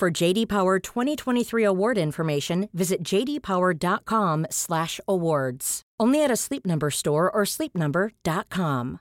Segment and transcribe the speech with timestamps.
[0.00, 5.82] For JD Power 2023 award information, visit jdpower.com/awards.
[6.00, 9.00] Only at a Sleep Number store or sleepnumber.com.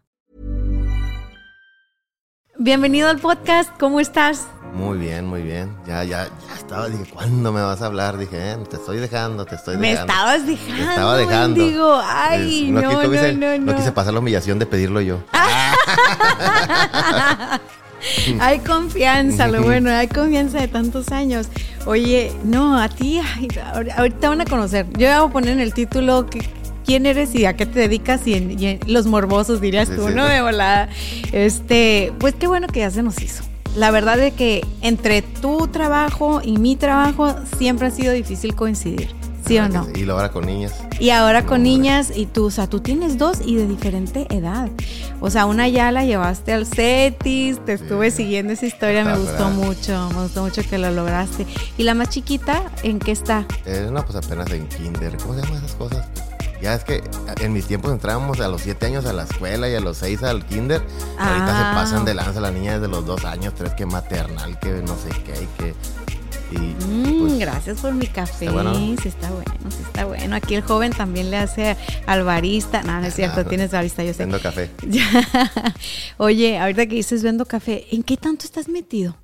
[2.59, 4.45] Bienvenido al podcast, ¿cómo estás?
[4.73, 5.73] Muy bien, muy bien.
[5.87, 6.89] Ya, ya, ya estaba.
[6.89, 8.17] Dije, ¿cuándo me vas a hablar?
[8.17, 10.11] Dije, eh, te estoy dejando, te estoy Me dejando.
[10.11, 10.83] estabas dejando.
[10.83, 11.63] Te estaba dejando.
[11.65, 13.75] Digo, ay, Es- no, quise- no, quise- no, no.
[13.77, 15.23] quise pasar la humillación de pedirlo yo.
[18.39, 21.47] Hay confianza, lo bueno, hay confianza de tantos años.
[21.85, 23.47] Oye, no, a ti, ay,
[23.97, 24.85] ahorita van a conocer.
[24.97, 26.41] Yo voy a poner en el título que-
[26.85, 29.95] quién eres y a qué te dedicas y, en, y en- los morbosos dirías Sí,
[29.95, 30.13] tú, sí.
[30.15, 30.25] ¿no?
[30.25, 30.89] De volada.
[31.31, 33.43] Este, pues qué bueno que ya se nos hizo.
[33.75, 39.09] La verdad es que entre tu trabajo y mi trabajo siempre ha sido difícil coincidir.
[39.49, 39.87] ¿Sí o no?
[39.95, 40.73] Y ahora con niñas.
[40.99, 41.71] Y ahora con hombre.
[41.71, 44.69] niñas y tú, o sea, tú tienes dos y de diferente edad.
[45.21, 49.17] O sea, una ya la llevaste al CETIS, te estuve siguiendo esa historia, me Ah,
[49.17, 51.45] gustó mucho, me gustó mucho que lo lograste.
[51.77, 53.45] ¿Y la más chiquita en qué está?
[53.65, 55.17] Eh, no, pues apenas en kinder.
[55.17, 56.05] ¿Cómo se llaman esas cosas?
[56.61, 57.01] Ya es que
[57.41, 60.23] en mis tiempos entrábamos a los 7 años a la escuela y a los 6
[60.23, 60.81] al kinder.
[61.17, 61.73] Ahorita Ah.
[61.73, 64.95] se pasan de lanza la niña desde los 2 años, 3 que maternal, que no
[64.95, 65.73] sé qué, y que...
[66.51, 68.45] Y, Mm, pues, gracias por mi café.
[68.45, 68.73] está.
[68.73, 70.35] Sí, está bueno, sí está bueno.
[70.35, 72.81] Aquí el joven también le hace al barista.
[72.83, 74.19] No, no es cierto, Ah, tienes barista, yo sé.
[74.23, 74.69] Vendo café.
[76.17, 79.15] Oye, ahorita que dices vendo café, ¿en qué tanto estás metido?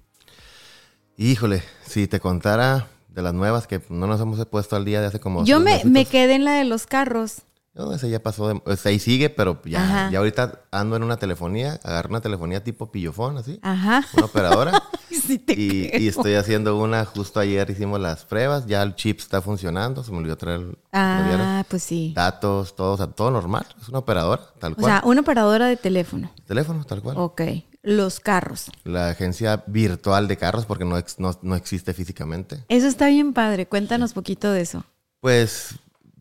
[1.17, 5.07] Híjole, si te contara de las nuevas que no nos hemos puesto al día de
[5.07, 5.45] hace como...
[5.45, 5.91] Yo me, mesitos.
[5.91, 7.43] me quedé en la de los carros.
[7.75, 10.09] No, ese ya pasó, de, o sea, ahí sigue, pero ya, Ajá.
[10.09, 14.01] ya ahorita ando en una telefonía, agarro una telefonía tipo pillofón, así, Ajá.
[14.15, 16.01] una operadora, Sí te y, creo.
[16.01, 20.11] y estoy haciendo una, justo ayer hicimos las pruebas, ya el chip está funcionando, se
[20.11, 20.77] me olvidó traer.
[20.93, 22.13] Ah, pues sí.
[22.15, 25.67] datos, todo, o sea, todo normal, es una operadora, tal O cual, sea, una operadora
[25.67, 26.31] de teléfono.
[26.47, 27.17] teléfono, tal cual.
[27.17, 27.41] Ok.
[27.83, 28.71] Los carros.
[28.83, 32.63] La agencia virtual de carros, porque no, ex- no, no existe físicamente.
[32.67, 33.67] Eso está bien padre.
[33.67, 34.83] Cuéntanos poquito de eso.
[35.19, 35.75] Pues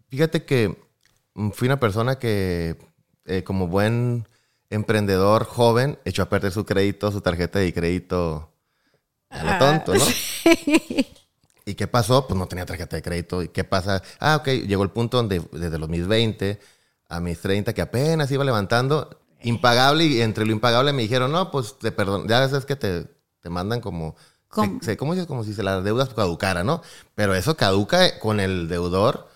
[0.09, 0.83] fíjate que
[1.52, 2.76] fui una persona que,
[3.26, 4.26] eh, como buen
[4.70, 8.50] emprendedor joven, echó a perder su crédito, su tarjeta de crédito
[9.30, 10.04] a lo Ah, tonto, ¿no?
[11.66, 12.26] ¿Y qué pasó?
[12.26, 13.42] Pues no tenía tarjeta de crédito.
[13.42, 14.02] ¿Y qué pasa?
[14.20, 16.60] Ah, ok, llegó el punto donde desde los mis 20
[17.08, 21.50] a mis 30, que apenas iba levantando, impagable, y entre lo impagable me dijeron, no,
[21.50, 23.06] pues te perdón, ya sabes que te,
[23.40, 24.16] te mandan como...
[24.48, 24.78] ¿Cómo?
[24.80, 25.26] se- se- ¿Cómo dices?
[25.26, 26.82] Como si se las deudas caducara, ¿no?
[27.14, 29.28] Pero eso caduca con el deudor,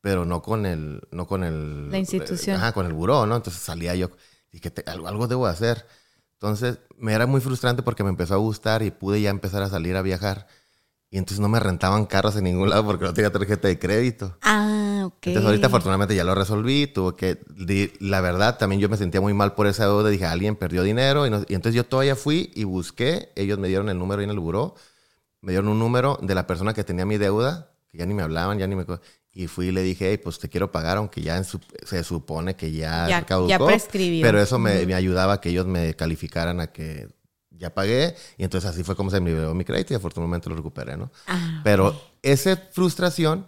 [0.00, 1.00] pero no con el...
[1.10, 2.56] No con el La institución.
[2.56, 3.36] Ajá, con el buró, ¿no?
[3.36, 4.10] Entonces salía yo,
[4.52, 5.86] dije, te- algo, algo debo hacer.
[6.34, 9.68] Entonces me era muy frustrante porque me empezó a gustar y pude ya empezar a
[9.68, 10.46] salir a viajar.
[11.10, 14.36] Y entonces no me rentaban carros en ningún lado porque no tenía tarjeta de crédito.
[14.42, 15.26] Ah, ok.
[15.26, 17.40] Entonces ahorita afortunadamente ya lo resolví, tuve que,
[18.00, 21.26] la verdad también yo me sentía muy mal por esa deuda, dije, alguien perdió dinero
[21.26, 24.24] y, no- y entonces yo todavía fui y busqué, ellos me dieron el número ahí
[24.24, 24.76] en el buró,
[25.42, 28.22] me dieron un número de la persona que tenía mi deuda, que ya ni me
[28.22, 28.86] hablaban, ya ni me...
[29.32, 32.02] Y fui y le dije, hey, pues te quiero pagar, aunque ya en su- se
[32.02, 33.48] supone que ya, Ya- caducó.
[33.48, 34.22] ya prescribió.
[34.26, 37.08] Pero eso me, me ayudaba a que ellos me calificaran a que
[37.50, 38.16] ya pagué.
[38.38, 41.12] Y entonces así fue como se me liberó mi crédito y afortunadamente lo recuperé, ¿no?
[41.28, 43.46] Ah, Pero esa frustración,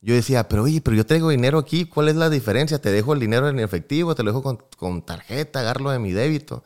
[0.00, 2.80] yo decía, pero oye, pero yo traigo dinero aquí, ¿cuál es la diferencia?
[2.80, 4.14] ¿Te dejo el dinero en efectivo?
[4.14, 5.58] ¿Te lo dejo con, con tarjeta?
[5.60, 6.62] ¿Agarro de mi débito?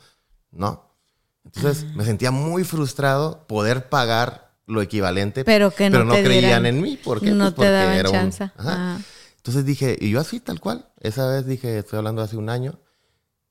[0.51, 0.91] No.
[1.47, 1.93] Entonces Ah.
[1.97, 6.97] me sentía muy frustrado poder pagar lo equivalente, Pero que no creían dieran- en mí.
[7.03, 7.31] ¿Por qué?
[7.33, 8.45] no Pues te daban era un- chance.
[8.45, 8.55] Ajá.
[8.65, 8.99] Ah.
[9.37, 10.89] Entonces dije, y yo así, tal cual.
[11.01, 12.79] Esa vez dije, estoy hablando hace un año,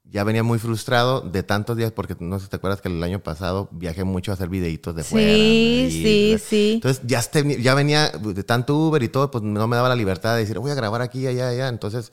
[0.06, 3.02] ya venía muy frustrado de tantos días, porque no sé si te acuerdas que el
[3.04, 5.34] año pasado viajé mucho a hacer videitos de fuera.
[5.34, 6.72] Sí, sí, sí.
[6.76, 9.96] Entonces ya, este- ya venía de tanto Uber y todo, pues no me daba la
[9.96, 11.68] libertad de decir, voy a grabar aquí, allá, allá.
[11.68, 12.12] Entonces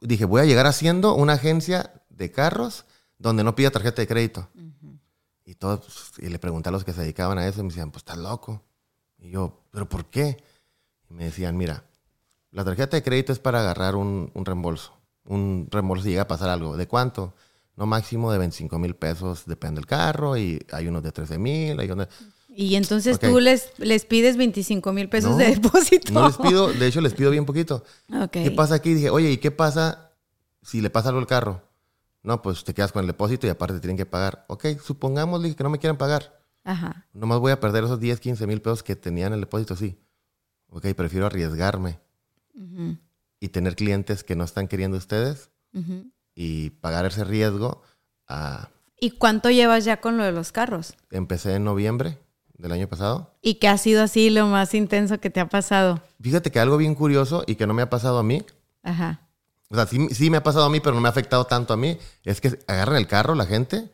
[0.00, 2.84] dije, voy a llegar haciendo una agencia de carros
[3.18, 4.48] donde no pida tarjeta de crédito.
[5.48, 7.70] Y todos, pues, y le pregunté a los que se dedicaban a eso y me
[7.70, 8.62] decían, pues estás loco.
[9.18, 10.36] Y yo, ¿pero por qué?
[11.08, 11.84] Y me decían, mira,
[12.50, 14.92] la tarjeta de crédito es para agarrar un, un reembolso.
[15.24, 16.76] Un reembolso si llega a pasar algo.
[16.76, 17.32] ¿De cuánto?
[17.76, 21.80] No máximo de 25 mil pesos, depende del carro, y hay unos de 13 mil,
[21.80, 22.08] hay unos...
[22.50, 26.12] Y entonces tú les, les pides 25 mil pesos No, de depósito.
[26.12, 27.84] No les pido, de hecho les pido bien poquito.
[28.32, 28.92] ¿Qué pasa aquí?
[28.92, 30.10] Dije, oye, ¿y qué pasa
[30.60, 31.62] si le pasa algo al carro?
[32.28, 34.44] No, pues te quedas con el depósito y aparte te tienen que pagar.
[34.48, 36.38] Ok, supongamos dije, que no me quieran pagar.
[36.62, 37.06] Ajá.
[37.14, 39.98] Nomás voy a perder esos 10, 15 mil pesos que tenía en el depósito, sí.
[40.68, 41.98] Ok, prefiero arriesgarme
[43.40, 45.50] y tener clientes que no están queriendo ustedes
[46.34, 47.80] y pagar ese riesgo.
[48.26, 48.68] a-
[49.00, 50.94] ¿Y cuánto llevas ya con lo de los carros?
[51.10, 52.18] Empecé en noviembre
[52.58, 53.32] del año pasado.
[53.40, 56.02] ¿Y qué ha sido así lo más intenso que te ha pasado?
[56.20, 58.44] Fíjate que algo bien curioso y que no me ha pasado a mí,
[58.82, 59.22] Ajá.
[59.70, 61.74] O sea, sí, sí me ha pasado a mí, pero no me ha afectado tanto
[61.74, 63.90] a mí, es que agarran el carro la gente,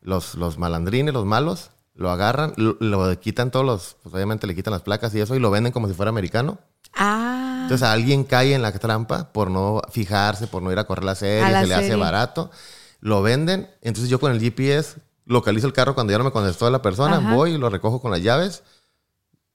[0.00, 4.54] los, los malandrines, los malos, lo agarran, lo, lo quitan todos los, pues obviamente le
[4.54, 6.58] quitan las placas y eso y lo venden como si fuera americano.
[6.94, 7.60] Ah.
[7.62, 11.14] Entonces alguien cae en la trampa por no fijarse, por no ir a correr la
[11.14, 12.50] serie, A la se le hace barato.
[13.00, 14.96] Lo venden, entonces yo con el GPS
[15.26, 17.34] localizo el carro cuando ya no me contestó la persona, Ajá.
[17.34, 18.62] voy y lo recojo con las llaves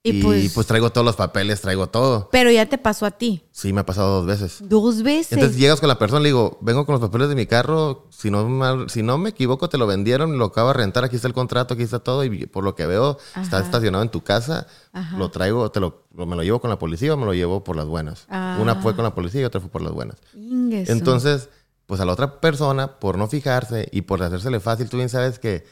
[0.05, 2.29] y, y, pues, pues, traigo todos los papeles, traigo todo.
[2.31, 3.43] Pero ya te pasó a ti.
[3.51, 4.57] Sí, me ha pasado dos veces.
[4.61, 5.33] Dos veces.
[5.33, 8.29] Entonces llegas con la persona, le digo, vengo con los papeles de mi carro, si
[8.29, 11.27] no, mal- si no me equivoco, te lo vendieron, lo acabo de rentar, aquí está
[11.27, 14.67] el contrato, aquí está todo, y por lo que veo, está estacionado en tu casa,
[14.93, 15.17] Ajá.
[15.17, 17.75] lo traigo, te lo, me lo llevo con la policía o me lo llevo por
[17.75, 18.25] las buenas.
[18.29, 18.57] Ah.
[18.61, 20.17] Una fue con la policía y otra fue por las buenas.
[20.35, 21.49] Entonces,
[21.85, 25.39] pues a la otra persona, por no fijarse y por hacérsele fácil, tú bien sabes
[25.39, 25.65] que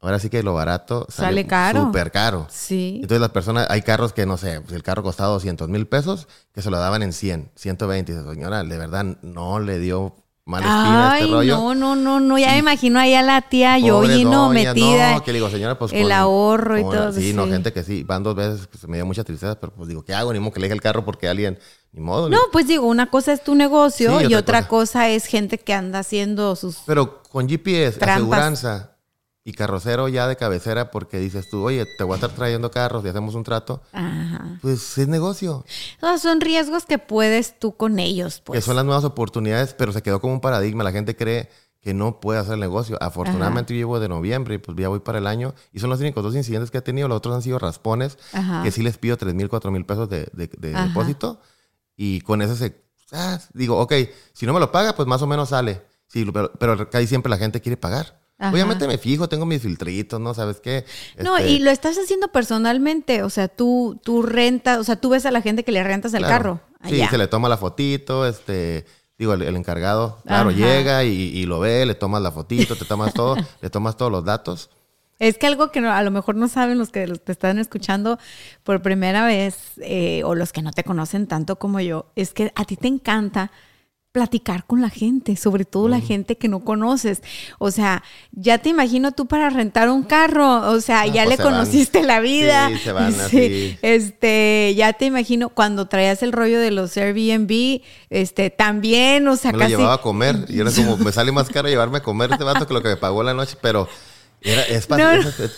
[0.00, 1.82] ahora sí que lo barato Sale caro.
[1.86, 2.46] Súper caro.
[2.50, 2.96] Sí.
[3.02, 6.26] Entonces las personas, hay carros que no sé, pues el carro costaba 200 mil pesos,
[6.54, 8.12] que se lo daban en 100, 120.
[8.12, 10.16] Y dices, señora, de verdad no le dio
[10.46, 11.56] mala espina a Ay, este rollo.
[11.58, 12.38] no, no, no, no.
[12.38, 15.12] Ya me imagino ahí a la tía Pobre Yoyino doña, metida.
[15.12, 17.50] No, que le digo, señora, pues el ahorro y con- todo, Sí, no, sí.
[17.52, 20.12] gente que sí, van dos veces, pues me dio mucha tristeza, pero pues digo, ¿qué
[20.14, 20.32] hago?
[20.32, 21.58] Ni modo que le deje el carro porque alguien,
[21.92, 22.28] ni modo.
[22.28, 24.68] No, pues digo, una cosa es tu negocio Sí, y otra otra cosa.
[24.68, 26.78] cosa es gente que anda haciendo sus...
[26.86, 28.16] Pero con GPS, Trampas.
[28.16, 28.96] aseguranza
[29.44, 33.04] y carrocero ya de cabecera, porque dices tú, oye, te voy a estar trayendo carros
[33.04, 34.58] y hacemos un trato, Ajá.
[34.60, 35.64] pues es negocio.
[36.00, 38.58] O sea, son riesgos que puedes tú con ellos, pues.
[38.58, 40.84] que son las nuevas oportunidades, pero se quedó como un paradigma.
[40.84, 41.48] La gente cree
[41.80, 42.98] que no puede hacer negocio.
[43.00, 45.54] Afortunadamente yo llevo de noviembre y pues ya voy para el año.
[45.72, 47.08] Y son los únicos dos incidentes que he tenido.
[47.08, 48.62] Los otros han sido raspones, Ajá.
[48.62, 50.88] que sí les pido 3 mil, 4 mil pesos de, de- de Ajá.
[50.88, 51.40] depósito.
[51.96, 52.84] Y con eso se...
[53.12, 53.94] ah, digo, ok,
[54.34, 55.80] si no me lo paga, pues más o menos sale.
[56.08, 58.19] Sí, pero, pero casi siempre la gente quiere pagar.
[58.40, 58.52] Ajá.
[58.52, 60.32] Obviamente me fijo, tengo mis filtritos, ¿no?
[60.34, 60.84] ¿Sabes qué?
[61.22, 65.10] No, Este, y lo estás haciendo personalmente, o sea, tú, tú rentas, o sea, tú
[65.10, 66.34] ves a la gente que le rentas el Claro.
[66.34, 66.60] carro.
[66.88, 68.86] Sí, se le toma la fotito, este,
[69.18, 70.58] digo, el, el encargado, claro, Ajá.
[70.58, 74.10] llega y, y lo ve, le tomas la fotito, te tomas todo, le tomas todos
[74.10, 74.70] los datos.
[75.18, 78.18] Es que algo que no- a lo mejor no saben los que te están escuchando
[78.64, 82.50] por primera vez eh, o los que no te conocen tanto como yo, es que
[82.54, 83.50] a ti te encanta
[84.12, 87.22] platicar con la gente, sobre todo la gente que no conoces.
[87.58, 88.02] O sea,
[88.32, 91.42] ya te imagino tú para rentar un carro, o sea, Ah, ya pues le se
[91.44, 91.52] van.
[91.54, 92.68] conociste la vida.
[92.70, 93.78] Sí, se van así.
[93.82, 99.52] Este, ya te imagino cuando traías el rollo de los Airbnb, este, también, o sea,
[99.52, 102.02] Me lo casi llevaba a comer y era como, me sale más caro llevarme a
[102.02, 103.88] comer este vato que lo que me pagó la noche, pero
[104.42, 104.96] era, es No,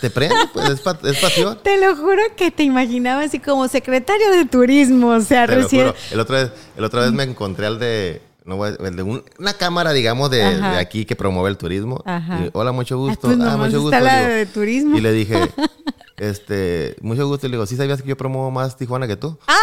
[0.00, 1.58] te prende, pues, es, es pasión.
[1.62, 5.62] Te lo juro que te imaginaba así como secretario de turismo, o sea, Te lo
[5.62, 5.87] recién.
[5.87, 5.96] juro.
[6.10, 9.25] El otra vez, el otra vez me encontré al de, no voy a- de un-
[9.39, 12.03] una cámara, digamos, de, aquí que promueve el turismo.
[12.05, 12.41] Ajá.
[12.44, 13.29] Y, Hola, mucho gusto.
[13.29, 13.99] pues ah, mucho gusto.
[14.00, 14.97] la de turismo.
[14.97, 15.39] Y le dije,
[16.17, 17.47] este, mucho gusto.
[17.47, 19.39] Y le digo, ¿sí sabías que yo promuevo más Tijuana que tú?
[19.47, 19.56] ¡Ah!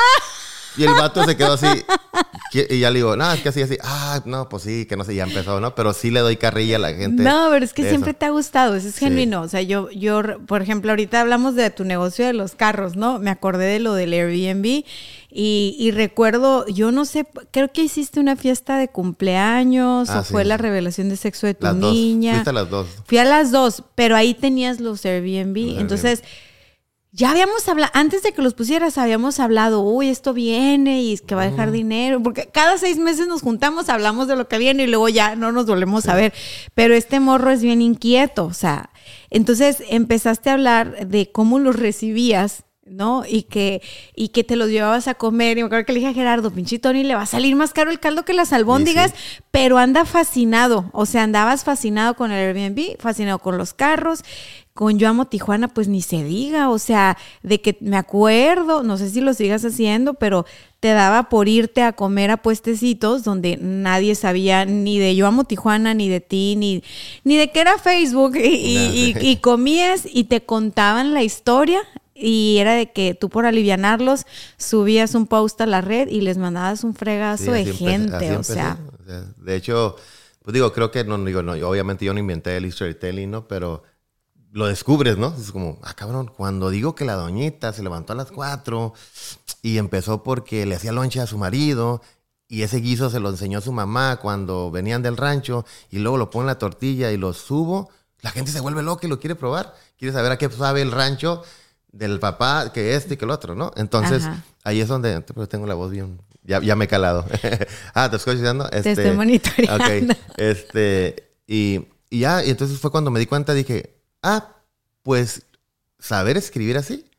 [0.78, 1.68] Y el vato se quedó así.
[2.52, 3.78] Y ya le digo, no, es que así, así.
[3.84, 5.76] Ah, no, pues sí, que no sé, ya empezó, ¿no?
[5.76, 7.22] Pero sí le doy carrilla a la gente.
[7.22, 8.20] No, pero es que siempre eso.
[8.20, 9.06] te ha gustado, eso es Sí.
[9.06, 9.42] genuino.
[9.42, 13.20] O sea, yo, yo, por ejemplo, ahorita hablamos de tu negocio de los carros, ¿no?
[13.20, 14.66] Me acordé de lo del Airbnb
[15.32, 20.24] y, y recuerdo, yo no sé, creo que hiciste una fiesta de cumpleaños Ah, o
[20.24, 20.32] sí.
[20.32, 21.94] fue la revelación de sexo de tu Las dos.
[21.94, 22.34] niña.
[22.34, 22.88] Fuiste a las dos.
[23.06, 25.56] Fui a las dos, pero ahí tenías los Airbnb.
[25.74, 26.24] Los Entonces,
[27.12, 31.22] ya habíamos hablado, antes de que los pusieras, habíamos hablado, uy, esto viene y es
[31.22, 34.60] que va a dejar dinero, porque cada seis meses nos juntamos, hablamos de lo que
[34.60, 36.34] viene y luego ya no nos volvemos a ver.
[36.76, 38.92] Pero este morro es bien inquieto, o sea,
[39.32, 42.64] entonces empezaste a hablar de cómo los recibías.
[42.92, 43.22] ¿No?
[43.24, 43.84] Y que,
[44.16, 45.60] y que te los llevabas a comer.
[45.60, 47.72] Y me acuerdo que le dije a Gerardo, pinche Tony, le va a salir más
[47.72, 49.14] caro el caldo que las albóndigas,
[49.52, 50.90] pero anda fascinado.
[50.92, 54.24] O sea, andabas fascinado con el Airbnb, fascinado con los carros,
[54.80, 56.70] con Yo Amo Tijuana, pues ni se diga.
[56.70, 60.46] O sea, de que me acuerdo, no sé si lo sigas haciendo, pero
[60.80, 65.44] te daba por irte a comer a puestecitos donde nadie sabía ni de Yo Amo
[65.44, 66.82] Tijuana, ni de ti, ni,
[67.26, 68.38] ni de qué era Facebook.
[68.38, 71.82] Y, y- y- y comías y te contaban la historia.
[72.16, 76.38] Y era de que tú por alivianarlos subías un post a la red y les
[76.38, 78.38] mandabas un fregazo Sí, de gente.
[78.38, 79.98] o sea, O sea, De hecho,
[80.42, 83.46] pues digo, creo que no digo, no, obviamente yo no inventé el storytelling, ¿no?
[83.46, 83.84] Pero
[84.52, 85.34] lo descubres, ¿no?
[85.40, 88.94] Es como, ah, cabrón, cuando digo que la doñita se levantó a las cuatro
[89.62, 92.02] y empezó porque le hacía lonche a su marido
[92.48, 96.30] y ese guiso se lo enseñó su mamá cuando venían del rancho y luego lo
[96.32, 97.90] pone en la tortilla y lo subo,
[98.22, 99.76] la gente se vuelve loca y lo quiere probar.
[99.98, 101.44] Quiere saber a qué sabe el rancho
[101.92, 103.72] del papá, que este y que el otro, ¿no?
[103.76, 104.28] Entonces,
[104.64, 106.20] ahí es donde tengo la voz bien.
[106.44, 107.26] Ya, ya me he calado.
[107.94, 108.66] ah, te estoy diciendo.
[108.72, 109.84] Este, te estoy monitoreando.
[109.84, 110.18] Ok.
[110.38, 114.56] Este, y, y ya, y entonces fue cuando me di cuenta, dije, ah,
[115.04, 115.44] pues
[116.00, 117.10] saber escribir así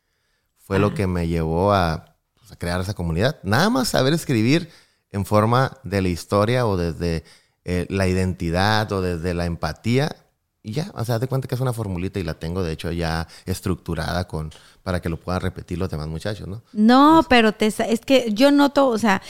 [0.59, 3.38] fue lo que me llevó a, pues, a, crear esa comunidad.
[3.42, 4.71] Nada más saber escribir
[5.11, 7.25] en forma de la historia o desde
[7.64, 10.14] eh, la identidad o desde la empatía
[10.62, 12.92] y ya, o sea, de cuenta que es una formulita y la tengo de hecho
[12.92, 14.50] ya estructurada con
[14.83, 16.62] para que lo puedan repetir los demás muchachos, ¿no?
[16.73, 19.23] No, pero te, es que yo noto, o sea,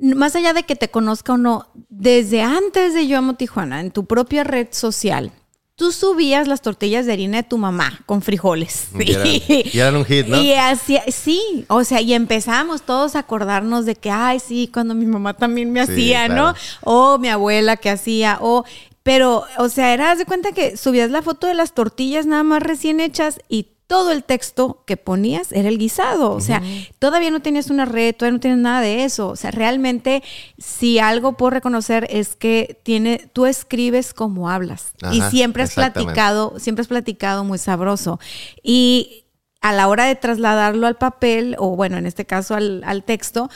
[0.00, 3.90] más allá de que te conozca o no, desde antes de Yo Amo Tijuana, en
[3.90, 5.32] tu propia red social,
[5.76, 8.88] tú subías las tortillas de harina de tu mamá con frijoles.
[8.98, 10.40] Y eran, un hit, ¿no?
[10.40, 14.94] Y así, sí, o sea, y empezamos todos a acordarnos de que, ay, sí, cuando
[14.94, 16.54] mi mamá también me hacía, ¿no?
[16.82, 18.64] O mi abuela que hacía, o
[19.02, 22.62] pero, o sea, eras de cuenta que subías la foto de las tortillas nada más
[22.62, 26.32] recién hechas y todo el texto que ponías era el guisado.
[26.32, 26.62] O sea,
[26.98, 29.28] todavía no tenías una red, todavía no tienes nada de eso.
[29.28, 30.22] O sea, realmente,
[30.58, 34.92] si algo puedo reconocer es que tiene, tú escribes como hablas.
[35.12, 38.18] y siempre has platicado, siempre has platicado muy sabroso.
[38.62, 39.24] Y
[39.60, 43.48] a la hora de trasladarlo al papel, o bueno, en este caso al, al texto,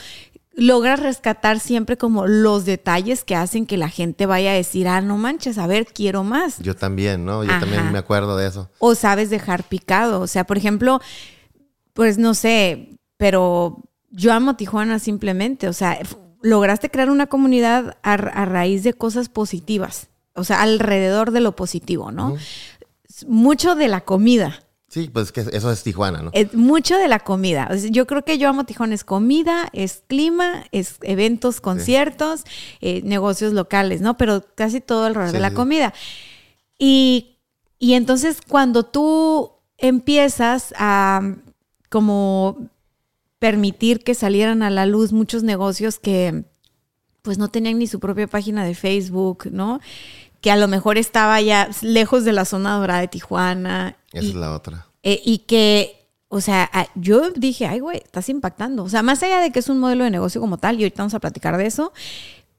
[0.59, 5.01] logras rescatar siempre como los detalles que hacen que la gente vaya a decir, ah,
[5.01, 6.59] no manches, a ver, quiero más.
[6.59, 7.43] Yo también, ¿no?
[7.43, 8.69] Yo también me acuerdo de eso.
[8.79, 10.21] O sabes dejar picado.
[10.21, 10.99] O sea, por ejemplo,
[11.93, 15.67] pues no sé, pero yo amo Tijuana simplemente.
[15.67, 15.97] O sea,
[16.41, 20.09] lograste crear una comunidad a, raíz de cosas positivas.
[20.33, 22.35] O sea, alrededor de lo positivo, ¿no?
[23.27, 24.63] Mucho de la comida.
[24.89, 26.31] Sí, pues que eso es Tijuana, ¿no?
[26.33, 27.69] Es mucho de la comida.
[27.91, 28.95] yo creo que yo amo Tijuana.
[28.95, 32.43] Es comida, es clima, es eventos, conciertos,
[32.81, 34.17] eh, negocios locales, ¿no?
[34.17, 35.93] Pero casi todo alrededor de la comida.
[36.79, 37.37] Y,
[37.77, 41.35] y entonces cuando tú empiezas a
[41.89, 42.57] como
[43.37, 46.45] permitir que salieran a la luz muchos negocios que
[47.21, 49.81] pues no tenían ni su propia página de Facebook, ¿no?
[50.41, 54.35] Que a lo mejor estaba ya lejos de la zona dorada de Tijuana esa es
[54.35, 54.87] la otra.
[55.03, 58.83] Eh, y que, o sea, yo dije, ay, güey, estás impactando.
[58.83, 61.03] O sea, más allá de que es un modelo de negocio como tal, y ahorita
[61.03, 61.93] vamos a platicar de eso.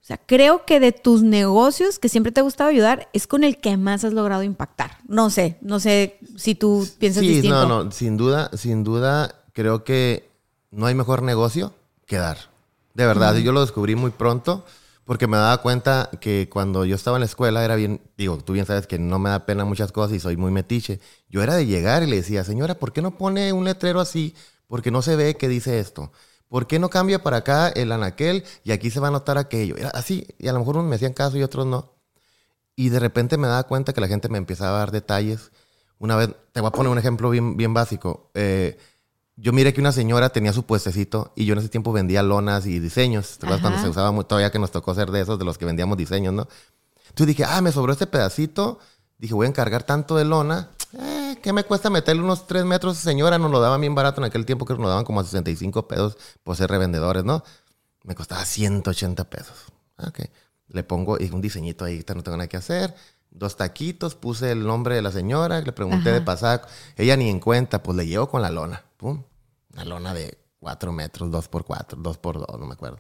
[0.01, 3.45] O sea, creo que de tus negocios que siempre te ha gustado ayudar, es con
[3.45, 4.99] el que más has logrado impactar.
[5.07, 7.69] No sé, no sé si tú piensas sí, distinto.
[7.69, 10.29] No, no, sin duda, sin duda, creo que
[10.71, 11.75] no hay mejor negocio
[12.07, 12.39] que dar.
[12.95, 14.65] De verdad, yo lo descubrí muy pronto.
[15.11, 18.53] Porque me daba cuenta que cuando yo estaba en la escuela era bien, digo, tú
[18.53, 21.01] bien sabes que no me da pena muchas cosas y soy muy metiche.
[21.29, 24.37] Yo era de llegar y le decía, señora, ¿por qué no pone un letrero así?
[24.69, 26.13] Porque no se ve que dice esto.
[26.47, 29.77] ¿Por qué no cambia para acá el anaquel y aquí se va a notar aquello?
[29.77, 31.97] Era así, y a lo mejor unos me hacían caso y otros no.
[32.77, 35.51] Y de repente me daba cuenta que la gente me empezaba a dar detalles.
[35.99, 38.31] Una vez, te voy a poner un ejemplo bien, bien básico.
[38.35, 38.79] Eh,
[39.41, 42.67] yo miré que una señora tenía su puestecito y yo en ese tiempo vendía lonas
[42.67, 43.39] y diseños.
[43.39, 45.57] ¿Te acuerdas cuando se usaba muy, todavía que nos tocó ser de esos, de los
[45.57, 46.47] que vendíamos diseños, ¿no?
[47.09, 48.79] Entonces dije, ah, me sobró este pedacito.
[49.19, 50.71] Dije, voy a encargar tanto de lona.
[50.93, 52.99] Eh, ¿Qué me cuesta meterle unos tres metros?
[52.99, 55.89] Señora, nos lo daban bien barato en aquel tiempo, que nos daban como a 65
[55.89, 57.43] pesos por ser revendedores, ¿no?
[58.05, 59.57] Me costaba 180 pesos.
[59.97, 60.21] Ok.
[60.69, 62.95] Le pongo un diseñito ahí, no tengo nada que hacer.
[63.31, 66.67] Dos taquitos, puse el nombre de la señora, le pregunté de pasar.
[66.97, 68.85] Ella ni en cuenta, pues le llevo con la lona.
[68.97, 69.23] Pum.
[69.73, 72.99] Una lona de 4 metros, 2 por 4, 2 por 2, no me acuerdo.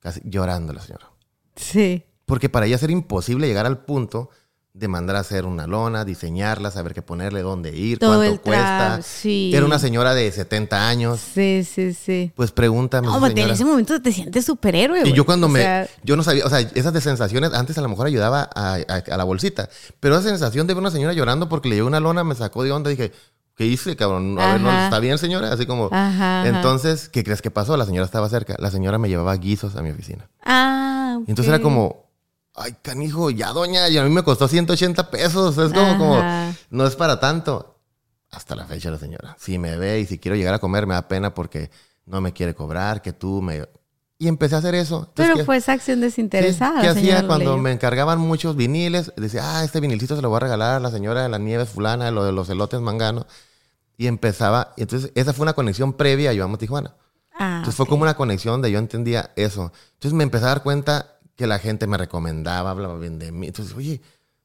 [0.00, 1.10] Casi llorando la señora.
[1.56, 2.04] Sí.
[2.24, 4.30] Porque para ella era imposible llegar al punto
[4.76, 9.00] de mandar a hacer una lona, diseñarla, saber qué ponerle, dónde ir, cuánto cuesta.
[9.02, 9.50] Sí.
[9.54, 11.18] Era una señora de 70 años.
[11.18, 12.30] Sí, sí, sí.
[12.34, 13.06] Pues pregúntame.
[13.06, 15.08] No, en ese momento te sientes superhéroe.
[15.08, 15.88] Y yo cuando me.
[16.02, 19.16] Yo no sabía, o sea, esas de sensaciones antes a lo mejor ayudaba a, a,
[19.16, 19.70] la bolsita.
[19.98, 22.62] Pero esa sensación de ver una señora llorando porque le llegó una lona me sacó
[22.62, 22.90] de onda.
[22.90, 23.12] Dije,
[23.56, 24.38] ¿qué hice, cabrón?
[24.38, 25.52] A ver, no, ¿está bien, señora?
[25.52, 25.90] Así como...
[26.44, 27.76] entonces, ¿qué crees que pasó?
[27.76, 28.54] La señora estaba cerca.
[28.58, 30.28] La señora me llevaba guisos a mi oficina.
[30.44, 32.06] Ah, Y entonces era como...
[32.54, 35.58] Ay, canijo, ya doña, y a mí me costó 180 pesos.
[35.58, 36.22] Es como, como,
[36.70, 37.78] no es para tanto.
[38.30, 39.36] Hasta la fecha la señora.
[39.38, 41.70] Si me ve y si quiero llegar a comer, me da pena porque
[42.06, 43.68] no me quiere cobrar, que tú me...
[44.18, 45.12] Y empecé a hacer eso.
[45.14, 46.80] Pero fue esa acción desinteresada.
[46.80, 49.12] ¿Qué hacía cuando me encargaban muchos viniles?
[49.16, 51.66] Decía, ah, este vinilcito se lo voy a regalar a la señora de la nieve
[51.66, 53.26] fulana, lo de los elotes mangano.
[53.96, 56.94] Y empezaba, y entonces esa fue una conexión previa a Yo Amo Tijuana.
[57.38, 59.72] Ah, entonces fue como una conexión de yo entendía eso.
[59.94, 63.46] Entonces me empecé a dar cuenta que la gente me recomendaba, hablaba bien de mí.
[63.46, 64.00] Entonces, oye,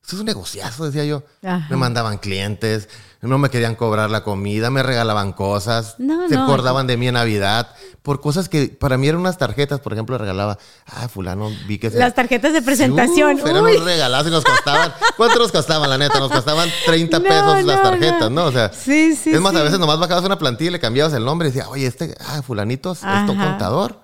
[0.06, 1.24] Eso es un negociazo, decía yo.
[1.44, 1.68] Ajá.
[1.70, 2.90] Me mandaban clientes,
[3.22, 6.44] no me querían cobrar la comida, me regalaban cosas, No, se no.
[6.44, 7.70] acordaban de mí en Navidad,
[8.02, 11.92] por cosas que para mí eran unas tarjetas, por ejemplo, regalaba, ah, fulano, vi que
[11.92, 12.00] se...
[12.00, 13.36] Las tarjetas de presentación.
[13.38, 14.92] Uf, eran unos regalazos y nos costaban.
[15.18, 16.20] ¿Cuánto nos costaban, la neta?
[16.20, 18.46] Nos costaban 30 No, pesos las tarjetas, no.
[18.46, 21.14] O sea, Sí, sí, es más, a veces nomás bajabas una plantilla y le cambiabas
[21.14, 23.26] el nombre y decía, oye, este, ah, fulanitos, esto Ajá.
[23.50, 24.01] contador.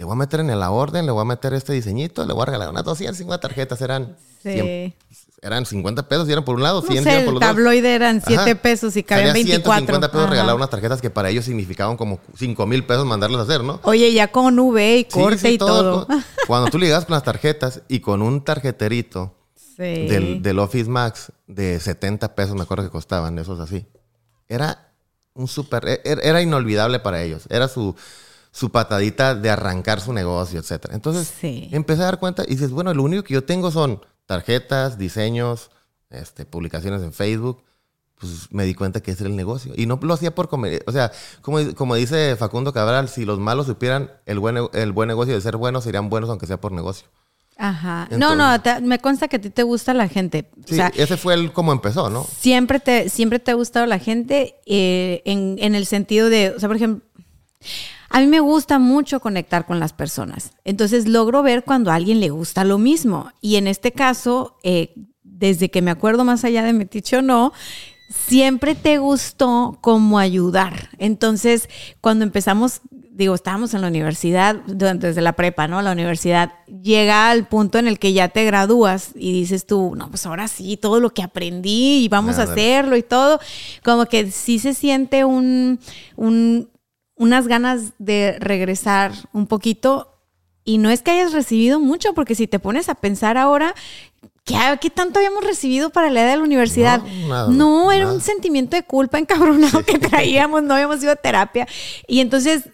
[0.00, 2.44] Le voy a meter en la orden, le voy a meter este diseñito, le voy
[2.44, 4.50] a regalar unas 250 tarjetas, eran, Sí.
[4.54, 4.94] 100
[5.42, 7.40] eran 50 pesos y eran por un lado, No 100 sé, eran por el los
[7.40, 7.48] dos.
[7.50, 8.54] tabloide eran 7 Ajá.
[8.62, 9.74] pesos y cabían Salía 24.
[9.76, 10.30] 150 pesos Ajá.
[10.30, 13.78] regalar unas tarjetas que para ellos significaban como 5 mil pesos mandarlas a hacer, ¿no?
[13.82, 16.06] Oye, ya con V y Sí, corte sí, y todo.
[16.06, 16.14] co-
[16.46, 19.34] Cuando tú llegabas con las tarjetas y con un tarjeterito
[19.76, 20.06] Sí.
[20.08, 23.84] del, del Office Max de 70 pesos, me acuerdo que costaban esos así.
[24.48, 24.88] Era
[25.34, 27.44] un súper, e- era, era inolvidable para ellos.
[27.50, 27.94] Era su,
[28.52, 30.94] su patadita de arrancar su negocio, etcétera.
[30.94, 31.68] Entonces Sí.
[31.72, 35.70] empecé a dar cuenta y dices, bueno, lo único que yo tengo son tarjetas, diseños,
[36.10, 37.62] este, publicaciones en Facebook.
[38.18, 39.72] Pues me di cuenta que ese era el negocio.
[39.76, 40.82] Y no lo hacía por comer.
[40.86, 45.06] O sea, como, como dice Facundo Cabral, si los malos supieran el buen, el buen
[45.08, 47.08] negocio de ser buenos, serían buenos aunque sea por negocio.
[47.56, 48.08] Ajá.
[48.10, 50.50] Entonces- no, no, te- me consta que a ti te gusta la gente.
[50.66, 52.24] Sí, o sea, ese fue el como empezó, ¿no?
[52.38, 56.60] siempre te, siempre te ha gustado la gente eh, en, en el sentido de, o
[56.60, 57.02] sea, por ejemplo,
[58.10, 60.52] a mí me gusta mucho conectar con las personas.
[60.64, 63.30] Entonces logro ver cuando a alguien le gusta lo mismo.
[63.40, 67.52] Y en este caso, eh, desde que me acuerdo más allá de Metiche o no,
[68.12, 70.88] siempre te gustó como ayudar.
[70.98, 71.68] Entonces,
[72.00, 72.80] cuando empezamos,
[73.12, 75.80] digo, estábamos en la universidad, de- desde la prepa, ¿no?
[75.80, 76.52] La universidad
[76.82, 80.48] llega al punto en el que ya te gradúas y dices tú, no, pues ahora
[80.48, 83.38] sí, todo lo que aprendí y vamos a hacerlo y todo.
[83.84, 85.78] Como que sí se siente un,
[86.16, 86.68] un-
[87.20, 90.08] unas ganas de regresar un poquito.
[90.64, 93.74] Y no es que hayas recibido mucho, porque si te pones a pensar ahora,
[94.44, 97.02] ¿qué, qué tanto habíamos recibido para la edad de la universidad?
[97.02, 101.16] No, nada, No, era un sentimiento de culpa encabronado que traíamos, no habíamos ido a
[101.16, 101.68] terapia.
[102.06, 102.70] Y entonces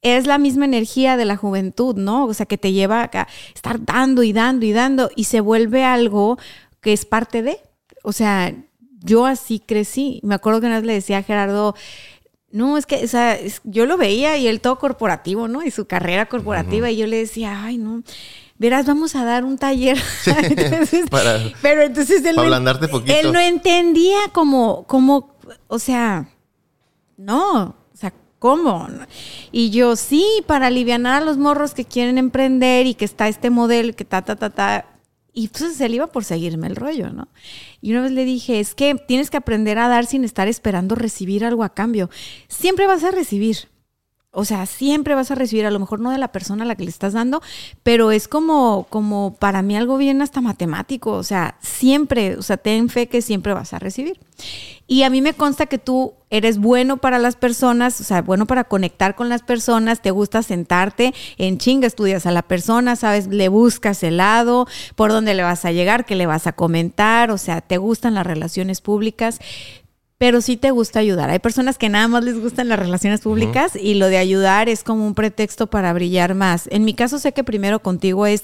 [0.00, 2.24] es la misma energía de la juventud, ¿no?
[2.24, 5.84] O sea, que te lleva a estar dando y dando y dando y se vuelve
[5.84, 6.38] algo
[6.80, 7.60] que es parte de.
[8.02, 8.54] O sea,
[9.02, 10.20] yo así crecí.
[10.22, 11.74] Me acuerdo que una vez le decía a Gerardo,
[12.52, 15.62] no, es que, o sea, es- yo lo veía y él todo corporativo, ¿no?
[15.64, 18.02] Y su carrera corporativa, y yo le decía, ay, no,
[18.58, 19.96] verás, vamos a dar un taller.
[20.26, 22.48] Entonces, Para- pero entonces él, para
[22.88, 23.16] no, poquito.
[23.18, 25.34] él no entendía como, como,
[25.68, 26.28] o sea,
[27.16, 28.88] no, o sea, ¿cómo?
[29.52, 33.50] Y yo, sí, para aliviar a los morros que quieren emprender y que está este
[33.50, 34.86] modelo, que ta, ta, ta, ta.
[35.32, 37.28] Y entonces él iba por seguirme el rollo, ¿no?
[37.80, 40.94] Y una vez le dije, es que tienes que aprender a dar sin estar esperando
[40.94, 42.10] recibir algo a cambio.
[42.48, 43.68] Siempre vas a recibir.
[44.32, 46.76] O sea, siempre vas a recibir, a lo mejor no de la persona a la
[46.76, 47.42] que le estás dando,
[47.82, 51.12] pero es como, como para mí algo bien hasta matemático.
[51.12, 54.20] O sea, siempre, o sea, ten fe que siempre vas a recibir.
[54.86, 58.46] Y a mí me consta que tú eres bueno para las personas, o sea, bueno
[58.46, 63.28] para conectar con las personas, te gusta sentarte en chinga, estudias a la persona, sabes,
[63.28, 64.66] le buscas el lado,
[64.96, 68.14] por dónde le vas a llegar, qué le vas a comentar, o sea, te gustan
[68.14, 69.38] las relaciones públicas
[70.20, 71.30] pero sí te gusta ayudar.
[71.30, 74.84] Hay personas que nada más les gustan las relaciones públicas y lo de ayudar es
[74.84, 76.68] como un pretexto para brillar más.
[76.70, 78.42] En mi caso sé que primero contigo es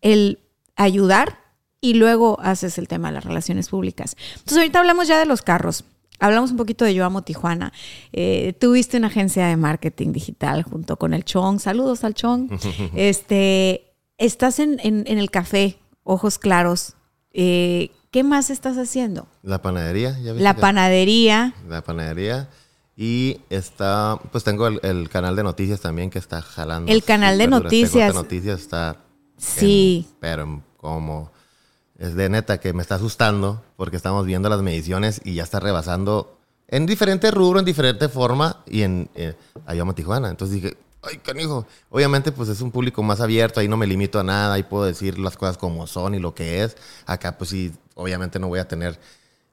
[0.00, 0.38] el
[0.74, 1.38] ayudar
[1.82, 4.16] y luego haces el tema de las relaciones públicas.
[4.36, 5.84] Entonces ahorita hablamos ya de los carros.
[6.18, 7.74] Hablamos un poquito de Yo Amo Tijuana.
[8.14, 11.60] Eh, tuviste una agencia de marketing digital junto con el Chong.
[11.60, 12.50] Saludos al Chong.
[12.94, 16.94] este, estás en, en- en el café, ojos claros.
[17.34, 19.26] Eh, ¿Qué más estás haciendo?
[19.42, 21.54] La panadería, ya viste La que- panadería.
[21.68, 22.48] La panadería.
[22.94, 26.92] Y está, pues tengo el, el canal de noticias también que está jalando.
[26.92, 28.12] El canal de noticias.
[28.12, 28.98] Corte noticias está.
[29.38, 30.06] Sí.
[30.08, 31.32] en- pero como.
[31.98, 35.58] Es de neta que me está asustando porque estamos viendo las mediciones y ya está
[35.60, 36.36] rebasando
[36.68, 39.34] en diferente rubro, en diferente forma y en eh,
[39.66, 40.28] Ayama Tijuana.
[40.28, 41.66] Entonces dije, ay, canijo.
[41.90, 44.84] Obviamente, pues es un público más abierto, ahí no me limito a nada, ahí puedo
[44.84, 46.76] decir las cosas como son y lo que es.
[47.06, 48.98] Acá, pues sí, obviamente no voy a tener.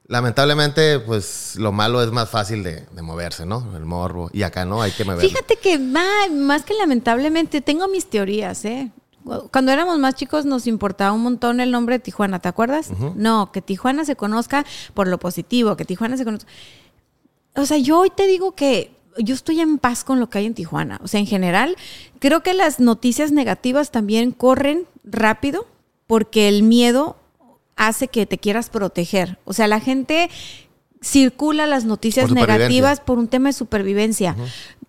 [0.06, 3.76] Lamentablemente, pues lo malo es más fácil de, de moverse, ¿no?
[3.76, 4.28] El morbo.
[4.32, 5.28] Y acá no, hay que moverse.
[5.28, 8.90] Fíjate que ma- más que lamentablemente tengo mis teorías, ¿eh?
[9.52, 12.90] Cuando éramos más chicos nos importaba un montón el nombre de Tijuana, ¿te acuerdas?
[13.14, 16.50] No, que Tijuana se conozca por lo positivo, que Tijuana se conozca.
[17.54, 20.46] O sea, yo hoy te digo que yo estoy en paz con lo que hay
[20.46, 21.00] en Tijuana.
[21.02, 21.76] O sea, en general,
[22.18, 25.66] creo que las noticias negativas también corren rápido
[26.06, 27.16] porque el miedo
[27.76, 29.38] hace que te quieras proteger.
[29.44, 30.30] O sea, la gente
[31.02, 34.36] circula las noticias Por negativas por un tema de supervivencia.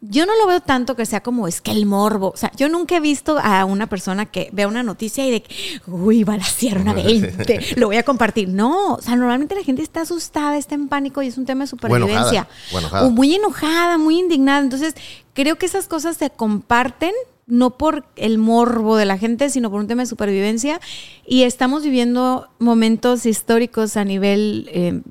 [0.02, 2.32] Yo no lo veo tanto que sea como es que el morbo.
[2.34, 5.44] O sea, yo nunca he visto a una persona que vea una noticia y de,
[5.86, 8.50] uy, va a la una 20, lo voy a compartir.
[8.50, 11.66] No, o sea, normalmente la gente está asustada, está en pánico y es un tema
[11.66, 12.48] de supervivencia.
[12.94, 14.62] O muy enojada, muy indignada.
[14.62, 14.96] Entonces,
[15.34, 17.14] creo que esas cosas se comparten
[17.46, 20.80] no por el morbo de la gente, sino por un tema de supervivencia.
[21.28, 25.02] Y estamos viviendo momentos históricos a nivel eh,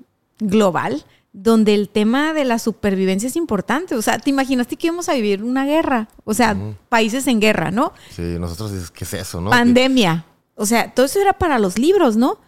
[0.40, 3.94] global donde el tema de la supervivencia es importante.
[3.94, 6.08] O sea, ¿te imaginaste que íbamos a vivir una guerra?
[6.24, 6.56] O sea,
[6.88, 7.92] países en guerra, ¿no?
[8.10, 9.50] Sí, nosotros, ¿qué es eso, no?
[9.50, 10.26] Pandemia.
[10.56, 12.38] O sea, todo eso era para los libros, ¿no?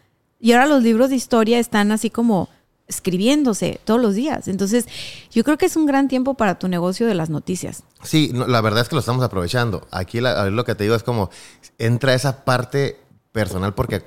[0.40, 2.48] Y ahora los libros de historia están así como
[2.88, 4.48] escribiéndose todos los días.
[4.48, 4.86] Entonces,
[5.30, 7.84] yo creo que es un gran tiempo para tu negocio de las noticias.
[8.02, 9.86] Sí, la verdad es que lo estamos aprovechando.
[9.92, 11.30] Aquí lo que te digo es como
[11.78, 12.98] entra esa parte
[13.30, 14.02] personal porque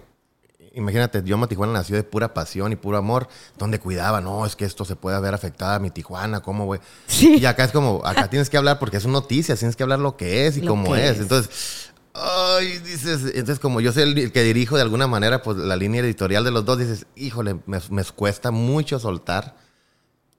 [0.75, 4.55] imagínate, yo a Tijuana nació de pura pasión y puro amor, donde cuidaba, no, es
[4.55, 6.81] que esto se puede haber afectado a mi Tijuana, ¿cómo, güey?
[7.07, 7.37] Sí.
[7.37, 9.99] Y acá es como, acá tienes que hablar porque es una noticia, tienes que hablar
[9.99, 11.19] lo que es y cómo es.
[11.19, 15.75] Entonces, ay, dices, entonces como yo soy el que dirijo de alguna manera, pues la
[15.75, 19.55] línea editorial de los dos, dices, híjole, me, cuesta mucho soltar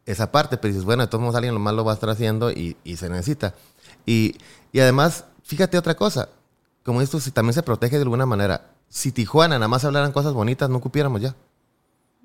[0.05, 2.11] esa parte, pero dices, bueno, de todos modos alguien lo más lo va a estar
[2.11, 3.55] haciendo y, se necesita.
[4.05, 4.37] Y,
[4.71, 6.29] y además, fíjate otra cosa,
[6.85, 10.71] como esto también se protege de alguna manera si Tijuana nada más hablaran cosas bonitas,
[10.71, 11.35] no cupiéramos ya.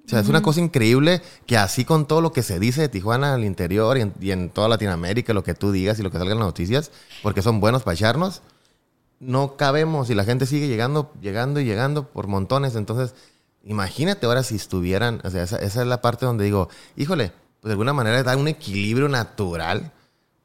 [0.06, 2.90] O sea, es una cosa increíble que así con todo lo que se dice de
[2.90, 6.34] Tijuana al interior y en, toda Latinoamérica, lo que tú digas y lo que salga
[6.34, 8.42] en las noticias, porque son buenos para echarnos,
[9.20, 12.76] no cabemos y la gente sigue llegando, llegando y llegando por montones.
[12.76, 13.14] Entonces,
[13.64, 17.70] imagínate ahora si estuvieran, o sea, esa, esa es la parte donde digo, híjole, pues
[17.70, 19.92] de alguna manera da un equilibrio natural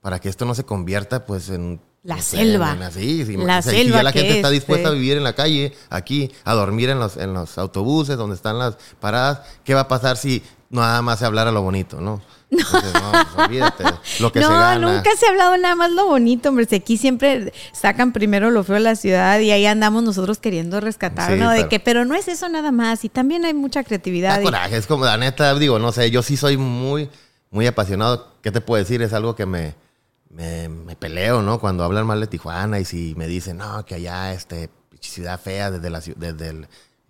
[0.02, 2.76] para que esto no se convierta pues en la selva.
[2.92, 3.82] Sí, la selva.
[3.82, 7.00] Si ya la gente está dispuesta a vivir en la calle, aquí, a dormir en
[7.00, 11.18] los, en los autobuses donde están las paradas, ¿qué va a pasar si nada más
[11.18, 12.22] se hablara lo bonito, no?
[12.48, 12.62] No.
[12.62, 13.82] no, olvídate.
[14.20, 16.64] Lo que no nunca se ha hablado nada más lo bonito, hombre.
[16.76, 21.36] aquí siempre sacan primero lo feo de la ciudad y ahí andamos nosotros queriendo rescatar,
[21.36, 21.50] ¿no?
[21.50, 23.04] De que, pero no es eso nada más.
[23.04, 24.40] Y también hay mucha creatividad.
[24.42, 27.10] coraje, es como la neta, digo, no sé, yo sí soy muy,
[27.50, 28.28] muy apasionado.
[28.42, 29.02] ¿Qué te puedo decir?
[29.02, 29.74] Es algo que me
[30.30, 31.58] me, peleo, ¿no?
[31.60, 35.70] Cuando hablan mal de Tijuana y si me dicen, no, que allá, este, ciudad fea
[35.70, 36.68] desde, la, desde el,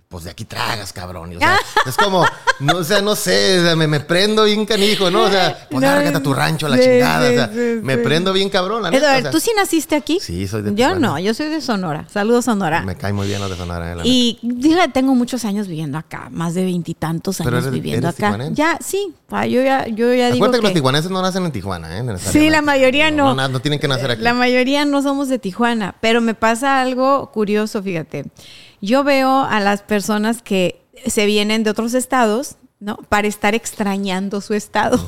[0.09, 1.37] pues de aquí tragas, cabrón.
[1.37, 2.25] o sea, es como,
[2.61, 5.25] no, o sea, no sé, me, me, prendo bien canijo, ¿no?
[5.25, 7.29] O sea, pues no, tu rancho a la chingada.
[7.29, 7.51] o sea,
[7.83, 8.85] me prendo bien cabrón.
[8.85, 10.19] La neta, ¿tú sí naciste aquí?
[10.21, 12.07] Sí, soy de Yo no, yo soy de Sonora.
[12.09, 12.83] Saludos, Sonora.
[12.83, 13.95] Me cae muy bien los de Sonora.
[13.95, 18.39] Eh, y dije, tengo muchos años viviendo acá, más de veintitantos años viviendo acá.
[18.53, 20.51] Ya, sí, yo ya, yo ya digo.
[20.51, 22.19] que, que los tijuaneses no nacen en Tijuana, ¿eh?
[22.19, 23.35] Sí, la mayoría no.
[23.35, 24.23] No, no tienen que nacer aquí.
[24.23, 28.27] La mayoría no somos de Tijuana, pero me pasa algo curioso, fíjate
[28.81, 32.97] yo veo a las personas que se vienen de otros estados, ¿no?
[33.09, 35.01] Para estar extrañando su estado.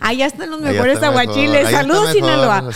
[0.00, 1.68] Allá están los mejores aguachiles.
[1.70, 2.72] Saludos, Sinaloa.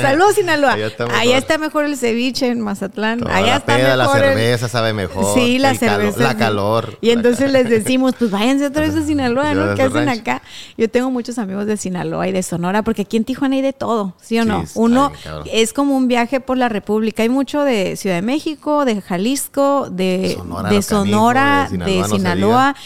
[0.00, 0.72] Saludos, Sinaloa.
[1.14, 3.26] Allá está, mejor el ceviche en Mazatlán.
[3.28, 3.96] Allá la está mejor.
[3.96, 5.34] La cerveza sabe mejor.
[5.34, 6.20] Sí, la cerveza.
[6.20, 6.96] la calor.
[7.02, 9.74] Y entonces les decimos, pues váyanse otra vez a Sinaloa, ¿no?
[9.74, 10.40] ¿Qué hacen acá?
[10.78, 13.74] Yo tengo muchos amigos de Sinaloa y de Sonora, porque aquí en Tijuana hay de
[13.74, 14.64] todo, ¿sí o no?
[14.74, 15.12] Uno
[15.52, 17.22] es como un viaje por la República.
[17.22, 22.85] Hay mucho de Ciudad de México, de Jalisco, de Sonora, de, Sonora, de Sinaloa o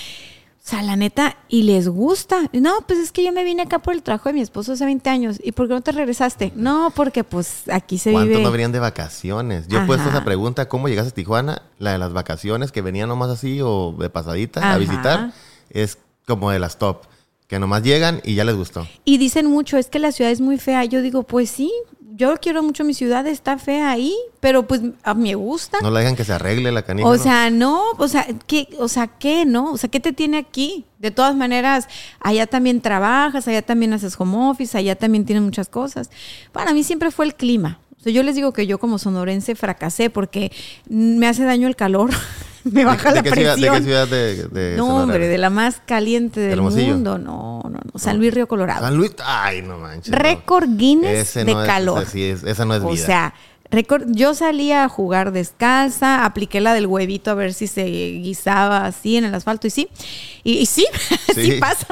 [0.70, 2.48] sea, la neta, y les gusta.
[2.52, 4.84] No, pues es que yo me vine acá por el trabajo de mi esposo hace
[4.84, 5.40] 20 años.
[5.42, 6.52] ¿Y por qué no te regresaste?
[6.54, 8.22] No, porque pues aquí se vive.
[8.22, 9.68] ¿Cuántos no venían de vacaciones?
[9.68, 11.62] Yo he puesto esa pregunta, ¿cómo llegaste a Tijuana?
[11.78, 15.32] La de las vacaciones que venían nomás así o de pasadita a visitar,
[15.70, 17.04] es como de las top
[17.48, 18.86] que nomás llegan y ya les gustó.
[19.04, 20.84] Y dicen mucho, es que la ciudad es muy fea.
[20.84, 21.72] Yo digo, pues sí,
[22.20, 25.78] yo quiero mucho mi ciudad, está fea ahí, pero pues a mí me gusta.
[25.80, 27.08] No la dejan que se arregle la canilla.
[27.08, 29.72] O sea, no, o sea, ¿qué, o sea, ¿qué, no?
[29.72, 30.84] O sea, ¿qué te tiene aquí?
[30.98, 31.88] De todas maneras,
[32.20, 36.10] allá también trabajas, allá también haces home office, allá también tienes muchas cosas.
[36.52, 37.80] Para mí siempre fue el clima.
[37.98, 40.52] O sea, yo les digo que yo como sonorense fracasé porque
[40.90, 42.10] me hace daño el calor.
[42.64, 43.60] me baja la presión.
[43.60, 47.18] ¿De qué ciudad de, No, hombre, de la más caliente del mundo.
[47.18, 47.98] No, no, no.
[47.98, 48.84] San Luis Río Colorado.
[48.84, 50.14] San Luis, ay, no manches.
[50.14, 52.04] Récord Guinness de calor.
[52.04, 52.92] esa no es vida.
[52.92, 53.34] O sea,
[53.70, 58.86] récord, yo salía a jugar descalza, apliqué la del huevito a ver si se guisaba
[58.86, 59.88] así en el asfalto y sí.
[60.44, 60.86] Y, sí,
[61.34, 61.86] sí, pasa.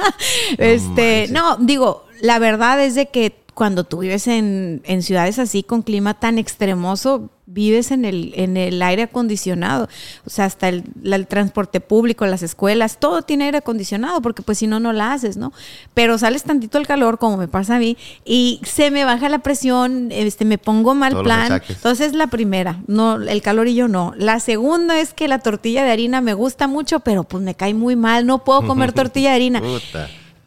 [0.57, 5.63] este, no, digo, la verdad es de que cuando tú vives en, en, ciudades así
[5.63, 9.89] con clima tan extremoso, vives en el, en el aire acondicionado.
[10.25, 10.83] O sea, hasta el,
[11.27, 15.35] transporte público, las escuelas, todo tiene aire acondicionado, porque pues si no, no la haces,
[15.35, 15.51] ¿no?
[15.93, 19.39] Pero sales tantito el calor, como me pasa a mí, y se me baja la
[19.39, 21.61] presión, este, me pongo mal plan.
[21.67, 24.13] Entonces, la primera, no, el calor y yo no.
[24.15, 27.73] La segunda es que la tortilla de harina me gusta mucho, pero pues me cae
[27.73, 29.61] muy mal, no puedo comer tortilla de harina.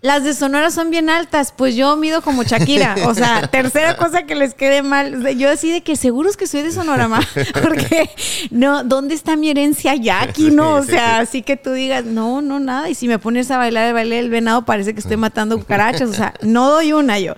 [0.02, 2.96] Las de Sonora son bien altas, pues yo mido como Shakira.
[3.06, 5.36] O sea, tercera cosa que les quede mal.
[5.38, 7.08] Yo así de que seguros que soy de Sonora.
[7.62, 8.10] Porque,
[8.50, 10.74] no, ¿dónde está mi herencia ya aquí, no?
[10.74, 12.90] O sea, así que tú digas, no, no, nada.
[12.90, 16.10] Y si me pones a bailar el baile del venado, parece que estoy matando cucarachas.
[16.10, 17.34] O sea, no doy una yo.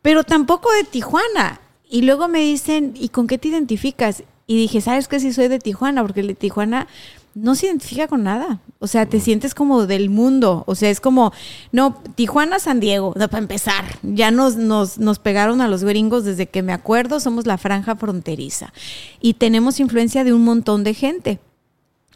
[0.00, 1.60] Pero tampoco de Tijuana.
[1.86, 4.22] Y luego me dicen, ¿y con qué te identificas?
[4.46, 5.20] Y dije, ¿sabes qué?
[5.20, 6.88] Si soy de Tijuana, porque el de Tijuana
[7.34, 8.60] no se identifica con nada.
[8.78, 10.64] O sea, te sientes como del mundo.
[10.66, 11.32] O sea, es como,
[11.72, 13.84] no, Tijuana, San Diego, no, para empezar.
[14.02, 17.96] Ya nos, nos, nos pegaron a los gringos desde que me acuerdo, somos la franja
[17.96, 18.72] fronteriza.
[19.20, 21.38] Y tenemos influencia de un montón de gente.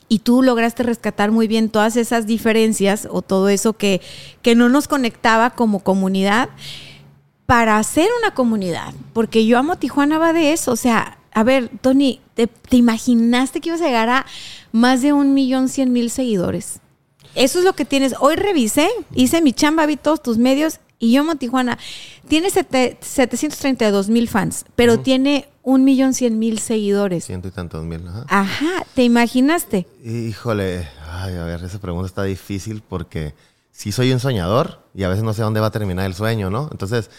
[0.09, 4.01] Y tú lograste rescatar muy bien todas esas diferencias o todo eso que,
[4.43, 6.51] que no nos conectaba como comunidad
[7.47, 8.93] para hacer una comunidad.
[9.13, 10.73] Porque yo amo Tijuana va de eso.
[10.73, 14.27] O sea, a ver, Tony, ¿te, te imaginaste que ibas a llegar a
[14.73, 16.81] más de un millón cien mil seguidores?
[17.35, 18.15] Eso es lo que tienes.
[18.21, 21.79] Hoy revisé, hice mi chamba, vi todos tus medios y yo amo Tijuana.
[22.29, 27.25] Tiene sete- 732 mil fans, pero tiene un millón cien mil seguidores.
[27.25, 28.07] Ciento y tantos mil.
[28.07, 28.25] Ajá.
[28.29, 29.87] Ajá, ¿te imaginaste?
[30.05, 33.35] Híjole, ay, a ver, esa pregunta está difícil porque
[33.73, 36.49] sí soy un soñador y a veces no sé dónde va a terminar el sueño,
[36.51, 36.69] ¿no?
[36.71, 37.11] Entonces,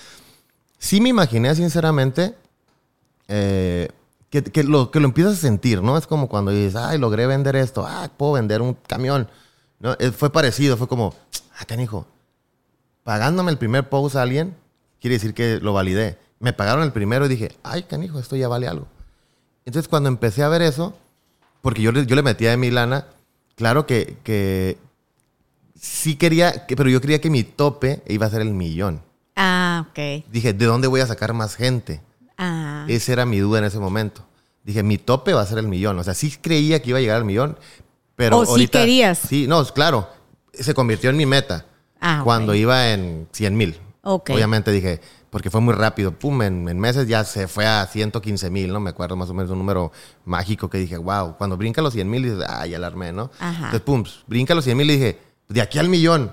[0.79, 2.35] sí me imaginé sinceramente
[3.27, 3.89] eh,
[4.43, 5.97] que, que lo, que lo empiezas a sentir, ¿no?
[5.97, 9.27] Es como cuando dices, ay, logré vender esto, ah, puedo vender un camión.
[9.79, 9.95] ¿No?
[9.99, 11.13] Eh, Fue parecido, fue como,
[11.59, 12.05] ah, canijo,
[13.03, 14.55] pagándome el primer post a alguien,
[14.99, 16.17] quiere decir que lo validé.
[16.39, 18.87] Me pagaron el primero y dije, ay, canijo, esto ya vale algo.
[19.65, 20.93] Entonces, cuando empecé a ver eso,
[21.61, 23.05] porque yo yo le metía de mi lana,
[23.55, 24.77] claro que, que
[25.79, 29.01] sí quería, que- pero yo quería que mi tope iba a ser el millón.
[29.35, 30.25] Ah, ok.
[30.31, 32.01] Dije, ¿de dónde voy a sacar más gente?
[32.37, 32.85] Ah.
[32.87, 34.25] Esa era mi duda en ese momento.
[34.63, 35.97] Dije, mi tope va a ser el millón.
[35.99, 37.57] O sea, sí creía que iba a llegar al millón,
[38.15, 39.17] pero O sí querías.
[39.19, 40.09] Sí, no, claro.
[40.53, 41.65] Se convirtió en mi meta
[42.01, 43.79] Ah, cuando iba en 100 mil.
[44.03, 44.29] Ok.
[44.31, 46.11] Obviamente dije, porque fue muy rápido.
[46.11, 48.79] Pum, en, en meses ya se fue a 115 mil, ¿no?
[48.79, 49.91] Me acuerdo más o menos un número
[50.25, 51.35] mágico que dije, wow.
[51.37, 53.31] Cuando brinca los 100 mil, dices, ah, ya la armé, ¿no?
[53.39, 53.55] Ajá.
[53.57, 56.31] Entonces, pum, brinca los 100 mil y dije, de aquí al millón.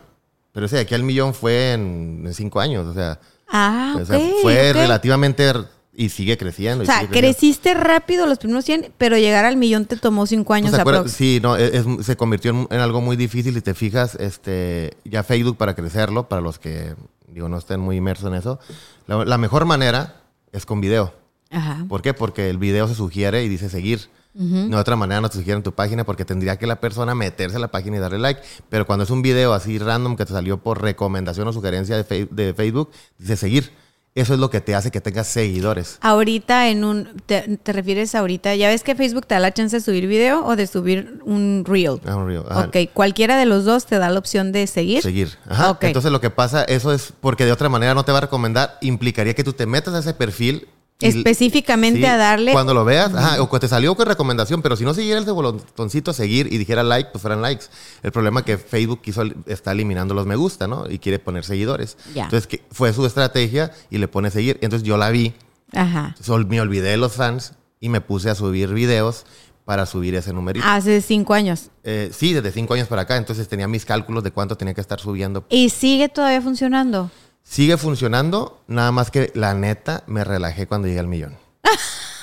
[0.53, 2.87] Pero ese de aquí al millón fue en, en cinco años.
[2.87, 3.19] O sea,
[3.55, 5.53] Ah, o sea, fue relativamente
[5.95, 6.81] y sigue creciendo.
[6.81, 7.19] O y sea, creciendo.
[7.19, 11.13] creciste rápido los primeros 100, pero llegar al millón te tomó 5 Pues, años aprox.
[11.13, 13.55] Sí, no, es- es- se convirtió en, en algo muy difícil.
[13.55, 16.95] Si te fijas, este, ya Facebook para crecerlo, para los que
[17.29, 18.59] digo no estén muy inmersos en eso,
[19.07, 20.21] la, la mejor manera
[20.53, 21.15] es con video.
[21.51, 21.85] Ajá.
[21.89, 22.15] ¿Por qué?
[22.15, 24.09] Porque el video se sugiere y dice seguir.
[24.35, 27.57] De otra manera no te sugiere en tu página porque tendría que la persona meterse
[27.57, 28.41] a la página y darle like.
[28.71, 32.27] Pero cuando es un video así random que te salió por recomendación o sugerencia de,
[32.31, 33.73] de Facebook, dice seguir.
[34.15, 35.97] Eso es lo que te hace que tengas seguidores.
[36.03, 39.77] Ahorita en un, te, te refieres ahorita, ya ves que Facebook te da la chance
[39.77, 41.99] de subir video o de subir un reel.
[42.05, 42.67] Ah, un reel, ajá.
[42.67, 45.03] Ok, cualquiera de los dos te da la opción de seguir.
[45.03, 45.39] Seguir.
[45.49, 45.71] Ajá.
[45.71, 45.85] Ok.
[45.85, 48.77] Entonces lo que pasa, eso es porque de otra manera no te va a recomendar,
[48.83, 50.69] implicaría que tú te metas a ese perfil.
[51.07, 52.53] Específicamente Sí, a darle.
[52.53, 55.31] Cuando lo veas, ajá, o que te salió con recomendación, pero si no siguiera ese
[55.31, 57.67] botoncito a seguir y dijera like, pues fueran likes.
[58.03, 60.89] El problema es que Facebook quiso, está eliminando los me gusta, ¿no?
[60.89, 61.97] Y quiere poner seguidores.
[62.15, 62.25] Ya.
[62.25, 64.59] Entonces que fue su estrategia y le pone seguir.
[64.63, 65.35] Entonces yo la vi,
[65.73, 66.15] Ajá.
[66.19, 69.25] entonces, me olvidé de los fans y me puse a subir videos
[69.65, 70.67] para subir ese numerito.
[70.69, 71.71] Hace cinco años.
[71.85, 74.81] Eh, sí, desde cinco años para acá, entonces tenía mis cálculos de cuánto tenía que
[74.81, 77.11] estar subiendo Y sigue todavía funcionando.
[77.45, 81.37] Sigue funcionando, nada más que la neta me relajé cuando llegué al millón.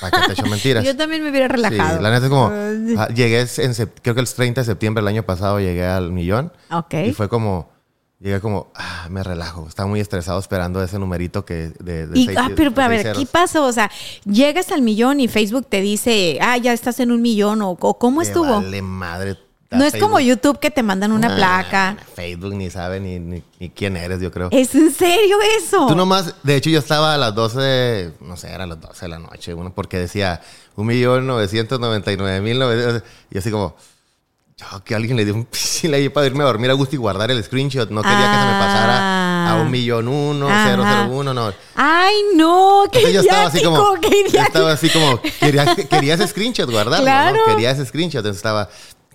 [0.01, 0.84] Para que te echo mentiras.
[0.86, 1.97] Yo también me hubiera relajado.
[1.97, 2.51] Sí, la neta es como,
[2.99, 6.51] ah, llegué en, creo que el 30 de septiembre del año pasado llegué al millón.
[6.71, 6.93] Ok.
[7.08, 7.69] Y fue como,
[8.19, 9.67] llegué como, ah, me relajo.
[9.67, 13.12] Estaba muy estresado esperando ese numerito que de, de Y, seis- ah, pero a ver,
[13.13, 13.65] ¿qué pasó?
[13.65, 13.91] O sea,
[14.25, 18.21] llegas al millón y Facebook te dice, ah, ya estás en un millón, o, ¿cómo
[18.21, 18.62] estuvo?
[18.62, 19.38] Vale madre.
[19.71, 20.19] No es como.
[20.19, 21.97] YouTube que te mandan una Nah, placa.
[22.15, 24.49] Facebook ni sabe ni, ni, ni quién eres, yo creo.
[24.51, 25.88] ¿Es en serio eso?
[25.88, 29.05] Tú nomás, de hecho yo estaba a las 12, no sé, era a las 12
[29.05, 30.41] de la noche, uno, porque decía
[30.77, 33.03] 1.999.900.
[33.32, 33.75] Y así como,
[34.58, 36.99] yo, que alguien le dio un pisil ahí para irme a dormir a gusto y
[36.99, 37.89] guardar el screenshot.
[37.89, 41.51] No quería que se me pasara a un millón uno, cero, cero, uno, no.
[41.75, 43.95] Ay, no, qué Entonces yo estaba así como,
[44.32, 47.38] yo estaba así como, quería, quería ese screenshot guardarlo, Claro.
[47.38, 47.45] ¿no?
[47.53, 48.19] Quería ese screenshot.
[48.19, 48.69] Entonces estaba,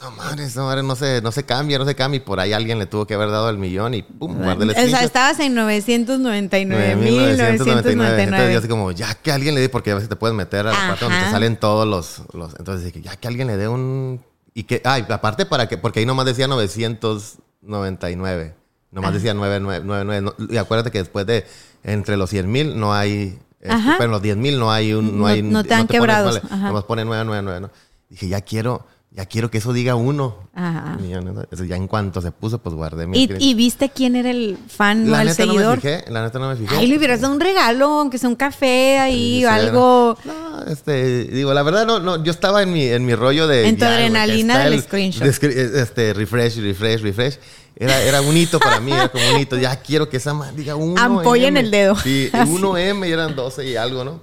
[0.04, 2.18] no madre, no, no se, no se cambia, no se cambia.
[2.18, 4.70] Y por ahí alguien le tuvo que haber dado el millón y pum, guardé el
[4.70, 7.50] O sea, estabas en 999 mil, 9.999.
[7.50, 8.56] Entonces yo 999.
[8.56, 10.88] así como, ya que alguien le dé, porque a veces te puedes meter a la
[10.88, 11.32] parte donde te Ajá.
[11.32, 14.20] salen todos los, los- Entonces dije, ya que alguien le dé un...
[14.52, 18.54] Y que, ay, aparte para que, porque ahí nomás decía 999.
[18.92, 20.20] Nomás decía 999.
[20.20, 21.44] no- y acuérdate que después de,
[21.82, 23.38] entre los 100 mil no hay...
[23.60, 23.94] este, Ajá.
[23.98, 25.06] pero en los 10 mil no hay un...
[25.12, 26.68] No, No- hay, no te han ajá.
[26.68, 27.70] Nomás pone 999, ¿no?
[28.08, 28.86] Dije, ya quiero...
[29.16, 30.37] ya quiero que eso diga uno.
[30.55, 30.98] Ajá.
[31.00, 31.20] Y yo,
[31.64, 35.07] ya en cuanto se puso, pues guardé mi ¿Y, y viste quién era el fan
[35.07, 35.77] o la el neta no seguidor?
[35.77, 36.74] me fijé, la neta no me fijé.
[36.77, 40.18] Ay, le hubieras dado un regalo, aunque sea un café ahí Sí, o algo.
[40.24, 43.68] No, este, digo, la verdad no, no, yo estaba en mi, en mi rollo de.
[43.68, 45.22] En tu adrenalina del el- screenshot.
[45.22, 47.38] de Este, refresh, refresh, refresh.
[47.77, 49.57] Era, era un hito para mí, era como un hito.
[49.59, 51.00] Ya quiero que esa man diga uno.
[51.00, 51.61] Ampolla en M.
[51.61, 51.96] el dedo.
[51.96, 52.50] Sí, Así.
[52.53, 54.20] 1M y eran 12 y algo, ¿no?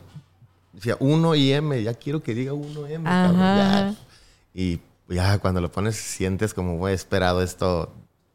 [0.73, 3.79] Decía 1 y M, ya quiero que diga 1M, cabrón, Ajá.
[3.91, 3.95] ya.
[4.53, 7.93] Y ya cuando lo pones sientes como, güey, he esperado esto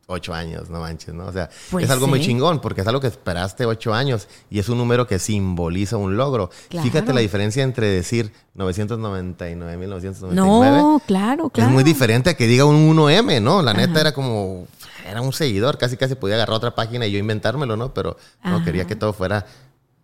[0.08, 1.26] ocho años, no manches, ¿no?
[1.26, 4.60] O sea, Pues es algo muy chingón porque es algo que esperaste ocho años y
[4.60, 6.48] es un número que simboliza un logro.
[6.68, 6.86] Claro.
[6.88, 11.68] Fíjate la diferencia entre decir 999.999 No, claro, claro.
[11.68, 13.62] es muy diferente a que diga un 1M, ¿no?
[13.62, 14.66] La neta era como,
[15.08, 17.92] era un seguidor, casi casi podía agarrar otra página y yo inventármelo, ¿no?
[17.92, 19.46] Pero no, quería que todo fuera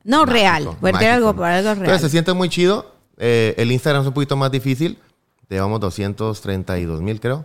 [0.04, 0.64] No, mágico, real.
[0.64, 1.00] Porque mágico.
[1.04, 1.78] era algo, algo real.
[1.78, 2.92] Entonces se siente muy chido.
[3.18, 4.98] Eh, el Instagram es un poquito más difícil.
[5.52, 7.44] Llevamos 232 mil, creo.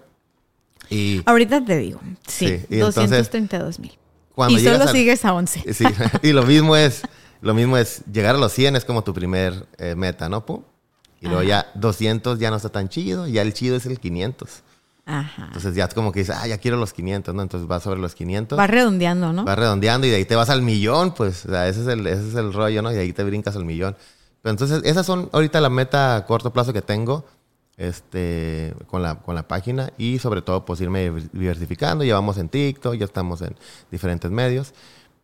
[0.89, 1.99] Y Ahorita te digo.
[2.25, 3.97] Sí, Sí, y entonces, 232 mil.
[4.49, 5.73] Y solo al- sigues a 11.
[5.73, 5.83] Sí,
[6.23, 7.01] y lo mismo es,
[7.41, 10.45] lo mismo es llegar a los 100 es como tu primer eh, meta, ¿no?
[10.45, 10.61] Pum.
[11.19, 14.63] Y luego ya 200 ya no está tan chido, ya el chido es el 500.
[15.05, 15.45] Ajá.
[15.47, 17.41] Entonces ya es como que dices, ah, ya quiero los 500, ¿no?
[17.41, 18.57] Entonces vas sobre los 500.
[18.57, 19.43] Va redondeando, ¿no?
[19.43, 22.05] Vas redondeando y de ahí te vas al millón, pues, o sea, ese es el,
[22.07, 22.93] ese es el rollo, ¿no?
[22.93, 23.97] Y ahí te brincas al millón.
[24.41, 27.25] Pero entonces, esas son ahorita la meta a corto plazo que tengo
[27.77, 32.03] este, con, la, con la página y sobre todo, pues, irme diversificando.
[32.03, 33.55] Llevamos en TikTok, ya estamos en
[33.91, 34.73] diferentes medios,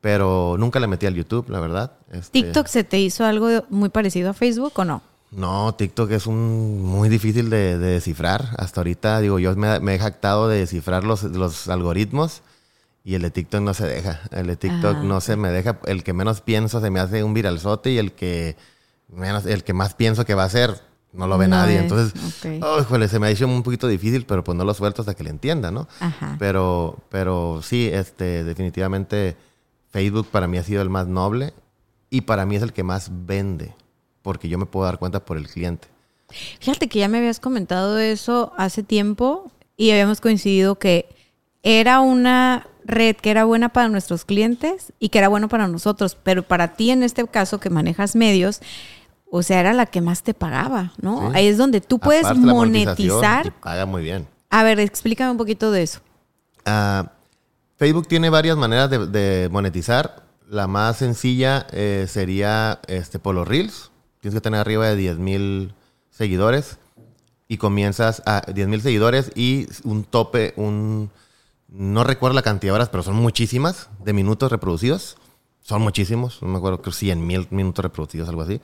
[0.02, 1.94] pero nunca le metí al YouTube, la verdad.
[2.12, 5.02] Este, ¿TikTok se te hizo algo muy parecido a Facebook o no?
[5.32, 8.50] No, TikTok es un muy difícil de, de descifrar.
[8.58, 12.44] Hasta ahorita, digo, yo me, me he jactado de descifrar los, los algoritmos
[13.04, 14.22] y el de TikTok no se deja.
[14.32, 15.04] El de TikTok Ah.
[15.04, 15.80] no se me deja.
[15.86, 18.56] El que menos pienso se me hace un viralzote y el que
[19.10, 20.80] menos, el que más pienso que va a ser
[21.14, 21.76] no lo ve No nadie.
[21.78, 24.74] es, Entonces, oh, híjole, se me ha hecho un poquito difícil, pero pues no lo
[24.74, 25.88] suelto hasta que le entienda, ¿no?
[26.00, 26.36] Ajá.
[26.40, 29.36] Pero, pero sí, este, definitivamente
[29.92, 31.54] Facebook para mí ha sido el más noble
[32.10, 33.74] y para mí es el que más vende,
[34.22, 35.88] porque yo me puedo dar cuenta por el cliente.
[36.60, 41.08] Fíjate que ya me habías comentado eso hace tiempo y habíamos coincidido que
[41.62, 46.18] era una red que era buena para nuestros clientes y que era bueno para nosotros,
[46.22, 48.62] pero para ti en este caso que manejas medios,
[49.36, 51.32] o sea, era la que más te pagaba, ¿no?
[51.32, 51.38] Sí.
[51.38, 53.52] Ahí es donde tú puedes Aparte, monetizar.
[53.62, 54.28] paga muy bien.
[54.52, 56.02] A ver, explícame un poquito de eso.
[56.66, 57.14] Ah,
[57.78, 60.28] Facebook tiene varias maneras de, de monetizar.
[60.48, 63.90] La más sencilla eh, sería este, por los Reels.
[64.20, 65.74] Tienes que tener arriba de 10 mil
[66.12, 66.78] seguidores
[67.48, 71.10] y comienzas a 10 mil seguidores y un tope, un...
[71.70, 75.18] No recuerdo la cantidad de horas, pero son muchísimas de minutos reproducidos.
[75.64, 76.40] Son muchísimos.
[76.44, 78.62] No me acuerdo, creo 100 mil minutos reproducidos, algo así.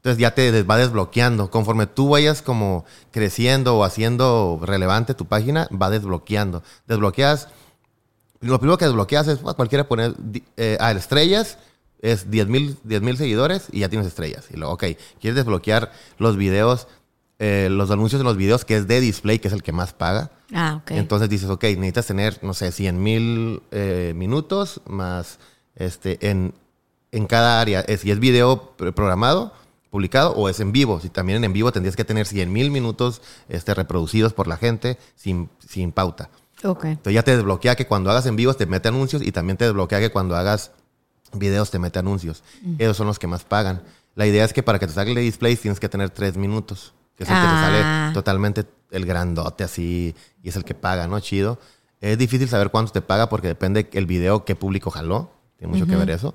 [0.00, 1.50] Entonces ya te va desbloqueando.
[1.50, 6.62] Conforme tú vayas como creciendo o haciendo relevante tu página, va desbloqueando.
[6.86, 7.48] Desbloqueas.
[8.40, 10.14] Lo primero que desbloqueas es pues, cualquiera poner
[10.56, 11.58] eh, ah, estrellas.
[12.00, 14.46] Es 10 mil seguidores y ya tienes estrellas.
[14.50, 14.84] Y luego, ok,
[15.20, 16.88] quieres desbloquear los videos,
[17.38, 19.92] eh, los anuncios de los videos, que es de display, que es el que más
[19.92, 20.30] paga.
[20.54, 20.92] Ah, ok.
[20.92, 25.40] Entonces dices, ok, necesitas tener, no sé, 100 mil eh, minutos más
[25.76, 26.54] este, en,
[27.12, 27.80] en cada área.
[27.80, 29.52] Es, si es video programado,
[29.90, 31.00] publicado, o es en vivo.
[31.00, 34.98] Si también en vivo tendrías que tener 100 mil minutos este, reproducidos por la gente
[35.16, 36.30] sin, sin pauta.
[36.64, 36.84] Ok.
[36.84, 39.64] Entonces ya te desbloquea que cuando hagas en vivos te mete anuncios y también te
[39.64, 40.72] desbloquea que cuando hagas
[41.32, 42.42] videos te mete anuncios.
[42.78, 43.82] Esos son los que más pagan.
[44.14, 46.92] La idea es que para que te salga el display tienes que tener tres minutos.
[47.16, 48.06] Que es el que te Ah.
[48.06, 51.20] sale totalmente el grandote así y es el que paga, ¿no?
[51.20, 51.58] Chido.
[52.00, 55.30] Es difícil saber cuánto te paga porque depende el video qué público jaló.
[55.58, 56.34] Tiene mucho que ver eso.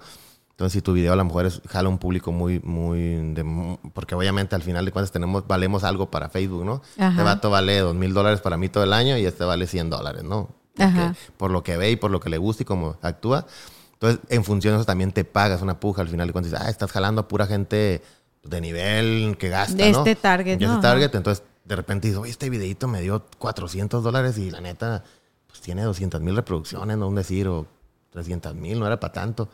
[0.55, 3.33] Entonces, si tu video a lo mejor es, jala un público muy, muy...
[3.33, 6.81] de porque obviamente al final de cuentas tenemos, valemos algo para Facebook, ¿no?
[6.97, 7.09] Ajá.
[7.09, 9.89] Este vato vale dos mil dólares para mí todo el año y este vale 100
[9.89, 10.49] dólares, ¿no?
[10.77, 11.13] Ajá.
[11.37, 13.45] por lo que ve y por lo que le gusta y cómo actúa.
[13.93, 16.51] Entonces, en función de eso también te pagas una puja al final de cuentas.
[16.53, 18.01] Dices, ah, estás jalando a pura gente
[18.43, 19.99] de nivel que gasta, De ¿no?
[19.99, 20.75] este target, De ¿no?
[20.75, 21.15] este target.
[21.15, 25.03] Entonces, de repente dices, oye, este videito me dio 400 dólares y la neta,
[25.47, 27.65] pues tiene 200 mil reproducciones, no un decir, o
[28.11, 29.49] 300 mil, no era para tanto.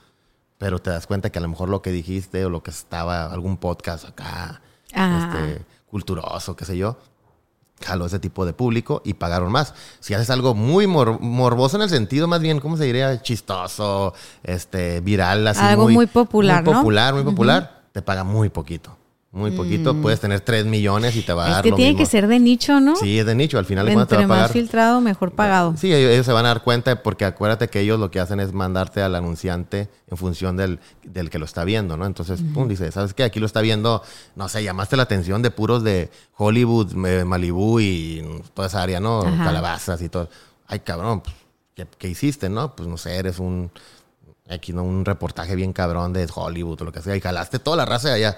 [0.61, 3.25] Pero te das cuenta que a lo mejor lo que dijiste o lo que estaba,
[3.25, 4.61] algún podcast acá,
[4.93, 5.33] Ah.
[5.33, 6.97] este, culturoso, qué sé yo,
[7.83, 9.73] jaló ese tipo de público y pagaron más.
[10.01, 13.19] Si haces algo muy mor- morboso en el sentido, más bien, ¿cómo se diría?
[13.23, 15.61] Chistoso, este, viral, así.
[15.61, 16.79] Algo muy popular, Muy ¿no?
[16.79, 18.95] popular, muy popular, te paga muy poquito.
[19.33, 19.95] Muy poquito.
[19.95, 22.03] Puedes tener 3 millones y te va a Es dar que lo tiene mismo.
[22.03, 22.97] que ser de nicho, ¿no?
[22.97, 23.57] Sí, es de nicho.
[23.57, 24.51] Al final cuentas te va a más pagar.
[24.51, 25.73] filtrado, mejor pagado.
[25.77, 28.51] Sí, ellos, se van a dar cuenta porque acuérdate que ellos lo que hacen es
[28.51, 32.05] mandarte al anunciante en función del, del que lo está viendo, ¿no?
[32.05, 33.23] Entonces, pum, dice, ¿sabes qué?
[33.23, 34.03] Aquí lo está viendo,
[34.35, 38.99] no sé, llamaste la atención de puros de Hollywood, eh, Malibu y toda esa área,
[38.99, 39.21] ¿no?
[39.21, 39.45] Ajá.
[39.45, 40.27] Calabazas y todo.
[40.67, 41.33] Ay, cabrón, pues,
[41.73, 42.75] ¿qué, qué hiciste, no?
[42.75, 43.71] Pues no sé, eres un,
[44.49, 44.83] aquí, ¿no?
[44.83, 48.09] Un reportaje bien cabrón de Hollywood o lo que sea y jalaste toda la raza
[48.09, 48.37] de allá.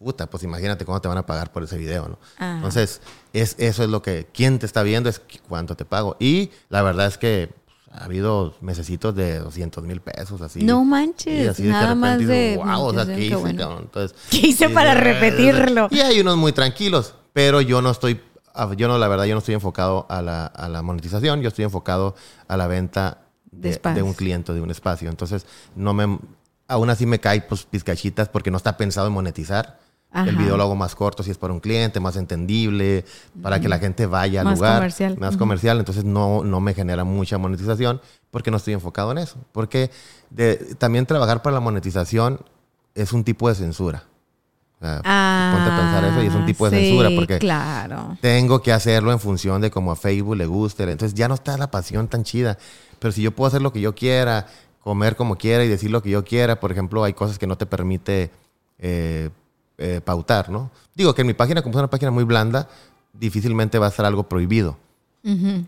[0.00, 2.18] Puta, pues imagínate cómo te van a pagar por ese video, ¿no?
[2.38, 2.56] Ajá.
[2.56, 3.02] Entonces,
[3.34, 6.16] es, eso es lo que, quién te está viendo es cuánto te pago.
[6.18, 7.52] Y la verdad es que
[7.90, 10.64] ha habido mesecitos de 200 mil pesos, así.
[10.64, 13.78] No manches, Y así nada más de wow, o sea, ¿qué hice, bueno.
[13.78, 15.88] Entonces, ¿Qué hice para repetirlo?
[15.90, 18.22] Y hay unos muy tranquilos, pero yo no estoy,
[18.54, 21.48] ah, yo no, la verdad, yo no estoy enfocado a la, a la monetización, yo
[21.48, 22.14] estoy enfocado
[22.48, 23.18] a la venta
[23.50, 25.10] De de, de un cliente, de un espacio.
[25.10, 25.44] Entonces,
[25.74, 26.18] no me,
[26.68, 29.78] aún así me cae pues pizcachitas porque no está pensado en monetizar.
[30.12, 30.28] Ajá.
[30.28, 33.04] El video lo hago más corto si es para un cliente, más entendible,
[33.42, 34.74] para que la gente vaya al Más lugar.
[34.78, 35.16] comercial.
[35.18, 35.38] Más Ujú.
[35.38, 35.78] comercial.
[35.78, 38.00] Entonces no, no me genera mucha monetización
[38.32, 39.36] porque no estoy enfocado en eso.
[39.52, 39.90] Porque
[40.30, 42.40] de- también trabajar para la monetización
[42.94, 44.02] es un tipo de censura.
[44.80, 47.38] O sea, ponte a pensar eso y es un tipo de Ah, sí, censura porque
[47.38, 48.16] Claro.
[48.20, 50.84] tengo que hacerlo en función de cómo a Facebook le guste.
[50.84, 52.56] Entonces ya no está la pasión tan chida.
[52.98, 54.46] Pero si yo puedo hacer lo que yo quiera,
[54.82, 57.56] comer como quiera y decir lo que yo quiera, por ejemplo, hay cosas que no
[57.58, 58.30] te permite
[58.78, 59.28] eh,
[59.82, 60.70] eh, pautar, ¿no?
[60.94, 62.68] Digo que en mi página, como es una página muy blanda,
[63.14, 64.76] difícilmente va a ser algo prohibido.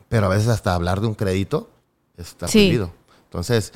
[0.08, 1.68] Pero a veces hasta hablar de un crédito
[2.16, 2.58] está Sí.
[2.58, 2.90] prohibido.
[3.24, 3.72] Entonces,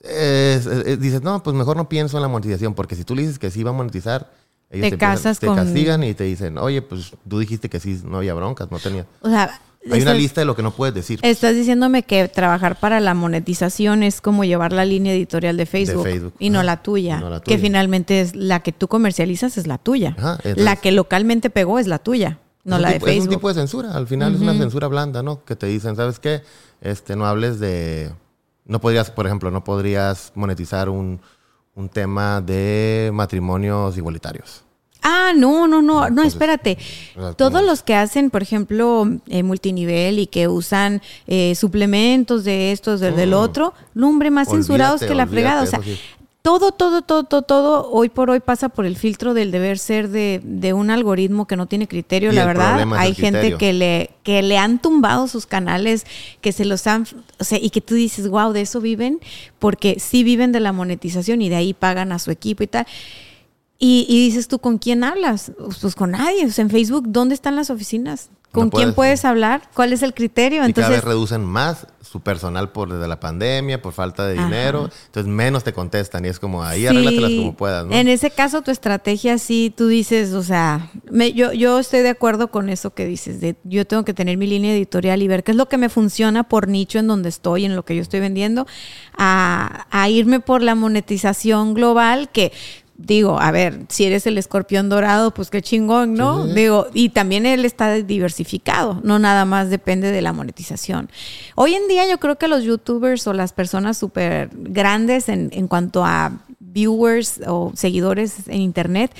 [0.00, 3.14] es- es- es- dices, no, pues mejor no pienso en la monetización, porque si tú
[3.14, 4.30] le dices que sí va a monetizar,
[4.70, 8.00] ellos Te empiezan- te con- castigan y te dicen, oye, pues tú dijiste que sí,
[8.04, 9.06] no había broncas, no tenía.
[9.20, 9.60] O sea,
[9.90, 11.20] Hay una lista de lo que no puedes decir.
[11.22, 16.04] Estás diciéndome que trabajar para la monetización es como llevar la línea editorial de Facebook,
[16.04, 19.58] Facebook, y no la tuya, Y no la que finalmente es la que tú comercializas
[19.58, 20.14] es la tuya.
[20.18, 23.16] Ajá, entonces- la que localmente pegó es la tuya, no la de tipo, es un
[23.18, 23.34] Facebook.
[23.36, 23.92] tipo de censura.
[23.92, 25.44] Al final es una censura blanda, ¿no?
[25.44, 26.42] Que te dicen, ¿sabes qué?
[26.80, 28.12] Este, no hables de...
[28.66, 31.20] No podrías, por ejemplo, no podrías monetizar un,
[31.74, 34.63] un tema de matrimonios igualitarios.
[35.06, 36.78] Ah, no, no, no, no, Entonces, espérate.
[37.36, 43.00] Todos los que hacen, por ejemplo, eh, multinivel y que usan eh, suplementos de estos,
[43.00, 43.34] del, del Mm.
[43.34, 45.62] otro, lumbre más Olvídate, censurados que la fregada.
[45.62, 45.98] O sea, sí.
[46.40, 50.08] todo, todo, todo, todo, todo, hoy por hoy pasa por el filtro del deber ser
[50.08, 52.86] de, de un algoritmo que no tiene criterio, Y la verdad.
[52.96, 53.58] Hay gente criterio.
[53.58, 56.06] que le, que le han tumbado sus canales,
[56.40, 57.06] que se los han,
[57.38, 59.20] o sea, y que tú dices, wow, de eso viven,
[59.58, 62.86] porque sí viven de la monetización y de ahí pagan a su equipo y tal.
[63.78, 65.52] Y, y dices tú, ¿con quién hablas?
[65.80, 66.46] Pues con nadie.
[66.46, 68.30] O sea, en Facebook, ¿dónde están las oficinas?
[68.52, 69.68] ¿Con No quién puedes, hablar?
[69.74, 70.58] ¿Cuál es el criterio?
[70.58, 74.38] y cada Entonces, vez reducen más su personal por desde la pandemia, por falta de
[74.38, 74.44] Ajá.
[74.44, 74.88] dinero.
[75.06, 77.92] Entonces menos te contestan y es como ahí Sí, arréglatelas como puedas, ¿no?
[77.92, 82.10] En ese caso, tu estrategia sí, tú dices, o sea, me- yo, yo estoy de
[82.10, 85.42] acuerdo con eso que dices, de yo tengo que tener mi línea editorial y ver
[85.42, 88.02] qué es lo que me funciona por nicho en donde estoy, en lo que yo
[88.02, 88.68] estoy vendiendo,
[89.18, 92.52] a, a irme por la monetización global que...
[93.04, 96.46] Digo, a ver, si eres el escorpión dorado, pues qué chingón, ¿no?
[96.46, 96.54] Sí.
[96.54, 101.10] Digo, y también él está diversificado, no nada más depende de la monetización.
[101.54, 105.68] Hoy en día yo creo que los youtubers o las personas súper grandes en, en
[105.68, 106.32] cuanto a
[106.74, 109.12] viewers o seguidores en internet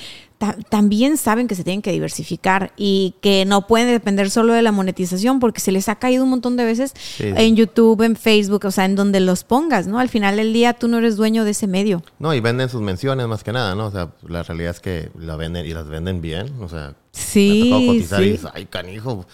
[0.69, 4.71] también saben que se tienen que diversificar y que no pueden depender solo de la
[4.71, 7.23] monetización porque se les ha caído un montón de veces Sí.
[7.35, 9.99] en YouTube, en Facebook, o sea, en donde los pongas, ¿no?
[9.99, 12.03] Al final del día tú no eres dueño de ese medio.
[12.19, 13.87] No, y venden sus menciones más que nada, ¿no?
[13.87, 16.51] O sea, la realidad es que la venden y las venden bien.
[16.61, 16.95] O sea,
[17.35, 18.31] Sí, me ha tocado cotizar y sí.
[18.31, 19.25] dices, ay, canijo.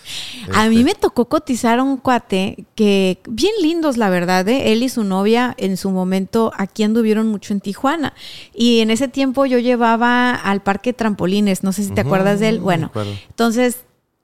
[0.53, 4.71] A mí Este, me tocó cotizar a un cuate que, bien lindos, la verdad, ¿eh?
[4.73, 8.13] él y su novia en su momento aquí anduvieron mucho en Tijuana.
[8.53, 12.49] Y en ese tiempo yo llevaba al parque trampolines, no sé si te acuerdas de
[12.49, 12.59] él.
[12.59, 12.91] Bueno,
[13.29, 13.77] entonces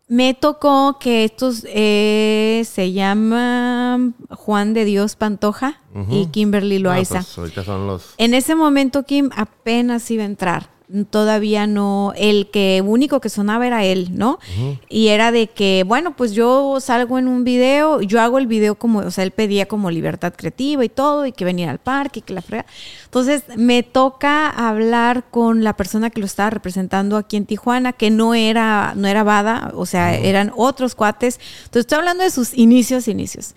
[0.09, 6.27] me tocó que estos eh, se llaman Juan de Dios Pantoja y.
[6.27, 7.15] Kimberly no, Loaiza.
[7.15, 8.13] pues, ahorita son los...
[8.17, 10.76] En ese momento Kim apenas iba a entrar.
[11.09, 14.39] Todavía no, el que único que sonaba era él, ¿no?
[14.87, 18.75] Y era de que, bueno, pues yo salgo en un video, yo hago el video
[18.75, 22.19] como, o sea, él pedía como libertad creativa y todo, y que venía al parque
[22.19, 22.65] y que la frega.
[23.03, 28.09] Entonces me toca hablar con la persona que lo estaba representando aquí en Tijuana, que
[28.09, 31.39] no era, no era Bada, o sea, eran otros cuates.
[31.65, 33.55] Entonces estoy hablando de sus inicios, inicios.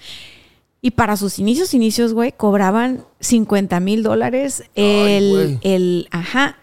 [0.82, 6.56] Y para sus inicios, inicios, güey, cobraban 50 mil dólares el, el, ajá,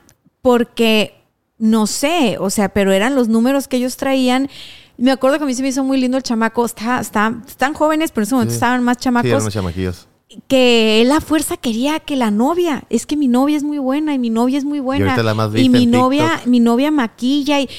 [0.47, 1.13] porque
[1.57, 4.49] no sé, o sea, pero eran los números que ellos traían.
[4.97, 7.73] Me acuerdo que a mí se me hizo muy lindo el chamaco, está, está, están
[7.73, 8.55] jóvenes, pero en ese momento Sí.
[8.55, 9.41] estaban más Sí, eran chamacos.
[9.43, 10.07] unos chamaquillos.
[10.47, 14.13] que él a fuerza quería que la novia, es que mi novia es muy buena
[14.13, 15.05] y mi novia es muy buena.
[15.11, 16.47] ahorita la más y mi novia, TikTok.
[16.47, 17.69] mi novia maquilla y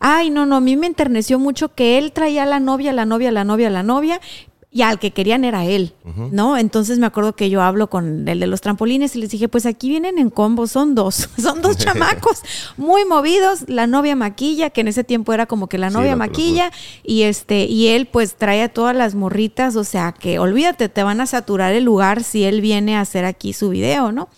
[0.00, 3.04] ay, no, no, a mí me enterneció mucho que él traía a la novia, la
[3.04, 4.20] novia, la novia, la novia
[4.78, 5.92] y al que querían era él,
[6.30, 6.56] ¿no?
[6.56, 9.66] Entonces me acuerdo que yo hablo con el de los trampolines y les dije, pues
[9.66, 12.42] aquí vienen en combo, son dos, son dos chamacos
[12.76, 16.70] muy movidos, la novia maquilla, que en ese tiempo era como que la novia maquilla
[17.02, 21.02] y este y él pues trae a todas las morritas, o sea, que olvídate, te
[21.02, 24.28] van a saturar el lugar si él viene a hacer aquí su video, ¿no?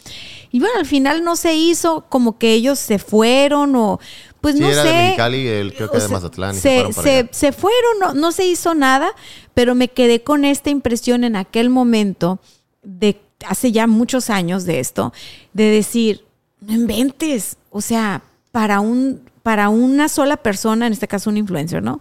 [0.53, 4.01] Y bueno, al final no se hizo, como que ellos se fueron o
[4.41, 4.89] pues Sí, no era sé.
[4.89, 6.55] de Mexicali, él creo que O de Mazatlán.
[6.55, 9.11] se, se, fueron se- fueron, no, no se hizo nada,
[9.55, 12.39] pero me quedé con esta impresión en aquel momento
[12.83, 15.13] de hace ya muchos años de esto,
[15.53, 16.25] de decir,
[16.61, 18.23] no inventes, o sea,
[18.53, 21.99] para un para una sola persona, en este caso un influencer, ¿no?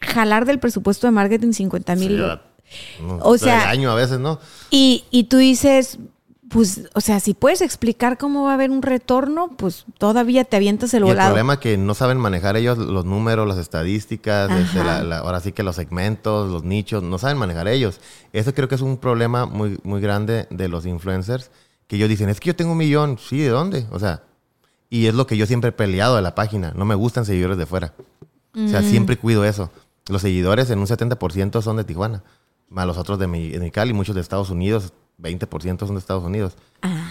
[0.00, 2.16] Jalar del presupuesto de marketing 50 mil.
[2.18, 4.40] Sí, o sea- año a veces, ¿no?
[4.70, 5.98] y, y tú dices,
[6.50, 10.56] pues, o sea, si puedes explicar cómo va a haber un retorno, pues todavía te
[10.56, 11.30] avientas el Y el volado.
[11.30, 14.98] problema es que no saben manejar ellos los números, las estadísticas, este, Ajá.
[14.98, 18.00] la- la- ahora sí que los segmentos, los nichos, no saben manejar ellos.
[18.32, 21.50] Eso creo que es un problema muy, muy grande de los influencers,
[21.86, 23.86] que ellos dicen, es que yo tengo un millón, sí, ¿de dónde?
[23.90, 24.22] O sea,
[24.90, 27.58] y es lo que yo siempre he peleado de la página, no me gustan seguidores
[27.58, 27.94] de fuera.
[28.54, 29.70] O sea, siempre cuido eso.
[30.08, 32.24] Los seguidores en un 70% son de Tijuana,
[32.68, 36.24] más los otros de Mi- de Mexicali, muchos de Estados Unidos, 20% son de Estados
[36.24, 36.56] Unidos.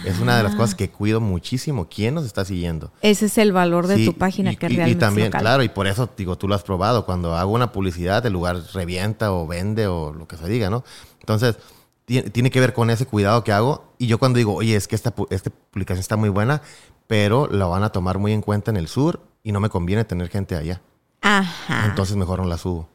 [0.04, 1.88] Es una de las cosas que cuido muchísimo.
[1.88, 2.90] ¿Quién nos está siguiendo?
[3.02, 5.30] Ese es el valor de Sí, tu página y, que y- y realmente también, es
[5.30, 5.40] local.
[5.42, 7.06] claro, y por eso digo, tú lo has probado.
[7.06, 10.82] Cuando hago una publicidad, el lugar revienta o vende o lo que se diga, ¿no?
[11.20, 11.56] Entonces,
[12.04, 13.92] ti- tiene que ver con ese cuidado que hago.
[13.98, 16.62] Y yo cuando digo, oye, es que esta, esta publicación está muy buena,
[17.06, 20.04] pero la van a tomar muy en cuenta en el sur y no me conviene
[20.04, 20.80] tener gente allá.
[21.22, 21.86] Ajá.
[21.86, 22.88] Entonces mejor no la subo.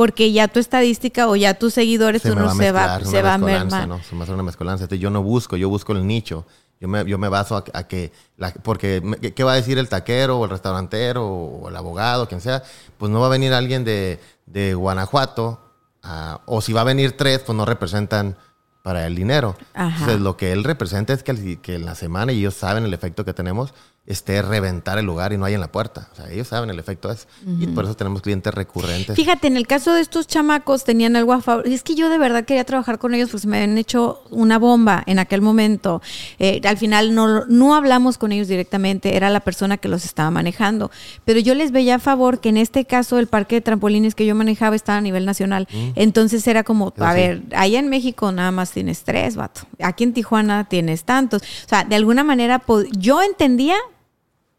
[0.00, 3.20] Porque ya tu estadística o ya tus seguidores, tú me no va se va, se
[3.20, 3.86] va a mermar.
[3.86, 4.02] ¿no?
[4.02, 4.84] Se me va a hacer una mezcolanza.
[4.84, 6.46] Entonces, yo no busco, yo busco el nicho.
[6.80, 9.76] Yo me, yo me baso a, a que, la- porque, me- ¿qué, va a decir
[9.76, 12.62] el taquero o el restaurantero o el abogado, quien sea?
[12.96, 15.60] Pues no va a venir alguien de, de Guanajuato,
[16.02, 18.36] ah, o si va a venir tres, pues no representan
[18.82, 19.54] para el dinero.
[19.74, 19.90] Ajá.
[19.98, 22.84] Entonces, lo que él representa es que, el- que en la semana, y ellos saben
[22.84, 23.74] el efecto que tenemos,
[24.12, 26.08] esté reventar el lugar y no hay en la puerta.
[26.12, 27.28] O sea, ellos saben el efecto es.
[27.60, 29.14] Y por eso tenemos clientes recurrentes.
[29.14, 31.66] Fíjate, en el caso de estos chamacos tenían algo a favor.
[31.68, 34.22] Y es que yo de verdad quería trabajar con ellos porque se me habían hecho
[34.30, 36.02] una bomba en aquel momento.
[36.38, 40.30] Eh, al final no, no hablamos con ellos directamente, era la persona que los estaba
[40.30, 40.90] manejando.
[41.24, 44.26] Pero yo les veía a favor que en este caso el parque de trampolines que
[44.26, 45.68] yo manejaba estaba a nivel nacional.
[45.94, 49.62] Entonces era como, a ver, allá en México nada más tienes tres, vato.
[49.80, 51.42] Aquí en Tijuana tienes tantos.
[51.42, 52.60] O sea, de alguna manera
[52.92, 53.76] yo entendía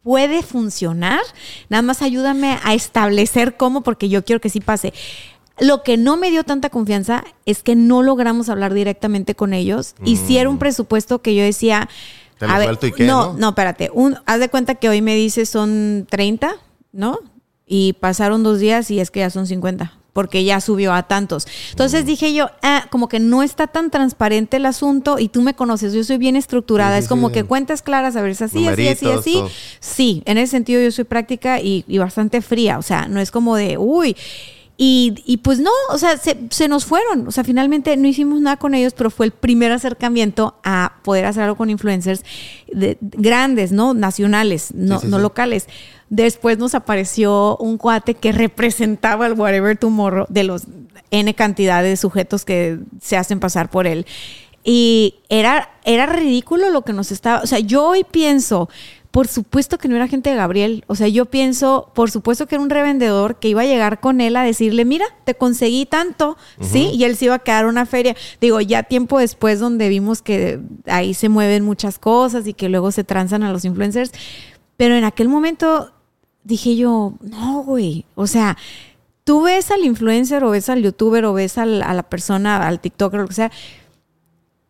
[0.03, 1.21] puede funcionar.
[1.69, 4.93] Nada más ayúdame a establecer cómo, porque yo quiero que sí pase.
[5.59, 9.95] Lo que no me dio tanta confianza es que no logramos hablar directamente con ellos.
[10.03, 11.81] Y si era un presupuesto que yo decía.
[11.81, 12.37] Mm.
[12.39, 13.37] Te lo a ver, suelto y qué, no, ¿no?
[13.37, 13.91] no, espérate.
[13.93, 16.55] Un, haz de cuenta que hoy me dice son 30,
[16.91, 17.19] ¿no?
[17.67, 21.47] Y pasaron dos días y es que ya son 50, porque ya subió a tantos.
[21.69, 25.53] Entonces dije yo, ah, como que no está tan transparente el asunto y tú me
[25.53, 27.33] conoces, yo soy bien estructurada, Sí, es como sí.
[27.35, 29.33] que cuentas claras, a ver, es así, así, así, así.
[29.33, 29.49] todo.
[29.79, 33.31] Sí, en ese sentido yo soy práctica y, y bastante fría, o sea, no es
[33.31, 34.15] como de, uy.
[34.83, 38.41] Y, y pues no, o sea, se, se nos fueron, o sea, finalmente no hicimos
[38.41, 42.23] nada con ellos, pero fue el primer acercamiento a poder hacer algo con influencers
[42.67, 43.93] de- grandes, ¿no?
[43.93, 45.67] Nacionales, no, Sí, no locales.
[46.11, 50.63] Después nos apareció un cuate que representaba el Whatever Tomorrow de los
[51.09, 54.05] N cantidad de sujetos que se hacen pasar por él.
[54.61, 57.39] Y era, era ridículo lo que nos estaba.
[57.39, 58.67] O sea, yo hoy pienso,
[59.11, 60.83] por supuesto que no era gente de Gabriel.
[60.87, 64.19] O sea, yo pienso, por supuesto que era un revendedor que iba a llegar con
[64.19, 66.89] él a decirle, mira, te conseguí tanto, ¿sí?
[66.93, 68.17] Y él se iba a quedar una feria.
[68.41, 72.91] Digo, ya tiempo después, donde vimos que ahí se mueven muchas cosas y que luego
[72.91, 74.11] se transan a los influencers.
[74.75, 75.93] Pero en aquel momento
[76.43, 78.05] dije yo, no, güey.
[78.15, 78.57] O sea,
[79.23, 82.79] tú ves al influencer o ves al youtuber o ves al- a la persona, al
[82.79, 83.51] TikToker o lo que sea,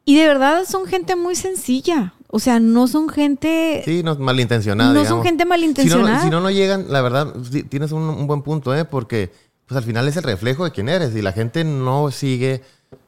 [0.05, 2.13] y de verdad son gente muy sencilla.
[2.33, 3.81] O sea, no son gente...
[3.83, 4.93] Sí, no, malintencionada.
[4.93, 6.17] No son gente Si malintencionada.
[6.17, 7.33] no, si no, no llegan, la verdad,
[7.69, 8.85] tienes un, un buen punto, ¿eh?
[8.85, 9.31] Porque
[9.67, 12.61] pues al final es el reflejo de quién eres y la gente no sigue,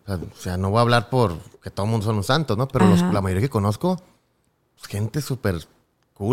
[0.08, 2.68] o sea, no voy a hablar por que todo el mundo son un santo, ¿no?
[2.68, 4.02] Pero los- la mayoría que conozco,
[4.76, 5.66] pues, gente súper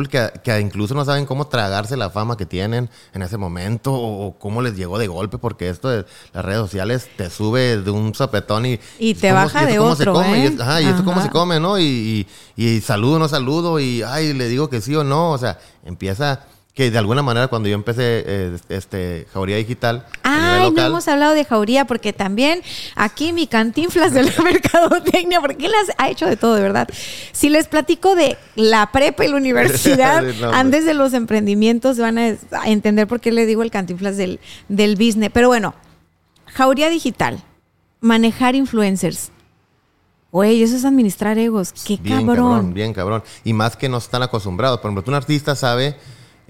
[0.08, 4.26] que, que incluso no saben cómo tragarse la fama que tienen en ese momento o,
[4.26, 7.90] o cómo les llegó de golpe, porque esto de las redes sociales te sube de
[7.90, 8.80] un sopetón y...
[8.98, 10.38] Y te ¿cómo- baja esto de cómo se otro, come?
[10.38, 10.46] Y ¿eh?
[10.54, 11.30] es- ajá, y esto cómo se Ajá.
[11.32, 11.78] come, ¿no?
[11.78, 12.26] Y,
[12.56, 15.30] y, y saludo, no saludo, y ay, le digo que sí o no.
[15.32, 16.40] O sea, empieza
[16.80, 20.06] que de alguna manera cuando yo empecé eh, este Jauría Digital.
[20.22, 22.62] Ay, no hemos hablado de jauría porque también
[22.94, 26.88] aquí mi cantinflas de la mercadotecnia, porque él ha hecho de todo, de verdad.
[27.32, 30.58] Si les platico de la prepa y la universidad, No, hombre.
[30.58, 34.96] antes de los emprendimientos van a, entender por qué le digo el cantinflas del, del
[34.96, 35.28] business.
[35.34, 35.74] Pero bueno,
[36.46, 37.42] jauría digital,
[38.00, 39.32] manejar influencers.
[40.32, 41.74] Güey, eso es administrar egos.
[41.86, 42.72] Qué Bien cabrón.
[42.72, 43.22] bien cabrón.
[43.44, 44.78] Y más que no están acostumbrados.
[44.80, 45.96] Por ejemplo, tú un artista sabe,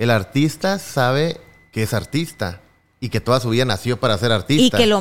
[0.02, 1.40] el artista sabe
[1.72, 2.60] que es artista
[2.98, 4.76] y que toda su vida nació para ser artista.
[4.76, 5.00] Y que lo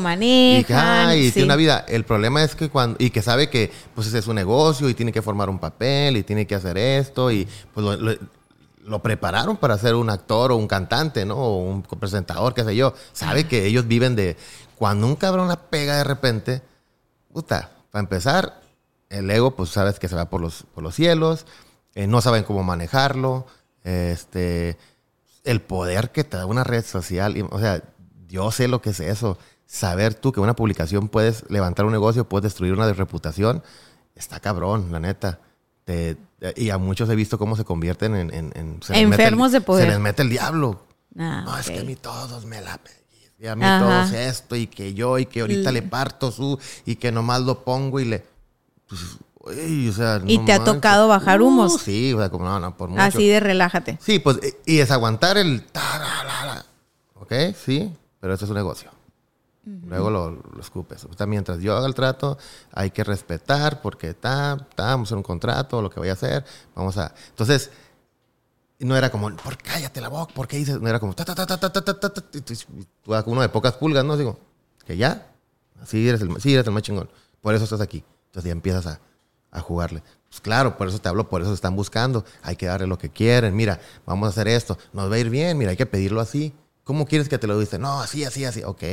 [0.60, 1.32] Y, que, sí.
[1.34, 1.84] tiene una vida.
[1.88, 4.93] El problema es que cuando, y que sabe que pues ese es un negocio y
[4.93, 8.18] tiene que formar un papel y tiene que hacer esto y pues lo, lo-
[8.84, 11.36] lo prepararon para ser un actor o un cantante, ¿no?
[11.36, 12.93] O un presentador, qué sé yo.
[13.14, 14.36] Sabe que ellos viven de...
[14.78, 16.62] Cuando un cabrón la pega de repente,
[17.32, 18.62] puta, para empezar,
[19.10, 21.45] el ego, pues sabes que se va por los, por los cielos,
[21.93, 23.45] eh, no saben cómo manejarlo,
[23.84, 24.77] este,
[25.43, 27.84] el poder que te da una red social, y- o sea,
[28.27, 32.27] yo sé lo que es eso, saber tú que una publicación puedes levantar un negocio,
[32.27, 33.63] puedes destruir una de reputación,
[34.15, 35.39] está cabrón, la neta.
[35.86, 36.17] Te-
[36.55, 38.34] y a muchos he visto cómo se convierten en...
[38.34, 39.86] en- en- se les mete el- Enfermos de poder.
[39.86, 40.82] Se les mete el diablo.
[41.17, 41.73] Ah, no, es ok.
[41.73, 42.80] que a mí todos me la
[43.41, 43.80] y a mí Ajá.
[43.80, 47.63] todos esto y que yo y que ahorita le parto su y que nomás lo
[47.63, 48.23] pongo y le
[48.88, 49.01] pues,
[49.39, 51.81] uy, o sea, Y no te ha tocado bajar Uh, humos.
[51.81, 53.01] sí, o sea, como no, no, por mucho.
[53.01, 53.97] Así de relájate.
[54.01, 55.65] Sí, pues y y es aguantar el.
[57.15, 57.33] ¿Ok?
[57.55, 58.89] Sí, pero esto es un negocio.
[59.65, 61.03] Luego lo, lo escupes.
[61.05, 62.39] O sea, mientras yo haga el trato,
[62.73, 66.43] hay que respetar porque está, vamos a hacer un contrato, lo que voy a hacer,
[66.73, 67.13] vamos a...
[67.29, 67.69] Entonces,
[68.79, 70.79] no era como, por cállate la boca, ¿por qué dices?
[70.81, 73.73] No era como, ta, ta, ta, ta, ta, ta, ta, ta, tú uno de pocas
[73.73, 74.17] pulgas, ¿no?
[74.17, 74.39] Digo,
[74.87, 75.27] que ya,
[75.85, 77.09] sí eres el, sí eres el más chingón,
[77.41, 78.03] por eso estás aquí.
[78.27, 78.99] Entonces ya empiezas a,
[79.52, 80.04] a jugarle.
[80.30, 82.97] Pues claro, por eso te hablo, por eso te están buscando, hay que darle lo
[82.97, 85.86] que quieren, mira, vamos a hacer esto, nos va a ir bien, mira, hay que
[85.88, 86.54] pedirlo así.
[86.84, 87.78] ¿Cómo quieres que te lo dice?
[87.80, 88.84] No, así, así, así, ok.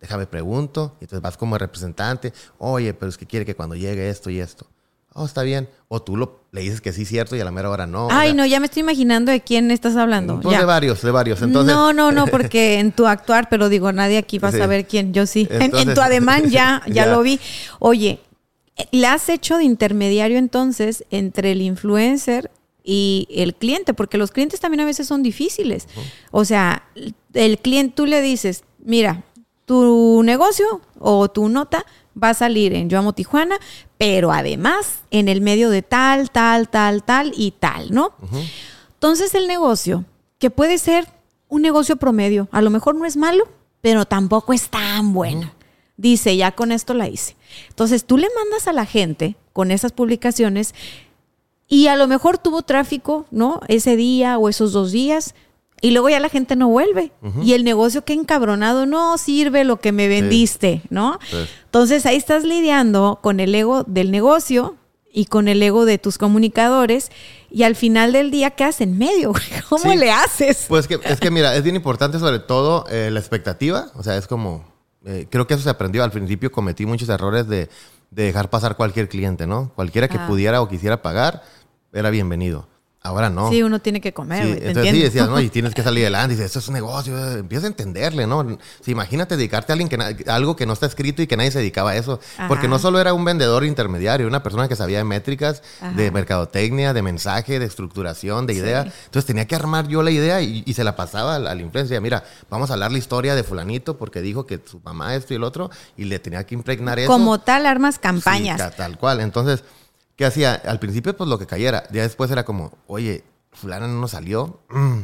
[0.00, 4.08] Déjame pregunto, y entonces vas como representante, oye, pero es que quiere que cuando llegue
[4.10, 4.66] esto y esto.
[5.14, 5.68] Oh, está bien.
[5.88, 8.06] O tú lo, le dices que sí es cierto y a la mera hora no.
[8.06, 10.40] o Ay, sea, no, ya me estoy imaginando de quién estás hablando.
[10.40, 10.60] Pues ya.
[10.60, 11.42] de varios, de varios.
[11.42, 14.86] Entonces, no, no, no, porque en tu actuar, pero digo, nadie aquí va a saber
[14.86, 15.12] quién.
[15.12, 15.46] Yo sí.
[15.50, 17.06] En- tu ademán ya, ya, Ya.
[17.06, 17.38] lo vi.
[17.78, 18.20] Oye,
[18.90, 22.50] ¿le has hecho de intermediario entonces entre el influencer
[22.84, 23.94] y el cliente?
[23.94, 25.86] Porque los clientes también a veces son difíciles.
[26.30, 26.88] O sea,
[27.34, 29.24] el cliente, tú le dices, mira,
[29.64, 31.86] tu negocio o tu nota
[32.20, 33.58] va a salir en Yo Amo Tijuana,
[33.98, 38.12] pero además en el medio de tal, tal, tal, tal y tal, ¿no?
[38.94, 40.04] Entonces el negocio,
[40.38, 41.06] que puede ser
[41.48, 43.48] un negocio promedio, a lo mejor no es malo,
[43.80, 45.52] pero tampoco es tan bueno.
[46.02, 47.36] Dice, ya con esto la hice.
[47.68, 50.74] Entonces tú le mandas a la gente con esas publicaciones
[51.68, 53.60] y a lo mejor tuvo tráfico, ¿no?
[53.68, 55.34] Ese día o esos dos días.
[55.80, 57.12] Y luego ya la gente no vuelve.
[57.42, 61.18] Y el negocio que encabronado no sirve lo que me vendiste, ¿no?
[61.30, 61.36] Sí.
[61.64, 64.76] Entonces ahí estás lidiando con el ego del negocio
[65.12, 67.10] y con el ego de tus comunicadores.
[67.50, 69.32] Y al final del día, ¿qué haces en medio?
[69.68, 69.96] ¿Cómo Sí.
[69.98, 70.66] le haces?
[70.68, 73.86] Pues que, es que mira, es bien importante sobre todo eh, la expectativa.
[73.96, 74.64] O sea, es como,
[75.04, 76.04] eh, creo que eso se aprendió.
[76.04, 77.68] Al principio cometí muchos errores de,
[78.10, 79.72] de dejar pasar cualquier cliente, ¿no?
[79.74, 80.26] Cualquiera que Ah.
[80.26, 81.42] pudiera o quisiera pagar,
[81.92, 82.68] era bienvenido.
[83.04, 83.50] Ahora no.
[83.50, 85.40] Sí, uno tiene que comer, Sí, te entonces sí, decías, ¿no?
[85.40, 86.34] Y tienes que salir adelante.
[86.34, 87.18] Dices, esto es un negocio.
[87.18, 88.46] eh, Empieza a entenderle, ¿no?
[88.80, 91.58] Sí, imagínate dedicarte a alguien que algo que no está escrito y que nadie se
[91.58, 92.20] dedicaba a eso.
[92.46, 95.62] Porque no solo era un vendedor intermediario, una persona que sabía de métricas,
[95.96, 98.82] de mercadotecnia, de mensaje, de estructuración, de idea.
[98.82, 102.00] Entonces tenía que armar yo la idea y, y se la pasaba al, al influencer.
[102.00, 105.36] Mira, vamos a hablar la historia de fulanito porque dijo que su mamá esto y
[105.36, 107.10] el otro y le tenía que impregnar eso.
[107.10, 108.60] Como tal, armas campañas.
[108.62, 109.20] Sí, tal cual.
[109.20, 109.64] Entonces,
[110.16, 110.54] ¿qué hacía?
[110.54, 111.84] Al principio, pues lo que cayera.
[111.90, 114.60] Ya después era como, oye, fulana no nos salió.
[114.70, 115.00] Mm,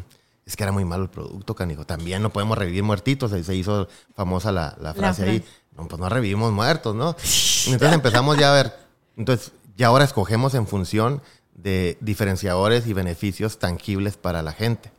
[0.47, 1.85] es que era muy malo el producto, canijo.
[1.85, 3.33] También no podemos revivir muertitos.
[3.33, 5.45] Ahí se hizo famosa la, la frase ahí.
[5.77, 7.11] No, pues no revivimos muertos, ¿no?
[7.67, 8.73] Entonces empezamos ya a ver.
[9.17, 11.23] Entonces, ya ahora escogemos en función
[11.55, 14.91] de diferenciadores y beneficios tangibles para la gente.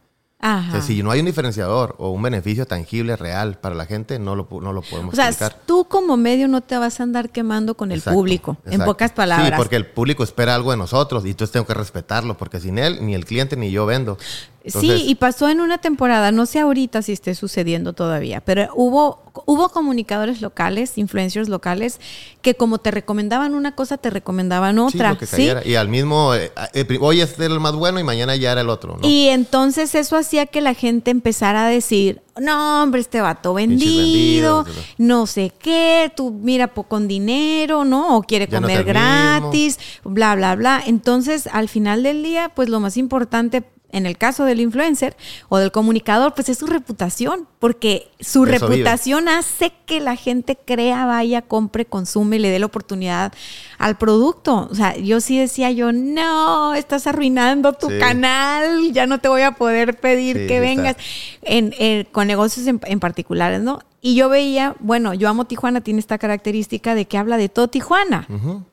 [0.41, 0.71] O Ajá.
[0.71, 4.37] sea, si no hay un diferenciador o un beneficio tangible, real para la gente, no
[4.37, 5.57] lo, no lo podemos O sea, explicar.
[5.65, 9.11] tú como medio no te vas a andar quemando con el Exacto, público, en pocas
[9.11, 9.49] palabras.
[9.49, 12.77] Sí, porque el público espera algo de nosotros y entonces tengo que respetarlo, porque sin
[12.79, 14.17] él ni el cliente ni yo vendo.
[14.64, 18.70] Entonces, sí, y pasó en una temporada, no sé ahorita si esté sucediendo todavía, pero
[18.76, 21.99] hubo, hubo comunicadores locales, influencers locales,
[22.41, 25.12] que como te recomendaban una cosa, te recomendaban sí, otra.
[25.12, 25.49] lo que ¿sí?
[25.64, 28.70] Y al mismo, eh, eh, hoy es el más bueno y mañana ya era el
[28.70, 29.07] otro, ¿no?
[29.07, 34.66] Y entonces eso hacía que la gente empezara a decir, no, hombre, este vato vendido,
[34.97, 38.18] no sé qué, tú mira con dinero, ¿no?
[38.18, 40.84] O quiere no comer gratis, bla, bla, bla.
[40.86, 45.15] Entonces, al final del día, pues lo más importante en el caso del influencer
[45.49, 50.57] o del comunicador, pues es su reputación, porque su eso reputación hace que la gente
[50.63, 53.33] crea, vaya, compre, consume y le dé la oportunidad
[53.77, 54.67] al producto.
[54.71, 57.97] O sea, yo sí decía yo, no, estás arruinando tu Sí.
[57.99, 60.95] canal, ya no te voy a poder pedir Sí, que vengas
[61.41, 63.79] en, en- con negocios en, en particulares, ¿no?
[64.02, 67.68] Y yo veía, bueno, Yo Amo Tijuana tiene esta característica de que habla de todo
[67.68, 68.28] Tijuana.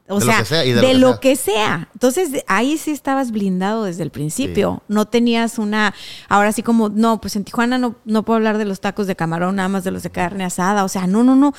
[0.09, 1.89] O De sea, de, de lo, lo que que, sea.
[1.95, 4.83] Entonces, ahí sí estabas blindado desde el principio.
[4.87, 5.95] No tenías una,
[6.29, 9.17] ahora sí como, no, pues en Tijuana no, no puedo hablar de los tacos de
[9.17, 10.85] camarón, nada más de los de carne asada.
[10.85, 11.55] O sea, no, no, no.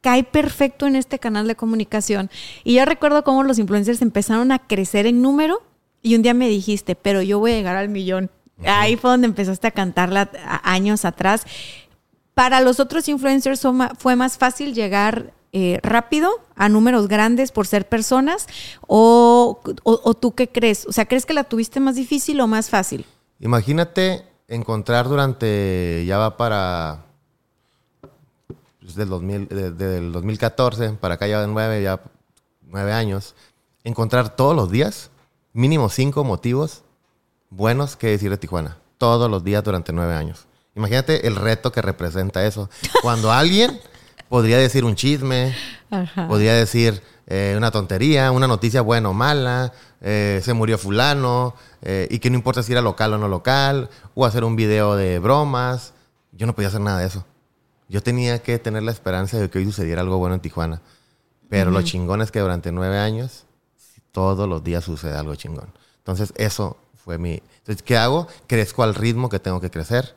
[0.00, 2.30] Cae perfecto en este canal de comunicación.
[2.62, 5.60] Y yo recuerdo cómo los influencers empezaron a crecer en número
[6.02, 8.30] y un día me dijiste, pero yo voy a llegar al millón.
[8.64, 10.30] Ahí fue donde empezaste a cantarla
[10.62, 11.44] años atrás.
[12.38, 13.60] Para los otros influencers
[13.98, 18.46] fue más fácil llegar eh, rápido a números grandes por ser personas
[18.86, 20.86] o, o- tú qué crees?
[20.86, 23.04] O sea, ¿crees que la tuviste más difícil o más fácil?
[23.40, 27.06] Imagínate encontrar durante, ya va para,
[28.78, 32.00] pues, del, 2000, de- del 2014, para acá ya de nueve, ya
[32.62, 33.34] nueve años,
[33.82, 35.10] encontrar todos los días,
[35.52, 36.84] mínimo cinco motivos
[37.50, 38.76] buenos que decir de Tijuana.
[38.96, 40.47] Todos los días durante nueve años.
[40.78, 42.70] Imagínate el reto que representa eso.
[43.02, 43.80] Cuando alguien
[44.28, 45.52] podría decir un chisme,
[45.90, 46.28] Ajá.
[46.28, 52.06] podría decir eh, una tontería, una noticia buena o mala, eh, se murió fulano, eh,
[52.10, 55.18] y que no importa si era local o no local, o hacer un video de
[55.18, 55.94] bromas.
[56.30, 57.24] Yo no podía hacer nada de eso.
[57.88, 60.80] Yo tenía que tener la esperanza de que hoy sucediera algo bueno en Tijuana.
[61.48, 63.46] Pero lo chingón es que durante nueve años,
[64.12, 65.72] todos los días sucede algo chingón.
[65.96, 67.42] Entonces, eso fue mi...
[67.58, 68.28] Entonces, ¿qué hago?
[68.46, 70.14] Crezco al ritmo que tengo que crecer,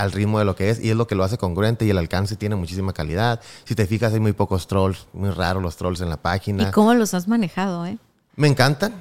[0.00, 1.98] al ritmo de lo que es, y es lo que lo hace congruente, y el
[1.98, 3.40] alcance tiene muchísima calidad.
[3.64, 6.64] Si te fijas, hay muy pocos trolls, muy raros los trolls en la página.
[6.64, 7.98] ¿Y cómo los has manejado, eh?
[8.36, 8.94] Me encantan.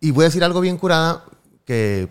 [0.00, 1.24] Y voy a decir algo bien curada
[1.64, 2.08] que,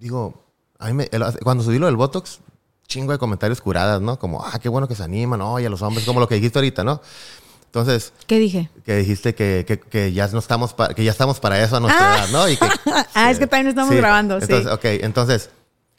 [0.00, 0.34] digo,
[0.78, 1.08] a mí me-
[1.42, 2.40] cuando subí lo del Botox,
[2.86, 4.18] chingo de comentarios curadas, ¿no?
[4.18, 6.58] Como, ah, qué bueno que se animan, oye, a los hombres, como lo que dijiste
[6.58, 7.00] ahorita, ¿no?
[7.66, 8.68] Entonces, ¿Qué dije?
[8.84, 11.80] que dijiste que, que- que ya no estamos pa- que ya estamos para eso a
[11.80, 12.18] nuestra Ah.
[12.18, 12.48] edad, ¿no?
[12.50, 12.66] Y que-
[13.14, 14.44] Ah, es que también estamos grabando, sí.
[14.50, 15.48] Entonces, ok, entonces,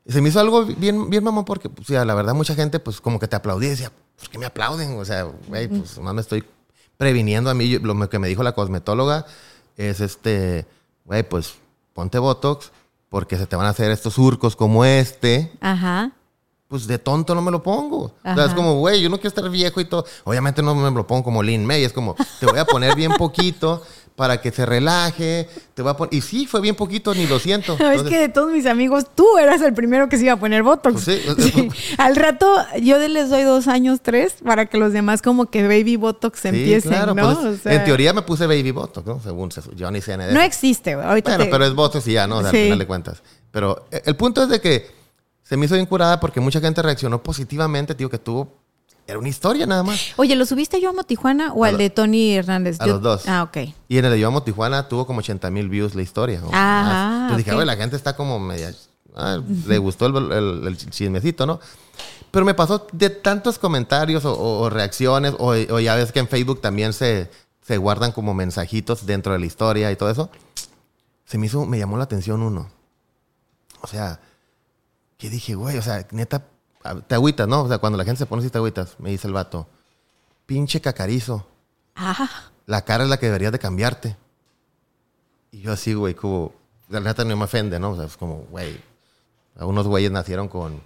[0.07, 2.99] se me hizo algo bien, bien mamón porque, pues, ya, la verdad, mucha gente, pues,
[3.01, 4.97] como que te aplaudía y decía, ¿por qué me aplauden?
[4.99, 6.43] O sea, güey, pues, más me estoy
[6.97, 7.69] previniendo a mí.
[7.69, 9.25] Yo- Lo que me dijo la cosmetóloga
[9.77, 10.65] es, este,
[11.05, 11.55] güey, pues,
[11.93, 12.71] ponte Botox
[13.09, 16.11] porque se te van a hacer estos surcos como este Ajá.
[16.67, 18.05] pues de tonto no me lo pongo.
[18.05, 18.45] O sea, Ajá.
[18.45, 20.03] es como, güey, yo no quiero estar viejo y todo.
[20.23, 23.11] Obviamente no me lo pongo como Lin May, es como, te voy a poner bien
[23.17, 23.83] poquito
[24.15, 25.47] para que se relaje.
[25.73, 26.13] Te voy a poner...
[26.13, 27.75] Y sí, fue bien poquito, ni lo siento.
[27.79, 30.37] No, es que de todos mis amigos, tú eras el primero que se iba a
[30.37, 31.03] poner Botox.
[31.03, 31.51] Pues sí.
[31.51, 31.69] Sí.
[31.97, 32.47] Al rato,
[32.81, 36.47] yo les doy dos años, tres, para que los demás como que Baby Botox sí,
[36.49, 37.23] empiecen, claro, ¿no?
[37.23, 39.19] pues, O sea, en teoría me puse Baby Botox, ¿no?
[39.21, 40.93] Según se- yo ni sé nada de No existe.
[40.93, 42.37] Ahorita Bueno, te- pero es Botox y ya, ¿no?
[42.37, 42.49] O sea.
[42.49, 43.23] Al final de cuentas.
[43.51, 44.91] Pero eh, el punto es de que
[45.41, 48.62] se me hizo bien curada porque mucha gente reaccionó positivamente, tío, que tuvo...
[49.05, 49.99] Era una historia nada más.
[50.17, 52.79] Oye, ¿lo subiste yo amo Tijuana o A al lo- de Tony Hernández?
[52.79, 53.27] a Yo- los dos.
[53.27, 53.57] Ah, ok.
[53.89, 56.41] Y en el de Yo Amo Tijuana tuvo como 80 mil views la historia.
[56.53, 57.19] Ah.
[57.23, 57.57] Entonces dije, ok.
[57.57, 58.73] "Oye, la gente está como media...
[59.15, 61.59] ah, le gustó el, el- el chismecito, ¿no?
[62.31, 66.19] Pero me pasó de tantos comentarios o, o- o reacciones, o, o ya ves que
[66.19, 67.29] en Facebook también se,
[67.61, 70.29] se guardan como mensajitos dentro de la historia y todo eso.
[71.25, 72.69] Se me hizo, me llamó la atención uno.
[73.81, 74.19] O sea,
[75.17, 76.45] que dije, güey, o sea, neta,
[77.07, 77.63] te agüitas, ¿no?
[77.63, 79.67] O sea, cuando la gente se pone así, te agüitas, me dice el vato.
[80.45, 81.45] Pinche cacarizo
[81.95, 82.29] Ah,
[82.65, 84.17] la cara es la que deberías de cambiarte.
[85.51, 86.53] Y yo así, güey, como,
[86.89, 87.91] la neta no me ofende, ¿no?
[87.91, 88.79] O sea, es como, güey,
[89.55, 90.81] algunos güeyes nacieron con,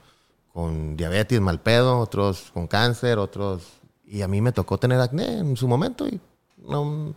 [0.54, 3.64] con diabetes, mal pedo, otros con cáncer, otros...
[4.06, 6.20] Y a mí me tocó tener acné en su momento y
[6.58, 7.14] no...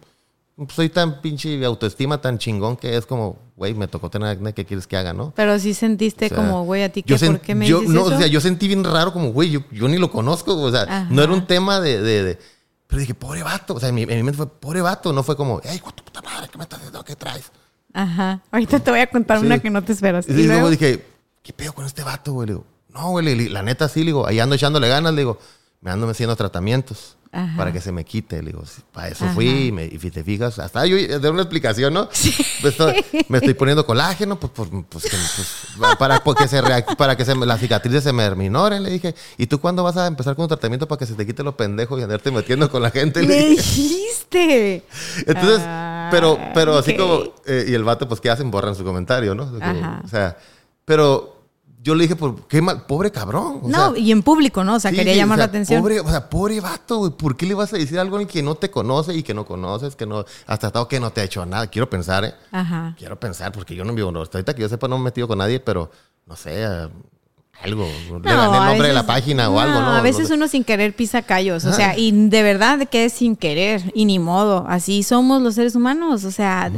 [0.68, 4.66] Soy tan pinche autoestima tan chingón que es como, güey, me tocó tener acné, ¿qué
[4.66, 5.32] quieres que haga, no?
[5.34, 7.94] pero sí sentiste O sea, como, güey, a ti qué, ¿por qué me yo, dices
[7.94, 8.14] no, eso?
[8.16, 10.54] O sea, yo sentí bien raro como, güey, yo, yo ni lo conozco.
[10.60, 11.06] O sea, Ajá.
[11.10, 12.38] no era un tema de, de- de-
[12.86, 13.74] Pero dije, pobre vato.
[13.74, 15.12] O sea, en mi, en mi mente fue, pobre vato.
[15.14, 17.02] No fue como, ay, tu puta madre, ¿qué me estás haciendo?
[17.04, 17.50] ¿Qué traes?
[17.94, 18.40] Ajá.
[18.50, 19.46] Ahorita te voy a contar Sí.
[19.46, 20.28] una que no te esperas.
[20.28, 21.04] Y, ¿Y luego dije,
[21.42, 22.48] ¿qué pedo con este vato, güey?
[22.48, 25.38] Le digo, no, güey, la neta sí, le digo, ahí ando echándole ganas, le digo,
[25.80, 27.56] me ando haciendo tratamientos Ajá.
[27.56, 28.42] para que se me quite.
[28.42, 29.34] Le digo, sí, para eso Ajá.
[29.34, 32.08] fui, y, me- y te fijas, hasta yo de una explicación, ¿no?
[32.62, 35.10] Me, estoy, me estoy poniendo colágeno, pues, pues, pues, que-
[35.78, 36.60] pues, para, porque se
[36.98, 39.14] para que se, me- las cicatrices se me minoren, le dije.
[39.38, 41.56] ¿Y tú cuándo vas a empezar con un tratamiento para que se te quite lo
[41.56, 43.22] pendejo y andarte metiendo con la gente?
[43.22, 43.62] Le ¡Le dije.
[43.62, 44.82] dijiste!
[45.26, 46.98] Entonces, Ah, pero, pero así ok.
[46.98, 48.50] como, eh, y el vato, pues, ¿qué hacen?
[48.50, 49.46] Borran su comentario, ¿no?
[49.50, 50.36] Como, o sea,
[50.84, 51.39] pero
[51.82, 53.60] yo le dije, por qué mal, pobre cabrón.
[53.64, 54.74] no, y en público, ¿no?
[54.74, 55.80] O sea, quería llamar la atención.
[55.80, 57.12] Pobre, o sea, pobre vato, güey.
[57.12, 59.46] ¿Por qué le vas a decir algo al que no te conoce y que no
[59.46, 61.68] conoces, que no has tratado que no te ha hecho nada?
[61.68, 62.34] Quiero pensar, ¿eh?
[62.52, 62.94] Ajá.
[62.98, 65.04] Quiero pensar, porque yo no vivo, no, hasta ahorita que yo sepa, no me he
[65.06, 65.90] metido con nadie, pero
[66.26, 66.66] no sé,
[67.62, 67.86] algo.
[67.86, 69.92] le gané el nombre de la página o algo, ¿no?
[69.92, 73.36] A veces uno sin querer pisa callos, o sea, y de verdad que es sin
[73.36, 74.66] querer y ni modo.
[74.68, 76.70] Así somos los seres humanos, o sea.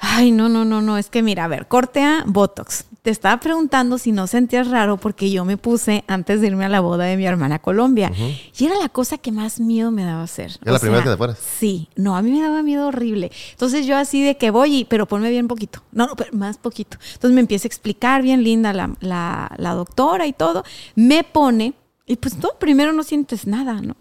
[0.00, 0.98] Ay, no, no, no, no.
[0.98, 2.84] Es que mira, a ver, cortea Botox.
[3.04, 6.70] Te estaba preguntando si no sentías raro porque yo me puse antes de irme a
[6.70, 8.10] la boda de mi hermana a Colombia.
[8.58, 10.52] Y era la cosa que más miedo me daba hacer.
[10.62, 11.38] ¿Era la primera que te fueras?
[11.38, 13.30] Sí, no, a mí me daba miedo horrible.
[13.50, 15.82] Entonces yo así de que voy, pero ponme bien poquito.
[15.92, 16.96] No, no, pero más poquito.
[17.12, 20.64] Entonces me empieza a explicar bien linda la, la, la doctora y todo.
[20.94, 21.74] Me pone,
[22.06, 23.96] y pues todo primero no sientes nada, ¿no?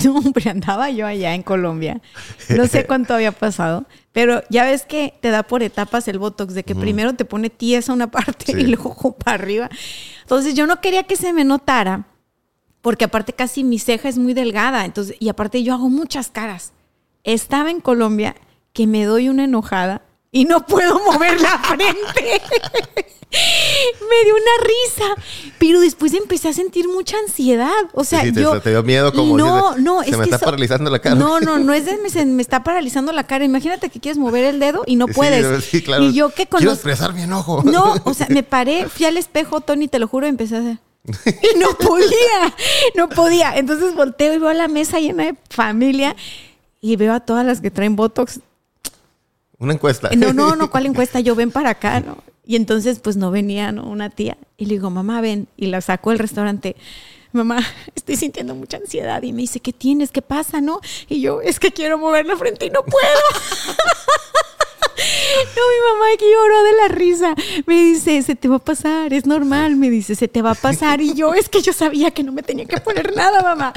[0.04, 2.00] No, hombre, andaba yo allá en Colombia.
[2.48, 6.54] No sé cuánto había pasado, pero ya ves que te da por etapas el Botox,
[6.54, 9.70] de que primero te pone tiesa una parte y luego para arriba.
[10.22, 12.06] Entonces yo no quería que se me notara,
[12.80, 16.72] porque aparte casi mi ceja es muy delgada, entonces, y aparte yo hago muchas caras.
[17.24, 18.36] Estaba en Colombia
[18.72, 20.02] que me doy una enojada
[20.32, 22.40] y no puedo mover la frente.
[23.30, 25.04] me dio una risa,
[25.58, 27.70] pero después empecé a sentir mucha ansiedad.
[27.94, 30.30] O sea, Sí, yo te dio miedo como no, dices, no, se es me que
[30.30, 31.14] está eso- paralizando la cara.
[31.16, 33.44] No, no, no es de me, se me está paralizando la cara.
[33.44, 35.64] Imagínate que quieres mover el dedo y no Sí, puedes.
[35.64, 36.04] sí, claro.
[36.04, 37.62] Y yo que Quiero conozco expresar mi enojo.
[37.64, 40.60] no, o sea, me paré, fui al espejo, Tony, te lo juro, y empecé a
[40.60, 40.78] hacer.
[41.54, 42.54] Y no podía,
[42.94, 43.56] no podía.
[43.56, 46.14] Entonces volteo y veo a la mesa llena de familia
[46.80, 48.40] y veo a todas las que traen Botox.
[49.60, 50.10] Una encuesta.
[50.16, 51.20] No, no, no, ¿cuál encuesta?
[51.20, 52.18] Yo ven para acá, ¿no?
[52.44, 53.84] Y entonces, pues no venía, ¿no?
[53.84, 54.36] Una tía.
[54.56, 55.46] Y le digo, mamá, ven.
[55.56, 56.74] Y la saco del restaurante.
[57.32, 57.60] Mamá,
[57.94, 59.22] estoy sintiendo mucha ansiedad.
[59.22, 60.10] Y me dice, ¿qué tienes?
[60.10, 60.80] ¿Qué pasa, no?
[61.08, 62.98] Y yo, es que quiero mover la frente y no puedo.
[65.56, 67.34] No, mi mamá que lloró de la risa.
[67.66, 69.76] Me dice, se te va a pasar, es normal.
[69.76, 71.00] Me dice, se te va a pasar.
[71.00, 73.72] Y yo, es que yo sabía que no me tenía que poner nada, mamá.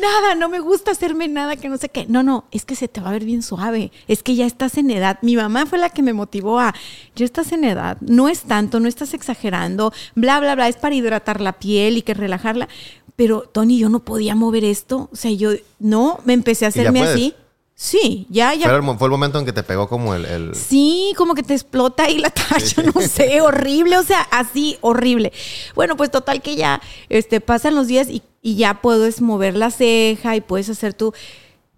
[0.00, 2.06] Nada, no me gusta hacerme nada, que no sé qué.
[2.08, 3.92] No, no, es que se te va a ver bien suave.
[4.08, 5.18] Es que ya estás en edad.
[5.22, 6.74] Mi mamá fue la que me motivó a,
[7.14, 7.98] ya estás en edad.
[8.00, 9.92] No es tanto, no estás exagerando.
[10.14, 10.68] Bla, bla, bla.
[10.68, 12.68] Es para hidratar la piel y que relajarla.
[13.16, 15.08] Pero, Tony, yo no podía mover esto.
[15.12, 17.34] O sea, yo, no, me empecé a ¿Y ya hacerme así.
[17.78, 20.24] Sí, ya, ya Pero el fue el momento en que te pegó como el...
[20.24, 24.78] el- Sí, como que te explota ahí la tacha, no sé, horrible, o sea, así,
[24.80, 25.30] horrible.
[25.74, 29.70] Bueno, pues total que ya este, pasan los días y, y ya puedes mover la
[29.70, 31.12] ceja y puedes hacer tu...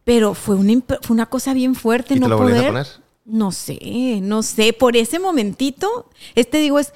[0.05, 0.73] Pero fue una,
[1.03, 2.67] fue una cosa bien fuerte, ¿Y no te lo a poder...
[2.69, 2.87] poner?
[3.25, 6.93] No sé, no sé, por ese momentito, este digo es...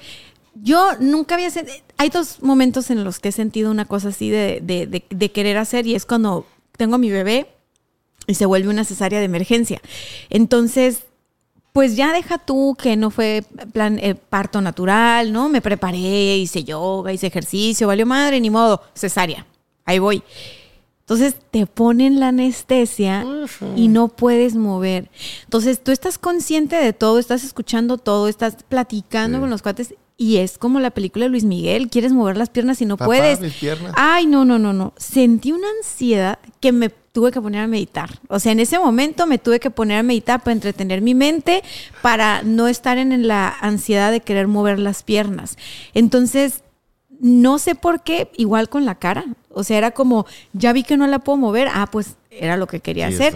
[0.55, 1.77] Yo nunca había sentido...
[1.97, 5.31] Hay dos momentos en los que he sentido una cosa así de, de, de- de
[5.31, 6.45] querer hacer y es cuando
[6.77, 7.47] tengo a mi bebé
[8.27, 9.81] y se vuelve una cesárea de emergencia.
[10.29, 11.03] Entonces,
[11.73, 15.49] pues ya deja tú que no fue plan eh, parto natural, ¿no?
[15.49, 19.45] Me preparé, hice yoga, hice ejercicio, valió madre, ni modo, cesárea.
[19.85, 20.23] Ahí voy.
[21.01, 23.25] Entonces te ponen la anestesia
[23.75, 25.09] y no puedes mover.
[25.43, 29.41] Entonces tú estás consciente de todo, estás escuchando todo, estás platicando Sí.
[29.41, 32.81] con los cuates y es como la película de Luis Miguel, quieres mover las piernas
[32.81, 33.41] y no Papá, puedes.
[33.41, 33.91] mis piernas.
[33.97, 34.93] Ay, no, no, no, no.
[34.95, 38.19] Sentí una ansiedad que me tuve que poner a meditar.
[38.27, 41.63] O sea, en ese momento me tuve que poner a meditar para entretener mi mente,
[42.01, 45.57] para no estar en la ansiedad de querer mover las piernas.
[45.93, 46.63] Entonces,
[47.19, 49.25] no sé por qué, igual con la cara.
[49.49, 51.69] O sea, era como, ya vi que no la puedo mover.
[51.71, 53.33] Ah, pues era lo que quería Sí, hacer.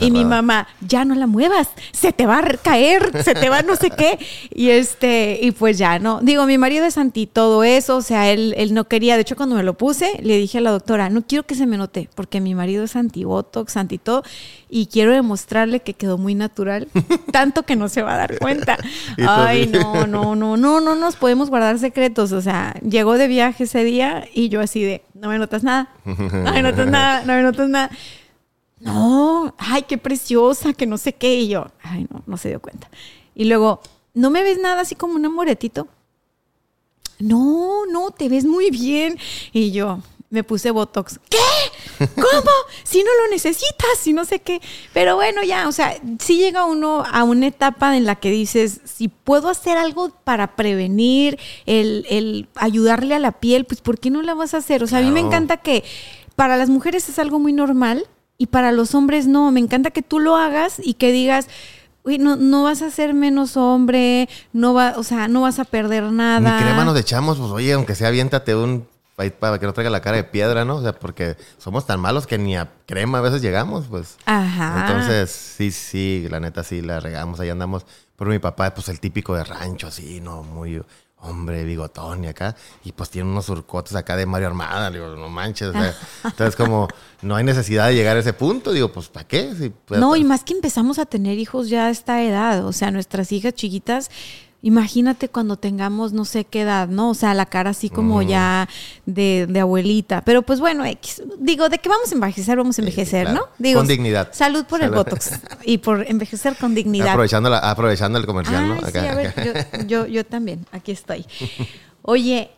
[0.00, 3.62] Y mi mamá, ya no la muevas, se te va a caer, se te va
[3.62, 4.18] no sé qué.
[4.54, 6.20] Y este, y pues ya no.
[6.22, 9.16] Digo, mi marido es anti todo eso, o sea, él, él no quería.
[9.16, 11.66] De hecho, cuando me lo puse, le dije a la doctora, no quiero que se
[11.66, 14.22] me note, porque mi marido es anti botox, anti todo,
[14.68, 16.88] y quiero demostrarle que quedó muy natural,
[17.32, 18.76] tanto que no se va a dar cuenta.
[19.26, 22.32] Ay, no, no, no, no, no nos podemos guardar secretos.
[22.32, 25.88] O sea, llegó de viaje ese día y yo así de, no me notas nada,
[26.04, 27.90] no me notas nada, no me notas nada.
[28.84, 31.36] No, ay, qué preciosa, que no sé qué.
[31.36, 32.90] Y yo, ay, no, no se dio cuenta.
[33.34, 33.80] Y luego,
[34.12, 35.88] ¿no me ves nada así como un amoretito?
[37.18, 39.18] No, no, te ves muy bien.
[39.52, 41.18] Y yo me puse Botox.
[41.30, 42.06] ¿Qué?
[42.14, 42.50] ¿Cómo?
[42.82, 44.60] Si no lo necesitas, si no sé qué.
[44.92, 48.82] Pero bueno, ya, o sea, sí llega uno a una etapa en la que dices,
[48.84, 54.10] si puedo hacer algo para prevenir, el, el ayudarle a la piel, pues ¿por qué
[54.10, 54.84] no la vas a hacer?
[54.84, 55.82] O sea, a mí me encanta que
[56.36, 58.06] para las mujeres es algo muy normal
[58.38, 59.50] y para los hombres no.
[59.50, 61.48] Me encanta que tú lo hagas y que digas,
[62.04, 65.64] uy, no, no vas a ser menos hombre, no va, o sea, no vas a
[65.64, 66.58] perder nada.
[66.58, 69.90] Ni crema nos echamos, pues oye, aunque sea aviéntate un pa- para que no traiga
[69.90, 70.76] la cara de piedra, ¿no?
[70.76, 74.16] O sea, porque somos tan malos que ni a crema a veces llegamos, pues.
[74.26, 74.86] Ajá.
[74.86, 77.86] Entonces, sí, sí, la neta sí la regamos, ahí andamos.
[78.16, 80.42] Pero mi papá, pues el típico de rancho, así, ¿no?
[80.44, 80.80] Muy
[81.24, 82.54] hombre, bigotón y acá,
[82.84, 85.68] y pues tiene unos surcotes acá de Mario Armada, digo, no manches.
[85.68, 85.94] o sea,
[86.24, 86.88] entonces, como
[87.22, 89.54] no hay necesidad de llegar a ese punto, digo, pues ¿para qué?
[89.54, 92.72] Si, pues, No, y más que empezamos a tener hijos ya a esta edad, o
[92.72, 94.10] sea, nuestras hijas chiquitas,
[94.64, 97.10] imagínate cuando tengamos no sé qué edad, ¿no?
[97.10, 98.68] O sea, la cara así como ya
[99.06, 100.22] de, de abuelita.
[100.24, 101.22] Pero pues bueno, X.
[101.38, 102.56] digo, ¿de qué vamos a envejecer?
[102.56, 103.40] Vamos a envejecer, claro.
[103.40, 103.46] ¿no?
[103.58, 104.30] Digo, Con dignidad.
[104.32, 104.90] Salud por el.
[104.90, 105.32] Botox
[105.64, 107.08] y por envejecer con dignidad.
[107.10, 108.74] Aprovechando, la- aprovechando el comercial, ¿no?
[108.74, 109.44] Ay, sí, Acá, a ver, acá.
[109.44, 111.26] yo, yo, yo también, aquí estoy.
[112.02, 112.50] Oye,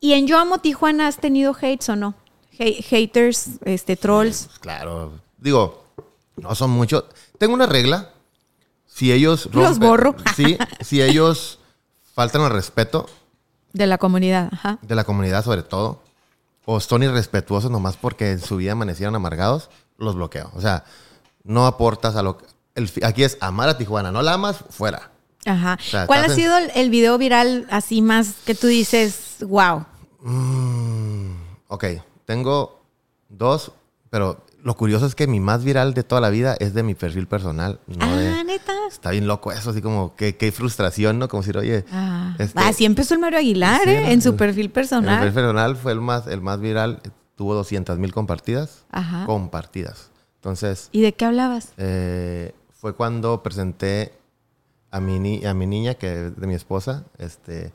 [0.00, 2.14] ¿y en Yo Amo Tijuana has tenido hates o no?
[2.60, 4.48] Ha- haters, este, trolls.
[4.60, 5.12] Claro.
[5.38, 5.84] Digo,
[6.36, 7.04] no son muchos.
[7.38, 8.10] Tengo una regla.
[8.94, 10.14] Si ellos Los borro.
[10.36, 11.58] Sí, si ellos
[12.14, 13.06] faltan al respeto
[13.72, 14.78] De la comunidad, ajá.
[14.82, 16.00] de la comunidad sobre todo,
[16.64, 19.68] o son irrespetuosos nomás porque en su vida amanecieron amargados,
[19.98, 20.50] los bloqueo.
[20.54, 20.84] O sea,
[21.42, 22.44] no aportas a lo que...
[23.02, 24.12] aquí es amar a Tijuana.
[24.12, 25.10] No la amas, fuera.
[25.44, 25.76] Ajá.
[25.90, 29.84] sea, ¿Cuál ha en- sido el, video viral así más que tú dices, wow?
[31.68, 31.84] Ok,
[32.24, 32.80] tengo
[33.28, 33.72] dos,
[34.08, 36.94] pero lo curioso es que mi más viral de toda la vida es de mi
[36.94, 37.78] perfil personal.
[37.86, 38.72] No ah, de- neta.
[38.90, 41.28] Está bien loco eso, así como qué, qué frustración, ¿no?
[41.28, 44.12] Como decir, oye, Ah, este, así empezó el Mario Aguilar, Sí, ¿eh?
[44.12, 45.18] En su perfil el personal.
[45.20, 47.00] perfil personal fue el más, el más viral,
[47.36, 48.84] tuvo 200 mil compartidas.
[48.90, 49.26] Ajá.
[49.26, 50.10] Compartidas.
[50.36, 51.72] Entonces, ¿Y de qué hablabas?
[51.76, 54.12] eh, fue cuando presenté
[54.90, 57.72] a mi, ni- a mi niña, que es de mi esposa, este,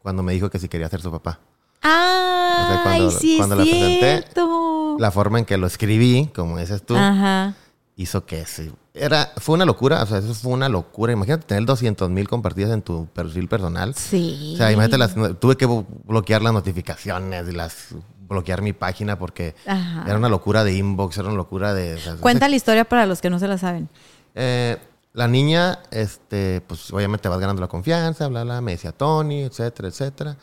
[0.00, 1.38] cuando me dijo que si quería ser su papá.
[1.82, 4.71] ¡Ay, cuando- sí cuando es la presenté, cierto!
[4.98, 7.54] La forma en que lo escribí, como dices tú, Ajá.
[7.96, 8.70] hizo que sí.
[8.94, 11.12] Era, fue una locura, o sea, eso fue una locura.
[11.12, 13.94] Imagínate tener 200 mil compartidas en tu perfil personal.
[13.94, 14.52] Sí.
[14.54, 17.88] O sea, imagínate, las, tuve que bloquear las notificaciones y las
[18.28, 20.04] bloquear mi página porque Ajá.
[20.06, 21.94] era una locura de inbox, era una locura de...
[21.94, 23.88] o sea, Cuenta la historia para los que no se la saben.
[24.34, 24.78] Eh,
[25.12, 29.88] la niña, este, pues obviamente vas ganando la confianza, bla, bla, me decía Tony, etcétera,
[29.88, 30.36] etcétera.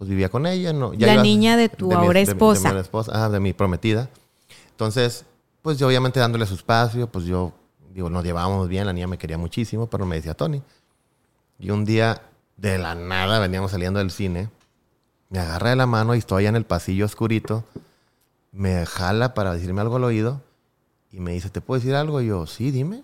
[0.00, 0.94] Pues vivía con ella, ¿no?
[0.94, 2.60] La iba- niña de tu mi- ahora mi- esposa.
[2.60, 4.08] De, mi ahora esposa, ah, de mi prometida.
[4.70, 5.26] Entonces,
[5.60, 7.52] pues yo obviamente dándole su espacio, pues yo,
[7.92, 10.62] digo, nos llevábamos bien, la niña me quería muchísimo, pero me decía Tony.
[11.58, 12.22] Y un día,
[12.56, 14.48] de la nada, veníamos saliendo del cine,
[15.28, 17.62] me agarra de la mano y estoy allá en el pasillo oscurito,
[18.52, 20.40] me jala para decirme algo al oído
[21.12, 22.22] y me dice, ¿te puedo decir algo?
[22.22, 23.02] Y yo, sí, dime.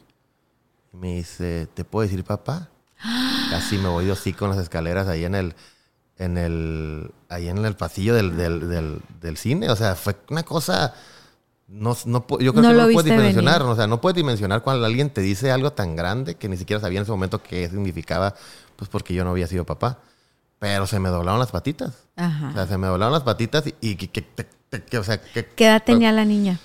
[0.94, 2.70] Y me dice, ¿te puedo decir papá?
[3.50, 5.54] Casi me voy de hocico en las escaleras ahí en el,
[6.18, 9.70] en el, ahí en el pasillo del, del, del, del cine.
[9.70, 10.94] O sea, fue una cosa,
[11.68, 13.58] no, no, yo creo No que no puedes dimensionar.
[13.60, 13.72] venir.
[13.72, 16.80] O sea, no puedes dimensionar cuando alguien te dice algo tan grande que ni siquiera
[16.80, 18.34] sabía en ese momento qué significaba,
[18.76, 19.98] pues porque yo no había sido papá.
[20.58, 21.92] Pero se me doblaron las patitas.
[22.16, 22.48] Ajá.
[22.48, 24.24] O sea, se me doblaron las patitas y, y que, que-
[24.70, 26.58] que- que- o sea, que ¿Qué edad tenía la niña?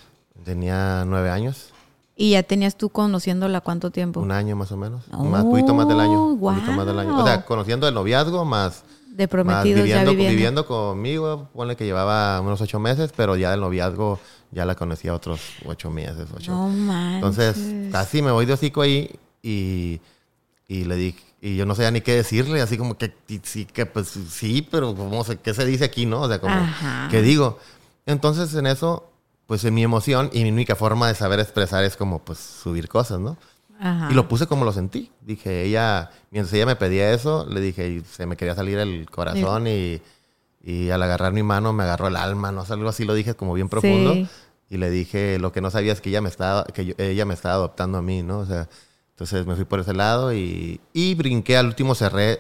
[0.46, 1.68] tenía nueve años.
[2.16, 4.22] ¿Y ya tenías tú conociéndola cuánto tiempo?
[4.22, 5.04] Un año más o menos.
[5.12, 6.26] Oh, más, poquito más del año.
[6.28, 7.18] un poquito más del año.
[7.18, 10.32] O sea, conociendo el noviazgo más, De prometidos ya viviendo, viviendo.
[10.36, 11.50] viviendo conmigo.
[11.54, 14.20] Ponle que llevaba unos ocho meses, pero ya del noviazgo
[14.52, 16.28] ya la conocía otros ocho meses.
[16.36, 16.52] Ocho.
[16.52, 17.16] No manches.
[17.58, 19.12] Entonces, casi me voy de hocico ahí
[19.44, 20.00] y,
[20.68, 23.86] y le dije, y yo no sabía ni qué decirle, así como que sí, que
[23.86, 26.22] pues sí, pero ¿cómo se, ¿qué se dice aquí, no?
[26.22, 27.08] O sea, como, Ajá.
[27.10, 27.58] ¿qué digo?
[28.06, 29.10] Entonces, en eso,
[29.48, 32.88] pues en mi emoción y mi única forma de saber expresar es como, pues, subir
[32.88, 33.38] cosas, ¿no?
[33.84, 34.10] Ajá.
[34.12, 35.12] Y lo puse como lo sentí.
[35.22, 39.10] Dije, ella, mientras ella me pedía eso, le dije, y se me quería salir el
[39.10, 40.02] corazón y,
[40.64, 43.34] y al agarrar mi mano me agarró el alma, no sé, algo así lo dije
[43.34, 44.14] como bien profundo.
[44.14, 44.28] Sí.
[44.70, 47.26] Y le dije, lo que no sabía es que ella me estaba, que yo- ella
[47.26, 48.40] me estaba adoptando a mí, ¿no?
[48.40, 48.70] O sea,
[49.10, 52.40] entonces me fui por ese lado y, y brinqué al último cerré,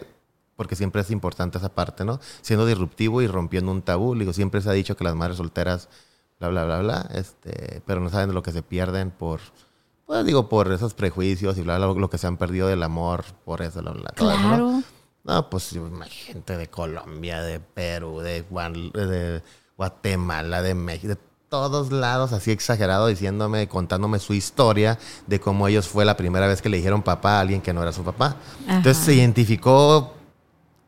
[0.55, 2.19] porque siempre es importante esa parte, ¿no?
[2.41, 4.15] Siendo disruptivo y rompiendo un tabú.
[4.15, 5.89] Digo, siempre se ha dicho que las madres solteras,
[6.39, 9.39] bla, bla, bla, bla, este, pero no saben de lo que se pierden por,
[10.11, 13.23] pues digo, por esos prejuicios y bla, bla, lo que se han perdido del amor,
[13.45, 14.47] por eso, bla, bla, todo eso, ¿no?
[14.49, 14.83] Claro.
[15.23, 15.71] No, pues
[16.03, 19.41] hay gente de Colombia, de Perú, de, Guan- de
[19.77, 24.97] Guatemala, de México, de todos lados, así exagerado, diciéndome, contándome su historia
[25.27, 27.81] de cómo ellos fue la primera vez que le dijeron papá a alguien que no
[27.81, 28.35] era su papá.
[28.67, 30.13] Entonces se identificó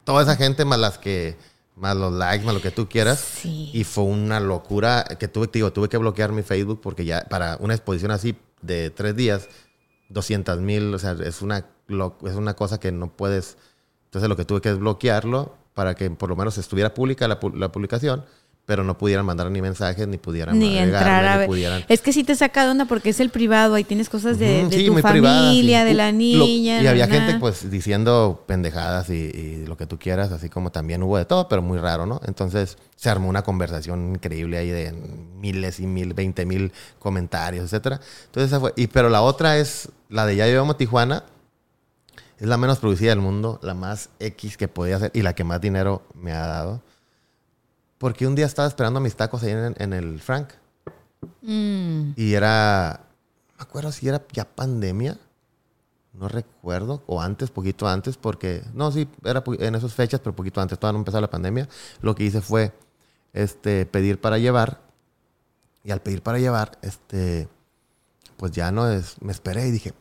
[0.03, 1.37] toda esa gente más las que,
[1.75, 3.19] más los likes, más lo que tú quieras.
[3.19, 3.69] Sí.
[3.73, 7.57] Y fue una locura que tuve, digo, tuve que bloquear mi Facebook porque ya para
[7.59, 9.49] una exposición así de tres días,
[10.09, 13.57] 200 mil, o sea, es una, lo- es una cosa que no puedes.
[14.05, 17.39] Entonces lo que tuve que es bloquearlo para que por lo menos estuviera pública la,
[17.55, 18.25] la publicación,
[18.65, 21.47] pero no pudieran mandar ni mensajes, ni pudieran Ni entrar a ni ver.
[21.47, 21.83] pudieran...
[21.89, 24.65] Es que sí te saca de onda porque es el privado, ahí tienes cosas de,
[24.71, 25.87] sí, tu familia, sí.
[25.87, 26.81] de la Lo- niña.
[26.81, 27.13] y había na.
[27.13, 31.25] gente pues diciendo pendejadas y, y lo que tú quieras, así como también hubo de
[31.25, 32.21] todo, pero muy raro, ¿no?
[32.25, 34.93] Entonces se armó una conversación increíble ahí de
[35.41, 37.99] miles y mil, veinte mil comentarios, etcétera.
[38.27, 38.71] Entonces esa fue.
[38.77, 41.25] Y, pero la otra es la de Ya Llevamos Tijuana.
[42.39, 45.43] es la menos producida del mundo, la más X que podía hacer y la que
[45.43, 46.81] más dinero me ha dado.
[48.03, 50.49] Porque un día estaba esperando mis tacos ahí en, en el Frank.
[51.41, 52.11] Mm.
[52.17, 52.99] Y era,
[53.51, 55.17] no me acuerdo si era ya pandemia,
[56.11, 60.59] no recuerdo, o antes, poquito antes, porque, no, sí, era en esas fechas, pero poquito
[60.59, 61.69] antes, todavía no empezaba la pandemia.
[62.01, 62.73] Lo que hice fue
[63.31, 64.81] este, pedir para llevar,
[65.85, 67.47] y al pedir para llevar, este,
[68.35, 69.93] pues ya no es, me esperé y dije,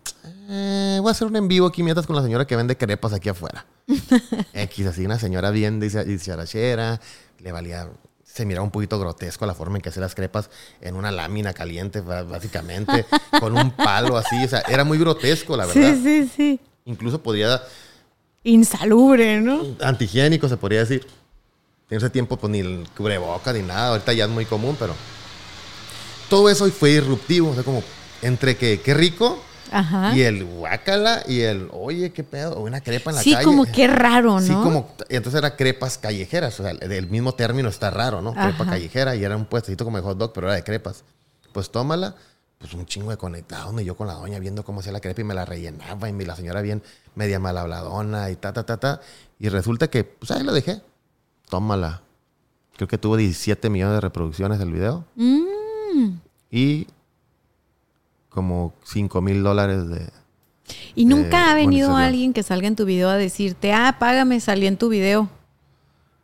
[0.48, 3.12] "Eh, voy a hacer un en vivo aquí mientras con la señora que vende crepas
[3.12, 3.64] aquí afuera.
[4.54, 7.00] X, así una señora bien dice- dicharachera,
[7.42, 7.88] le valía,
[8.24, 11.52] se miraba un poquito grotesco la forma en que hacía las crepas en una lámina
[11.52, 13.04] caliente, básicamente,
[13.40, 15.94] con un palo así, o sea, era muy grotesco, la verdad.
[15.94, 16.60] Sí, sí, sí.
[16.84, 17.62] Incluso podría,
[18.44, 19.62] Insalubre, ¿no?
[19.80, 21.06] antihigiénico se podría decir.
[21.90, 24.94] En ese tiempo, pues ni el cubreboca ni nada, ahorita ya es muy común, pero
[26.30, 27.82] todo eso fue disruptivo, o sea, como
[28.22, 29.38] entre que qué rico
[29.72, 30.14] Ajá.
[30.16, 33.44] y el guácala y el oye, qué pedo, o una crepa en la Sí, calle.
[33.44, 34.46] como qué raro, ¿no?
[34.46, 38.32] Sí, como, entonces era crepas callejeras, o sea, el mismo término está raro, ¿no?
[38.34, 41.04] Crepa callejera y era un puestecito como de hot dog, pero era de crepas.
[41.52, 42.14] Pues tómala,
[42.58, 45.20] pues un chingo de conectados, y yo con la doña viendo cómo hacía la crepa
[45.20, 46.82] y me la rellenaba, y la señora bien
[47.14, 49.00] media mal habladona y ta, ta, ta, ta.
[49.38, 50.80] Y resulta que, pues ahí lo dejé.
[51.50, 52.02] Tómala.
[52.76, 56.12] Creo que tuvo 17 millones de reproducciones el video Mm.
[56.50, 56.86] y
[58.32, 60.10] como 5 mil dólares de...
[60.94, 64.66] Y nunca ha venido alguien que salga en tu video a decirte, ah, págame, salí
[64.66, 65.28] en tu video.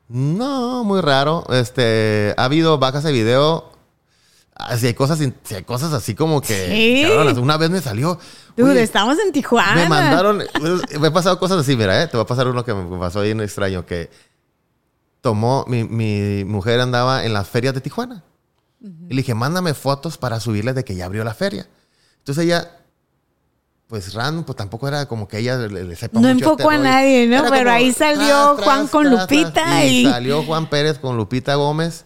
[0.09, 1.44] No, muy raro.
[1.50, 3.70] Este, ha habido vacas de video.
[4.56, 7.02] Ah, Si hay cosas, si hay cosas así como que.
[7.04, 7.09] Sí.
[7.09, 8.18] cabrón, una vez me salió.
[8.56, 9.74] Dude, estamos en Tijuana.
[9.74, 10.42] me mandaron.
[10.98, 12.09] Me he pasado cosas así, mira, ¿eh?
[12.09, 13.84] te va a pasar uno que me pasó ahí en extraño.
[13.84, 14.11] Que
[15.20, 15.64] tomó.
[15.68, 18.24] Mi, mi mujer andaba en las ferias de Tijuana.
[18.80, 21.66] Y le dije, mándame fotos para subirles de que ya abrió la feria.
[22.28, 22.70] Entonces ella.
[23.86, 26.68] Pues random, pues tampoco era como que ella le, le sepa No mucho este enfocó
[26.68, 26.84] a rollo.
[26.84, 27.36] nadie, ¿no?
[27.38, 30.00] Era Pero como ahí salió Juan con Lupita y...
[30.06, 32.04] y- salió Juan Pérez con Lupita Gómez.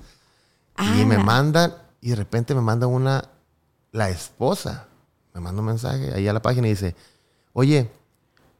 [0.78, 3.28] Y me mandan, y de repente me manda una,
[3.90, 4.86] la esposa,
[5.34, 6.94] me manda un mensaje ahí a la página y dice,
[7.52, 7.90] oye,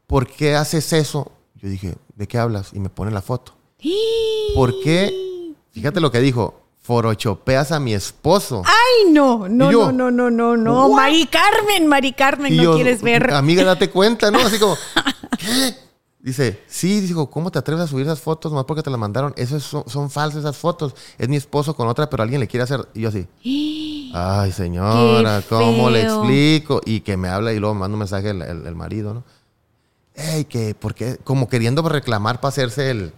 [0.08, 1.30] ¿por qué haces eso?
[1.54, 2.70] Yo dije, ¿de qué hablas?
[2.72, 3.54] Y me pone la foto.
[4.56, 5.54] ¿Por qué?
[5.70, 8.62] Fíjate lo que dijo, forochopeas a mi esposo.
[8.66, 10.86] Ay, no, no, yo, no, no, no, no, no.
[10.88, 10.96] ¿what?
[10.96, 13.32] Mari Carmen, Mari Carmen, Y no yo, quieres ver.
[13.32, 14.38] Amiga, date cuenta, ¿no?
[14.40, 14.76] Así como,
[15.38, 15.74] ¿qué?
[16.18, 19.32] Dice, sí, dijo, ¿cómo te atreves a subir esas fotos nomás porque te las mandaron?
[19.36, 20.94] Eso es- son, son falsas esas fotos.
[21.18, 22.86] Es mi esposo con otra, pero alguien le quiere hacer.
[22.94, 23.26] Y yo así,
[24.14, 26.80] ay, señora, ¿cómo le explico?
[26.84, 29.24] Y que me habla y luego manda un mensaje el, el- el marido, ¿no?
[30.14, 33.12] Ey, que, porque, como queriendo reclamar para hacerse el.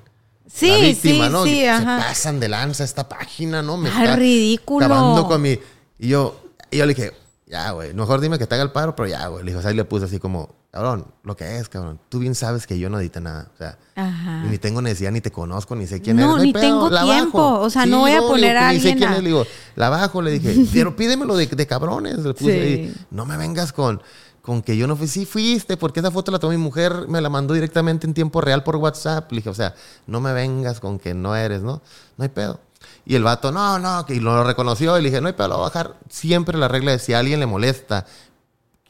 [0.46, 1.44] Sí, la víctima, sí, ¿no?
[1.44, 1.98] sí, ajá.
[2.00, 3.76] Se pasan de lanza esta página, ¿no?
[3.76, 4.84] Me Ah, está ridículo.
[4.86, 5.58] acabando con mi.
[5.98, 6.40] Y yo,
[6.70, 7.12] y yo le dije,
[7.46, 9.42] ya, güey, mejor dime que te haga el paro, pero ya, güey.
[9.44, 11.98] Le dije, o sea, y le puse así como, cabrón, lo que es, cabrón.
[12.08, 13.48] Tú bien sabes que yo no edité nada.
[13.54, 14.42] O sea, Ajá.
[14.44, 16.40] ni tengo necesidad, ni te conozco, ni sé quién No, eres.
[16.40, 17.38] hay ni tengo la tiempo.
[17.38, 17.60] bajo.
[17.60, 19.22] O sea, no voy a poner digo, a Ni sé alguien quién a- es.
[19.22, 22.18] Le digo, la bajo, le dije, pero pídemelo de, de cabrones.
[22.18, 22.58] Le puse Sí.
[22.60, 24.02] ahí, no me vengas con,
[24.44, 25.08] con que yo no fui.
[25.08, 28.42] Sí fuiste, porque esa foto la tomó mi mujer, me la mandó directamente en tiempo
[28.42, 29.32] real por WhatsApp.
[29.32, 29.74] Le dije, o sea,
[30.06, 31.80] no me vengas con que no eres, ¿no?
[32.18, 32.60] No hay pedo.
[33.06, 34.98] Y el vato, no, no, que lo reconoció.
[34.98, 35.96] Y le dije, no hay pedo, lo voy a bajar.
[36.10, 38.04] Siempre la regla de si a alguien le molesta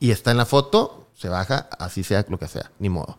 [0.00, 3.18] y está en la foto, se baja, así sea lo que sea, ni modo.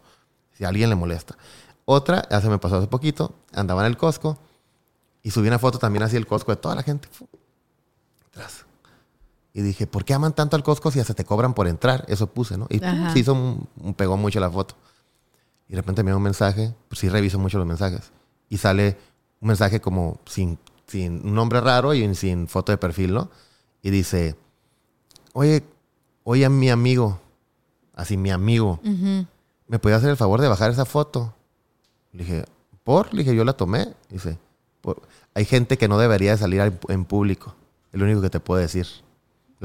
[0.57, 1.37] Si a alguien le molesta.
[1.85, 4.37] Otra, ya se me pasó hace poquito, andaba en el Costco
[5.23, 7.07] y subí una foto también así el Costco de toda la gente.
[9.57, 12.03] Y dije, ¿por qué aman tanto al Costco si hasta te cobran por entrar?
[12.09, 12.67] Eso puse, ¿no?
[12.69, 14.75] Y pum, se hizo un, un- pegó mucho la foto.
[15.69, 18.11] Y de repente me da un mensaje, pues sí reviso mucho los mensajes.
[18.49, 18.97] Y sale
[19.39, 23.29] un mensaje como sin, sin un nombre raro y sin foto de perfil, ¿no?
[23.81, 24.35] Y dice,
[25.33, 25.63] oye,
[26.25, 27.19] oye, mi amigo,
[27.93, 28.79] así mi amigo.
[29.67, 31.33] ¿me podía hacer el favor de bajar esa foto?
[32.11, 32.45] Le dije,
[32.83, 33.13] ¿por?
[33.13, 33.93] Le dije, yo la tomé.
[34.09, 34.37] Dice,
[34.81, 35.01] "Por-
[35.33, 37.55] hay gente que no debería de salir al- en público.
[37.93, 38.85] Es lo único que te puedo decir.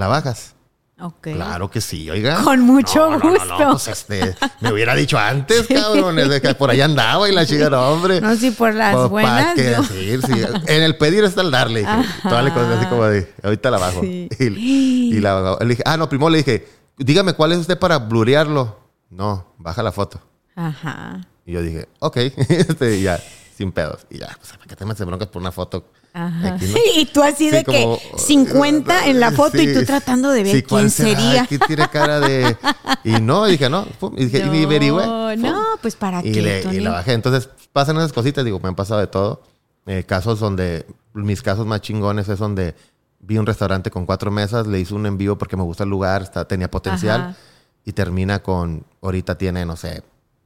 [0.00, 0.54] ¿La bajas?
[0.98, 1.28] Ok.
[1.34, 2.42] Claro que sí, oiga.
[2.42, 3.58] Con mucho No, no, no, gusto.
[3.58, 6.16] no, pues este, me hubiera dicho antes, cabrón.
[6.40, 8.18] que por allá andaba y la chica, no, hombre.
[8.18, 9.56] No, si por las Pues, ¿pa' buenas.
[9.56, 10.22] yo- decir?
[10.26, 11.86] Sí, En el pedir está el darle.
[12.22, 14.00] Toda la cosa así como de, ahorita la bajo.
[14.00, 14.26] Sí.
[14.38, 15.58] Y, y la.
[15.60, 18.78] Le dije, ah, no, primero le dije, dígame cuál es usted para blurearlo.
[19.10, 20.18] No, baja la foto.
[20.56, 21.20] Ajá.
[21.44, 22.16] Y yo dije, ok,
[22.48, 23.20] este, ya,
[23.54, 24.06] sin pedos.
[24.08, 25.84] Y ya, pues, ¿para qué te metes broncas por una foto?
[26.12, 26.54] Ajá.
[26.54, 26.76] Aquí, ¿no?
[26.96, 30.42] Y tú así Sí, de como- que 50 en la foto y tú tratando de
[30.42, 31.42] ver sí, ¿cuál quién sería.
[31.42, 32.56] Aquí tiene cara de...
[33.04, 33.84] Y no, y dije, no.
[33.98, 35.06] pum, y dije, y ni averigüé.
[35.06, 37.12] No, no, pues para y, qué, le- y la bajé.
[37.12, 39.42] Entonces, pasan esas cositas, digo, me han pasado de todo.
[39.86, 42.74] Eh, casos donde, mis casos más chingones es donde
[43.20, 45.90] vi un restaurante con cuatro mesas, le hice un en vivo porque me gusta el
[45.90, 47.20] lugar, está, tenía potencial.
[47.20, 47.36] Ajá.
[47.84, 50.02] Y termina con, ahorita tiene, no sé,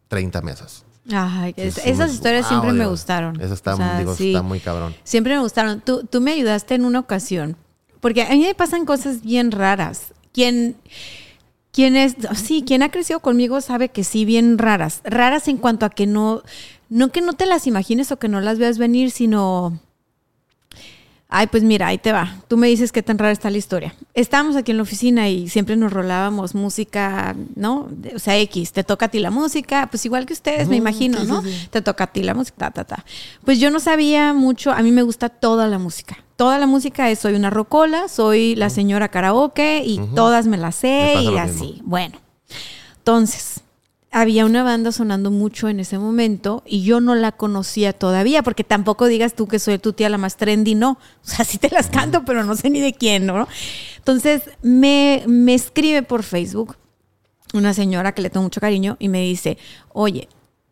[0.08, 0.84] 30 mesas.
[1.12, 3.40] Ay, es- esas historias wow, siempre me gustaron.
[3.40, 4.28] Eso está, O sea, digo, sí.
[4.28, 4.94] está muy cabrón.
[5.04, 5.80] Siempre me gustaron.
[5.80, 7.56] Tú, tú me ayudaste en una ocasión,
[8.00, 10.14] porque a mí me pasan cosas bien raras.
[10.32, 10.76] Quien,
[11.72, 15.00] quien es, sí, quien ha crecido conmigo sabe que sí, bien raras.
[15.04, 16.42] Raras en cuanto a que no,
[16.88, 19.78] no que no te las imagines o que no las veas venir, sino...
[21.36, 22.36] Ay, pues mira, ahí te va.
[22.46, 23.92] Tú me dices qué tan rara está la historia.
[24.14, 27.88] Estábamos aquí en la oficina y siempre nos rolábamos música, ¿no?
[28.14, 31.24] O sea, X, te toca a ti la música, pues igual que ustedes, me imagino,
[31.24, 31.42] ¿no?
[31.42, 31.68] sí, sí.
[31.72, 33.04] Te toca a ti la música, ta, ta, ta.
[33.44, 36.18] Pues yo no sabía mucho, a mí me gusta toda la música.
[36.36, 40.76] Toda la música es, soy una rocola, soy la señora karaoke y todas me las
[40.76, 41.64] sé y así.
[41.64, 41.82] mismo.
[41.82, 42.16] Bueno,
[42.98, 43.63] entonces,
[44.16, 48.62] había una banda sonando mucho en ese momento y yo no la conocía todavía, porque
[48.62, 50.92] tampoco digas tú que soy tu tía la más trendy, no.
[51.24, 53.48] O sea, sí te las canto, pero no sé ni de quién, ¿no?
[53.96, 56.76] Entonces, me, me escribe por Facebook
[57.54, 59.58] una señora que le tengo mucho cariño y me dice,
[59.92, 60.28] oye,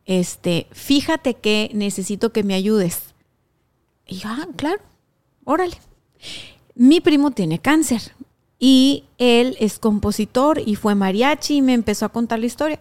[0.07, 3.13] este, fíjate que necesito que me ayudes.
[4.07, 4.83] Y yo, ah, claro,
[5.43, 5.79] órale.
[6.77, 8.03] Mi primo tiene cáncer
[8.61, 12.79] y él es compositor y fue mariachi y me empezó a contar la historia.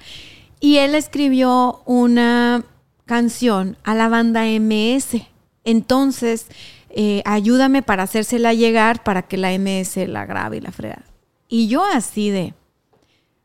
[0.62, 2.64] Y él escribió una
[3.06, 5.24] canción a la banda MS.
[5.66, 6.46] Entonces,
[6.92, 11.04] eh, ayúdame para hacérsela llegar para que la MS la grabe y la frega.
[11.50, 12.54] Y yo así de...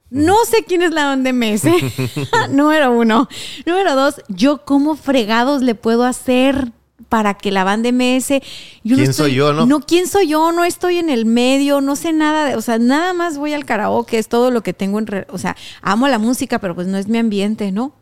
[0.09, 1.65] No sé quién es la banda MS.
[2.51, 3.29] Número uno.
[3.65, 6.71] Número dos, yo cómo fregados le puedo hacer
[7.09, 8.41] para que la banda MS...
[8.83, 9.66] Yo ¿Quién soy yo, no?
[9.66, 10.53] No, ¿quién soy yo?
[10.53, 12.47] No estoy en el medio, no sé nada.
[12.47, 15.07] De, o sea, nada más voy al karaoke, es todo lo que tengo en...
[15.07, 17.93] re- o sea, amo la música, pero pues no es mi ambiente, ¿no?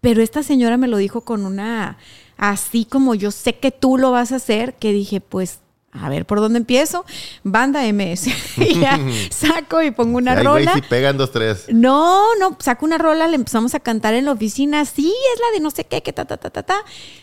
[0.00, 1.98] Pero esta señora me lo dijo con una...
[2.38, 5.60] Así como yo sé que tú lo vas a hacer, que dije, pues...
[6.00, 7.04] A ver, ¿por dónde empiezo?
[7.42, 8.26] Banda MS.
[8.58, 8.98] y ya
[9.30, 10.74] saco y pongo una Ay, rola.
[10.74, 11.66] si pegan dos, tres.
[11.68, 14.84] No, no, saco una rola, le empezamos a cantar en la oficina.
[14.84, 16.76] Sí, es la de no sé qué, que ta, ta, ta, ta, ta.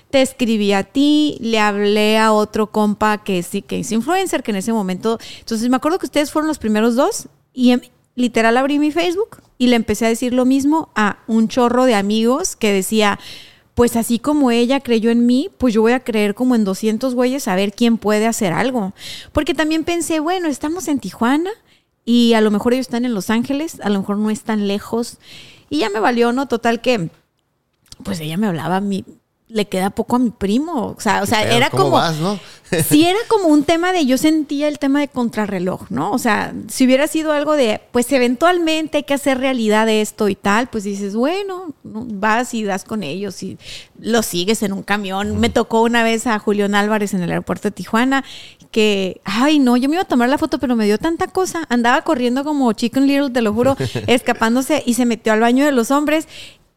[0.09, 4.51] Te escribí a ti, le hablé a otro compa que sí, que es influencer, que
[4.51, 5.19] en ese momento.
[5.39, 7.81] Entonces me acuerdo que ustedes fueron los primeros dos y em-
[8.15, 11.95] literal abrí mi Facebook y le empecé a decir lo mismo a un chorro de
[11.95, 13.19] amigos que decía.
[13.75, 17.15] Pues así como ella creyó en mí, pues yo voy a creer como en 200
[17.15, 18.93] güeyes a ver quién puede hacer algo.
[19.31, 21.49] Porque también pensé, bueno, estamos en Tijuana,
[22.05, 25.17] y a lo mejor ellos están en Los Ángeles, a lo mejor no están lejos.
[25.69, 26.47] Y ya me valió, ¿no?
[26.47, 27.09] Total que,
[28.03, 29.05] pues ella me hablaba, mi,
[29.53, 30.95] le queda poco a mi primo.
[30.97, 31.95] O sea, o sea era ¿cómo como...
[31.97, 32.39] vas, no?
[32.89, 36.11] sí era como un tema de, yo sentía el tema de contrarreloj, ¿no?
[36.11, 40.27] O sea, si hubiera sido algo de, pues eventualmente hay que hacer realidad de esto
[40.27, 42.03] y tal, pues dices, bueno, ¿no?
[42.07, 43.59] vas y das con ellos y
[43.99, 45.39] los sigues en un camión.
[45.39, 48.23] Me tocó una vez a Julián Álvarez en el aeropuerto de Tijuana,
[48.71, 51.67] que, ay, no, yo me iba a tomar la foto, pero me dio tanta cosa.
[51.69, 53.77] Andaba corriendo como Chicken Little, te lo juro,
[54.07, 56.27] escapándose y se metió al baño de los hombres.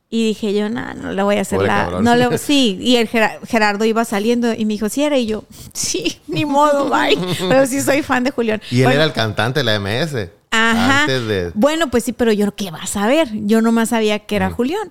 [0.09, 1.83] Y dije yo, no, no le voy a hacer Pobre la...
[1.83, 2.05] cabrón.
[2.05, 5.27] No le, sí, y el Gera- Gerardo iba saliendo y me dijo, sí era, y
[5.27, 7.19] yo, sí, ni modo, bye.
[7.49, 8.62] Pero sí soy fan de Julián.
[8.70, 10.28] Y él Bueno, era el cantante de la MS.
[10.53, 11.01] Ajá.
[11.03, 11.51] Antes de.
[11.55, 13.28] Bueno, pues sí, pero yo, ¿qué vas a ver?
[13.33, 14.91] Yo nomás sabía que era Julián.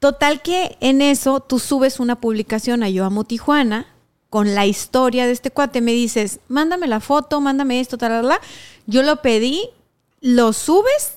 [0.00, 3.86] Total que en eso tú subes una publicación a Yo Amo Tijuana
[4.28, 5.82] con la historia de este cuate.
[5.82, 8.38] Me dices, mándame la foto, mándame esto, tal, tal, tal.
[8.86, 9.62] Yo lo pedí,
[10.20, 11.12] lo subes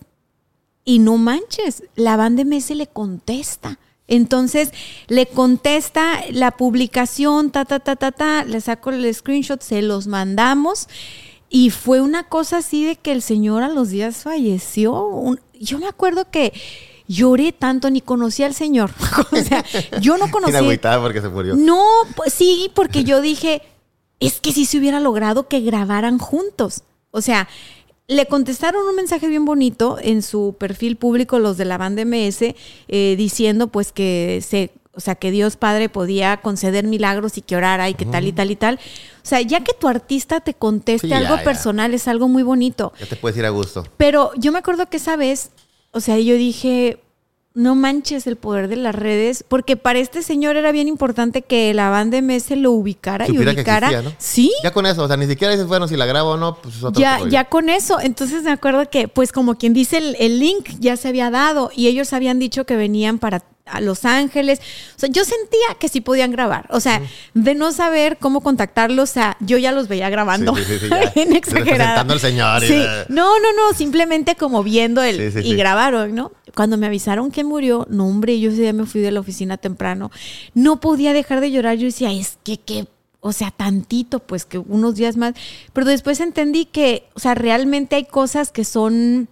[0.88, 3.78] y no manches, la banda MS le contesta.
[4.08, 4.72] Entonces
[5.10, 10.08] le contesta la publicación, ta, ta, ta, ta, ta, le saco el screenshot, se los
[10.08, 10.88] mandamos.
[11.50, 15.08] Y fue una cosa así de que el señor a los días falleció.
[15.08, 16.54] Un- yo me acuerdo que
[17.06, 18.92] lloré tanto, ni conocía al señor.
[19.34, 19.66] o sea,
[20.00, 20.60] yo no conocía.
[20.60, 21.56] agüitada porque se murió.
[21.58, 21.84] No,
[22.16, 23.62] pues sí, porque yo dije,
[24.22, 26.84] es que si se hubiera logrado que grabaran juntos.
[27.12, 27.50] O sea,
[28.08, 32.54] le contestaron un mensaje bien bonito en su perfil público los de la banda MS
[32.88, 37.56] eh, diciendo pues que se o sea, que Dios Padre podía conceder milagros y que
[37.56, 38.80] orara y que tal y tal y tal.
[39.18, 41.44] O sea, ya que tu artista te conteste Sí, ya, algo ya.
[41.44, 42.94] personal es algo muy bonito.
[43.00, 43.86] Ya te puedes ir a gusto.
[43.98, 45.52] Pero yo me acuerdo que esa vez,
[45.92, 47.00] o sea, yo dije,
[47.58, 51.74] no manches el poder de las redes, porque para este señor era bien importante que
[51.74, 53.88] la banda MS lo ubicara Supiera y que ubicara.
[53.88, 54.16] existía, ¿no?
[54.20, 54.54] Sí.
[54.64, 56.76] Ya con eso, o sea, ni siquiera dices, bueno, si la grabo o no, pues
[56.76, 58.00] es otro Ya, ya con eso.
[58.00, 61.72] Entonces me acuerdo que, pues como quien dice, el, el link ya se había dado
[61.76, 64.60] y ellos habían dicho que venían para a Los Ángeles.
[64.96, 66.68] O sea, yo sentía que sí podían grabar.
[66.70, 67.02] O sea,
[67.34, 70.56] de no saber cómo contactarlos, o sea, yo ya los veía grabando.
[70.56, 70.90] Sí, sí, sí.
[71.16, 71.34] Bien
[72.10, 72.86] al señor y-.
[73.10, 76.32] No, no, no, simplemente como viendo el y grabaron, ¿no?
[76.56, 79.58] Cuando me avisaron que murió, no, hombre, yo ese día me fui de la oficina
[79.58, 80.12] temprano.
[80.54, 81.78] No podía dejar de llorar.
[81.78, 82.88] Yo decía, es que, que,
[83.20, 85.34] o sea, tantito, pues que unos días más.
[85.74, 89.30] Pero después entendí que, o sea, realmente hay cosas que son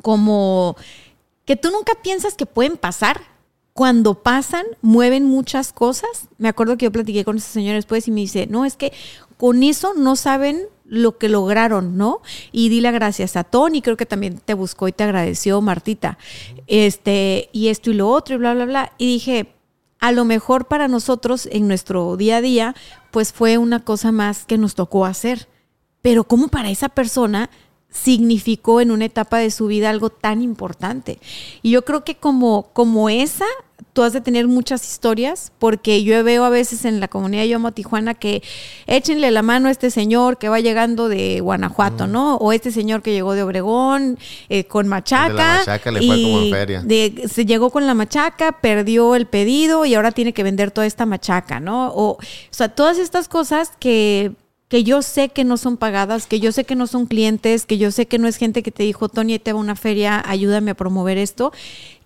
[0.00, 0.76] como
[1.44, 3.20] que tú nunca piensas que pueden pasar,
[3.72, 6.28] cuando pasan, mueven muchas cosas.
[6.38, 8.92] Me acuerdo que yo platiqué con ese señor después y me dice, no, es que
[9.36, 12.20] con eso no saben lo que lograron, ¿no?
[12.52, 16.18] Y dile gracias a Tony, creo que también te buscó y te agradeció Martita.
[16.66, 18.92] Este, y esto y lo otro y bla, bla, bla.
[18.98, 19.54] Y dije,
[20.00, 22.74] a lo mejor para nosotros en nuestro día a día,
[23.10, 25.48] pues fue una cosa más que nos tocó hacer.
[26.02, 27.48] Pero como para esa persona
[27.92, 31.18] significó en una etapa de su vida algo tan importante.
[31.62, 33.44] Y yo creo que como, como esa,
[33.92, 37.50] tú has de tener muchas historias, porque yo veo a veces en la comunidad de
[37.50, 38.42] Yomo Tijuana que
[38.86, 42.36] échenle la mano a este señor que va llegando de Guanajuato, ¿no?
[42.36, 45.32] O este señor que llegó de Obregón eh, con machaca.
[45.32, 47.28] la machaca le fue como en feria.
[47.28, 51.04] se llegó con la machaca, perdió el pedido y ahora tiene que vender toda esta
[51.04, 51.88] machaca, ¿no?
[51.88, 52.18] O, o
[52.50, 54.32] sea, todas estas cosas que
[54.72, 57.76] que yo sé que no son pagadas, que yo sé que no son clientes, que
[57.76, 60.22] yo sé que no es gente que te dijo, Tony, te va a una feria,
[60.26, 61.52] ayúdame a promover esto.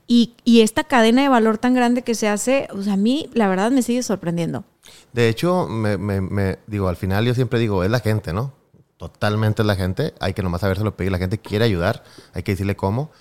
[0.08, 3.46] Y, esta cadena de valor tan grande que se hace, o sea, a mí la
[3.46, 4.64] verdad me sigue sorprendiendo.
[5.12, 8.52] De hecho, me, digo, al final yo siempre digo, es la gente, ¿no?
[8.96, 10.14] Totalmente es la gente.
[10.18, 11.12] Hay que nomás saberse lo pedir.
[11.12, 12.02] La gente quiere ayudar,
[12.34, 13.12] hay que decirle cómo.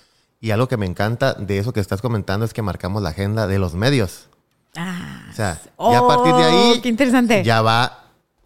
[0.41, 3.45] Y algo que me encanta de eso que estás comentando es que marcamos la agenda
[3.45, 4.27] de los medios.
[4.75, 6.73] Ah, o sea, ya a partir de ahí.
[6.75, 7.43] Oh, qué interesante.
[7.43, 8.04] Ya va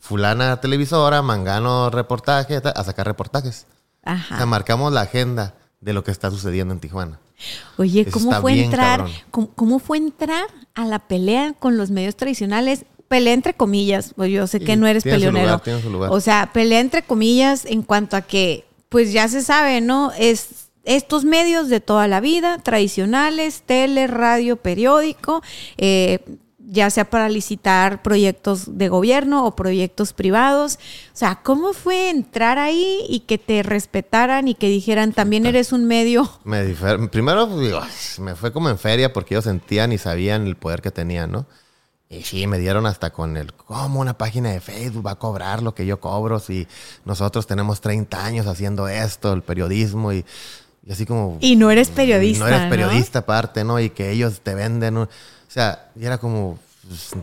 [0.10, 3.68] fulana televisora, mangano reportaje, a sacar reportajes.
[4.03, 4.34] Ajá.
[4.34, 7.19] O sea, marcamos la agenda de lo que está sucediendo en Tijuana.
[7.77, 9.06] Oye, ¿cómo fue entrar?
[9.30, 12.86] ¿cómo, fue entrar a la pelea con los medios tradicionales?
[13.07, 15.61] Pelea entre comillas, pues yo sé que no eres peleonero.
[16.10, 20.11] O sea, pelea entre comillas en cuanto a que, pues ya se sabe, ¿no?
[20.18, 25.44] Es estos medios de toda la vida, tradicionales, tele, radio, periódico,
[25.77, 26.19] eh,
[26.72, 30.76] ya sea para licitar proyectos de gobierno o proyectos privados.
[31.14, 35.72] O sea, ¿cómo fue entrar ahí y que te respetaran y que dijeran, también eres
[35.72, 36.30] un medio?
[36.44, 36.64] Me
[37.12, 40.91] Primero, pues, me fue como en feria porque ellos sentían y sabían el poder que
[40.91, 41.48] tenían, ¿no?
[42.08, 45.62] Y sí, me dieron hasta con el, ¿cómo una página de Facebook va a cobrar
[45.62, 46.68] lo que yo cobro si
[47.06, 50.26] nosotros tenemos 30 años haciendo esto, el periodismo y,
[50.90, 51.38] así como...
[51.40, 52.44] Y no eres periodista.
[52.44, 53.80] No eres periodista aparte, ¿no?
[53.80, 55.08] Y que ellos te venden...
[55.50, 57.16] O sea, y era como, pues,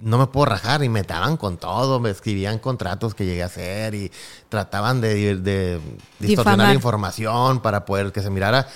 [0.00, 3.46] no me puedo rajar y me daban con todo, me escribían contratos que llegué a
[3.46, 4.10] hacer y
[4.48, 5.80] trataban de, de
[6.18, 8.66] distorsionar información para poder que se mirara.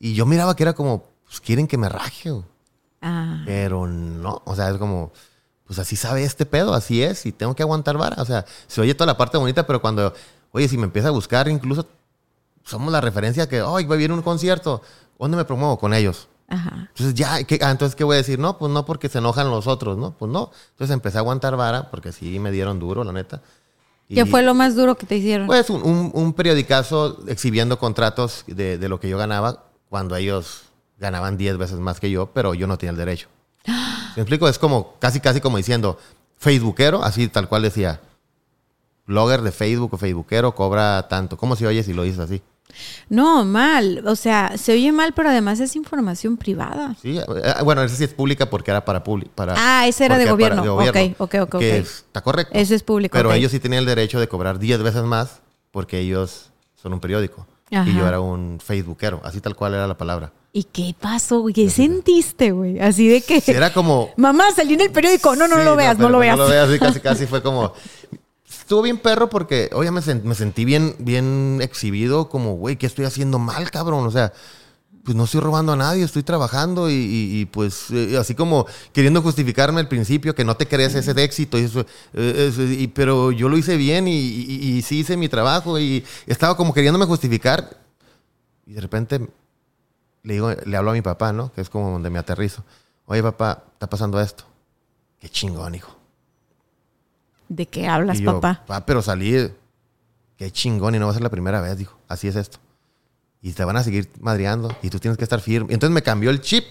[0.00, 2.32] Y yo miraba que era como, pues quieren que me raje.
[3.02, 3.42] Ah.
[3.44, 5.12] Pero no, o sea, es como,
[5.66, 8.22] pues así sabe este pedo, así es, y tengo que aguantar vara.
[8.22, 10.14] O sea, se oye toda la parte bonita, pero cuando,
[10.50, 11.86] oye, si me empieza a buscar, incluso
[12.64, 14.80] somos la referencia que, hoy va a venir un concierto,
[15.18, 15.78] ¿dónde me promuevo?
[15.78, 16.28] Con ellos.
[16.48, 18.38] Entonces ya, ¿qué, ah, entonces ¿qué voy a decir?
[18.38, 20.12] No, pues no porque se enojan los otros, ¿no?
[20.12, 20.50] Pues no.
[20.72, 23.42] Entonces empecé a aguantar vara porque sí me dieron duro, la neta.
[24.08, 25.46] ¿Qué fue lo más duro que te hicieron?
[25.46, 30.64] Pues un, un, periodicazo exhibiendo contratos de, de, lo que yo ganaba cuando ellos
[30.98, 33.28] ganaban 10 veces más que yo, pero yo no tenía el derecho.
[33.64, 34.46] ¿Me explico?
[34.46, 35.98] Es como casi, casi como diciendo,
[36.36, 38.00] Facebookero, así tal cual decía,
[39.06, 41.36] blogger de Facebook o Facebookero cobra tanto.
[41.36, 42.42] ¿Cómo se oye si lo dices así?
[43.08, 44.02] No, mal.
[44.06, 46.96] O sea, se oye mal, pero además es información privada.
[47.00, 47.24] Sí, eh,
[47.62, 49.32] bueno, esa sí es pública porque era para público.
[49.36, 50.76] ah, ese era de gobierno.
[50.76, 51.58] Ok, ok, ok.
[51.58, 52.52] Que está correcto.
[52.54, 53.12] Eso es público.
[53.12, 56.50] Pero ellos sí tenían el derecho de cobrar 10 veces más porque ellos
[56.80, 57.46] son un periódico.
[57.70, 60.32] Y yo era un facebookero, así tal cual era la palabra.
[60.52, 62.78] ¿Y qué pasó, ¿Qué sentiste, güey?
[62.78, 63.42] Así de que...
[63.48, 64.10] Era como...
[64.16, 65.34] Mamá, salí en el periódico.
[65.34, 66.36] No, no, lo veas, no, lo veas.
[66.36, 67.72] No lo veas, casi, casi fue como
[68.64, 73.38] estuvo bien perro porque, oye, me, sentí bien, bien exhibido, como, güey, ¿qué estoy haciendo
[73.38, 74.06] mal, cabrón?
[74.06, 74.32] O sea,
[75.04, 79.80] pues no estoy robando a nadie, estoy trabajando y, pues eh, así como queriendo justificarme
[79.80, 81.84] al principio que no te crees ese de éxito, y eso,
[82.14, 87.04] eh, pero yo lo hice bien y, sí hice mi trabajo y estaba como queriéndome
[87.04, 87.76] justificar
[88.66, 89.28] y de repente
[90.22, 91.52] le digo, le hablo a mi papá, ¿no?
[91.52, 92.64] Que es como donde me aterrizo.
[93.04, 94.44] Oye, papá, está pasando esto.
[95.20, 96.03] Qué chingón, hijo.
[97.54, 98.64] ¿De qué hablas, papá?
[98.68, 99.48] Ah, pero salí,
[100.36, 101.96] qué chingón, y no va a ser la primera vez, dijo.
[102.08, 102.58] Así es esto.
[103.42, 105.70] Y te van a seguir madreando, y tú tienes que estar firme.
[105.70, 106.64] Y entonces me cambió el chip,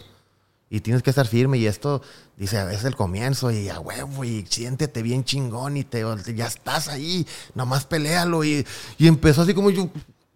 [0.69, 2.01] y tienes que estar firme, y esto,
[2.35, 6.03] dice, es el comienzo, y a huevo, y siéntete bien chingón, y te,
[6.35, 8.43] ya estás ahí, nomás pelealo.
[8.43, 9.89] Y, y empezó así como yo,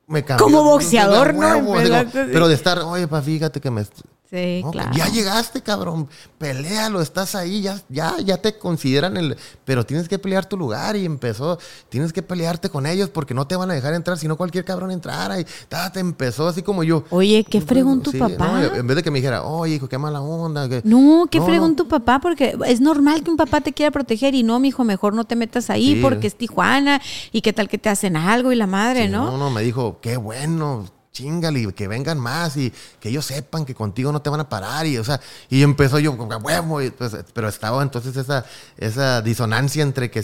[0.07, 0.45] me cambió.
[0.45, 1.73] Como boxeador, ¿no?
[2.13, 3.85] pero de estar, oye, pa, fíjate que me
[4.29, 4.91] Sí, claro.
[4.93, 6.09] Ya llegaste, cabrón.
[6.37, 9.37] Peléalo, estás ahí, ya, ya, ya te consideran el.
[9.63, 11.57] Pero tienes que pelear tu lugar y empezó.
[11.87, 14.65] Tienes que pelearte con ellos porque no te van a dejar entrar, si no cualquier
[14.65, 15.39] cabrón entrara.
[15.39, 15.45] Y
[15.93, 17.05] te empezó así como yo.
[17.09, 18.69] Oye, ¿qué fregón tu papá?
[18.75, 20.67] en vez de que me dijera, oye, hijo, qué mala onda.
[20.83, 22.19] no, ¿qué fregón tu papá?
[22.19, 25.23] Porque es normal que un papá te quiera proteger y no, mi hijo, mejor no
[25.23, 27.01] te metas ahí porque es Tijuana
[27.31, 29.31] y qué tal que te hacen algo y la madre, ¿no?
[29.31, 33.73] No, no, me dijo, qué bueno chingale, que vengan más y que ellos sepan que
[33.73, 34.85] contigo no te van a parar.
[34.85, 35.19] Y, o sea,
[35.49, 38.45] y empezó yo, huevo, pues, pero estaba entonces esa,
[38.77, 40.23] esa disonancia entre que...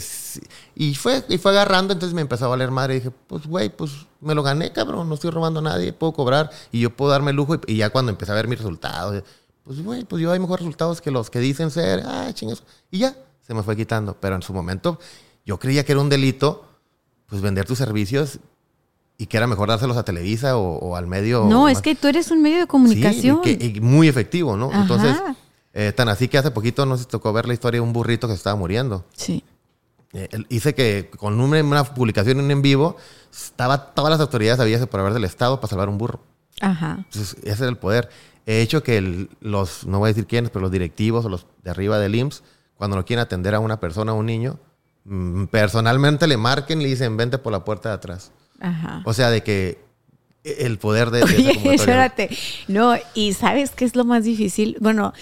[0.74, 3.68] Y fue, y fue agarrando, entonces me empezó a valer madre y dije, pues, güey,
[3.68, 7.10] pues me lo gané, cabrón, no estoy robando a nadie, puedo cobrar y yo puedo
[7.10, 7.56] darme lujo.
[7.66, 9.22] Y, ya cuando empecé a ver mis resultados,
[9.64, 12.62] pues, güey, pues yo hay mejores resultados que los que dicen ser, ah, chingas.
[12.90, 14.16] Y ya, se me fue quitando.
[14.20, 14.98] Pero en su momento
[15.44, 16.68] yo creía que era un delito,
[17.26, 18.38] pues vender tus servicios
[19.16, 21.44] y que era mejor dárselos a Televisa o, al medio.
[21.44, 23.40] No, es que tú eres un medio de comunicación.
[23.44, 24.72] Sí, y muy efectivo, ¿no?
[24.72, 25.16] Entonces,
[25.72, 28.32] eh, tan así que hace poquito nos tocó ver la historia de un burrito que
[28.32, 29.04] se estaba muriendo.
[29.16, 29.44] Sí.
[30.12, 32.96] Eh, hice que con una, una publicación en vivo,
[33.32, 36.20] estaba todas las autoridades había por haber del Estado para salvar un burro.
[36.60, 36.96] Ajá.
[36.98, 38.08] Entonces, ese era el poder.
[38.46, 41.70] He hecho que los, no voy a decir quiénes, pero los directivos o los de
[41.70, 42.42] arriba del IMSS,
[42.76, 44.58] cuando no quieren atender a una persona o un niño,
[45.04, 48.32] mm, personalmente le marquen y le dicen, vente por la puerta de atrás.
[48.60, 49.02] Ajá.
[49.04, 49.78] O sea, de que
[50.44, 51.22] el poder de...
[51.22, 52.30] Oye, espérate.
[52.68, 54.76] No, y ¿sabes qué es lo más difícil?
[54.80, 55.12] Bueno,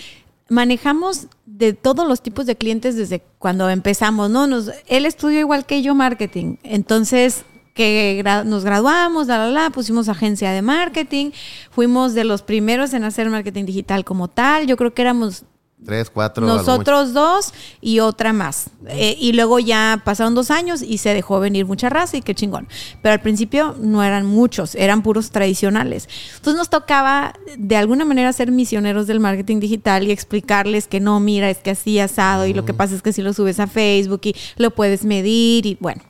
[0.48, 4.46] manejamos de todos los tipos de clientes desde cuando empezamos, ¿no?
[4.46, 7.44] Nos, él estudió igual que yo marketing, entonces
[7.74, 11.30] que nos graduamos, la, la, la, pusimos agencia de marketing,
[11.70, 15.44] fuimos de los primeros en hacer marketing digital como tal, yo creo que éramos
[15.84, 16.46] Tres, cuatro.
[16.46, 18.70] Nosotros dos y otra más.
[18.88, 22.34] Eh, y luego ya pasaron dos años y se dejó venir mucha raza y qué
[22.34, 22.68] chingón.
[23.02, 26.08] Pero al principio no eran muchos, eran puros tradicionales.
[26.36, 31.18] Entonces nos tocaba de alguna manera ser misioneros del marketing digital y explicarles que no,
[31.18, 33.66] mira, es que así asado y lo que pasa es que si lo subes a
[33.66, 36.02] Facebook y lo puedes medir y bueno.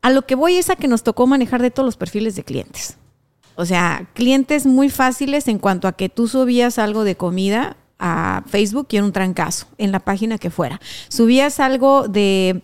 [0.00, 2.42] A lo que voy es a que nos tocó manejar de todos los perfiles de
[2.42, 2.96] clientes.
[3.54, 8.42] O sea, clientes muy fáciles en cuanto a que tú subías algo de comida a
[8.48, 10.80] Facebook y en un trancazo, en la página que fuera.
[11.08, 12.62] Subías algo de,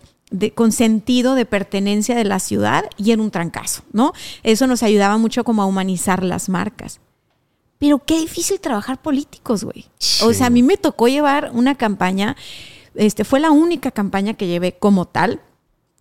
[0.53, 4.11] con sentido de pertenencia de la ciudad y en un trancazo, ¿no?
[4.43, 6.99] Eso nos ayudaba mucho como a humanizar las marcas.
[7.77, 9.85] Pero qué difícil trabajar políticos, güey.
[10.23, 12.35] O sea, a mí me tocó llevar una campaña,
[12.93, 15.39] este, fue la única campaña que llevé como tal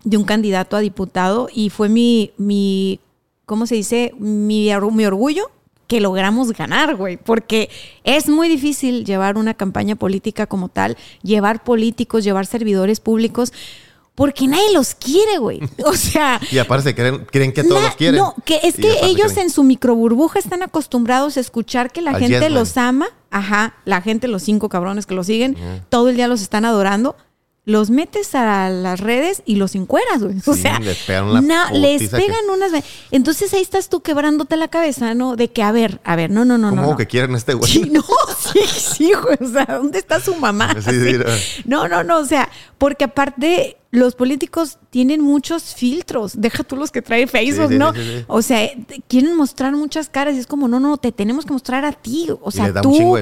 [0.03, 2.99] de un candidato a diputado y fue mi, mi
[3.47, 4.13] ¿cómo se dice?
[4.19, 5.53] Mi, mi orgullo
[5.89, 7.71] que logramos ganar, güey, porque
[8.05, 13.53] es muy difícil llevar una campaña política como tal, llevar políticos, llevar servidores públicos,
[14.15, 15.61] porque nadie los quiere, güey.
[15.85, 16.41] O sea.
[16.51, 18.21] y aparte creen, creen que todos los quieren.
[18.21, 22.51] No, que es que ellos en su microburbuja están acostumbrados a escuchar que la gente
[22.51, 23.07] los ama.
[23.31, 25.57] Ajá, la gente, los cinco cabrones que los siguen,
[25.89, 27.17] todo el día los están adorando
[27.69, 30.37] los metes a las redes y los encueras, güey.
[30.47, 32.73] O sea, les pegan, les pegan unas.
[33.11, 35.37] Entonces ahí estás tú quebrándote la cabeza, ¿no?
[35.37, 36.71] De que, a ver, a ver, no, no, no.
[36.71, 37.71] ¿Cómo no, que quieren este güey?
[37.71, 38.03] Sí, no,
[38.53, 39.13] sí, sí.
[39.15, 40.75] O sea, ¿dónde está su mamá?
[41.65, 42.19] no, no, no.
[42.19, 42.49] O sea,
[42.79, 46.41] porque aparte los políticos tienen muchos filtros.
[46.41, 47.93] Deja tú los que trae Facebook, ¿no?
[48.27, 48.71] o sea,
[49.09, 52.29] quieren mostrar muchas caras y es como, no, no, te tenemos que mostrar a ti.
[52.43, 53.17] O sea, tú,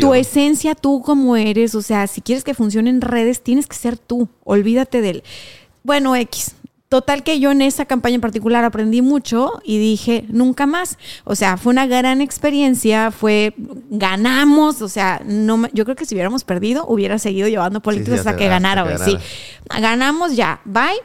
[0.00, 1.74] tu esencia, tú como eres.
[1.74, 4.28] O sea, si quieres que funcione en redes, tienes que ser tú.
[4.44, 5.22] Olvídate del.
[5.84, 6.54] Bueno, X.
[6.88, 10.96] Total que yo en esa campaña en particular aprendí mucho y dije, nunca más.
[11.24, 13.52] O sea, fue una gran experiencia, fue,
[13.90, 18.36] ganamos, o sea, no yo creo que si hubiéramos perdido, hubiera seguido llevando políticos hasta
[18.36, 18.96] que ganara.
[18.98, 19.18] Sí,
[19.80, 21.02] ganamos ya, bye.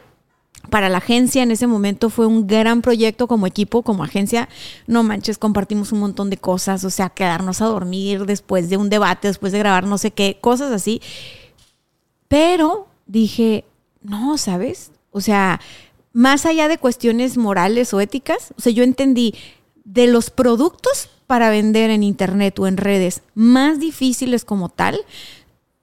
[0.69, 4.47] Para la agencia en ese momento fue un gran proyecto como equipo, como agencia.
[4.88, 8.89] No manches, compartimos un montón de cosas, o sea, quedarnos a dormir después de un
[8.89, 11.01] debate, después de grabar no sé qué, cosas así.
[12.30, 13.65] Pero dije,
[14.01, 14.93] no, ¿sabes?
[15.14, 15.61] O sea,
[16.11, 19.34] más allá de cuestiones morales o éticas, o sea, yo entendí
[19.85, 24.99] de los productos para vender en internet o en redes más difíciles como tal,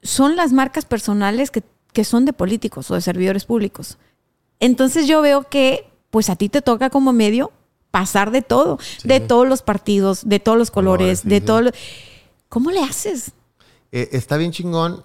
[0.02, 1.65] son las marcas personales que,
[2.05, 3.98] son de políticos o de servidores públicos.
[4.59, 7.52] Entonces yo veo que pues a ti te toca como medio
[7.90, 11.70] pasar de todo, de todos los partidos, de todos los colores, de todo lo...
[12.48, 13.32] ¿Cómo le haces?
[13.93, 15.05] Eh, está bien chingón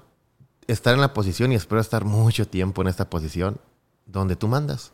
[0.68, 3.60] estar en la posición y espero estar mucho tiempo en esta posición
[4.06, 4.92] donde tú mandas.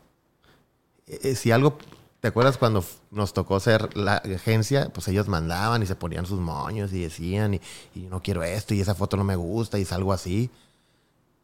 [1.08, 1.78] Eh, eh, si algo,
[2.20, 4.90] ¿te acuerdas cuando nos tocó ser la agencia?
[4.94, 7.62] Pues ellos mandaban y se ponían sus moños y decían, y,
[7.94, 10.50] no quiero esto, y esa foto no me gusta, y es algo así.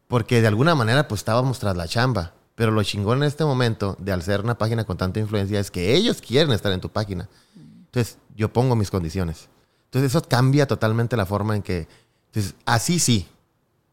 [0.07, 2.33] Porque de alguna manera, pues estábamos tras la chamba.
[2.55, 5.69] Pero lo chingón en este momento de al ser una página con tanta influencia es
[5.69, 7.29] que ellos quieren estar en tu página.
[7.55, 9.47] Entonces, yo pongo mis condiciones.
[9.85, 11.87] Entonces, eso cambia totalmente la forma en que.
[12.27, 13.27] Entonces, así sí.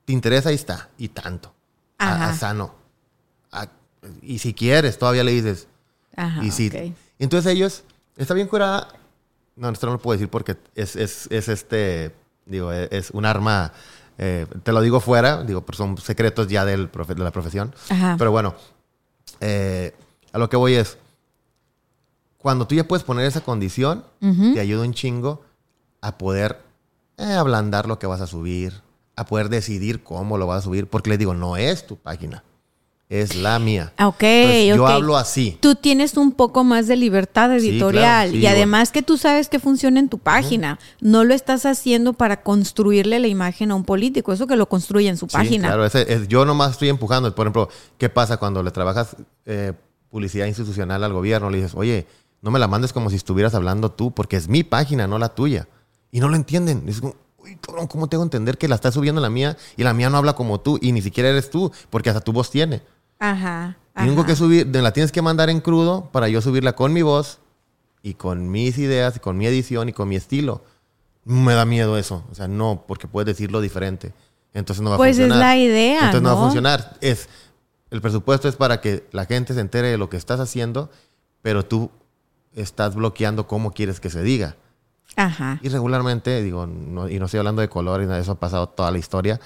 [0.06, 0.88] Te interesa, ahí está.
[0.96, 1.52] Y tanto.
[1.98, 2.83] A, sano
[4.22, 5.66] y si quieres, todavía le dices.
[6.16, 7.84] Ajá, y si, Entonces ellos,
[8.16, 8.88] está bien curada.
[9.56, 12.12] No, esto no lo puedo decir porque es, es, es este,
[12.46, 13.72] digo, e, es, un arma,
[14.18, 17.74] eh, te lo digo fuera, digo, pero son secretos ya del profe, de la profesión.
[18.18, 18.54] Pero bueno,
[19.40, 19.94] eh,
[20.32, 20.98] a lo que voy es,
[22.38, 25.42] cuando tú ya puedes poner esa condición, te ayuda un chingo
[26.00, 26.60] a poder
[27.16, 28.82] eh, ablandar lo que vas a subir,
[29.16, 32.42] a poder decidir cómo lo vas a subir, porque les digo, no es tu página,
[33.08, 33.92] es la mía.
[34.02, 34.90] Ok, Entonces, Yo ok.
[34.90, 35.58] hablo así.
[35.60, 38.56] Tú tienes un poco más de libertad editorial claro, sí, y bueno.
[38.56, 40.78] además que tú sabes que funciona en tu página.
[41.00, 45.08] No lo estás haciendo para construirle la imagen a un político, eso que lo construye
[45.08, 45.68] en su Sí, página.
[45.68, 47.32] claro, ese- es- yo nomás estoy empujando.
[47.34, 47.68] Por ejemplo,
[47.98, 49.16] ¿qué pasa cuando le trabajas
[49.46, 49.72] eh,
[50.10, 51.50] publicidad institucional al gobierno?
[51.50, 52.06] Le dices, oye,
[52.40, 55.28] no me la mandes como si estuvieras hablando tú, porque es mi página, no la
[55.28, 55.68] tuya.
[56.10, 56.84] Y no lo entienden.
[56.88, 59.82] Es como, uy, cabrón, ¿cómo te hago entender que la estás subiendo la mía y
[59.82, 62.50] la mía no habla como tú y ni siquiera eres tú, porque hasta tu voz
[62.50, 62.82] tiene?
[63.18, 63.76] Ajá.
[63.94, 64.26] Tengo ajá.
[64.26, 67.38] que subir, la tienes que mandar en crudo para yo subirla con mi voz
[68.02, 70.62] y con mis ideas y con mi edición y con mi estilo.
[71.24, 72.24] Me da miedo eso.
[72.30, 74.12] O sea, no, porque puedes decirlo diferente.
[74.52, 75.38] Entonces no va Pues a es funcionar.
[75.38, 76.40] la idea, Entonces no, va ¿no?
[76.40, 76.96] a funcionar.
[77.00, 77.28] Es,
[77.90, 80.90] el presupuesto es para que la gente se entere de lo que estás haciendo,
[81.40, 81.90] pero tú
[82.54, 84.56] estás bloqueando cómo quieres que se diga.
[85.16, 85.58] Ajá.
[85.62, 88.68] Y regularmente, digo, no- y no estoy hablando de color y nada eso ha pasado
[88.68, 89.40] toda la historia,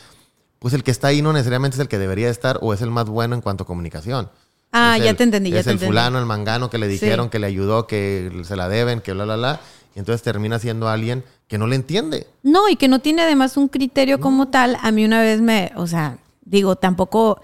[0.58, 2.90] pues el que está ahí no necesariamente es el que debería estar o es el
[2.90, 4.30] más bueno en cuanto a comunicación.
[4.72, 5.90] Ah, Es ya el- te entendí, ya Es te el entendí.
[5.90, 7.30] fulano, el mangano que le dijeron, Sí.
[7.30, 9.60] que le ayudó, que se la deben, que bla, bla, bla.
[9.94, 12.26] Y entonces termina siendo alguien que no le entiende.
[12.42, 14.76] No, y que no tiene además un criterio como tal.
[14.82, 17.40] A mí una vez me, o sea, digo, tampoco,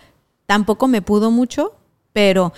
[0.46, 1.74] tampoco me pudo mucho,
[2.12, 2.52] pero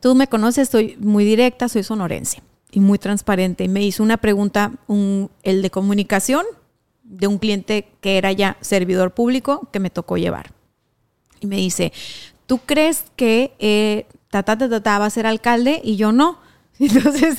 [0.00, 3.64] tú me conoces, soy muy directa, soy sonorense y muy transparente.
[3.64, 6.44] Y me hizo una pregunta, un, el de comunicación,
[7.12, 10.52] de un cliente que era ya servidor público que me tocó llevar.
[11.40, 11.92] Y me dice,
[12.46, 15.80] ¿tú crees que eh, va a ser alcalde?
[15.84, 16.38] Y yo no.
[16.78, 17.38] Entonces,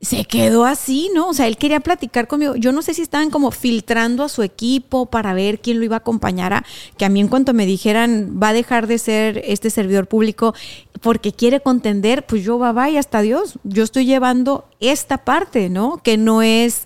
[0.00, 1.28] se quedó así, ¿no?
[1.28, 2.54] O sea, él quería platicar conmigo.
[2.54, 5.96] Yo no sé si estaban como filtrando a su equipo para ver quién lo iba
[5.96, 6.64] a acompañar a
[6.96, 10.54] que a mí en cuanto me dijeran va a dejar de ser este servidor público
[11.00, 13.58] porque quiere contender, pues yo va, va y hasta Dios.
[13.64, 16.00] Yo estoy llevando esta parte, ¿no?
[16.02, 16.84] Que no es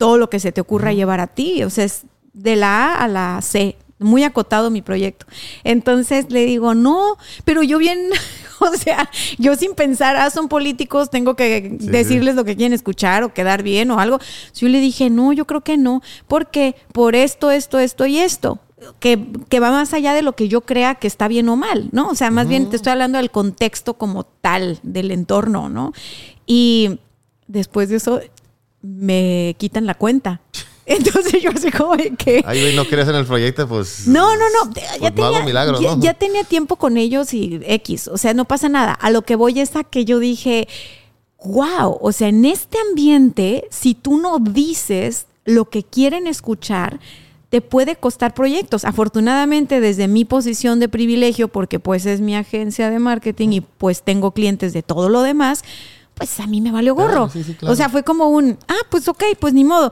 [0.00, 1.62] todo lo que se te ocurra llevar a ti.
[1.62, 3.76] O sea, es de la A a la C.
[3.98, 5.26] Muy acotado mi proyecto.
[5.62, 8.08] Entonces le digo, no, pero yo bien,
[8.60, 12.72] o sea, yo sin pensar, ah, son políticos, tengo que Sí, decirles lo que quieren
[12.72, 14.18] escuchar o quedar bien o algo.
[14.54, 18.58] Yo le dije, no, yo creo que no, porque por esto, esto, esto y esto.
[19.00, 21.90] Que, que va más allá de lo que yo crea que está bien o mal,
[21.92, 22.08] ¿no?
[22.08, 25.92] O sea, más bien te estoy hablando del contexto como tal, del entorno, ¿no?
[26.46, 27.00] Y
[27.46, 28.22] después de eso
[28.82, 30.40] me quitan la cuenta.
[30.86, 32.42] Entonces yo así como de que...
[32.44, 34.08] Ay, no crees en el proyecto, pues.
[34.08, 34.72] No, no, no.
[34.74, 36.02] Ya, pues no tenía, milagros, ya, ¿no?
[36.02, 38.08] ya tenía tiempo con ellos y X.
[38.08, 38.92] O sea, no pasa nada.
[38.92, 40.66] A lo que voy es a que yo dije,
[41.44, 46.98] wow, o sea, en este ambiente, si tú no dices lo que quieren escuchar,
[47.50, 48.84] te puede costar proyectos.
[48.84, 54.02] Afortunadamente, desde mi posición de privilegio, porque pues es mi agencia de marketing y pues
[54.02, 55.64] tengo clientes de todo lo demás,
[56.20, 57.08] pues a mí me valió gorro.
[57.08, 57.72] Claro, sí, sí, claro.
[57.72, 59.90] O sea, fue como un, ah, pues ok, pues ni modo.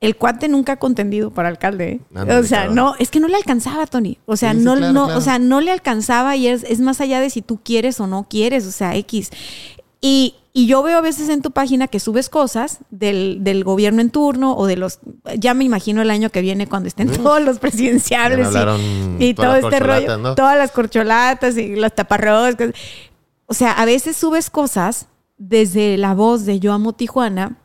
[0.00, 2.00] El cuate nunca ha contendido para alcalde.
[2.14, 2.34] ¿eh?
[2.38, 4.18] O sea, no, es que no le alcanzaba, Tony.
[4.26, 7.20] O sea, Sí, no, no, o sea, no le alcanzaba y es, es más allá
[7.20, 9.30] de si tú quieres o no quieres, o sea, X.
[10.00, 14.00] Y, y yo veo a veces en tu página que subes cosas del, del gobierno
[14.02, 15.00] en turno o de los,
[15.38, 18.48] ya me imagino el año que viene cuando estén todos los presidenciables
[19.18, 22.70] me y- todo este rollo, todas las corcholatas y los taparroscas.
[23.46, 25.06] O sea, a veces subes cosas
[25.38, 27.58] desde la voz de Yo Amo Tijuana,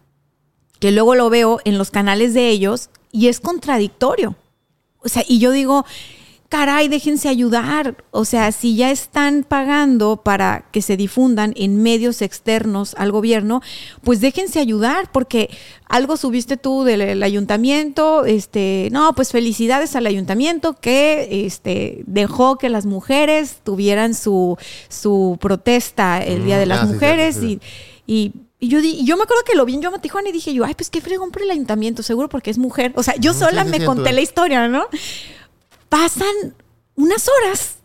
[0.79, 4.35] que luego lo veo en los canales de ellos y es contradictorio.
[4.99, 5.85] O sea, y yo digo,
[6.51, 7.95] caray, déjense ayudar.
[8.11, 13.61] O sea, si ya están pagando para que se difundan en medios externos al gobierno,
[14.03, 15.49] pues déjense ayudar, porque
[15.87, 22.57] algo subiste tú del el ayuntamiento, este, no, pues felicidades al ayuntamiento que este, dejó
[22.57, 24.57] que las mujeres tuvieran su,
[24.89, 27.59] su protesta el Día de Mm, las ah, sí, Mujeres sí, sí.
[28.07, 29.99] y y, y yo, di- y yo me acuerdo que lo vi en Yo Amo
[30.01, 32.91] Tijuana y dije yo, ay, pues qué fregón por el ayuntamiento, seguro porque es mujer.
[32.95, 34.85] O sea, yo Mm, sola sí, sí, me sí, conté la historia, ¿no?
[35.91, 36.55] Pasan
[36.95, 37.79] unas horas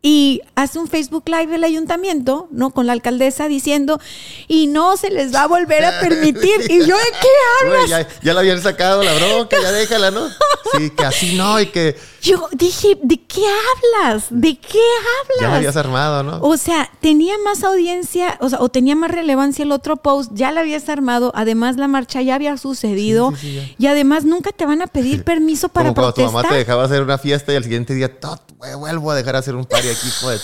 [0.00, 2.70] y hace un Facebook Live el ayuntamiento, ¿no?
[2.70, 3.98] Con la alcaldesa diciendo,
[4.46, 6.70] y no se les va a volver a permitir.
[6.70, 7.28] Y yo, ¿de qué
[7.66, 7.88] hablas?
[7.88, 10.28] Ya, ya la habían sacado la bronca, ya déjala, ¿no?
[10.76, 13.40] Sí, que así no y que Yo dije, ¿de qué
[14.02, 14.26] hablas?
[14.28, 15.40] ¿De qué hablas?
[15.40, 16.40] ya la habías armado, ¿no?
[16.42, 20.52] O sea, tenía más audiencia, o sea, o tenía más relevancia el otro post, ya
[20.52, 23.74] la habías armado, además la marcha ya había sucedido Sí, sí, sí, ya.
[23.78, 26.42] y además nunca te van a pedir permiso para Como cuando tu protestar.
[26.42, 29.36] mamá te dejaba hacer una fiesta y al siguiente día, "Tot, güey, vuelvo a dejar
[29.36, 30.42] hacer un party aquí, pues.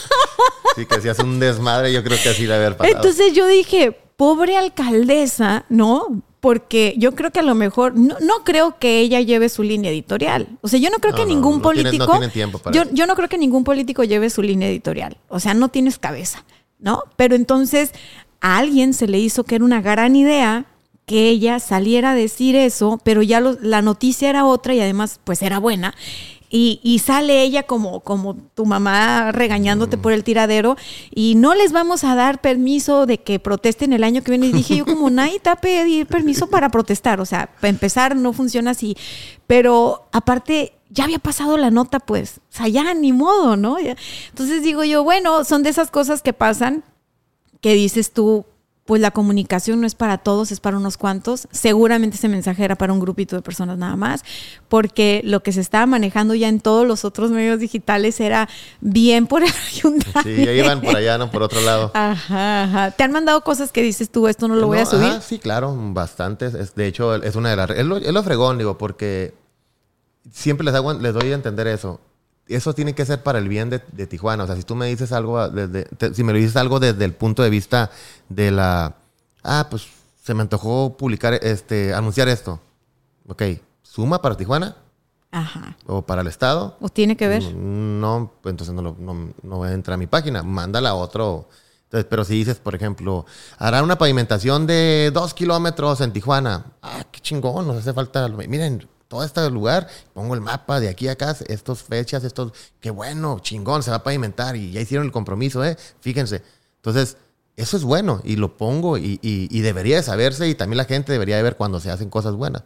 [0.77, 2.97] Sí, que hacías un desmadre, yo creo que así le haber pasado.
[2.97, 6.23] Entonces yo dije, pobre alcaldesa, ¿no?
[6.41, 9.91] Porque yo creo que a lo mejor, no, no creo que ella lleve su línea
[9.91, 10.47] editorial.
[10.61, 12.11] O sea, yo no creo No, que ningún no tiene- no político.
[12.13, 12.91] tienen tiempo para yo, eso.
[12.93, 15.17] yo no creo que ningún político lleve su línea editorial.
[15.29, 16.45] O sea, no tienes cabeza,
[16.79, 17.03] ¿no?
[17.17, 17.93] Pero entonces
[18.41, 20.67] a alguien se le hizo que era una gran idea
[21.07, 25.41] que ella saliera a decir eso, pero ya la noticia era otra y además pues
[25.43, 25.95] era buena.
[26.57, 30.77] Y, sale ella como, como tu mamá regañándote por el tiradero
[31.13, 34.47] y no les vamos a dar permiso de que protesten el año que viene.
[34.47, 37.21] Y dije yo como nadie te va a pedir permiso para protestar.
[37.21, 38.97] O sea, para empezar no funciona así.
[39.49, 42.39] Pero aparte ya había pasado la nota pues.
[42.39, 43.77] O sea, ya ni modo, ¿no?
[43.81, 46.85] Entonces digo yo, bueno, son de esas cosas que pasan
[47.61, 48.47] que dices tú,
[48.85, 51.49] pues la comunicación no es para todos, es para unos cuantos.
[51.51, 54.23] Seguramente ese mensaje era para un grupito de personas nada más,
[54.69, 58.49] porque lo que se estaba manejando ya en todos los otros medios digitales era
[58.81, 60.21] bien por el ayuntamiento.
[60.23, 61.91] Sí, ya iban por allá, no por otro lado.
[61.95, 62.91] Ajá, ajá.
[62.91, 65.21] ¿Te han mandado cosas que dices tú, esto no lo voy a subir?
[65.23, 66.75] sí, claro, bastantes.
[66.75, 67.71] de hecho, es una de las...
[67.71, 69.35] Es lo, fregón, digo, porque
[70.31, 72.01] siempre les, hago, les doy a entender eso
[72.49, 74.45] eso tiene que ser para el bien de, Tijuana.
[74.45, 77.15] O sea, si tú me dices algo, desde, si me lo dices algo desde el
[77.15, 77.91] punto de vista
[78.29, 78.97] de la,
[79.43, 79.87] ah, pues
[80.23, 82.61] se me antojó publicar, este, anunciar esto.
[83.27, 83.43] Ok,
[83.83, 84.77] ¿suma para Tijuana?
[85.31, 85.77] Ajá.
[85.87, 86.77] ¿O para el Estado?
[86.81, 87.43] ¿O tiene que ver?
[87.55, 90.43] No, entonces no, no, no entra a mi página.
[90.43, 91.49] Mándala a otro.
[91.85, 93.27] Entonces, pero si dices, por ejemplo,
[93.59, 96.67] hará una pavimentación de dos kilómetros en Tijuana.
[96.83, 98.29] Ah, qué chingón, nos hace falta.
[98.29, 102.91] Miren, todo este lugar, pongo el mapa de aquí a acá, estas fechas, estos, qué
[102.91, 105.77] bueno, chingón, se va a pavimentar y ya hicieron el compromiso, ¿eh?
[106.01, 106.43] Fíjense.
[106.77, 107.17] Entonces,
[107.57, 109.19] eso es bueno y lo pongo y,
[109.61, 112.63] debería de saberse y también la gente debería de ver cuando se hacen cosas buenas.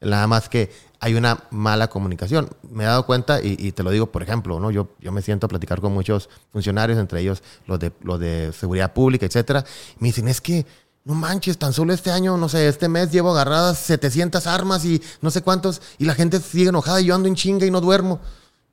[0.00, 2.48] Nada más que hay una mala comunicación.
[2.62, 4.70] Me he dado cuenta y, te lo digo, por ejemplo, ¿no?
[4.70, 8.52] yo, yo me siento a platicar con muchos funcionarios, entre ellos los de, los de
[8.52, 9.64] seguridad pública, etcétera.
[9.98, 10.64] Me dicen, es que
[11.04, 15.02] no manches, tan solo este año, no sé, este mes llevo agarradas 700 armas y
[15.22, 17.80] no sé cuántos, y la gente sigue enojada y yo ando en chinga y no
[17.80, 18.20] duermo.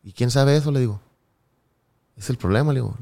[0.03, 0.71] ¿Y quién sabe eso?
[0.71, 1.01] Le digo.
[2.15, 2.95] Es el problema, le digo.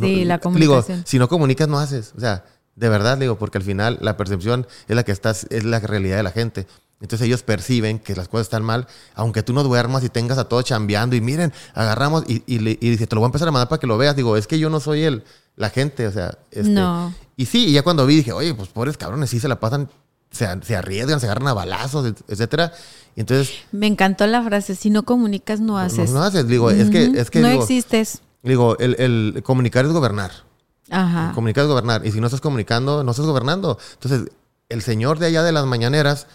[0.00, 0.98] Sí, la comunicación.
[0.98, 2.12] Digo, si no comunicas, no haces.
[2.16, 2.44] O sea,
[2.74, 5.78] de verdad, le digo, porque al final la percepción es la que estás, es la
[5.80, 6.66] realidad de la gente.
[7.00, 10.48] Entonces ellos perciben que las cosas están mal, aunque tú no duermas y tengas a
[10.48, 13.50] todos chambeando y miren, agarramos y, y, y, dice, te lo voy a empezar a
[13.50, 14.16] mandar para que lo veas.
[14.16, 15.24] Digo, es que yo no soy el,
[15.56, 16.38] la gente, o sea.
[16.50, 17.12] Este, no.
[17.36, 19.88] Y sí, y ya cuando vi dije, oye, pues pobres cabrones, sí se la pasan,
[20.30, 22.72] se, se arriesgan, se agarran a balazos, etcétera.
[23.16, 23.52] Y entonces.
[23.72, 26.10] Me encantó la frase, si no comunicas, no haces.
[26.10, 27.04] No, haces, digo, es que.
[27.14, 28.22] Es que no existes.
[28.42, 30.30] Digo, el, el, comunicar es gobernar.
[30.90, 31.32] Ajá.
[31.34, 32.06] comunicar es gobernar.
[32.06, 33.78] Y si no estás comunicando, no estás gobernando.
[33.94, 34.30] Entonces,
[34.68, 36.26] el señor de allá de las mañaneras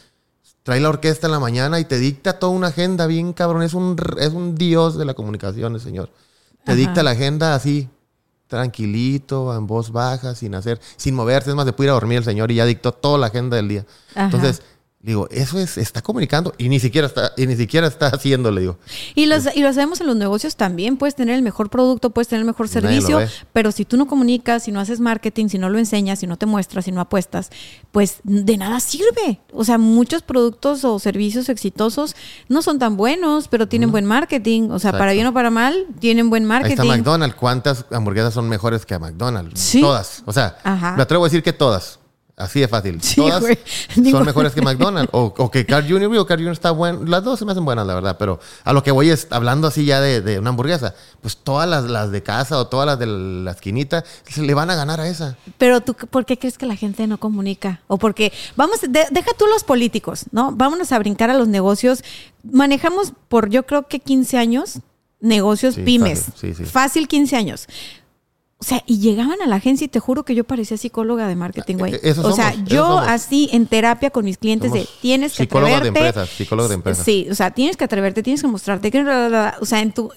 [0.64, 3.62] trae la orquesta en la mañana y te dicta toda una agenda bien cabrón.
[3.62, 6.10] Es un, es un dios de la comunicación, el señor.
[6.66, 7.90] Te dicta la agenda así,
[8.50, 11.52] tranquilito, en voz baja, sin hacer, sin moverse.
[11.52, 13.56] Es más, de puede ir a dormir el señor y ya dictó toda la agenda
[13.56, 13.86] del día.
[14.16, 14.62] Entonces,
[15.02, 18.78] Digo, eso es, está comunicando y ni siquiera está, y ni siquiera está haciéndole, digo.
[19.16, 22.28] Y, los, y lo sabemos en los negocios también, puedes tener el mejor producto, puedes
[22.28, 23.22] tener el mejor servicio,
[23.54, 26.36] pero si tú no comunicas, si no haces marketing, si no lo enseñas, si no
[26.36, 27.50] te muestras, si no apuestas,
[27.94, 29.40] pues de nada sirve.
[29.54, 32.18] O sea, muchos productos o servicios exitosos
[32.50, 34.70] no son tan buenos, pero tienen buen marketing.
[34.70, 36.78] O sea, para bien o para mal, tienen buen marketing.
[36.78, 37.38] Ahí está McDonald's.
[37.38, 39.78] ¿Cuántas hamburguesas son mejores que a McDonald's?
[39.80, 40.24] Todas.
[40.26, 40.58] O sea,
[40.98, 42.00] me atrevo a decir que todas.
[42.40, 43.02] Así de fácil.
[43.18, 43.44] Todas
[44.10, 45.10] son mejores que McDonald's.
[45.12, 46.18] O, que Carl Jr.
[46.18, 46.54] o Carl Jr.
[46.54, 47.04] está bueno.
[47.06, 48.16] Las dos se me hacen buenas, la verdad.
[48.18, 52.12] Pero a lo que voy es, hablando así ya de, una hamburguesa, pues todas las,
[52.12, 55.36] de casa o todas las de la esquinita se le van a ganar a esa.
[55.58, 57.82] Pero tú, ¿por qué crees que la gente no comunica?
[57.88, 60.54] O porque, vamos, deja tú los políticos, ¿no?
[60.54, 62.04] Vámonos a brincar a los negocios.
[62.44, 64.80] Manejamos por, yo creo que 15 años,
[65.20, 66.28] negocios pymes.
[66.72, 67.68] Fácil 15 años.
[68.62, 71.36] O sea, y llegaban a la agencia y te juro que yo parecía psicóloga de
[71.38, 71.96] marketing, güey.
[71.96, 75.84] Eh, o sea, yo así en terapia con mis clientes de tienes que atreverte.
[75.84, 77.06] de empresas, psicólogo de empresas.
[77.06, 78.92] Sí, o sea, tienes que atreverte, tienes que mostrarte.
[79.62, 80.12] o sea, en tu,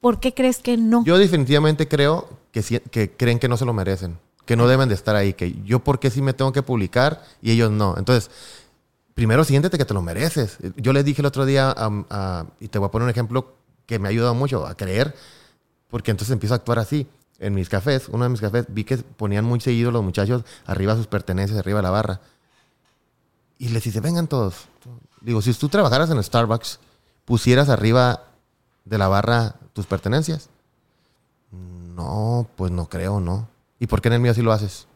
[0.00, 1.04] ¿por qué crees que no?
[1.04, 4.96] Yo definitivamente creo que, que creen que no se lo merecen, que no deben de
[4.96, 7.94] estar ahí, que yo por qué sí me tengo que publicar y ellos no.
[7.96, 8.28] Entonces,
[9.14, 10.58] primero siéntete que te lo mereces.
[10.78, 11.72] Yo les dije el otro día,
[12.58, 13.54] y te voy a poner un ejemplo
[13.86, 15.14] que me ha ayudado mucho a creer,
[15.90, 17.06] porque entonces empiezo a actuar así
[17.44, 20.96] en mis cafés, uno de mis cafés, vi que ponían muy seguido los muchachos arriba
[20.96, 22.20] sus pertenencias, arriba la barra.
[23.58, 24.66] Y les dice, vengan todos.
[25.20, 26.80] Digo, si tú trabajaras en Starbucks,
[27.26, 28.22] pusieras arriba
[28.86, 30.48] de la barra tus pertenencias.
[31.50, 33.46] No, pues no creo, no.
[33.78, 34.86] ¿Y por qué en el mío sí lo haces?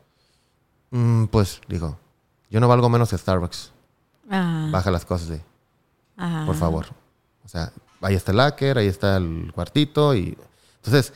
[0.90, 1.98] Mm, pues, digo,
[2.50, 3.72] yo no valgo menos que Starbucks.
[4.30, 4.68] Ah.
[4.70, 5.42] Baja las cosas de,
[6.46, 6.86] por favor.
[7.44, 10.36] O sea, ahí está el locker, ahí está el cuartito y...
[10.76, 11.12] Entonces,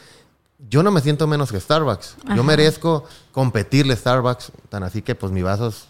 [0.68, 2.16] yo no me siento menos que Starbucks.
[2.36, 5.88] Yo merezco competirle a Starbucks, tan así que pues mi vasos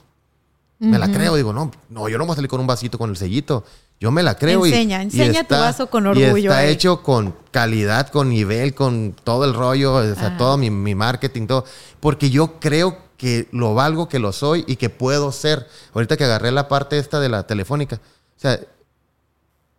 [0.79, 1.37] me la creo.
[1.37, 3.65] Digo, no, no, yo no voy a salir con un vasito con el sellito.
[4.01, 4.67] Yo me la creo.
[4.67, 6.37] Enseña, enseña tu vaso con orgullo.
[6.37, 10.71] Y está hecho con calidad, con nivel, con todo el rollo, o sea, todo mi,
[10.71, 11.65] mi, marketing, todo.
[12.01, 15.69] Porque yo creo que lo valgo, que lo soy y que puedo ser.
[15.95, 17.97] Ahorita que agarré la parte esta de la telefónica.
[18.37, 18.59] O sea,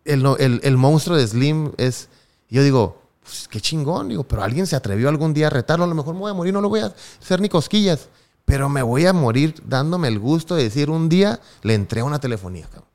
[0.06, 2.08] el, el- el monstruo de Slim es...
[2.48, 5.84] Yo digo, pues, qué chingón, digo, pero alguien se atrevió algún día a retarlo.
[5.84, 8.08] A lo mejor me voy a morir, no lo voy a hacer ni cosquillas.
[8.44, 12.04] Pero me voy a morir dándome el gusto de decir un día le entré a
[12.04, 12.90] una telefonía, cabrón.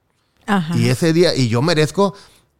[0.46, 0.78] Ajá.
[0.78, 2.14] Y ese día, y yo merezco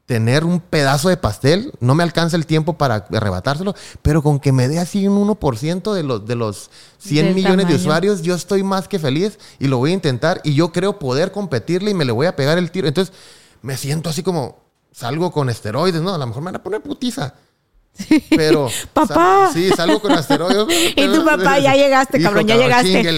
[0.08, 4.52] tener un pedazo de pastel, no me alcanza el tiempo para arrebatárselo, pero con que
[4.52, 8.34] me dé así un 1% de los, de los 100 Del millones de usuarios, yo
[8.34, 11.94] estoy más que feliz y lo voy a intentar y yo creo poder competirle y
[11.94, 12.88] me le voy a pegar el tiro.
[12.88, 13.14] Entonces
[13.62, 14.58] me siento así como,
[14.92, 16.16] salgo con esteroides, ¿no?
[16.16, 17.36] A lo mejor me van a poner putiza.
[18.30, 18.70] Pero.
[18.94, 19.50] Papá.
[19.52, 20.94] sal- sí, salgo con asteroides.
[20.96, 23.12] Y tu papá, ya llegaste, cabrón, ya llegaste.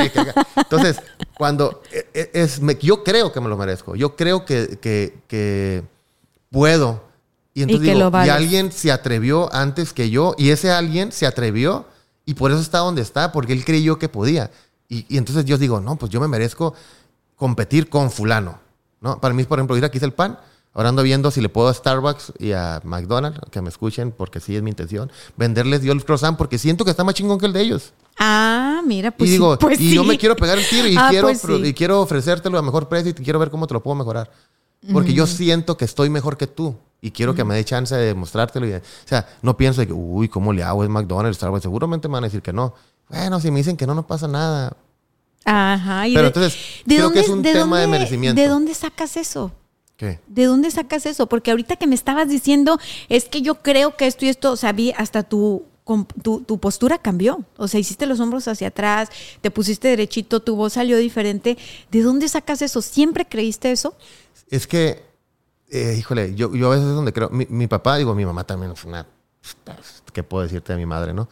[0.55, 0.97] Entonces,
[1.37, 3.95] cuando e- e- es, me- yo creo que me lo merezco.
[3.95, 5.83] Yo creo que, que, que
[6.49, 7.03] puedo.
[7.53, 10.35] Y entonces que digo, y alguien se atrevió antes que yo.
[10.37, 11.85] Y ese alguien se atrevió.
[12.25, 14.51] Y por eso está donde está, porque él creyó que podía.
[14.87, 16.73] Y, y entonces yo digo, no, pues yo me merezco
[17.35, 18.59] competir con fulano.
[19.01, 19.19] ¿no?
[19.19, 20.37] Para mí, por ejemplo, ir aquí es el pan.
[20.73, 24.39] Ahora ando viendo si le puedo a Starbucks y a McDonald's, que me escuchen, porque
[24.39, 27.45] sí es mi intención, venderles yo el croissant, porque siento que está más chingón que
[27.45, 27.93] el de ellos.
[28.17, 30.07] Ah, mira, pues y digo, sí, pues y yo sí.
[30.07, 31.53] me quiero pegar el tiro y, Ah, quiero, pues sí.
[31.65, 34.31] y quiero ofrecértelo a mejor precio y quiero ver cómo te lo puedo mejorar.
[34.93, 38.11] Porque yo siento que estoy mejor que tú y quiero que me dé chance de
[38.65, 40.83] y de- o sea, no pienso de que, uy, ¿cómo le hago?
[40.83, 41.61] Es McDonald's, Starbucks.
[41.63, 42.73] Seguramente me van a decir que no.
[43.09, 44.75] Bueno, si me dicen que no, no pasa nada.
[45.45, 46.07] Ajá.
[46.07, 48.41] ¿y Pero de- entonces, ¿de creo que es un de tema de merecimiento.
[48.41, 49.51] ¿De dónde sacas eso?
[50.01, 50.19] ¿Qué?
[50.25, 51.27] ¿De dónde sacas eso?
[51.27, 54.55] Porque ahorita que me estabas diciendo, es que yo creo que esto y esto, o
[54.55, 55.63] sea, vi hasta tu,
[56.23, 57.45] tu, tu postura cambió.
[57.55, 59.09] O sea, hiciste los hombros hacia atrás,
[59.41, 61.55] te pusiste derechito, tu voz salió diferente.
[61.91, 62.81] ¿De dónde sacas eso?
[62.81, 63.93] ¿Siempre creíste eso?
[64.49, 65.03] Es que,
[65.69, 67.29] eh, híjole, yo, yo a veces es donde creo.
[67.29, 69.05] Mi, mi papá, digo, mi mamá también es una.
[70.11, 71.29] ¿Qué puedo decirte de mi madre, no?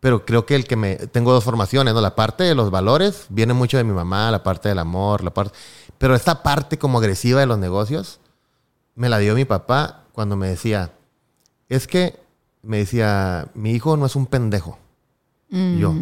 [0.00, 0.96] Pero creo que el que me.
[0.96, 2.00] Tengo dos formaciones, ¿no?
[2.00, 5.32] La parte de los valores viene mucho de mi mamá, la parte del amor, la
[5.32, 5.56] parte.
[5.98, 8.20] Pero esta parte como agresiva de los negocios
[8.94, 10.92] me la dio mi papá cuando me decía.
[11.68, 12.18] Es que
[12.62, 14.78] me decía, mi hijo no es un pendejo.
[15.50, 15.94] Y yo.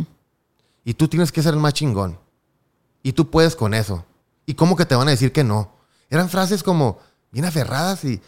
[0.84, 2.18] Y tú tienes que ser el más chingón.
[3.02, 4.04] Y tú puedes con eso.
[4.46, 5.72] ¿Y cómo que te van a decir que no?
[6.10, 6.98] Eran frases como
[7.30, 8.20] bien aferradas y,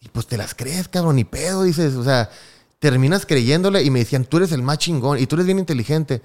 [0.00, 1.94] y pues te las crees, cabrón, ni pedo, dices.
[1.94, 2.30] O sea,
[2.78, 6.22] terminas creyéndole y me decían, tú eres el más chingón y tú eres bien inteligente.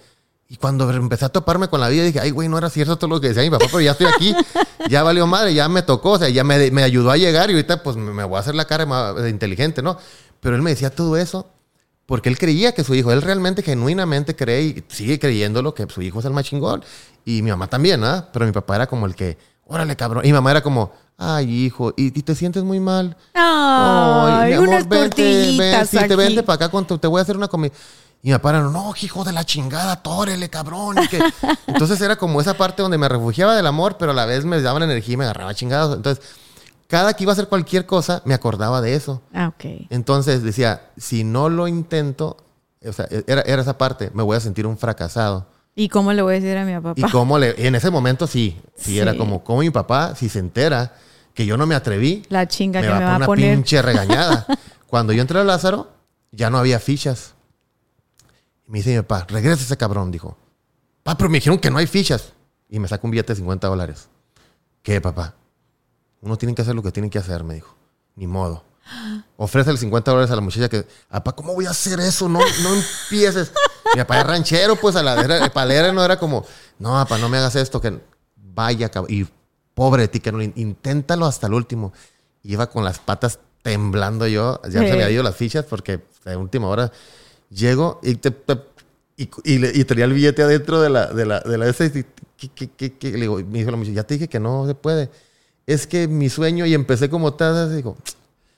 [0.53, 3.09] Y cuando empecé a toparme con la vida, dije, ay, güey, no era cierto todo
[3.09, 4.35] lo que decía mi papá, pero ya estoy aquí,
[4.89, 7.53] ya valió madre, ya me tocó, o sea, ya me, me ayudó a llegar y
[7.53, 9.97] ahorita pues me, voy a hacer la cara más de inteligente, ¿no?
[10.41, 11.47] Pero él me decía todo eso
[12.05, 16.01] porque él creía que su hijo, él realmente, genuinamente cree y sigue creyéndolo que su
[16.01, 16.83] hijo es el más chingón.
[17.23, 18.27] Y mi mamá también, ¿ah?
[18.33, 19.37] Pero mi papá era como el que,
[19.67, 20.25] órale, cabrón.
[20.25, 23.15] Y mi mamá era como, ay, hijo, y, y te sientes muy mal.
[23.33, 26.15] Ay, mi amor, unas vente, ven, tortillitas sí, te aquí.
[26.15, 27.73] vente para acá, con tu- te voy a hacer una comida.
[28.23, 30.97] Y papá era, no, hijo de la chingada, tórele, cabrón.
[31.03, 31.19] y que-
[31.67, 34.61] Entonces era como esa parte donde me refugiaba del amor, pero a la vez me
[34.61, 35.95] daban energía y me agarraba chingados.
[35.95, 36.23] Entonces,
[36.87, 39.21] cada que iba a hacer cualquier cosa, me acordaba de eso.
[39.33, 39.87] Ah, ok.
[39.89, 42.37] Entonces decía, si no lo intento,
[42.85, 45.47] o sea, era, era esa parte, me voy a sentir un fracasado.
[45.73, 46.93] ¿Y cómo le voy a decir a mi papá?
[46.97, 48.99] Y cómo le, en ese momento sí, sí, Sí.
[48.99, 50.93] era como, como mi papá, si se entera
[51.33, 53.17] que yo no me atreví, La chinga me que va me a va poner a
[53.17, 53.55] una poner.
[53.55, 54.45] pinche regañada.
[54.87, 55.87] Cuando yo entré a Lázaro,
[56.31, 57.33] ya no había fichas.
[58.71, 60.37] Me dice mi papá, regresa ese cabrón, dijo.
[61.03, 62.31] Pa, pero me dijeron que no hay fichas.
[62.69, 64.07] Y me saca un billete de 50 dólares.
[64.81, 65.35] ¿Qué, papá?
[66.21, 67.75] Uno tiene que hacer lo que tiene que hacer, me dijo.
[68.15, 68.63] Ni modo.
[69.35, 72.29] Ofrece 50 dólares a la muchacha que, papá, ¿cómo voy a hacer eso?
[72.29, 73.51] No, no empieces.
[73.93, 76.45] Mi papá era ranchero, pues, a la era, palera no era como,
[76.79, 77.99] no, papá, no me hagas esto, que
[78.37, 79.27] vaya, y
[79.73, 81.91] pobre de ti, que no, inténtalo hasta el último.
[82.43, 86.37] Iba con las patas temblando yo, ya se me había ido las fichas porque a
[86.37, 86.89] última hora
[87.51, 88.57] llego y, te- te-
[89.17, 91.91] y, y y tenía el billete adentro de la, de la, de la esa y,
[92.37, 93.11] ¿qué- qué- qué- qué?
[93.11, 95.09] Le digo, me dijo la muchacha, ya te dije que no se puede.
[95.67, 97.97] Es que mi sueño, y empecé como tal, digo,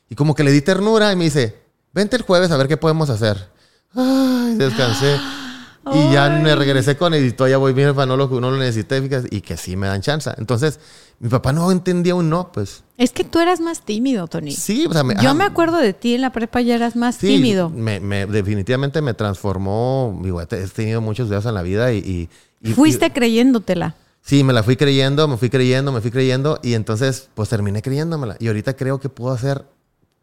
[0.10, 1.56] y como que le di ternura y me dice,
[1.94, 3.50] vente el jueves a ver qué podemos hacer.
[3.94, 5.18] Ay, descansé.
[5.92, 9.02] Y ya me regresé con editó, ya voy bien, para no lo, no lo necesité,
[9.32, 10.30] y que sí me dan chance.
[10.38, 10.80] Entonces,
[11.20, 12.84] mi papá no entendía un no, pues.
[12.98, 14.52] Es que tú eras más tímido, Tony.
[14.54, 16.96] Sí, o sea, me, Yo ah, me acuerdo de ti en la prepa ya eras
[16.96, 17.70] más sí, tímido.
[17.70, 20.18] Me, me- definitivamente me transformó.
[20.24, 21.98] Digo, he he tenido muchos dedos en la vida y.
[21.98, 22.30] y-
[22.70, 23.96] y- Fuiste y- creyéndotela.
[24.22, 26.60] sí, me la fui creyendo, me fui creyendo, me fui creyendo.
[26.64, 28.38] Y entonces, pues terminé creyéndomela.
[28.40, 29.66] Y ahorita creo que puedo hacer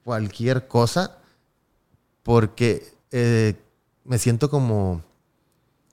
[0.05, 1.19] cualquier cosa
[2.23, 3.55] porque eh,
[4.05, 5.03] me siento como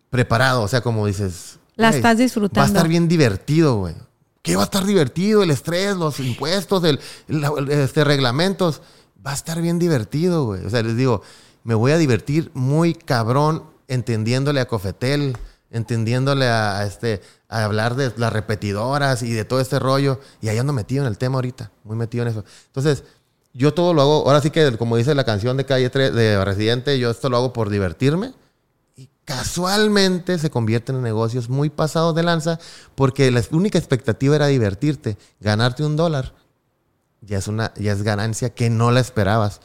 [0.09, 0.61] preparado.
[0.61, 1.59] O sea, como dices.
[1.75, 2.67] La "Güey, estás Va a disfrutando.
[2.67, 3.95] estar bien divertido, güey.
[4.41, 5.43] ¿Qué va a estar divertido?
[5.43, 8.81] El estrés, los impuestos, el, el- este, reglamentos.
[9.25, 10.65] Va a estar bien divertido, güey.
[10.65, 11.21] O sea, les digo,
[11.63, 15.37] me voy a divertir muy cabrón entendiéndole a Cofetel,
[15.69, 20.19] entendiéndole a, a este, a hablar de las repetidoras y de todo este rollo.
[20.41, 22.43] Y ahí ando metido en el tema ahorita, muy metido en eso.
[22.67, 23.03] Entonces,
[23.53, 26.43] yo todo lo hago, ahora sí que como dice la canción de Calle 3, de
[26.45, 28.33] Residente, yo esto lo hago por divertirme.
[29.27, 32.59] Casualmente se convierten en negocios muy pasados de lanza
[32.95, 36.33] porque la única expectativa era divertirte, ganarte un dólar.
[37.19, 39.59] Ya es, una, es ganancia que no la esperabas.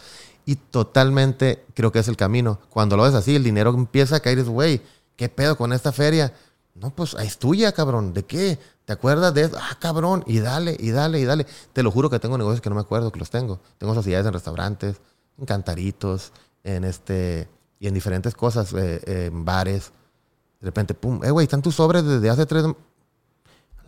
[0.47, 2.59] Y totalmente creo que es el camino.
[2.71, 4.83] Cuando lo ves así, el dinero empieza a caer y güey,
[5.15, 6.35] ¿qué pedo con esta feria?
[6.75, 8.13] No, pues es tuya, cabrón.
[8.15, 8.59] ¿De qué?
[8.85, 9.57] ¿Te acuerdas de eso?
[9.61, 10.25] Ah, cabrón.
[10.27, 11.47] Y dale, y dale, y dale.
[11.73, 13.61] Te lo juro que tengo negocios que no me acuerdo que los tengo.
[13.79, 14.97] Tengo sociedades en restaurantes,
[15.39, 16.33] en cantaritos,
[16.65, 17.49] en este.
[17.83, 19.91] Y en diferentes cosas, eh, en bares.
[20.61, 21.21] De repente, pum.
[21.25, 22.65] Eh, güey, están tus sobres desde hace tres.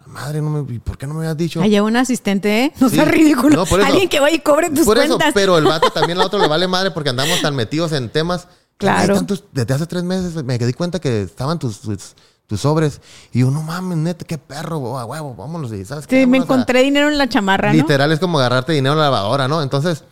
[0.06, 1.62] Madre, no me, ¿por qué no me habías dicho?
[1.62, 2.72] Allá un asistente, ¿eh?
[2.80, 2.96] No Sí.
[2.96, 3.54] sea ridículo.
[3.54, 3.88] No, por eso.
[3.88, 5.30] Alguien que vaya y cobre tus Por eso, cuentas.
[5.32, 8.48] pero el vato también al otro le vale madre porque andamos tan metidos en temas.
[8.78, 9.22] Claro.
[9.24, 12.16] Tus- desde hace tres meses me di cuenta que estaban tus, tus,
[12.48, 13.00] tus sobres.
[13.32, 15.72] Y yo, no mames, neta, qué perro, a huevo, vámonos.
[15.72, 16.22] Y, ¿sabes qué?
[16.22, 17.74] Sí, me a- encontré dinero en la chamarra, ¿no?
[17.74, 19.62] Literal es como agarrarte dinero en la lavadora, ¿no?
[19.62, 20.02] Entonces,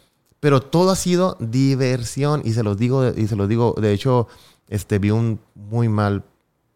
[0.42, 4.26] pero todo ha sido diversión y se los digo, y se los digo, de hecho,
[4.68, 6.24] este, vi un muy mal,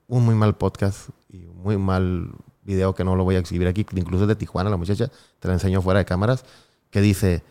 [0.06, 2.30] un muy mal podcast y un muy mal
[2.62, 5.10] video que no lo voy a exhibir aquí, incluso es de Tijuana, la muchacha,
[5.40, 6.44] te lo enseño fuera de cámaras,
[6.90, 7.42] que dice,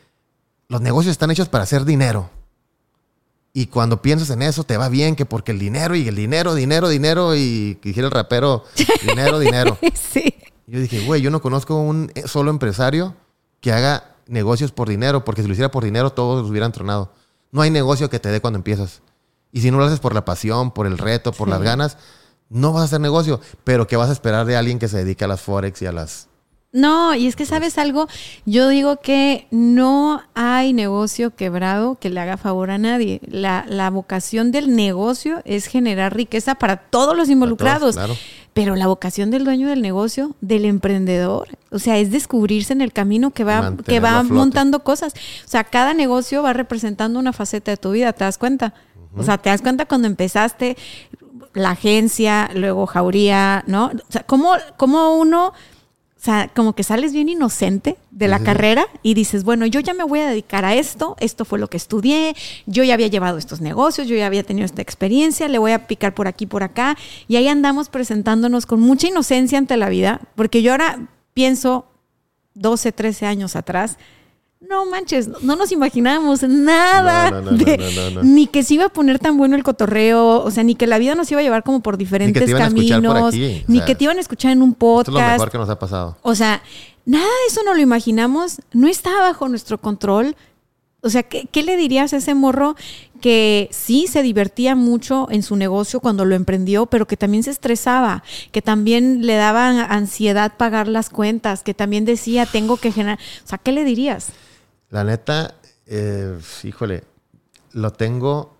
[0.69, 2.29] los negocios están hechos para hacer dinero.
[3.51, 6.55] Y cuando piensas en eso, te va bien, que porque el dinero y el dinero,
[6.55, 8.63] dinero, dinero, y que dijera el rapero,
[9.05, 9.77] dinero, dinero.
[9.93, 10.33] sí.
[10.65, 13.15] Yo dije, güey, yo no conozco un solo empresario
[13.59, 17.11] que haga negocios por dinero, porque si lo hiciera por dinero, todos los hubieran tronado.
[17.51, 19.01] No hay negocio que te dé cuando empiezas.
[19.51, 21.51] Y si no lo haces por la pasión, por el reto, por Sí.
[21.51, 21.97] las ganas,
[22.49, 23.39] no vas a hacer negocio.
[23.63, 25.91] Pero ¿qué vas a esperar de alguien que se dedica a las Forex y a
[25.91, 26.27] las...
[26.73, 28.09] No, y es que sabes algo,
[28.45, 33.21] yo digo que no hay negocio quebrado que le haga favor a nadie.
[33.27, 37.95] La, la vocación del negocio es generar riqueza para todos los involucrados.
[37.95, 38.17] claro.
[38.55, 42.93] Pero la vocación del dueño del negocio, del emprendedor, o sea, es descubrirse en el
[42.93, 45.13] camino que va, que va montando cosas.
[45.43, 48.73] O sea, cada negocio va representando una faceta de tu vida, ¿te das cuenta?
[49.17, 50.77] O sea, te das cuenta cuando empezaste
[51.53, 53.87] la agencia, luego Jauría, ¿no?
[53.87, 55.51] O sea, ¿cómo, cómo uno,
[56.17, 59.93] o sea, como que sales bien inocente de la carrera y dices, bueno, yo ya
[59.93, 62.35] me voy a dedicar a esto, esto fue lo que estudié,
[62.65, 65.87] yo ya había llevado estos negocios, yo ya había tenido esta experiencia, le voy a
[65.87, 66.97] picar por aquí, por acá,
[67.27, 71.85] y ahí andamos presentándonos con mucha inocencia ante la vida, porque yo ahora pienso
[72.55, 73.97] 12, 13 años atrás,
[74.61, 78.23] no manches, no nos imaginábamos nada, No, no, no, de- no, no, no.
[78.23, 80.97] ni que se iba a poner tan bueno el cotorreo, o sea, ni que la
[80.97, 84.05] vida nos iba a llevar como por diferentes por caminos, aquí, ni sea, que te
[84.05, 85.31] iban a escuchar en un Esto es lo podcast.
[85.33, 86.17] mejor que nos ha pasado.
[86.23, 86.63] O sea,
[87.05, 90.35] nada de eso no lo imaginamos, no estaba bajo nuestro control.
[91.01, 92.75] O sea, ¿qué, qué le dirías a ese morro
[93.21, 97.51] que sí se divertía mucho en su negocio cuando lo emprendió, pero que también se
[97.51, 103.19] estresaba, que también le daba ansiedad pagar las cuentas, que también decía, tengo que generar...
[103.43, 104.29] O sea, ¿qué le dirías?
[104.95, 105.55] La neta,
[105.87, 107.03] eh, híjole,
[107.73, 108.55] lo tengo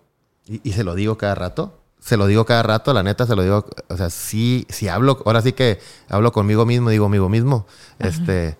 [0.46, 1.78] y, y se lo digo cada rato.
[1.98, 3.64] Se lo digo cada rato, la neta se lo digo.
[3.88, 5.80] O sea, sí, sí hablo, ahora sí que
[6.10, 7.66] hablo conmigo mismo, digo conmigo mismo.
[7.98, 8.58] Este,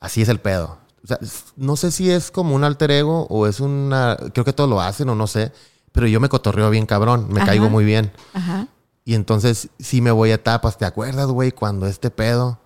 [0.00, 0.78] así es el pedo.
[1.04, 1.18] O sea,
[1.54, 4.16] no sé si es como un alter ego o es una.
[4.32, 5.52] Creo que todos lo hacen o no sé.
[5.92, 7.48] Pero yo me cotorreo bien cabrón, me Ajá.
[7.50, 8.10] caigo muy bien.
[8.32, 8.68] Ajá.
[9.04, 10.78] Y entonces sí me voy a etapas.
[10.78, 12.58] ¿Te acuerdas, güey, cuando este pedo?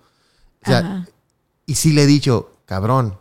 [0.61, 1.07] O sea, Ajá.
[1.65, 3.19] y sí le he dicho, cabrón,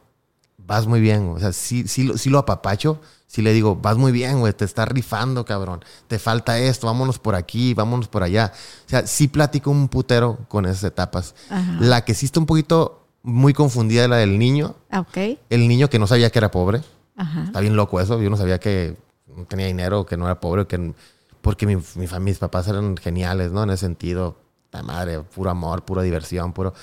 [0.72, 1.28] vas muy bien.
[1.34, 3.00] O sea, sí, sí, lo- sí lo apapacho.
[3.26, 5.82] Sí le digo, vas muy bien, güey, te estás rifando, cabrón.
[6.06, 8.52] Te falta esto, vámonos por aquí, vámonos por allá.
[8.86, 11.34] O sea, sí platico un putero con esas etapas.
[11.48, 11.76] Ajá.
[11.80, 14.74] La que sí está un poquito muy confundida es la del niño.
[14.90, 15.38] Ah, Ok.
[15.48, 16.82] El niño que no sabía que era pobre.
[17.16, 17.44] Ajá.
[17.44, 18.20] Está bien loco eso.
[18.20, 18.96] Yo no sabía que
[19.34, 20.92] no tenía dinero, que no era pobre, que
[21.40, 23.62] porque mi, mi mis papás eran geniales, ¿no?
[23.62, 24.36] En ese sentido,
[24.72, 26.74] la madre, puro amor, pura diversión, puro.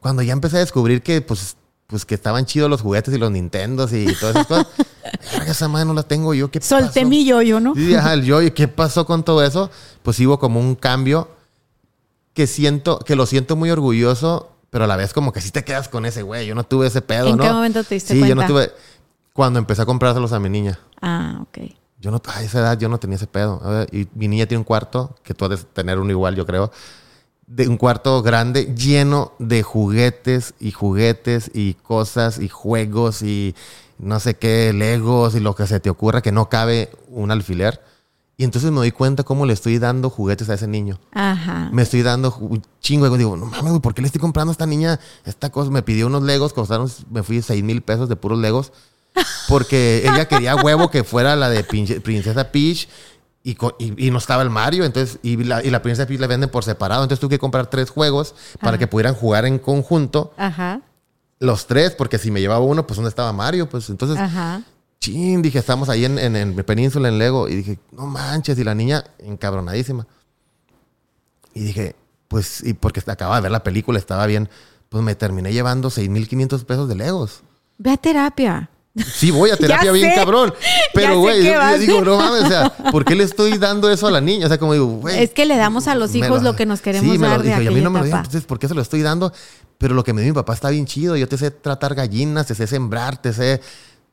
[0.00, 1.56] Cuando ya empecé a descubrir que, pues,
[1.86, 4.66] pues que estaban chidos los juguetes y los Nintendos y todas esas cosas,
[5.32, 6.50] verga, esa madre no la tengo yo.
[6.50, 7.06] ¿Qué Solté pasó?
[7.08, 7.74] mi yo-yo, ¿no?
[7.74, 9.70] Sí, ajá, el yo, ¿y qué pasó con todo eso?
[10.02, 11.28] Pues hubo como un cambio
[12.34, 15.64] que siento, que lo siento muy orgulloso, pero a la vez como que sí te
[15.64, 16.46] quedas con ese güey.
[16.46, 17.44] Yo no tuve ese pedo, ¿En ¿no?
[17.44, 18.46] qué momento te diste sí, yo no cuenta?
[18.48, 18.72] tuve.
[19.32, 20.78] Cuando empecé a comprárselos a mi niña.
[21.00, 21.70] Ah, ok.
[22.00, 23.60] Yo no, a esa edad yo no tenía ese pedo.
[23.92, 26.70] Y mi niña tiene un cuarto, que tú has de tener uno igual, yo creo.
[27.46, 33.54] De un cuarto grande lleno de juguetes y juguetes y cosas y juegos y
[33.98, 37.80] no sé qué, legos y lo que se te ocurra que no cabe un alfiler.
[38.38, 41.00] Y entonces me doy cuenta cómo le estoy dando juguetes a ese niño.
[41.12, 41.70] Ajá.
[41.72, 43.06] Me estoy dando un chingo.
[43.06, 45.70] Y digo, no mames, ¿por qué le estoy comprando a esta niña esta cosa?
[45.70, 48.72] Me pidió unos legos, costaron, me fui 6 mil pesos de puros legos.
[49.48, 52.88] Porque ella quería huevo que fuera la de Princesa Peach.
[53.48, 56.26] Y, y- y no estaba el Mario, entonces, y la, y la Princesa Peach la
[56.26, 60.32] venden por separado, entonces tuve que comprar tres juegos para que pudieran jugar en conjunto
[60.36, 60.80] Ajá,
[61.38, 63.68] los tres, porque si me llevaba uno, pues ¿dónde estaba Mario?
[63.68, 64.62] Pues entonces, ajá.
[65.00, 68.64] chin, dije, estamos ahí en, en, en Península, en Lego, y dije, no manches, y
[68.64, 70.06] la niña encabronadísima.
[71.54, 71.94] Y dije,
[72.28, 74.48] pues, y porque acababa de ver la película, estaba bien,
[74.88, 77.42] pues me terminé llevando 6.500 pesos de Legos.
[77.78, 78.70] Ve a terapia.
[79.14, 80.14] Sí, voy a terapia bien sé.
[80.16, 80.54] cabrón.
[80.94, 81.42] Pero, güey,
[81.78, 84.46] digo, no mames, o sea, ¿por qué le estoy dando eso a la niña?
[84.46, 85.22] O sea, como digo, güey.
[85.22, 87.42] Es que le damos a los hijos lo que nos queremos sí, me dar lo
[87.42, 89.32] de y a mí no me lo entonces, ¿por qué se lo estoy dando?
[89.78, 91.16] Pero lo que me dio mi papá está bien chido.
[91.16, 93.60] Yo te sé tratar gallinas, te sé sembrar, te sé...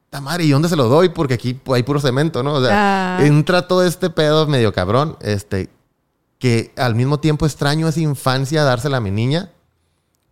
[0.10, 1.10] "Ta madre, ¿y dónde se lo doy?
[1.10, 2.54] Porque aquí hay puro cemento, ¿no?
[2.56, 3.26] O sea, Ah.
[3.26, 5.70] entra todo este pedo medio cabrón, este,
[6.38, 9.50] que al mismo tiempo extraño esa infancia dársela a mi niña,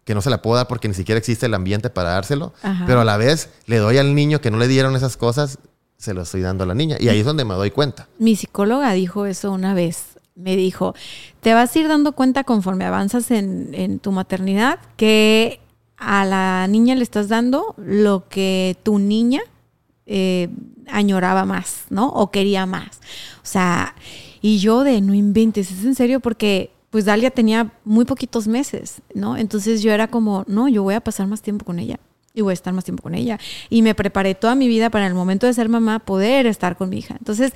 [0.03, 2.85] que no se la puedo dar porque ni siquiera existe el ambiente para dárselo, Ajá.
[2.87, 5.59] pero a la vez le doy al niño que no le dieron esas cosas,
[5.97, 6.97] se lo estoy dando a la niña.
[6.99, 8.07] Y ahí es donde me doy cuenta.
[8.17, 10.05] Mi psicóloga dijo eso una vez.
[10.33, 10.95] Me dijo,
[11.41, 15.59] te vas a ir dando cuenta conforme avanzas en, en tu maternidad que
[15.97, 19.41] a la niña le estás dando lo que tu niña
[20.07, 20.49] eh,
[20.87, 22.09] añoraba más, ¿no?
[22.09, 22.99] O quería más.
[23.43, 23.93] O sea,
[24.41, 29.01] y yo de no inventes, es en serio porque pues Dalia tenía muy poquitos meses,
[29.15, 29.37] ¿no?
[29.37, 31.99] Entonces yo era como, no, yo voy a pasar más tiempo con ella
[32.33, 33.39] y voy a estar más tiempo con ella.
[33.69, 36.77] Y me preparé toda mi vida para en el momento de ser mamá poder estar
[36.77, 37.15] con mi hija.
[37.19, 37.53] Entonces,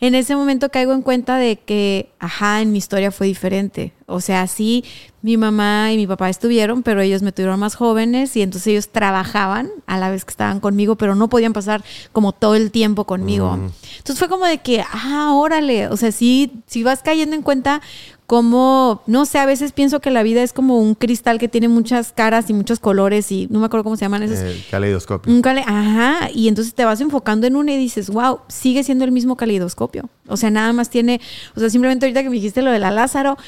[0.00, 3.92] en ese momento caigo en cuenta de que, ajá, en mi historia fue diferente.
[4.06, 4.84] O sea, sí,
[5.22, 8.88] mi mamá y mi papá estuvieron, pero ellos me tuvieron más jóvenes y entonces ellos
[8.88, 11.82] trabajaban a la vez que estaban conmigo, pero no podían pasar
[12.12, 13.54] como todo el tiempo conmigo.
[13.54, 17.82] Entonces fue como de que, ah, órale, o sea, sí, sí vas cayendo en cuenta
[18.28, 21.66] como, no sé, a veces pienso que la vida es como un cristal que tiene
[21.66, 24.38] muchas caras y muchos colores y no me acuerdo cómo se llaman esos.
[24.40, 25.32] El caleidoscopio.
[25.32, 29.06] Un cale- Ajá, y entonces te vas enfocando en una y dices, wow, sigue siendo
[29.06, 30.10] el mismo caleidoscopio.
[30.26, 31.22] O sea, nada más tiene,
[31.56, 33.38] o sea, simplemente ahorita que me dijiste lo de la Lázaro,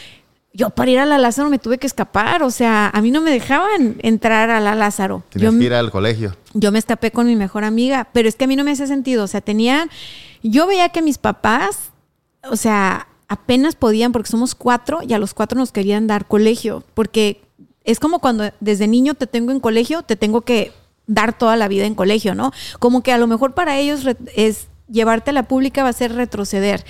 [0.55, 3.21] yo para ir a la Lázaro me tuve que escapar, o sea, a mí no
[3.21, 5.23] me dejaban entrar a la Lázaro.
[5.29, 6.35] Tienes Yo, que ir al colegio.
[6.55, 8.87] yo me escapé con mi mejor amiga, pero es que a mí no me hace
[8.87, 9.91] sentido, o sea, tenían,
[10.43, 11.91] yo veía que mis papás,
[12.51, 16.83] o sea, apenas podían, porque somos cuatro, y a los cuatro nos querían dar colegio,
[16.95, 17.41] porque
[17.85, 20.73] es como cuando desde niño te tengo en colegio, te tengo que
[21.07, 22.53] dar toda la vida en colegio, ¿no?
[22.81, 24.01] Como que a lo mejor para ellos
[24.35, 26.85] es llevarte a la pública va a ser retroceder.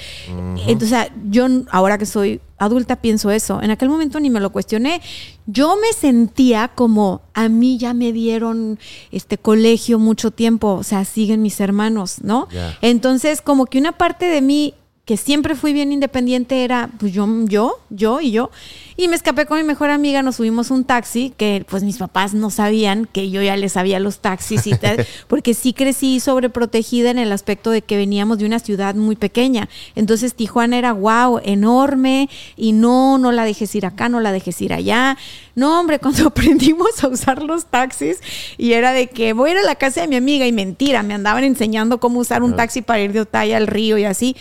[0.66, 3.60] Entonces, yo ahora que soy adulta pienso eso.
[3.62, 5.02] En aquel momento ni me lo cuestioné.
[5.46, 8.78] Yo me sentía como a mí ya me dieron
[9.10, 12.48] este colegio mucho tiempo, o sea, siguen mis hermanos, ¿no?
[12.80, 14.74] Entonces, como que una parte de mí
[15.10, 18.52] que siempre fui bien independiente era pues yo, yo, yo y yo.
[18.96, 22.32] Y me escapé con mi mejor amiga, nos subimos un taxi, que pues mis papás
[22.32, 27.10] no sabían que yo ya les sabía los taxis y tal, porque sí crecí sobreprotegida
[27.10, 29.68] en el aspecto de que veníamos de una ciudad muy pequeña.
[29.96, 34.62] Entonces Tijuana era wow, enorme, y no, no la dejes ir acá, no la dejes
[34.62, 35.18] ir allá.
[35.56, 38.20] No, hombre, cuando aprendimos a usar los taxis
[38.58, 41.02] y era de que voy a ir a la casa de mi amiga y mentira,
[41.02, 44.36] me andaban enseñando cómo usar un taxi para ir de Otaya al río y así.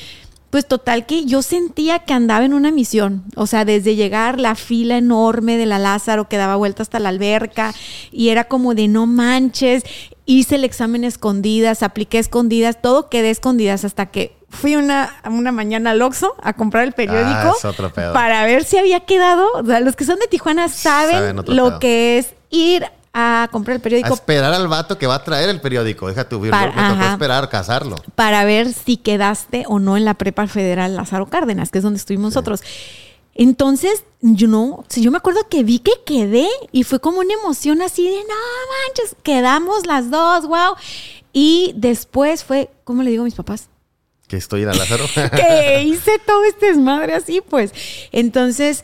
[0.49, 4.55] Pues total que yo sentía que andaba en una misión, o sea, desde llegar la
[4.55, 7.73] fila enorme de la Lázaro que daba vuelta hasta la alberca
[8.11, 9.83] y era como de no manches,
[10.25, 15.91] hice el examen escondidas, apliqué escondidas, todo quedé escondidas hasta que fui una, una mañana
[15.91, 19.95] al Oxxo a comprar el periódico Ah, para ver si había quedado, o sea, los
[19.95, 22.85] que son de Tijuana saben, Saben lo que es ir
[23.19, 26.07] a comprar el A periódico esperar al vato que va a traer el periódico.
[26.07, 27.95] Deja tu me tocó esperar, cazarlo.
[28.15, 31.97] para ver si quedaste o no en la prepa federal Lázaro Cárdenas, que es donde
[31.97, 32.61] estuvimos nosotros.
[33.35, 37.33] Entonces, yo no, si yo me acuerdo que vi que quedé y fue como una
[37.33, 38.35] emoción así de, no
[38.87, 40.75] manches, quedamos las dos, wow.
[41.31, 43.69] Y después fue, ¿cómo le digo a mis papás?
[44.27, 45.05] Que estoy en la Lázaro.
[45.35, 47.71] que hice todo este desmadre así, pues.
[48.11, 48.83] Entonces,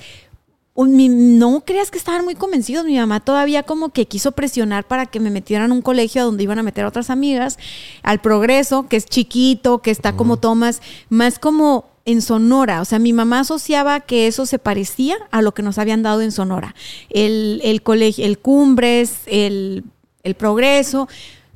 [0.75, 2.85] no creas que estaban muy convencidos.
[2.85, 6.43] Mi mamá todavía como que quiso presionar para que me metieran a un colegio donde
[6.43, 7.57] iban a meter a otras amigas,
[8.03, 12.81] al progreso, que es chiquito, que está como todo más, más como en Sonora.
[12.81, 16.21] O sea, mi mamá asociaba que eso se parecía a lo que nos habían dado
[16.21, 16.75] en Sonora.
[17.09, 19.85] El, el colegio, el Cumbres, el,
[20.23, 21.07] el Progreso.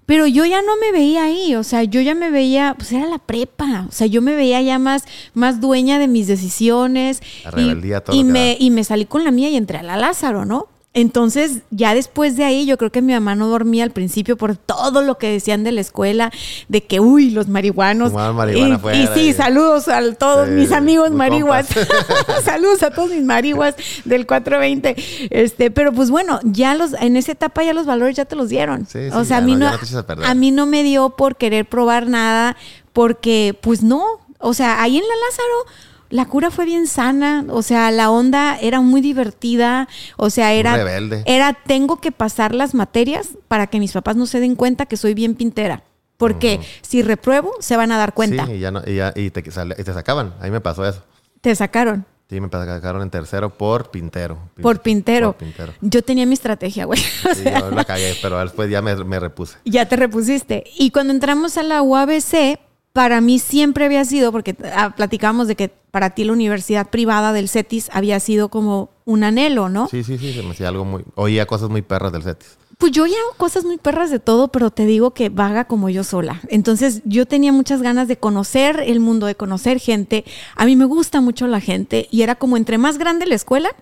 [0.09, 3.05] Pero yo ya no me veía ahí, o sea, yo ya me veía, pues era
[3.05, 5.03] la prepa, o sea, yo me veía ya más,
[5.35, 7.21] más dueña de mis decisiones.
[7.43, 8.55] La y- rebeldía, todo y, lo que me, da.
[8.59, 10.65] y me salí con la mía y entré a la Lázaro, ¿no?
[10.95, 14.57] Entonces, ya después de ahí, yo creo que mi mamá no dormía al principio por
[14.57, 16.31] todo lo que decían de la escuela,
[16.67, 18.11] de que, uy, los marihuanos.
[18.55, 21.67] Y, y sí, y- saludos a todos Sí, mis amigos marihuas.
[22.43, 24.95] saludos a todos mis marihuas del 420.
[25.29, 28.49] Este, pero pues bueno, ya los, en esa etapa ya los valores ya te los
[28.49, 28.87] dieron.
[28.87, 29.77] Sí, sí, o sea, a mí no- a
[30.25, 32.57] a mí no me dio por querer probar nada,
[32.93, 34.03] porque pues no.
[34.39, 35.79] O sea, ahí en la Lázaro
[36.09, 39.87] la cura fue bien sana, o sea, la onda era muy divertida,
[40.17, 41.23] o sea, era rebelde.
[41.25, 44.97] era tengo que pasar las materias para que mis papás no se den cuenta que
[44.97, 45.83] soy bien pintera.
[46.17, 48.45] Porque si repruebo, se van a dar cuenta.
[48.45, 50.33] Sí, y, ya no, y, ya, y, te, sale- y te sacaban.
[50.41, 51.01] Ahí me pasó eso.
[51.39, 54.37] Te sacaron Sí, me sacaron en tercero por pintero.
[54.61, 55.31] por pintero.
[55.31, 55.73] Por pintero.
[55.81, 56.99] Yo tenía mi estrategia, güey.
[57.31, 59.57] O Sí, sea, yo la cagué, pero después ya me, me repuse.
[59.65, 60.63] ya te repusiste.
[60.77, 62.59] Y cuando entramos a la UABC,
[62.93, 67.33] para mí siempre había sido, porque ah, platicábamos de que para ti la universidad privada
[67.33, 69.87] del CETIS había sido como un anhelo, ¿no?
[69.87, 71.03] Sí, sí, sí, se me hacía algo muy...
[71.15, 72.57] Oía cosas muy perras del Cetis.
[72.77, 76.05] Pues yo hago cosas muy perras de todo, pero te digo que vaga como yo
[76.05, 76.39] sola.
[76.47, 80.23] Entonces yo tenía muchas ganas de conocer el mundo, de conocer gente.
[80.55, 83.75] A mí me gusta mucho la gente y era como entre más grande la escuela,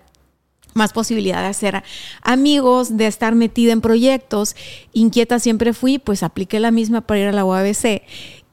[0.74, 1.82] más posibilidad de hacer
[2.22, 4.56] amigos, de estar metida en proyectos.
[4.92, 8.02] Inquieta siempre fui, pues apliqué la misma para ir a la UABC.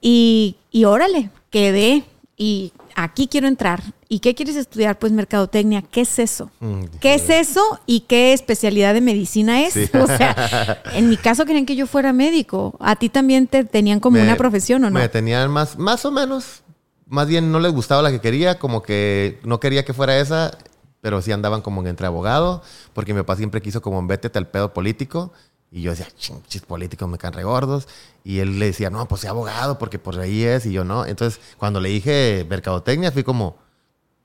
[0.07, 2.03] Y, y órale, quedé
[2.38, 3.82] y aquí quiero entrar.
[4.07, 4.99] ¿Y qué quieres estudiar?
[4.99, 5.82] Pues mercadotecnia.
[5.82, 6.52] ¿Qué es eso?
[6.60, 9.73] Mm, ¿Qué es eso y qué especialidad de medicina es?
[9.73, 9.90] Sí.
[9.99, 12.76] O sea, en mi caso querían que yo fuera médico.
[12.80, 14.99] ¿A ti también te tenían como Me- una profesión o no?
[14.99, 16.61] Me tenían más, más o menos.
[17.07, 20.56] Más bien no les gustaba la que quería, como que no quería que fuera esa,
[21.02, 22.61] pero sí andaban como entre abogado,
[22.94, 25.34] porque mi papá siempre quiso como vétete al pedo político.
[25.76, 27.89] Y yo decía, chinches políticos me caen re gordos.
[28.23, 30.65] Y él le decía, no, pues sea abogado, porque por ahí es.
[30.65, 31.06] Y yo no.
[31.06, 33.57] Entonces, cuando le dije mercadotecnia, fui como,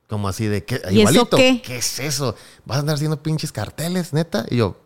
[0.08, 0.76] como así de, ¿qué?
[0.92, 1.60] ¿Y eso Igualito, qué?
[1.66, 2.36] es eso?
[2.64, 4.46] ¿Vas a andar haciendo pinches carteles, neta?
[4.48, 4.76] Y yo,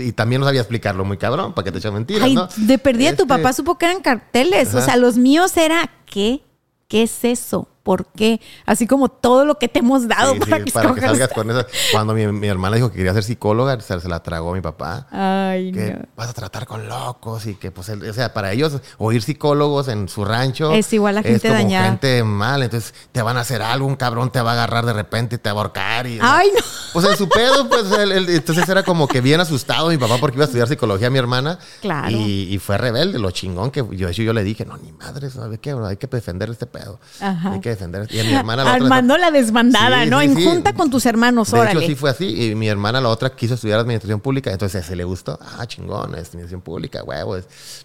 [0.00, 2.48] y también no sabía explicarlo muy cabrón, para que te echen mentiras, Ay, ¿no?
[2.56, 4.74] de perdida tu Este, papá supo que eran carteles.
[4.74, 6.42] O sea, los míos era ¿qué?
[6.88, 7.68] ¿Qué es eso?
[7.90, 8.40] ¿Por qué?
[8.66, 11.10] Así como todo lo que te hemos dado Sí, para, sí, que, para que escojas.
[11.18, 11.66] salgas con eso.
[11.90, 15.08] Cuando mi, mi hermana dijo que quería ser psicóloga, se, se la tragó mi papá.
[15.10, 16.04] Ay, Que no.
[16.14, 19.88] vas a tratar con locos y que, pues, el- o sea, para ellos, oír psicólogos
[19.88, 20.70] en su rancho.
[20.70, 21.86] Es igual a gente como dañada.
[21.86, 22.62] gente mal.
[22.62, 25.38] Entonces, te van a hacer algo, un cabrón te va a agarrar de repente y
[25.38, 26.06] te va a ahorcar.
[26.06, 26.62] Y, Ay, no.
[26.92, 30.18] Pues en su pedo, pues, él- él- entonces era como que bien asustado mi papá
[30.20, 31.58] porque iba a estudiar psicología mi hermana.
[31.80, 32.08] Claro.
[32.10, 35.58] Y, y fue rebelde, lo chingón que yo, yo le dije, no, ni madre, ¿sabes
[35.58, 35.72] qué?
[35.72, 37.00] Hay que defender este pedo.
[37.20, 37.52] Ajá.
[37.54, 38.08] Hay que defender.
[38.12, 40.20] Y a mi hermana la otra- Armando la desbandada, Sí, ¿no?
[40.20, 40.44] sí, en sí.
[40.44, 41.78] junta con tus hermanos, de órale.
[41.80, 42.50] hecho, sí fue así.
[42.50, 44.50] Y mi hermana, la otra, quiso estudiar administración pública.
[44.52, 45.38] Entonces, se le gustó.
[45.40, 47.44] Ah, chingón, administración pública, huevos.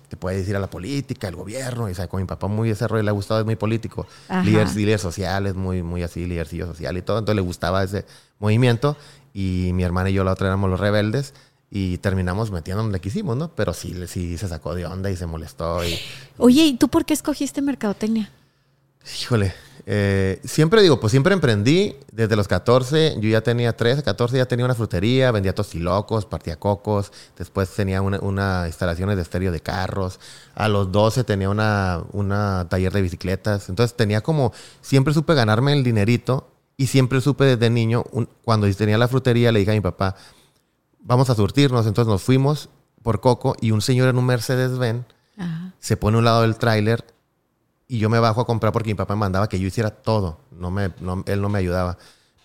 [0.09, 1.87] Te puedes ir a la política, el gobierno.
[1.89, 4.05] Y, o sea, con mi papá muy ese rollo le ha gustado, es muy político.
[4.43, 7.19] Líder, líder social, es muy, muy así, lidercillo social y todo.
[7.19, 8.05] Entonces, le gustaba ese
[8.39, 8.97] movimiento.
[9.33, 11.33] Y mi hermana y yo, la otra, éramos los rebeldes.
[11.71, 13.49] Y terminamos metiéndonos donde quisimos, ¿no?
[13.49, 15.83] Pero sí, sí se sacó de onda y se molestó.
[15.83, 15.97] Y,
[16.37, 18.31] Oye, ¿y tú por qué escogiste mercadotecnia?
[19.21, 19.53] Híjole,
[19.85, 21.95] eh, siempre digo, pues siempre emprendí.
[22.11, 26.55] Desde los 14, yo ya tenía 13, 14, ya tenía una frutería, vendía tostilocos, partía
[26.57, 27.11] cocos.
[27.37, 30.19] Después tenía una, una instalaciones de estéreo de carros.
[30.55, 33.69] A los 12 tenía una, una taller de bicicletas.
[33.69, 38.69] Entonces tenía como, siempre supe ganarme el dinerito y siempre supe desde niño, un- cuando
[38.73, 40.15] tenía la frutería, le dije a mi papá,
[40.99, 41.85] vamos a surtirnos.
[41.85, 42.69] Entonces nos fuimos
[43.03, 45.05] por coco y un señor en un Mercedes-Benz
[45.79, 47.05] se pone a un lado del tráiler
[47.87, 50.39] y yo me bajo a comprar porque mi papá me mandaba que yo hiciera todo.
[50.51, 51.97] No me, no- él no me ayudaba.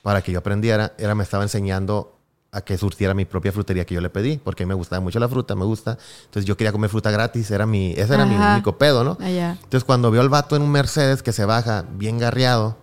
[0.02, 2.16] Para que yo aprendiera, era, me estaba enseñando
[2.52, 5.00] a que surtiera mi propia frutería que yo le pedí, porque a mí me gustaba
[5.00, 5.98] mucho la fruta, me gusta.
[6.24, 9.16] Entonces yo quería comer fruta gratis, era mi, ese era mi único pedo, ¿no?
[9.20, 9.52] Allá.
[9.62, 12.76] Entonces cuando veo al vato en un Mercedes que se baja bien garreado,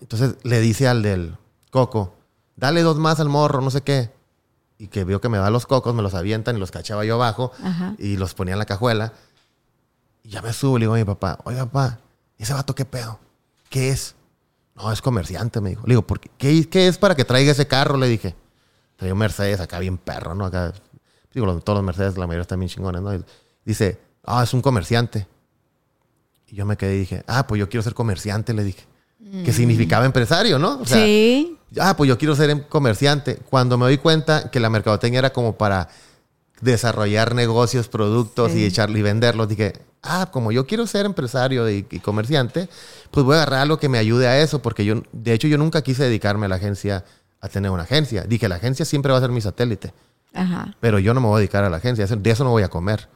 [0.00, 1.36] entonces le dice al del
[1.70, 2.14] coco,
[2.56, 4.10] dale dos más al morro, no sé qué.
[4.78, 7.14] Y que veo que me da los cocos, me los avientan y los cachaba yo
[7.14, 7.94] abajo Ajá.
[7.98, 9.12] y los ponía en la cajuela.
[10.22, 11.98] Y ya me subo y le digo a mi papá, oye papá,
[12.38, 13.18] ¿ese vato qué pedo?
[13.68, 14.14] ¿Qué es?
[14.76, 15.82] No, es comerciante, me dijo.
[15.86, 16.30] Le digo, ¿por qué?
[16.38, 17.96] ¿Qué, qué es para que traiga ese carro?
[17.96, 18.34] Le dije.
[18.96, 20.44] Traía un Mercedes acá bien perro, ¿no?
[20.46, 20.72] Acá,
[21.34, 23.14] digo, los- todos los Mercedes, la mayoría están bien chingones, ¿no?
[23.14, 23.24] Y
[23.64, 25.26] dice, ah, es un comerciante.
[26.48, 28.86] Y yo me quedé y dije, ah, pues yo quiero ser comerciante, le dije.
[29.44, 30.80] Que significaba empresario, ¿no?
[30.80, 31.56] O sea, sí.
[31.80, 33.36] ah, pues yo quiero ser em- comerciante.
[33.48, 35.88] Cuando me doy cuenta que la mercadotecnia era como para
[36.62, 38.60] desarrollar negocios, productos Sí.
[38.60, 42.68] y echarlo y venderlos, dije, ah, como yo quiero ser empresario y, y comerciante,
[43.10, 45.58] pues voy a agarrar algo que me ayude a eso, porque yo, de hecho, yo
[45.58, 47.04] nunca quise dedicarme a la agencia,
[47.40, 48.22] a tener una agencia.
[48.22, 49.92] Dije, la agencia siempre va a ser mi satélite,
[50.32, 50.74] Ajá.
[50.80, 52.68] pero yo no me voy a dedicar a la agencia, de eso no voy a
[52.70, 53.08] comer.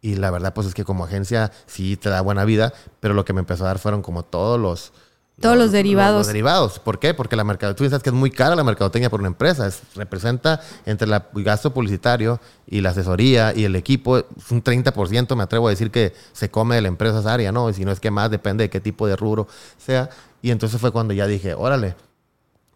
[0.00, 3.24] Y la verdad, pues es que como agencia sí te da buena vida, pero lo
[3.24, 4.92] que me empezó a dar fueron como todos los...
[5.40, 6.18] Todos los derivados.
[6.20, 6.78] Los, derivados.
[6.78, 7.12] ¿Por qué?
[7.12, 9.66] Porque la mercadotecnia, tú sabes que es muy cara la mercadotecnia por una empresa.
[9.66, 14.62] Es- representa entre la- el gasto publicitario y la asesoría y el equipo, es un
[14.62, 17.68] 30%, me atrevo a decir que se come de la empresa esa área, ¿no?
[17.68, 19.46] Y si no es que más, depende de qué tipo de rubro
[19.76, 20.08] sea.
[20.40, 21.96] Y entonces fue cuando ya dije, órale.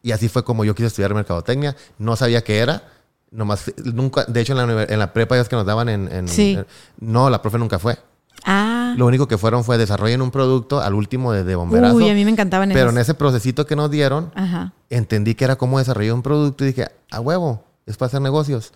[0.03, 1.77] Y así fue como yo quise estudiar mercadotecnia.
[1.99, 2.82] No sabía qué era.
[3.31, 6.12] Nomás, nunca, de hecho, en la, en la prepa ya es que nos daban en...
[6.12, 6.55] en- Sí.
[6.59, 6.66] en-
[6.99, 7.97] no, la profe nunca fue.
[8.44, 8.81] Ah.
[8.90, 8.94] Ah.
[8.97, 11.97] Lo único que fueron fue desarrollen un producto al último de, de bomberazo.
[11.97, 14.73] Uy, a mí me encantaban Pero en ese procesito que nos dieron, Ajá.
[14.89, 18.73] entendí que era cómo desarrollar un producto y dije, a huevo, es para hacer negocios.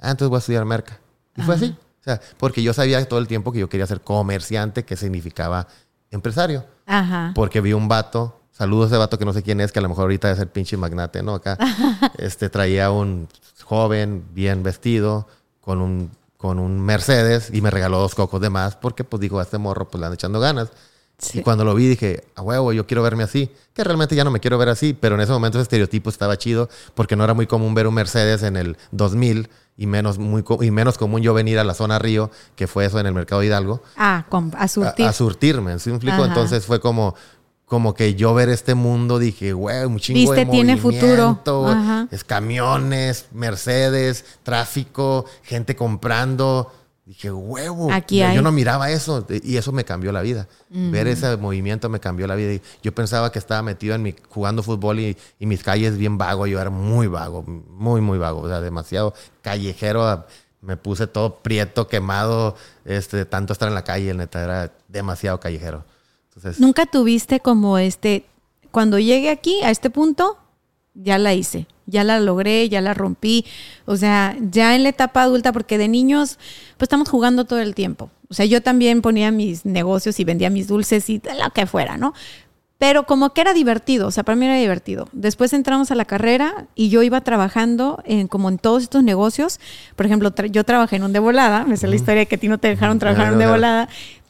[0.00, 0.98] Ah, entonces voy a estudiar merca.
[1.36, 1.76] Y fue así.
[2.00, 5.66] O sea, porque yo sabía todo el tiempo que yo quería ser comerciante, que significaba
[6.10, 6.64] empresario.
[6.86, 7.32] Ajá.
[7.34, 9.82] Porque vi un vato, saludos a ese vato que no sé quién es, que a
[9.82, 11.34] lo mejor ahorita debe ser pinche magnate, ¿no?
[11.34, 11.58] Acá.
[12.18, 13.28] este traía un
[13.64, 15.26] joven bien vestido
[15.60, 19.38] con un, con un Mercedes y me regaló dos cocos de más porque pues dijo,
[19.38, 20.70] a este morro pues le anda echando ganas.
[21.18, 21.40] Sí.
[21.40, 23.50] Y cuando lo vi dije, a huevo, yo quiero verme así.
[23.74, 26.36] Que realmente ya no me quiero ver así, pero en ese momento ese estereotipo estaba
[26.38, 30.44] chido porque no era muy común ver un Mercedes en el 2000 y menos, muy,
[30.60, 33.42] y menos común yo venir a la zona Río, que fue eso en el Mercado
[33.42, 35.06] Hidalgo Ah, a surtir.
[35.06, 36.18] a, a surtirme, ¿sí me explico?
[36.18, 36.26] Ajá.
[36.26, 37.14] Entonces fue como,
[37.68, 41.06] como que yo ver este mundo dije, güey, un chingo de Viste, tiene futuro.
[41.06, 41.74] movimiento, güey.
[41.74, 42.08] Ajá.
[42.10, 46.72] Es camiones, Mercedes, tráfico, gente comprando.
[47.04, 47.92] Dije, huevo.
[47.92, 48.36] Aquí yo, hay.
[48.36, 50.48] yo no miraba eso y eso me cambió la vida.
[50.70, 52.60] Ver ese movimiento me cambió la vida.
[52.82, 56.46] Yo pensaba que estaba metido en mi, jugando fútbol y, y mis calles bien vago.
[56.46, 58.40] Yo era muy vago, muy, muy vago.
[58.40, 60.26] O sea, demasiado callejero.
[60.60, 65.38] Me puse todo prieto, quemado, este, de tanto estar en la calle, neta, era demasiado
[65.38, 65.84] callejero.
[66.38, 68.24] Entonces, Nunca tuviste como este,
[68.70, 70.38] cuando llegue aquí a este punto,
[70.94, 73.44] ya la hice, ya la logré, ya la rompí.
[73.86, 76.38] O sea, ya en la etapa adulta, porque de niños,
[76.76, 78.10] pues estamos jugando todo el tiempo.
[78.30, 81.96] O sea, yo también ponía mis negocios y vendía mis dulces y lo que fuera,
[81.96, 82.14] ¿no?
[82.78, 85.08] Pero como que era divertido, o sea, para mí era divertido.
[85.12, 89.58] Después entramos a la carrera y yo iba trabajando en como en todos estos negocios.
[89.96, 92.36] Por ejemplo, tra- yo trabajé en un de volada, me sé la historia de que
[92.36, 93.88] a ti no te dejaron trabajar en un de volada.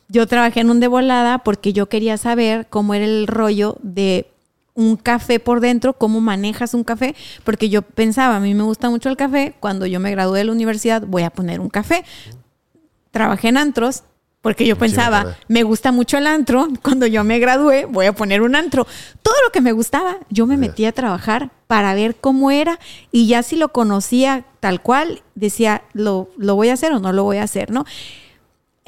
[0.09, 4.27] Yo trabajé en un de volada porque yo quería saber cómo era el rollo de
[4.75, 8.89] un café por dentro, cómo manejas un café, porque yo pensaba, a mí me gusta
[8.91, 12.05] mucho el café, cuando yo me gradué de la universidad voy a poner un café.
[13.11, 14.05] Trabajé en antros
[14.41, 18.41] porque yo pensaba, me gusta mucho el antro, cuando yo me gradué voy a poner
[18.41, 18.87] un antro.
[19.21, 22.79] Todo lo que me gustaba, yo me metí a trabajar para ver cómo era
[23.11, 27.13] y ya si lo conocía tal cual, decía, lo, lo voy a hacer o no
[27.13, 27.85] lo voy a hacer, ¿no?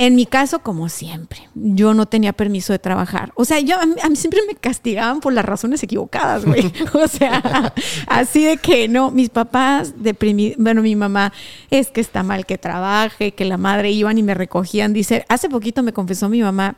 [0.01, 3.33] En mi caso, como siempre, yo no tenía permiso de trabajar.
[3.35, 6.73] O sea, yo a mí, a mí siempre me castigaban por las razones equivocadas, güey.
[6.95, 7.75] O sea,
[8.07, 11.35] así de que no, mis papás deprimidos, bueno, mi mamá
[11.71, 14.95] es que está mal que trabaje, que la madre iban y me recogían.
[14.95, 16.77] Dice, hace poquito me confesó mi mamá,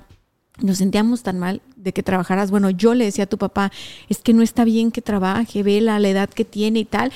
[0.59, 2.51] nos sentíamos tan mal de que trabajaras.
[2.51, 3.71] Bueno, yo le decía a tu papá,
[4.09, 7.13] es que no está bien que trabaje, ve la, la edad que tiene y tal.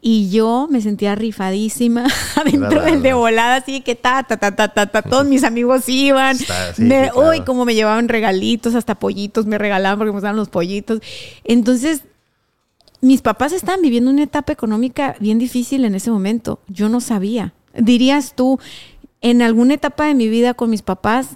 [0.00, 2.04] Y yo me sentía rifadísima
[2.36, 3.18] adentro del de Claro.
[3.18, 6.36] volada, así que ta, ta, ta, ta, ta, ta, todos mis amigos iban.
[6.36, 7.30] Está, sí, Me- sí, claro.
[7.30, 11.00] Uy, como me llevaban regalitos, hasta pollitos me regalaban porque me gustaban los pollitos.
[11.44, 12.02] Entonces,
[13.00, 16.60] mis papás estaban viviendo una etapa económica bien difícil en ese momento.
[16.68, 17.52] Yo no sabía.
[17.74, 18.58] Dirías tú,
[19.20, 21.30] en alguna etapa de mi vida con mis papás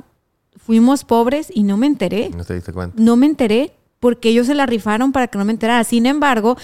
[0.56, 2.94] fuimos pobres y no me enteré no te diste cuenta.
[3.02, 5.82] no me enteré porque ellos se la rifaron para que no me enterara.
[5.84, 6.56] Sin embargo,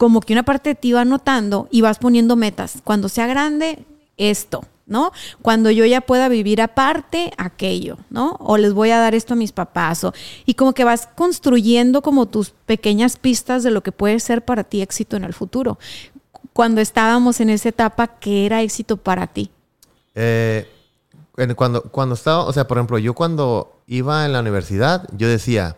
[0.00, 2.78] como que una parte de ti va notando y vas poniendo metas.
[2.84, 3.84] Cuando sea grande,
[4.16, 5.12] esto, ¿no?
[5.42, 8.38] Cuando yo ya pueda vivir aparte, aquello, ¿no?
[8.40, 10.02] O les voy a dar esto a mis papás.
[10.04, 10.14] O,
[10.46, 14.64] y como que vas construyendo como tus pequeñas pistas de lo que puede ser para
[14.64, 15.78] ti éxito en el futuro.
[16.54, 19.50] Cuando estábamos en esa etapa, ¿qué era éxito para ti?
[20.14, 20.66] Eh,
[21.56, 25.76] cuando, cuando estaba, o sea, por ejemplo, yo cuando iba en la universidad, yo decía,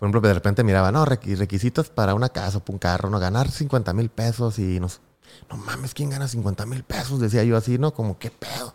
[0.00, 3.10] por ejemplo, de repente miraba, no, requi- requisitos para una casa o para un carro,
[3.10, 5.00] no, ganar 50 mil pesos y nos,
[5.48, 7.20] no mames, ¿quién gana 50 mil pesos?
[7.20, 7.92] Decía yo así, ¿no?
[7.94, 8.74] Como, ¿qué pedo?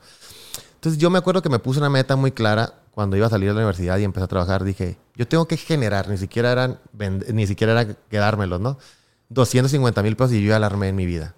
[0.76, 3.50] Entonces yo me acuerdo que me puse una meta muy clara cuando iba a salir
[3.50, 4.64] de la universidad y empecé a trabajar.
[4.64, 6.80] Dije, yo tengo que generar, ni siquiera eran,
[7.34, 8.78] ni siquiera era quedármelos, ¿no?
[9.30, 11.34] 250 mil pesos y yo ya la armé en mi vida.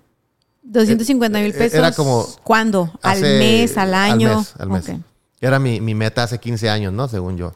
[0.63, 1.73] 250 mil Eh, pesos.
[1.79, 2.91] era como ¿Cuándo?
[3.01, 3.77] ¿Al mes?
[3.77, 4.29] ¿Al año?
[4.29, 4.91] Al mes, al mes.
[5.39, 7.07] Era mi, mi meta hace 15 años, ¿no?
[7.07, 7.53] Según yo.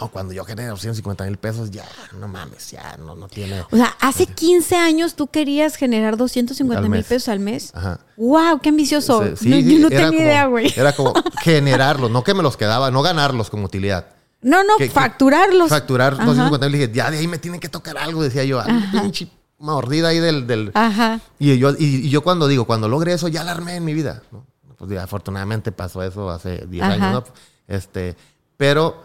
[0.00, 1.84] No, cuando yo genero 150 mil pesos, ya,
[2.18, 3.62] no mames, ya, no, no tiene.
[3.70, 7.70] O sea, hace 15 años tú querías generar 250 Al mil pesos al mes.
[7.74, 8.00] Ajá.
[8.16, 8.60] ¡Wow!
[8.60, 9.24] ¡Qué ambicioso!
[9.36, 10.72] Sí, sí, no, yo no tenía como- idea, güey.
[10.76, 14.06] Era como generarlos, no que me los quedaba, no ganarlos como utilidad.
[14.42, 15.68] No, no, que- que- facturarlos.
[15.70, 16.24] Facturar Ajá.
[16.24, 18.62] 250 mil, dije, ya de ahí me tienen que tocar algo, decía yo.
[18.92, 19.28] Pinche
[19.58, 20.46] mordida ahí del.
[20.46, 21.20] del- Ajá.
[21.38, 23.94] y, yo, y, y yo cuando digo, cuando logre eso, ya la armé en mi
[23.94, 24.22] vida.
[24.30, 24.46] ¿no?
[24.76, 26.92] Pues ya, afortunadamente pasó eso hace 10 Ajá.
[26.92, 27.24] años, ¿no?
[27.66, 28.16] Este,
[28.56, 29.02] pero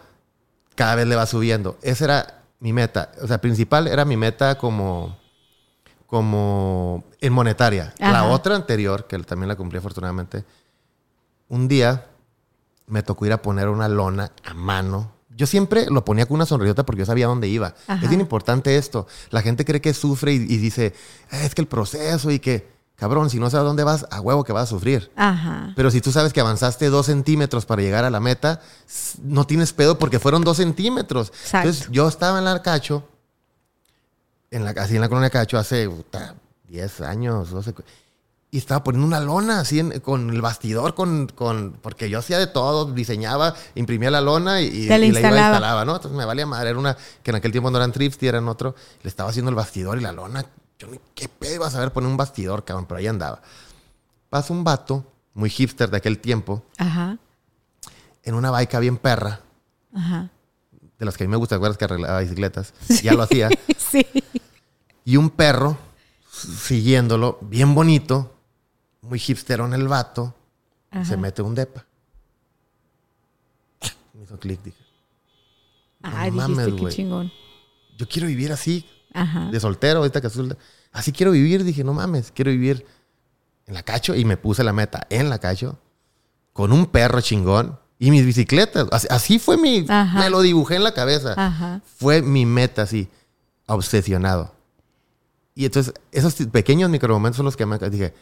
[0.74, 1.78] cada vez le va subiendo.
[1.82, 3.12] Esa era mi meta.
[3.22, 5.16] O sea, principal era mi meta como,
[6.06, 7.94] como en monetaria.
[7.98, 10.44] La otra anterior, que también la cumplí afortunadamente,
[11.48, 12.06] un día
[12.86, 15.12] me tocó ir a poner una lona a mano.
[15.36, 17.74] Yo siempre lo ponía con una sonrisota porque yo sabía dónde iba.
[17.88, 18.02] Ajá.
[18.02, 19.06] Es bien importante esto.
[19.30, 20.94] La gente cree que sufre y, y dice,
[21.30, 22.73] "Ah, es que el proceso y que...
[22.96, 25.10] cabrón, si no sabes dónde vas, a huevo que vas a sufrir.
[25.16, 25.72] Ajá.
[25.76, 28.60] Pero si tú sabes que avanzaste dos centímetros para llegar a la meta,
[29.22, 31.28] no tienes pedo porque fueron dos centímetros.
[31.28, 31.68] Exacto.
[31.68, 33.06] Entonces, yo estaba en la Cacho,
[34.50, 36.34] en la, así en la colonia Cacho, hace puta,
[36.68, 37.82] 10 años, 12, cu-
[38.50, 42.38] y estaba poniendo una lona así en- con el bastidor, con, con, porque yo hacía
[42.38, 45.84] de todo, diseñaba, imprimía la lona y, y- la y la iba instalaba.
[45.84, 45.96] ¿no?
[45.96, 48.76] Entonces me valía madre, era una, que en aquel tiempo no eran Tripsty, eran otro,
[49.02, 50.46] le estaba haciendo el bastidor y la lona,
[50.78, 53.40] yo ni qué pedo iba a saber poner un bastidor, cabrón, pero ahí andaba.
[54.30, 57.18] Pasa un vato, muy hipster de aquel tiempo, Ajá.
[58.22, 59.40] en una baica bien perra,
[59.94, 60.30] Ajá.
[60.98, 62.74] de las que a mí me gusta, ¿te que arreglaba bicicletas?
[63.02, 63.48] Ya lo hacía.
[63.78, 64.04] Sí.
[65.04, 65.76] Y un perro
[66.32, 68.34] siguiéndolo, bien bonito,
[69.02, 70.34] muy hipsterón el vato,
[71.04, 71.84] se mete un depa.
[74.14, 74.78] Me hizo clic, dije.
[76.02, 76.94] Ay, No dijiste mames, qué güey.
[76.94, 77.32] chingón.
[77.96, 79.48] Yo quiero vivir así, Ajá.
[79.50, 80.56] de soltero, ahorita que azul.
[80.92, 82.84] Así quiero vivir, dije, no mames, quiero vivir
[83.66, 84.14] en la cacho.
[84.14, 85.78] Y me puse la meta en la cacho,
[86.52, 88.88] con un perro chingón y mis bicicletas.
[88.92, 89.86] Así, así fue mi.
[89.88, 90.18] Ajá.
[90.18, 91.34] Me lo dibujé en la cabeza.
[91.36, 91.80] Ajá.
[91.96, 93.08] Fue mi meta, así,
[93.66, 94.52] obsesionado.
[95.54, 98.12] Y entonces, esos pequeños micromomentos son los que me dije,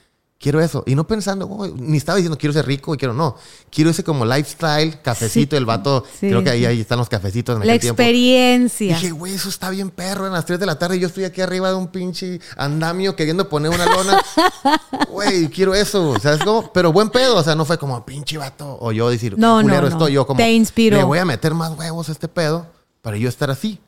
[0.43, 0.82] quiero eso.
[0.86, 3.36] Y no pensando, "Oh", ni estaba diciendo, quiero ser rico y quiero, no.
[3.70, 5.59] Quiero ese como lifestyle, cafecito, Sí.
[5.59, 8.02] el vato, Sí, creo que ahí, ahí están los cafecitos en La aquel tiempo.
[8.02, 8.97] experiencia.
[8.97, 10.27] Dije, güey, eso está bien perro.
[10.27, 13.48] En las 3 de la tarde yo estoy aquí arriba de un pinche andamio queriendo
[13.48, 14.20] poner una lona.
[15.09, 16.14] Güey, quiero eso.
[16.20, 16.73] ¿Sabes cómo?
[16.73, 17.36] Pero buen pedo.
[17.36, 18.78] O sea, no fue como pinche vato.
[18.81, 19.86] O yo decir, No, no, no.
[19.89, 20.12] estoy.
[20.12, 20.97] Yo como, Te inspiró.
[20.97, 22.66] le voy a meter más huevos a este pedo
[23.02, 23.78] para yo estar así.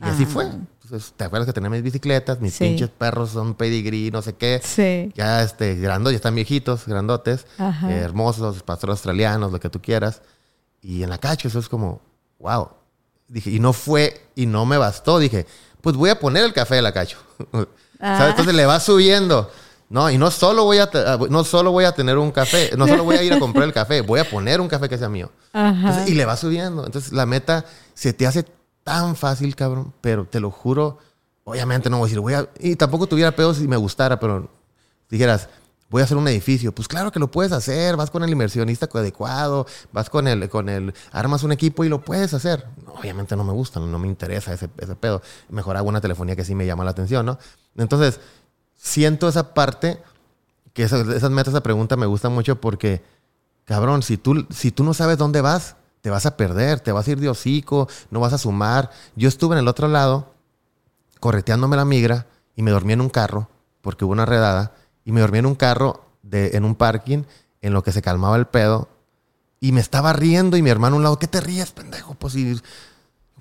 [0.00, 0.30] Y así Ah.
[0.32, 0.46] fue.
[0.86, 2.40] Entonces, ¿te acuerdas que tenía mis bicicletas?
[2.40, 2.62] Mis Sí.
[2.64, 4.60] pinches perros son pedigrí, no sé qué.
[4.62, 5.12] Sí.
[5.16, 10.22] Ya este, grandotes, ya están viejitos, grandotes, eh, hermosos, pastores australianos, lo que tú quieras.
[10.80, 12.00] Y en la cacho, eso es como,
[12.38, 12.68] wow.
[13.26, 15.18] Dije, y no fue, y no me bastó.
[15.18, 15.44] Dije,
[15.80, 17.18] pues voy a poner el café de la cacho.
[17.98, 18.18] Ah.
[18.18, 18.30] ¿Sabes?
[18.32, 19.50] Entonces le va subiendo.
[19.88, 22.86] No, y no solo voy a, te- no solo voy a tener un café, no
[22.86, 25.08] solo voy a ir a comprar el café, voy a poner un café que sea
[25.08, 25.30] mío.
[25.54, 25.70] Ajá.
[25.78, 26.84] Entonces, y le va subiendo.
[26.84, 27.64] Entonces la meta
[27.94, 28.44] se te hace
[28.86, 30.98] tan fácil, cabrón, pero te lo juro,
[31.42, 32.48] obviamente no voy a decir, voy a...
[32.60, 34.48] Y tampoco tuviera pedo si me gustara, pero
[35.10, 35.48] dijeras,
[35.90, 36.72] voy a hacer un edificio.
[36.72, 40.68] Pues claro que lo puedes hacer, vas con el inversionista adecuado, vas con el, con
[40.68, 42.64] el, armas un equipo y lo puedes hacer.
[42.86, 45.20] Obviamente no me gusta, no me interesa ese, ese pedo.
[45.48, 47.40] Mejor hago una telefonía que sí me llama la atención, ¿no?
[47.76, 48.20] Entonces,
[48.76, 50.00] siento esa parte,
[50.74, 53.02] que esas, esas metas, esa pregunta me gusta mucho porque,
[53.64, 55.74] cabrón, si tú, si tú no sabes dónde vas,
[56.06, 58.92] te vas a perder, te vas a ir de hocico, no vas a sumar.
[59.16, 60.34] Yo estuve en el otro lado,
[61.18, 63.48] correteándome la migra, y me dormí en un carro,
[63.80, 64.72] porque hubo una redada,
[65.04, 67.24] y me dormí en un carro de, en un parking,
[67.60, 68.88] en lo que se calmaba el pedo,
[69.58, 72.14] y me estaba riendo, y mi hermano a un lado, ¿qué te ríes, pendejo?
[72.14, 72.56] Pues si,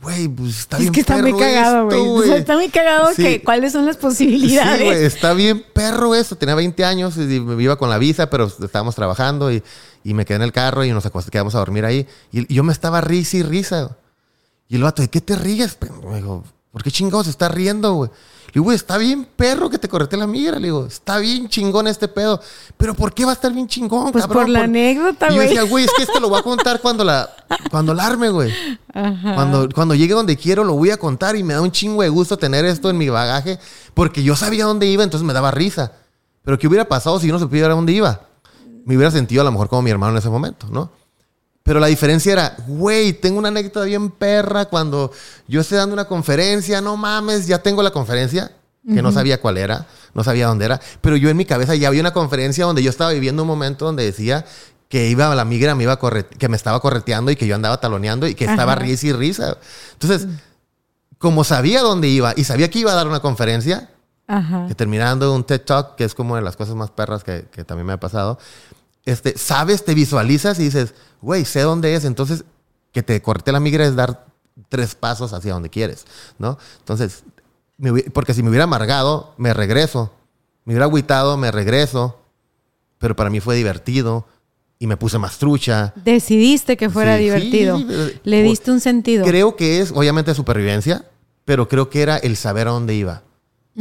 [0.02, 2.24] güey, pues está es bien que está muy perro cagado, esto, güey.
[2.24, 3.24] O sea, está muy cagado Sí.
[3.24, 4.84] que cuáles son las Sí, posibilidades.
[4.84, 6.36] güey, está bien perro eso.
[6.36, 9.64] Tenía 20 años y me iba con la visa, pero estábamos trabajando y,
[10.04, 12.08] y me quedé en el carro y nos quedamos a dormir ahí.
[12.32, 13.98] Y, y yo me estaba risa y risa.
[14.68, 15.76] Y el vato, ¿de qué te ríes?
[15.76, 18.12] pe-?" Me dijo, ¿por qué chingados se está riendo, güey?
[18.56, 20.58] Digo, güey, está bien perro que te correte la migra.
[20.60, 22.40] Le digo, está bien chingón este pedo.
[22.78, 24.44] Pero ¿por qué va a estar bien chingón, Pues cabrón?
[24.44, 25.48] por la anécdota, Y yo güey.
[25.50, 27.30] decía, güey, es que este lo voy a contar cuando la,
[27.70, 28.54] cuando la arme, güey.
[28.94, 29.36] Ajá.
[29.36, 32.08] Cuando, cuando llegue donde quiero lo voy a contar y me da un chingo de
[32.08, 33.60] gusto tener esto en mi bagaje
[33.94, 35.92] porque yo sabía dónde iba, entonces me daba risa.
[36.46, 38.22] Pero ¿qué hubiera pasado si yo no supiera dónde iba?
[38.86, 40.92] Me hubiera sentido a lo mejor como mi hermano en ese momento, ¿no?
[41.66, 45.12] Pero la diferencia era, güey, tengo una anécdota bien perra cuando
[45.48, 48.52] yo estoy dando una conferencia, no mames, ya tengo la conferencia,
[48.88, 51.88] que no sabía cuál era, no sabía dónde era, pero yo en mi cabeza ya
[51.88, 54.46] había una conferencia donde yo estaba viviendo un momento donde decía
[54.90, 55.98] que iba la migra, me iba
[56.38, 58.82] que me estaba correteando y que yo andaba taloneando y que estaba Ajá.
[58.84, 59.58] risa y risa.
[59.94, 60.28] Entonces,
[61.18, 63.90] como sabía dónde iba y sabía que iba a dar una conferencia,
[64.28, 64.68] Ajá.
[64.68, 67.64] que terminando un TED Talk, que es como de las cosas más perras que, que
[67.64, 68.38] también me ha pasado,
[69.06, 72.44] este, sabes, te visualizas y dices, güey, sé dónde es, entonces
[72.92, 74.26] que te corte la migra es dar
[74.70, 76.06] tres pasos hacia donde quieres,
[76.40, 76.58] ¿no?
[76.80, 77.24] Entonces,
[78.14, 80.14] porque si me hubiera amargado, me regreso,
[80.64, 82.20] me hubiera agüitado, me regreso,
[82.98, 84.26] pero para mí fue divertido
[84.80, 85.94] y me puse más trucha.
[86.04, 87.78] Decidiste que fuera Sí, divertido.
[87.78, 89.26] sí, pero- Le diste un sentido.
[89.26, 91.06] Creo que es, obviamente, supervivencia,
[91.44, 93.24] pero creo que era el saber a dónde iba.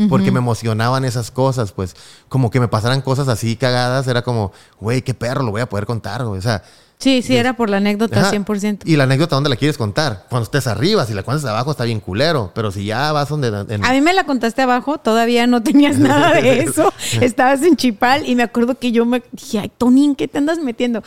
[0.09, 1.95] Porque me emocionaban esas cosas, pues,
[2.29, 4.51] como que me pasaran cosas así cagadas, era como,
[4.81, 6.39] güey, qué perro, lo voy a poder contar, güey.
[6.39, 6.62] O sea,
[6.97, 8.31] Sí, sí, era por la anécdota ajá.
[8.33, 8.83] 100%.
[8.87, 10.25] Y la anécdota, ¿dónde la quieres contar?
[10.31, 13.49] Cuando estés arriba, si la cuentas abajo está bien culero, pero si ya vas donde...
[13.69, 16.93] en- A mí me la contaste abajo, todavía no tenías nada de eso.
[17.21, 20.59] Estabas en Chipal y me acuerdo que yo me dije, ay, Tonín, ¿qué te andas
[20.61, 21.03] metiendo?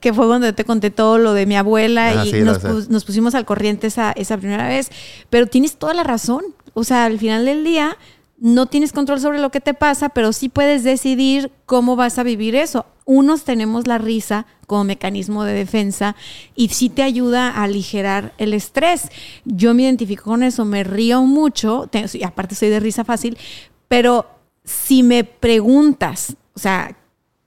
[0.00, 2.88] Que fue cuando te conté todo lo de mi abuela Ah, y sí, nos, pus-
[2.88, 4.90] nos pusimos al corriente esa, esa primera vez.
[5.28, 6.42] Pero tienes toda la razón.
[6.72, 7.98] O sea, al final del día,
[8.42, 12.24] no tienes control sobre lo que te pasa, pero sí puedes decidir cómo vas a
[12.24, 12.86] vivir eso.
[13.04, 16.16] Unos tenemos la risa como mecanismo de defensa
[16.56, 19.10] y sí te ayuda a aligerar el estrés.
[19.44, 23.38] Yo me identifico con eso, me río mucho, y aparte soy de risa fácil,
[23.86, 24.26] pero
[24.64, 26.96] si me preguntas, o sea,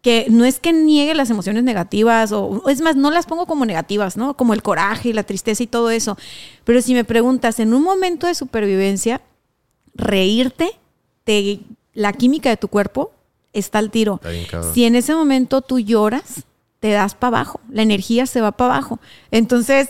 [0.02, 3.66] que no es que niegue las emociones negativas, o es más, no las pongo como
[3.66, 4.38] negativas, ¿no?
[4.38, 6.18] Como el coraje y la tristeza y todo eso.
[6.64, 9.22] Pero si me preguntas, en un momento de supervivencia,
[9.94, 10.72] reírte
[11.94, 13.12] la química de tu cuerpo
[13.54, 14.20] está al tiro.
[14.74, 16.44] si en ese momento tú lloras,
[16.80, 19.00] te das para abajo, la energía se va para abajo.
[19.32, 19.90] Entonces,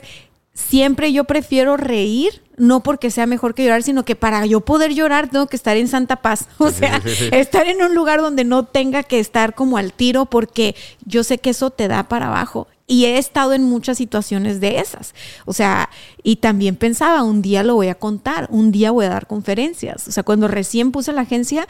[0.54, 4.94] siempre yo prefiero reír, no porque sea mejor que llorar, sino que para yo poder
[4.94, 6.48] llorar tengo que estar en santa paz.
[6.58, 7.02] O sea,
[7.32, 10.76] estar en un lugar donde no tenga que estar como al tiro, porque
[11.06, 12.68] yo sé que eso te da para abajo.
[12.88, 15.16] Y he estado en muchas situaciones de esas.
[15.46, 15.90] O sea,
[16.22, 20.08] y también pensaba, un día lo voy a contar, un día voy a dar conferencias.
[20.08, 21.68] O sea, cuando recién puse la agencia,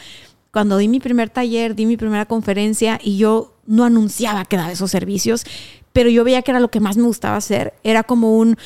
[0.52, 4.72] cuando di mi primer taller, di mi primera conferencia y yo no anunciaba que daba
[4.72, 5.46] esos servicios,
[5.94, 7.74] pero yo veía que era lo que más me gustaba hacer.
[7.84, 8.58] Era como un,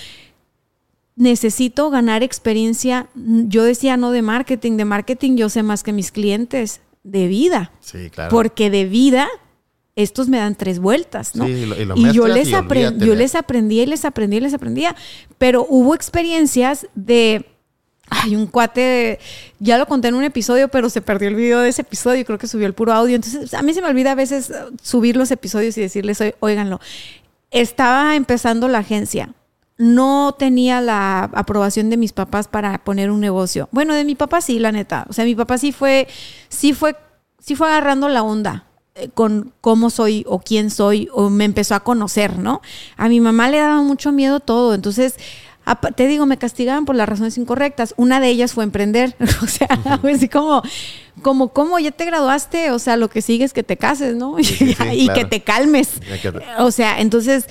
[1.15, 3.07] necesito ganar experiencia.
[3.15, 7.71] Yo decía no de marketing, de marketing yo sé más que mis clientes, de vida.
[7.81, 8.31] Sí, claro.
[8.31, 9.27] Porque de vida
[10.03, 11.45] estos me dan tres vueltas, ¿no?
[11.45, 14.53] Sí, y, lo, y yo les, aprendí, yo les aprendía y les aprendía y les
[14.53, 14.95] aprendía,
[15.37, 17.45] pero hubo experiencias de...
[18.11, 19.19] Hay un cuate,
[19.59, 22.39] ya lo conté en un episodio, pero se perdió el video de ese episodio, creo
[22.39, 23.15] que subió el puro audio.
[23.15, 24.51] Entonces, a mí se me olvida a veces
[24.81, 26.79] subir los episodios y decirles, óiganlo.
[27.51, 29.35] Estaba empezando la agencia,
[29.77, 33.69] no tenía la aprobación de mis papás para poner un negocio.
[33.71, 35.05] Bueno, de mi papá sí, la neta.
[35.07, 36.07] O sea, mi papá sí fue,
[36.49, 36.95] sí fue,
[37.39, 38.65] sí fue agarrando la onda.
[38.99, 42.61] Eh, con cómo soy o quién soy o me empezó a conocer, ¿no?
[42.97, 45.15] A mi mamá le daba mucho miedo todo, entonces
[45.95, 47.93] te digo, me castigaban por las razones incorrectas.
[47.95, 49.67] Una de ellas fue emprender, o sea,
[50.03, 50.63] así como,
[51.21, 52.71] como, ¿cómo ya te graduaste?
[52.71, 54.37] O sea, lo que sigue es que te cases, ¿no?
[54.39, 56.01] y que te calmes.
[56.57, 57.45] O sea, entonces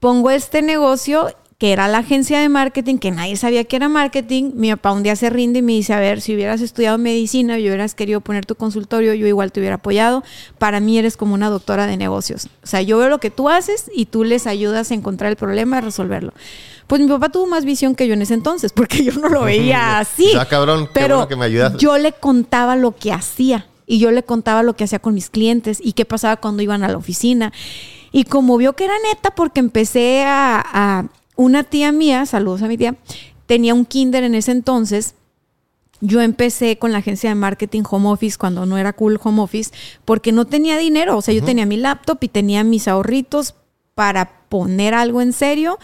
[0.00, 4.52] pongo este negocio que era la agencia de marketing, que nadie sabía que era marketing.
[4.54, 7.58] Mi papá un día se rinde y me dice, a ver, si hubieras estudiado medicina
[7.58, 10.22] y hubieras querido poner tu consultorio, yo igual te hubiera apoyado.
[10.58, 12.46] Para mí eres como una doctora de negocios.
[12.62, 15.36] O sea, yo veo lo que tú haces y tú les ayudas a encontrar el
[15.36, 16.32] problema y resolverlo.
[16.86, 19.42] Pues mi papá tuvo más visión que yo en ese entonces, porque yo no lo
[19.42, 20.30] veía así.
[20.38, 21.76] Ah, cabrón, pero que me ayudas.
[21.76, 25.28] Yo le contaba lo que hacía y yo le contaba lo que hacía con mis
[25.28, 27.52] clientes y qué pasaba cuando iban a la oficina.
[28.12, 31.04] Y como vio que era neta, porque empecé a
[31.38, 32.96] una tía mía, saludos a mi tía,
[33.46, 35.14] tenía un kinder en ese entonces.
[36.00, 39.70] Yo empecé con la agencia de marketing home office cuando no era cool home office
[40.04, 41.16] porque no tenía dinero.
[41.16, 43.54] O sea, yo tenía mi laptop y tenía mis ahorritos
[43.94, 45.78] para poner algo en serio,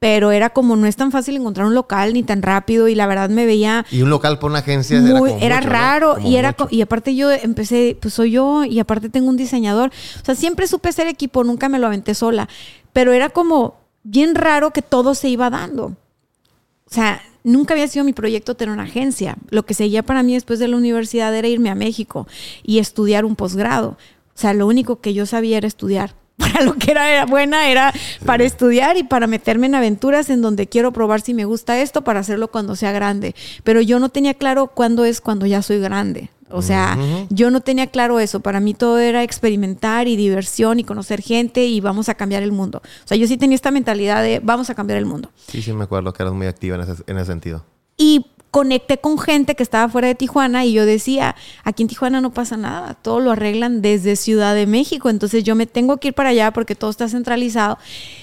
[0.00, 3.06] pero era como no es tan fácil encontrar un local ni tan rápido y la
[3.06, 4.98] verdad me veía y un local por una agencia
[5.40, 9.36] era, raro y era y aparte yo empecé pues soy yo y aparte tengo un
[9.36, 9.90] diseñador
[10.22, 12.48] o sea siempre supe ser equipo nunca me lo aventé sola
[12.94, 15.86] pero era como bien raro que todo se iba dando.
[15.86, 19.36] O sea, nunca había sido mi proyecto tener una agencia.
[19.50, 22.26] Lo que seguía para mí después de la universidad era irme a México
[22.62, 23.96] y estudiar un posgrado.
[24.34, 26.14] O sea, lo único que yo sabía era estudiar.
[26.40, 27.92] Para lo que era, buena era
[28.24, 32.00] para estudiar y para meterme en aventuras en donde quiero probar si me gusta esto
[32.02, 33.34] para hacerlo cuando sea grande.
[33.62, 36.30] Pero yo no tenía claro cuándo es cuando ya soy grande.
[36.50, 36.98] O sea,
[37.30, 38.40] yo no tenía claro eso.
[38.40, 42.52] Para mí todo era experimentar y diversión y conocer gente y vamos a cambiar el
[42.52, 42.82] mundo.
[42.84, 45.30] O sea, yo sí tenía esta mentalidad de vamos a cambiar el mundo.
[45.48, 47.64] Sí, sí, me acuerdo que eras muy activa en ese, en ese sentido.
[47.96, 52.20] Y conecté con gente que estaba fuera de Tijuana y yo decía, aquí en Tijuana
[52.20, 56.08] no pasa nada, todo lo arreglan desde Ciudad de México, entonces yo me tengo que
[56.08, 57.78] ir para allá porque todo está centralizado.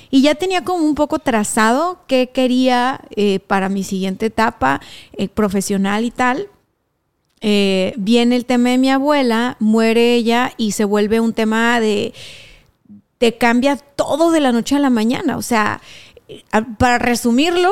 [0.09, 4.81] Y ya tenía como un poco trazado qué quería eh, para mi siguiente etapa
[5.13, 6.47] eh, profesional y tal,
[7.41, 12.13] eh, viene el tema de mi abuela, muere ella y se vuelve un tema de,
[13.17, 15.37] te cambia todo de la noche a la mañana.
[15.37, 15.81] O sea,
[16.77, 17.71] para resumirlo,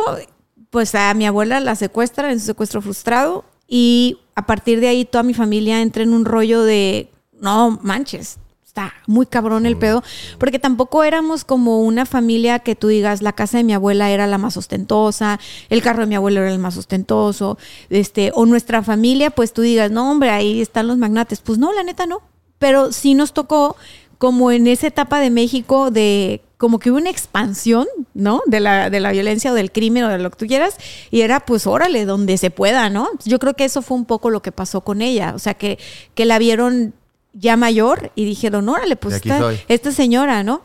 [0.69, 5.05] pues a mi abuela la secuestra en su secuestro frustrado y a partir de ahí
[5.05, 7.09] toda mi familia entra en un rollo de,
[7.39, 8.37] no manches,
[8.75, 10.03] está muy cabrón el pedo,
[10.37, 14.27] porque tampoco éramos como una familia que tú digas, la casa de mi abuela era
[14.27, 15.39] la más ostentosa,
[15.69, 17.57] el carro de mi abuelo era el más ostentoso,
[17.89, 21.39] este, o nuestra familia, pues tú digas, no, hombre, ahí están los magnates.
[21.39, 22.21] Pues no, la neta no.
[22.59, 23.77] Pero sí nos tocó
[24.17, 28.41] como en esa etapa de México de como que hubo una expansión, ¿no?
[28.45, 30.75] De la, de la violencia o del crimen o de lo que tú quieras,
[31.11, 33.07] y era pues órale, donde se pueda, ¿no?
[33.23, 35.79] Yo creo que eso fue un poco lo que pasó con ella, o sea, que,
[36.13, 36.93] que la vieron
[37.35, 40.61] ya mayor y dijeron, órale, pues esta, esta, señora, ¿no?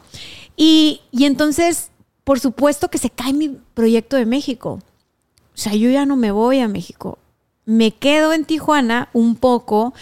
[0.56, 1.90] Y, y entonces,
[2.24, 4.78] por supuesto que se cae mi proyecto de México.
[5.52, 7.18] O sea, yo ya no me voy a México.
[7.66, 9.92] me quedo en Tijuana un poco,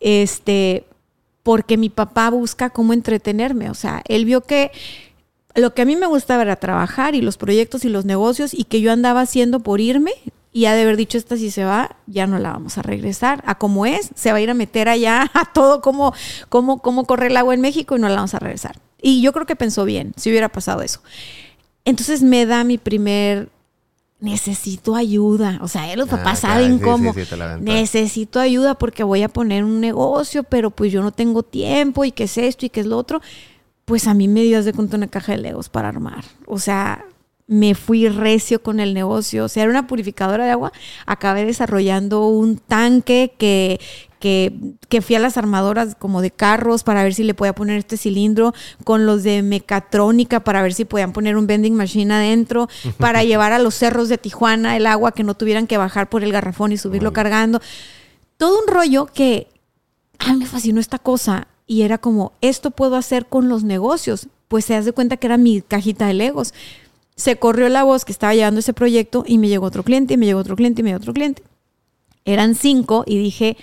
[0.00, 0.86] este,
[1.42, 3.70] porque mi papá busca cómo entretenerme.
[3.70, 4.70] O sea, él vio que
[5.54, 8.64] lo que a mí me gustaba era trabajar y los proyectos y los negocios y
[8.64, 10.12] que yo andaba haciendo por irme
[10.56, 13.42] y ha de haber dicho, esta si se va, ya no la vamos a regresar.
[13.44, 16.14] A como es, se va a ir a meter allá a todo como,
[16.48, 18.78] como, como corre el agua en México y no la vamos a regresar.
[19.02, 21.00] Y yo creo que pensó bien, si hubiera pasado eso.
[21.84, 23.48] Entonces me da mi primer
[24.20, 25.58] necesito ayuda.
[25.60, 27.12] O sea, los papás saben cómo.
[27.60, 32.12] necesito ayuda porque voy a poner un negocio, pero pues yo no tengo tiempo y
[32.12, 33.20] qué es esto y qué es lo otro.
[33.86, 36.24] Pues a mí me dio de cuenta una caja de legos para armar.
[36.46, 37.04] O sea,
[37.46, 39.44] me fui recio con el negocio.
[39.44, 40.72] O sea, era una purificadora de agua.
[41.06, 43.80] Acabé desarrollando un tanque que,
[44.18, 44.52] que,
[44.88, 47.96] que, fui a las armadoras como de carros para ver si le podía poner este
[47.96, 48.54] cilindro,
[48.84, 52.68] con los de mecatrónica para ver si podían poner un vending machine adentro,
[52.98, 56.24] para llevar a los cerros de Tijuana el agua que no tuvieran que bajar por
[56.24, 57.60] el garrafón y subirlo cargando.
[58.38, 59.48] Todo un rollo que
[60.18, 64.28] a mí me fascinó esta cosa y era como, esto puedo hacer con los negocios.
[64.48, 66.54] Pues se das de cuenta que era mi cajita de legos
[67.16, 70.16] se corrió la voz que estaba llevando ese proyecto y me llegó otro cliente, y
[70.16, 71.42] me llegó otro cliente, y me llegó otro cliente.
[72.24, 73.56] Eran cinco y dije,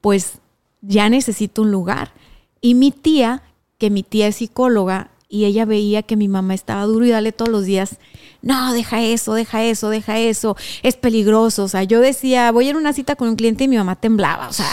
[0.00, 0.38] pues
[0.80, 2.12] ya necesito un lugar.
[2.60, 3.42] Y mi tía,
[3.78, 7.32] que mi tía es psicóloga, y ella veía que mi mamá estaba duro y dale
[7.32, 7.98] todos los días,
[8.40, 11.64] no, deja eso, deja eso, deja eso, es peligroso.
[11.64, 13.76] O sea, yo decía, voy a ir a una cita con un cliente y mi
[13.76, 14.72] mamá temblaba, o sea,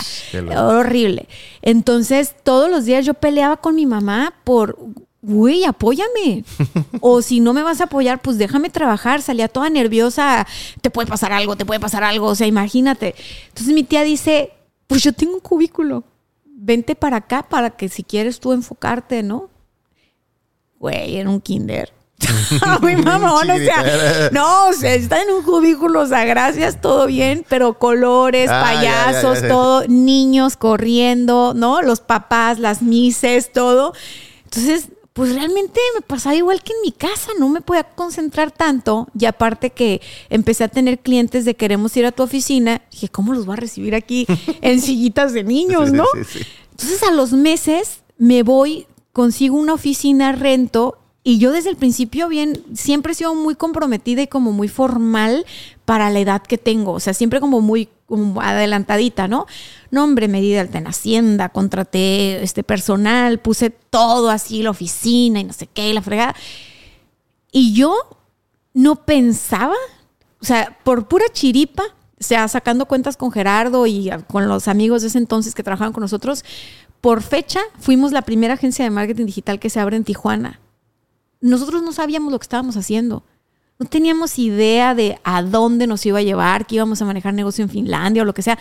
[0.58, 1.28] horrible.
[1.62, 4.78] Entonces, todos los días yo peleaba con mi mamá por,
[5.26, 6.44] güey, apóyame.
[7.02, 9.22] o si no me vas a apoyar, pues déjame trabajar.
[9.22, 10.48] Salía toda nerviosa,
[10.82, 13.16] te puede pasar algo, te puede pasar algo, o sea, imagínate.
[13.48, 14.52] Entonces mi tía dice,
[14.88, 16.04] pues yo tengo un cubículo,
[16.46, 19.50] vente para acá para que si quieres tú enfocarte, ¿no?
[20.80, 21.92] Güey, era un kinder.
[22.82, 27.08] mi mamá, o sea, no, o sea, está en un cubículo, o sea, gracias, todo
[27.08, 31.82] bien, pero colores, ah, payasos, todo, niños corriendo, ¿no?
[31.82, 33.94] Los papás, las mises, todo.
[34.46, 39.08] Entonces, pues realmente me pasaba igual que en mi casa, no me podía concentrar tanto.
[39.18, 43.34] Y aparte que empecé a tener clientes de queremos ir a tu oficina, dije, ¿cómo
[43.34, 44.28] los voy a recibir aquí
[44.62, 46.04] en sillitas de niños, no?
[46.70, 50.98] Entonces a los meses me voy, consigo una oficina, rento
[51.28, 55.44] y yo desde el principio bien, siempre he sido muy comprometida y como muy formal
[55.84, 56.92] para la edad que tengo.
[56.92, 57.90] O sea, siempre como muy
[58.40, 59.48] adelantadita, ¿no?
[59.90, 65.54] Nombre, medida alta en Hacienda, contraté este personal, puse todo así, la oficina y no
[65.54, 66.36] sé qué, la fregada.
[67.52, 67.96] Y yo
[68.76, 69.74] no pensaba,
[70.40, 71.86] o sea, por pura chiripa,
[72.20, 75.92] o sea, sacando cuentas con Gerardo y con los amigos de ese entonces que trabajaban
[75.92, 76.46] con nosotros,
[77.02, 80.60] por fecha fuimos la primera agencia de marketing digital que se abre en Tijuana
[81.41, 83.24] nosotros no sabíamos lo que estábamos haciendo.
[83.78, 87.64] No teníamos idea de a dónde nos iba a llevar, que íbamos a manejar negocio
[87.64, 88.57] en Finlandia o lo que sea,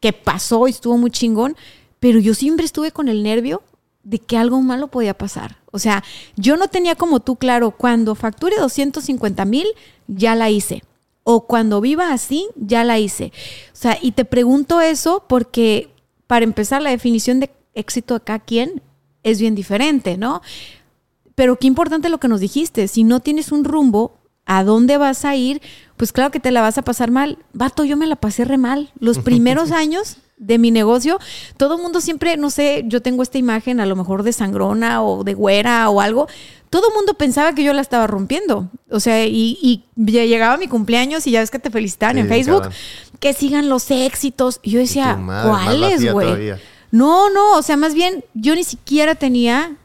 [0.00, 1.56] que pasó y estuvo muy chingón,
[2.00, 3.62] pero yo siempre estuve con el nervio
[4.04, 5.58] de que algo malo podía pasar.
[5.70, 6.02] O sea,
[6.36, 9.66] yo no tenía como tú claro, cuando facture 250 mil,
[10.06, 10.82] ya la hice.
[11.24, 13.32] O cuando viva así, ya la hice.
[13.72, 15.90] O sea, y te pregunto eso porque,
[16.26, 18.82] para empezar, la definición de éxito de cada quien
[19.22, 20.40] es bien diferente, ¿no?
[21.38, 25.24] Pero qué importante lo que nos dijiste, si no tienes un rumbo, ¿a dónde vas
[25.24, 25.62] a ir?
[25.96, 27.38] Pues claro que te la vas a pasar mal.
[27.52, 28.90] Vato, yo me la pasé re mal.
[28.98, 31.20] Los primeros años de mi negocio,
[31.56, 35.00] todo el mundo siempre, no sé, yo tengo esta imagen a lo mejor de sangrona
[35.04, 36.26] o de güera o algo.
[36.70, 38.68] Todo el mundo pensaba que yo la estaba rompiendo.
[38.90, 42.64] O sea, y, llegaba mi cumpleaños y ya ves que te felicitaban en Facebook,
[43.20, 44.58] que sigan los éxitos.
[44.64, 46.54] Y yo decía, ¿cuáles, güey?
[46.90, 49.76] No, no, o sea, más bien yo ni siquiera tenía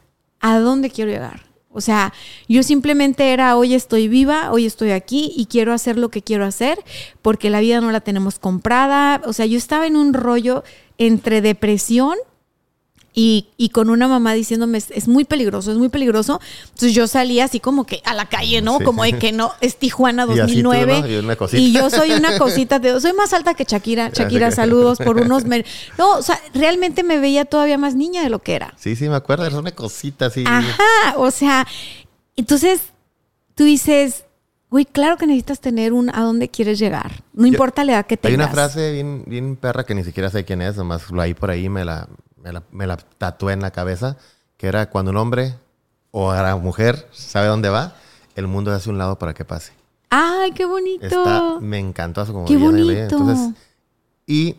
[0.44, 1.40] a dónde quiero llegar.
[1.70, 2.12] O sea,
[2.48, 6.44] yo simplemente era, hoy estoy viva, hoy estoy aquí y quiero hacer lo que quiero
[6.44, 6.78] hacer
[7.22, 9.22] porque la vida no la tenemos comprada.
[9.24, 10.62] O sea, yo estaba en un rollo
[10.98, 12.16] entre depresión
[13.16, 16.40] y, con una mamá diciéndome, es, muy peligroso, es muy peligroso.
[16.64, 18.80] Entonces yo salía así como que a la calle, ¿no?
[18.80, 21.22] Como de que no, es Tijuana 2009.
[21.52, 24.08] Y, yo soy una cosita, de, soy más alta que Shakira.
[24.12, 25.44] Shakira, saludos por unos...
[25.44, 28.74] No, o sea, realmente me veía todavía más niña de lo que era.
[28.76, 30.42] Sí, sí, me acuerdo, era una cosita así.
[30.44, 31.68] Ajá, o sea,
[32.36, 32.80] entonces
[33.54, 34.24] tú dices,
[34.70, 37.22] Güey, claro que necesitas tener un a dónde quieres llegar.
[37.32, 38.40] No importa la edad que tengas.
[38.40, 41.32] Hay una frase bien, bien perra que ni siquiera sé quién es, nomás lo ahí
[41.32, 42.08] por ahí me la,
[42.70, 44.16] me la, tatué en la cabeza,
[44.56, 45.54] que era cuando un hombre
[46.10, 47.94] o la mujer sabe dónde va,
[48.36, 49.72] el mundo es hacia un lado para que pase.
[50.10, 51.60] ¡Ay, qué bonito!
[51.60, 52.92] me encantó eso como ¡Qué bonito!
[52.92, 53.50] Entonces,
[54.26, 54.56] y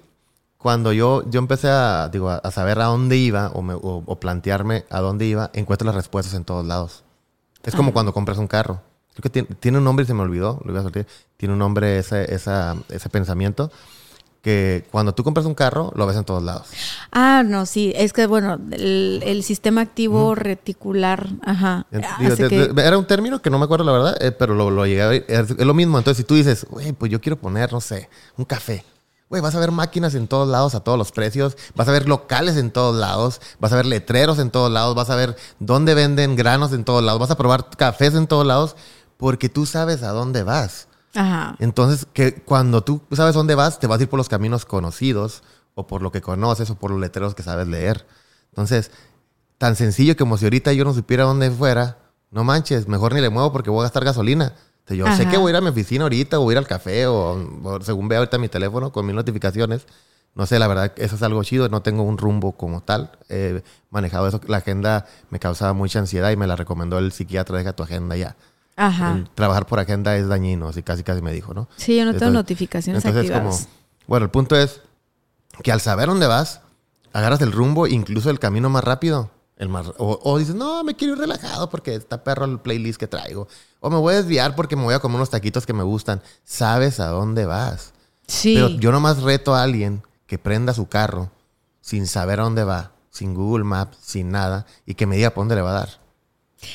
[0.57, 5.25] cuando yo, yo empecé a, digo, a saber a dónde iba o, plantearme a dónde
[5.25, 7.03] iba, encuentro las respuestas en todos lados.
[7.63, 8.81] Es como cuando compras un carro.
[9.15, 11.07] Creo que tiene, un nombre y se me olvidó, lo iba a soltar.
[11.37, 13.71] Tiene un nombre ese, ese pensamiento
[14.45, 16.67] que cuando tú compras un carro, lo ves en todos lados.
[17.11, 17.91] Ah, no, sí.
[17.95, 21.87] Es que, bueno, el, el sistema activo reticular, ajá.
[21.89, 24.31] Digo, hace de- que- de- era un término que no me acuerdo la verdad, eh,
[24.31, 25.25] pero lo, lo llegué a ver.
[25.27, 25.97] Es, es lo mismo.
[25.97, 28.07] Entonces, si tú dices, güey, pues yo quiero poner, no sé,
[28.37, 28.85] un café.
[29.29, 31.57] Güey, vas a ver máquinas en todos lados, a todos los precios.
[31.73, 33.41] Vas a ver locales en todos lados.
[33.59, 34.93] Vas a ver letreros en todos lados.
[34.93, 37.19] Vas a ver dónde venden granos en todos lados.
[37.19, 38.75] Vas a probar cafés en todos lados
[39.17, 40.87] porque tú sabes a dónde vas.
[41.15, 41.55] Ajá.
[41.59, 45.43] Entonces, que cuando tú sabes dónde vas, te vas a ir por los caminos conocidos,
[45.73, 48.05] o por lo que conoces, o por los letreros que sabes leer.
[48.49, 48.91] Entonces,
[49.57, 51.97] tan sencillo como si ahorita yo no supiera dónde fuera,
[52.31, 54.53] no manches, mejor ni le muevo porque voy a gastar gasolina.
[54.87, 56.67] Yo sé que voy a ir a mi oficina ahorita, o voy a ir al
[56.67, 57.33] café, o,
[57.63, 59.87] o según vea ahorita mi teléfono con mis notificaciones.
[60.35, 61.69] No sé, la verdad, eso es algo chido.
[61.69, 63.09] No tengo un rumbo como tal.
[63.89, 64.41] Manejado eso.
[64.47, 67.57] La agenda me causaba mucha ansiedad y me la recomendó el psiquiatra.
[67.57, 68.35] Deja tu agenda ya.
[68.75, 69.23] Ajá.
[69.35, 71.67] Trabajar por agenda es dañino, así casi casi me dijo, ¿no?
[71.77, 73.57] Sí, yo no tengo notificaciones entonces, activadas.
[73.63, 73.69] como,
[74.07, 74.81] bueno, el punto es
[75.63, 76.61] que al saber dónde vas,
[77.13, 79.31] agarras el rumbo, incluso el camino más rápido.
[79.57, 82.99] El más, o, o dices, no, me quiero ir relajado porque está perro el playlist
[82.99, 83.47] que traigo.
[83.79, 86.21] O me voy a desviar porque me voy a comer unos taquitos que me gustan.
[86.43, 87.93] Sabes a dónde vas.
[88.27, 88.55] Sí.
[88.55, 91.31] Pero yo nomás reto a alguien que prenda su carro
[91.79, 95.43] sin saber a dónde va, sin Google Maps, sin nada, y que me diga por
[95.43, 95.89] dónde le va a dar.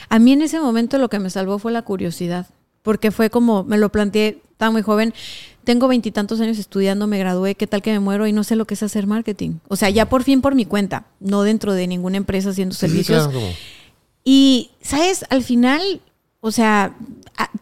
[0.08, 2.46] A mí en ese momento lo que me salvó fue la curiosidad,
[2.82, 5.14] porque fue como, me lo planteé, estaba muy joven,
[5.64, 8.66] tengo veintitantos años estudiando, me gradué, ¿qué tal que me muero y no sé lo
[8.66, 9.58] que es hacer marketing?
[9.68, 12.80] O sea, ya por fin por mi cuenta, no dentro de ninguna empresa haciendo sí,
[12.80, 13.28] servicios.
[13.28, 13.46] claro,
[14.24, 15.24] Y, ¿sabes?
[15.30, 16.00] Al final,
[16.40, 16.96] o sea,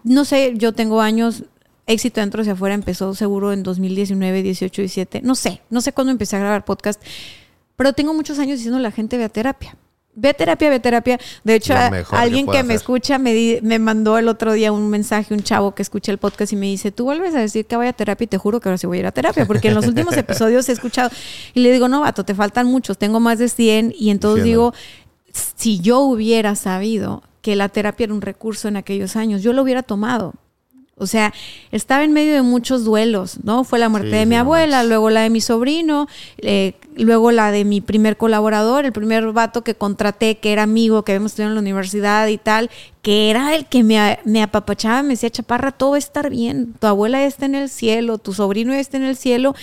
[0.05, 1.45] no sé, yo tengo años,
[1.87, 6.13] éxito dentro hacia afuera empezó seguro en 2019, 18, 17, no sé, no sé cuándo
[6.13, 7.03] empecé a grabar podcast,
[7.77, 9.77] pero tengo muchos años diciendo a la gente ve a terapia.
[10.21, 11.19] Ve terapia, ve terapia.
[11.45, 14.91] De hecho, que alguien que, me escucha me, di- me mandó el otro día un
[14.91, 17.77] mensaje, un chavo que escucha el podcast y me dice, tú vuelves a decir que
[17.77, 19.69] vaya a terapia y te juro que ahora sí voy a ir a terapia, porque
[19.69, 21.11] en los últimos episodios he escuchado
[21.55, 24.49] y le digo, no, vato, te faltan muchos, tengo más de 100 y entonces Sí,
[24.51, 24.75] digo,
[25.57, 29.63] si yo hubiera sabido que la terapia era un recurso en aquellos años, yo lo
[29.63, 30.35] hubiera tomado.
[30.99, 31.33] O sea,
[31.71, 33.65] estaba en medio de muchos duelos, ¿no?
[33.65, 36.09] Fue la muerte Sí, de mi no abuela, luego la de mi sobrino,
[36.39, 41.05] eh, luego la de mi primer colaborador, el primer vato que contraté, que era amigo,
[41.05, 42.71] que habíamos estudiado en la universidad y tal,
[43.03, 46.75] que era el que me, me apapachaba, me decía, chaparra, todo va a estar bien,
[46.79, 49.55] tu abuela está en el cielo, tu sobrino está en el cielo,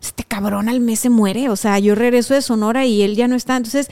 [0.00, 3.28] este cabrón al mes se muere, o sea, yo regreso de Sonora y él ya
[3.28, 3.56] no está.
[3.56, 3.88] Entonces,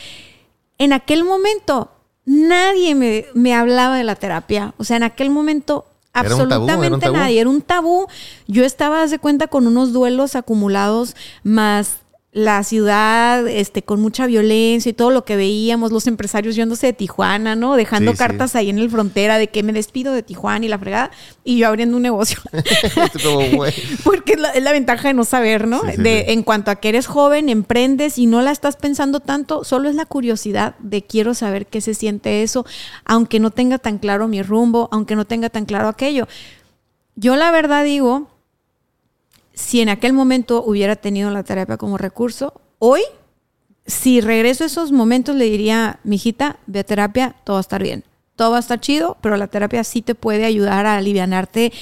[0.79, 1.91] en aquel momento,
[2.25, 5.87] nadie me, me hablaba de la terapia, o sea, en aquel momento...
[6.15, 8.07] Absolutamente nadie, era un tabú.
[8.47, 11.99] Yo estaba, haz de cuenta, con unos duelos acumulados, más
[12.35, 16.93] la ciudad, este, con mucha violencia y todo lo que veíamos, los empresarios yéndose de
[16.93, 17.77] Tijuana, ¿no?
[17.77, 18.19] Dejando Sí, sí.
[18.19, 21.13] cartas ahí en el frontera de que me despido de Tijuana y la fregada,
[21.45, 22.39] y yo abriendo un negocio.
[22.53, 23.73] Es como, güey.
[24.03, 25.81] Porque es la, es la ventaja de no saber, ¿no?
[25.83, 26.33] Sí, de.
[26.33, 29.95] En cuanto a que eres joven, emprendes y no la estás pensando tanto, solo es
[29.95, 32.67] la curiosidad de quiero saber qué se siente eso,
[33.05, 36.27] aunque no tenga tan claro mi rumbo, aunque no tenga tan claro aquello.
[37.15, 38.27] Yo la verdad digo,
[39.55, 43.03] si en aquel momento hubiera tenido la terapia como recurso, hoy,
[43.87, 47.83] si regreso a esos momentos, le diría, mijita, ve a terapia, todo va a estar
[47.83, 48.05] bien.
[48.37, 51.73] Todo va a estar chido, pero la terapia sí te puede ayudar a alivianarte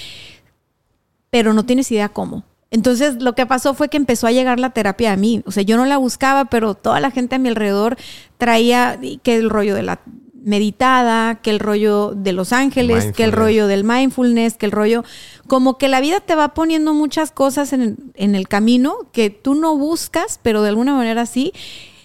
[1.33, 2.45] pero no tienes idea cómo.
[2.71, 5.43] Entonces lo que pasó fue que empezó a llegar la terapia a mí.
[5.47, 7.97] O sea, yo no la buscaba, pero toda la gente a mi alrededor
[8.37, 10.01] traía que el rollo de la
[10.45, 15.05] meditada, que el rollo de los ángeles, que el rollo del mindfulness, que el rollo,
[15.47, 19.55] como que la vida te va poniendo muchas cosas en, en el camino que tú
[19.55, 21.53] no buscas, pero de alguna manera sí.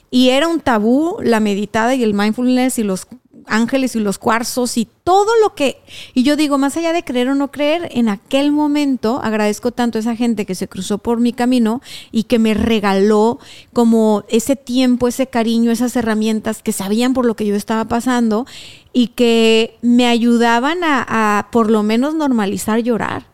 [0.09, 3.07] Y era un tabú la meditada y el mindfulness y los
[3.47, 5.81] ángeles y los cuarzos y todo lo que...
[6.13, 9.97] Y yo digo, más allá de creer o no creer, en aquel momento agradezco tanto
[9.97, 13.39] a esa gente que se cruzó por mi camino y que me regaló
[13.73, 18.45] como ese tiempo, ese cariño, esas herramientas que sabían por lo que yo estaba pasando
[18.93, 21.05] y que me ayudaban a,
[21.39, 23.27] a por lo menos normalizar llorar.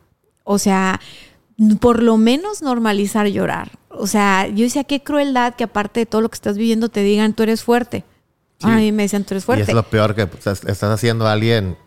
[0.44, 1.00] O sea,
[1.80, 3.72] por lo menos normalizar llorar.
[3.90, 7.04] O sea, yo decía, qué crueldad que aparte de todo lo que estás viviendo te
[7.04, 8.04] digan, tú eres fuerte.
[8.64, 8.70] Sí.
[8.72, 9.64] Ay, me decían, tú eres Y fuerte.
[9.64, 11.78] es lo peor que estás estás haciendo a alguien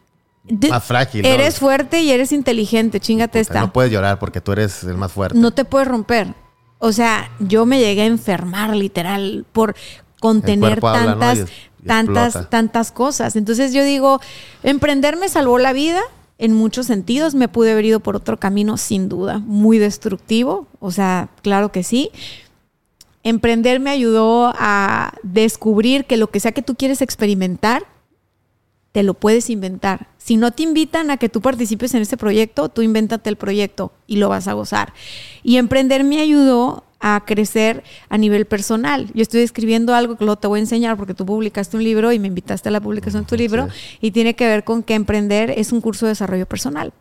[0.44, 1.22] De- más frágil.
[1.22, 1.28] ¿no?
[1.28, 3.60] Eres fuerte y eres inteligente, chingate esta.
[3.60, 5.38] No puedes llorar porque tú eres el más fuerte.
[5.38, 6.34] No te puedes romper.
[6.78, 9.74] O sea, yo me llegué a enfermar literal por
[10.20, 11.20] contener cuerpo habla, ¿no?
[11.20, 13.34] tantas, Y y tantas, tantas cosas.
[13.36, 14.20] Entonces yo digo,
[14.62, 16.00] emprender me salvó la vida
[16.38, 17.34] en muchos sentidos.
[17.34, 20.66] Me pude haber ido por otro camino, sin duda, muy destructivo.
[20.80, 22.10] O sea, claro que sí.
[23.26, 27.82] Emprender me ayudó a descubrir que lo que sea que tú quieres experimentar,
[28.92, 30.06] te lo puedes inventar.
[30.16, 33.90] Si no te invitan a que tú participes en ese proyecto, tú invéntate el proyecto
[34.06, 34.92] y lo vas a gozar.
[35.42, 39.10] Y emprender me ayudó a crecer a nivel personal.
[39.12, 42.12] Yo estoy escribiendo algo que luego te voy a enseñar porque tú publicaste un libro
[42.12, 43.66] y me invitaste a la publicación de tu libro
[44.00, 46.92] y tiene que ver con que emprender es un curso de desarrollo personal.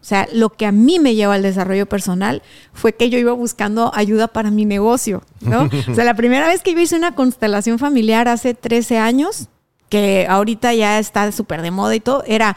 [0.00, 3.32] O sea, lo que a mí me lleva al desarrollo personal fue que yo iba
[3.32, 5.68] buscando ayuda para mi negocio, ¿no?
[5.90, 9.48] o sea, la primera vez que yo hice una constelación familiar hace 13 años,
[9.90, 12.56] que ahorita ya está súper de moda y todo, era,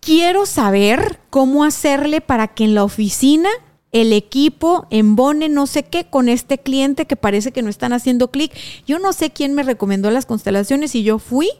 [0.00, 3.48] quiero saber cómo hacerle para que en la oficina
[3.92, 8.32] el equipo embone no sé qué con este cliente que parece que no están haciendo
[8.32, 8.52] clic.
[8.84, 11.50] Yo no sé quién me recomendó las constelaciones y yo fui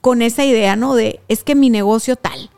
[0.00, 0.94] con esa idea, ¿no?
[0.94, 2.50] De, es que mi negocio tal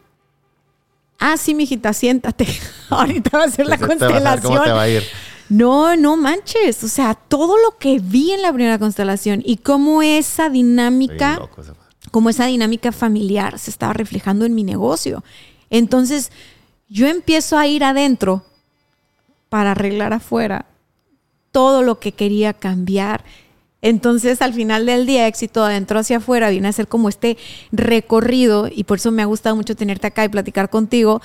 [1.18, 2.46] ah, sí, mijita, siéntate.
[2.90, 4.42] Ahorita va a ser la constelación.
[4.42, 5.02] cómo te va a ir.
[5.48, 6.84] No, no manches.
[6.84, 11.40] O sea, todo lo que vi en la primera constelación y cómo esa dinámica,
[12.10, 15.24] cómo esa dinámica familiar se estaba reflejando en mi negocio.
[15.70, 16.30] Entonces,
[16.88, 18.44] yo empiezo a ir adentro
[19.48, 20.66] para arreglar afuera
[21.52, 23.24] todo lo que quería cambiar
[23.80, 27.36] entonces, al final del día, éxito adentro hacia afuera viene a ser como este
[27.70, 31.22] recorrido, y por eso me ha gustado mucho tenerte acá y platicar contigo,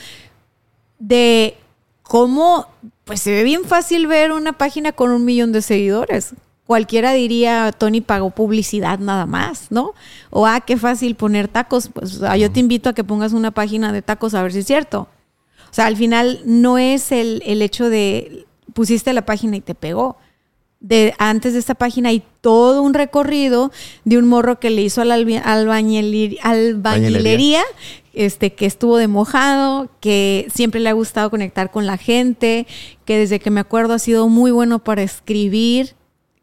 [1.00, 1.58] de
[2.04, 2.68] cómo,
[3.06, 6.36] pues se ve bien fácil ver una página con un millón de seguidores.
[6.68, 9.94] Cualquiera diría, Tony pagó publicidad nada más, ¿no?
[10.30, 11.90] O, ah, qué fácil poner tacos.
[11.90, 14.68] Pues yo te invito a que pongas una página de tacos a ver si es
[14.68, 15.08] cierto.
[15.70, 19.76] O sea, al final no es el, el hecho de pusiste la página y te
[19.76, 20.18] pegó
[20.84, 23.72] de antes de esta página hay todo un recorrido
[24.04, 27.64] de un morro que le hizo a la albañilería,
[28.14, 32.68] este, que estuvo de mojado, que siempre le ha gustado conectar con la gente,
[33.06, 35.96] que desde que me acuerdo ha sido muy bueno para escribir.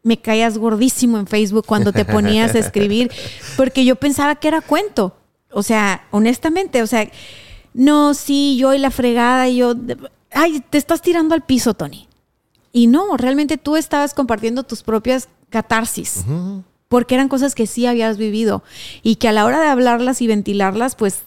[0.03, 3.11] Me caías gordísimo en Facebook cuando te ponías a escribir,
[3.57, 5.15] porque yo pensaba que era cuento.
[5.51, 7.07] O sea, honestamente, o sea,
[7.75, 9.75] no, sí, yo y la fregada, y yo,
[10.31, 12.07] ay, te estás tirando al piso, Tony.
[12.71, 16.23] Y no, realmente tú estabas compartiendo tus propias catarsis.
[16.87, 18.63] Porque eran cosas que sí habías vivido
[19.01, 21.23] y que a la hora de hablarlas y ventilarlas, pues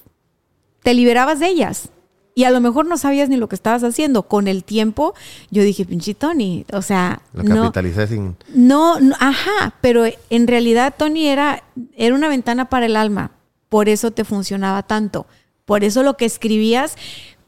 [0.83, 1.89] te liberabas de ellas.
[2.35, 4.25] Y a lo mejor no sabías ni lo que estabas haciendo.
[4.25, 5.15] Con el tiempo,
[5.51, 7.23] yo dije, pinche Tony, o sea.
[7.33, 8.37] Lo capitalicé sin.
[8.53, 11.63] No, no, ajá, pero en realidad, Tony, era,
[11.97, 13.31] era una ventana para el alma.
[13.69, 15.27] Por eso te funcionaba tanto.
[15.65, 16.97] Por eso lo que escribías,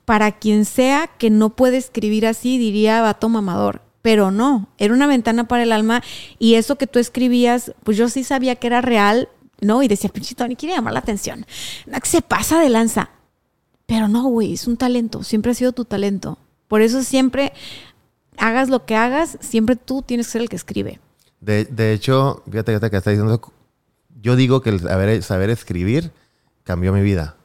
[0.04, 5.08] para quien sea que no puede escribir así, diría vato mamador pero no, era una
[5.08, 6.00] ventana para el alma
[6.38, 9.28] y eso que tú escribías, pues yo sí sabía que era real,
[9.60, 9.82] ¿no?
[9.82, 11.44] Y decía, pinche ni quiere llamar la atención.
[12.04, 13.10] Se pasa de lanza.
[13.84, 16.38] Pero no, güey, es un talento, siempre ha sido tu talento.
[16.68, 17.52] Por eso siempre,
[18.36, 21.00] hagas lo que hagas, siempre tú tienes que ser el que escribe.
[21.40, 23.40] De, de hecho, fíjate, fíjate que está diciendo,
[24.22, 26.12] yo digo que el saber, saber escribir
[26.62, 27.35] cambió mi vida.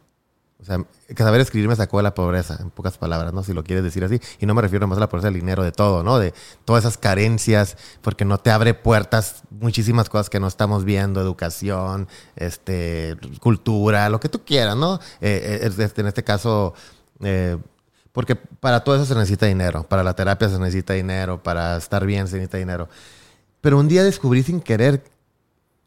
[0.62, 3.44] O sea, que saber escribir me sacó de la pobreza, en pocas palabras, ¿no?
[3.44, 4.22] Si lo quieres decir así.
[4.40, 6.20] Y no me refiero más a la pobreza del dinero, de todo, ¿no?
[6.20, 11.20] De todas esas carencias, porque no te abre puertas muchísimas cosas que no estamos viendo,
[11.20, 15.00] educación, este, cultura, lo que tú quieras, ¿no?
[15.20, 16.76] Eh, eh, este, en este caso,
[17.22, 17.58] eh,
[18.12, 22.06] porque para todo eso se necesita dinero, para la terapia se necesita dinero, para estar
[22.06, 22.88] bien se necesita dinero.
[23.62, 25.04] Pero un día descubrí sin querer,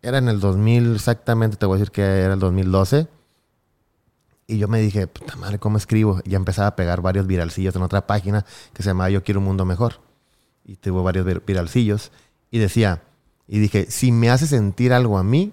[0.02, 3.06] era en el 2000 exactamente, te voy a decir que era el 2012
[4.46, 6.20] y yo me dije, puta madre, ¿cómo escribo?
[6.24, 9.46] Ya empezaba a pegar varios viralcillos en otra página que se llamaba Yo Quiero un
[9.46, 10.00] Mundo Mejor.
[10.64, 12.12] Y tuvo varios viralcillos.
[12.50, 13.02] Y decía,
[13.48, 15.50] y dije, si me hace sentir algo a mí,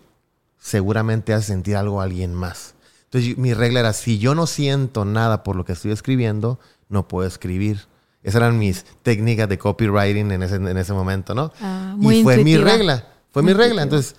[0.58, 2.76] seguramente hace sentir algo a alguien más.
[3.06, 7.08] Entonces mi regla era, si yo no siento nada por lo que estoy escribiendo, no
[7.08, 7.88] puedo escribir.
[8.24, 11.52] Esas eran mis técnicas de copywriting en ese, en ese momento, ¿no?
[11.60, 13.82] Ah, y fue mi regla, fue mi regla.
[13.82, 14.16] Entonces,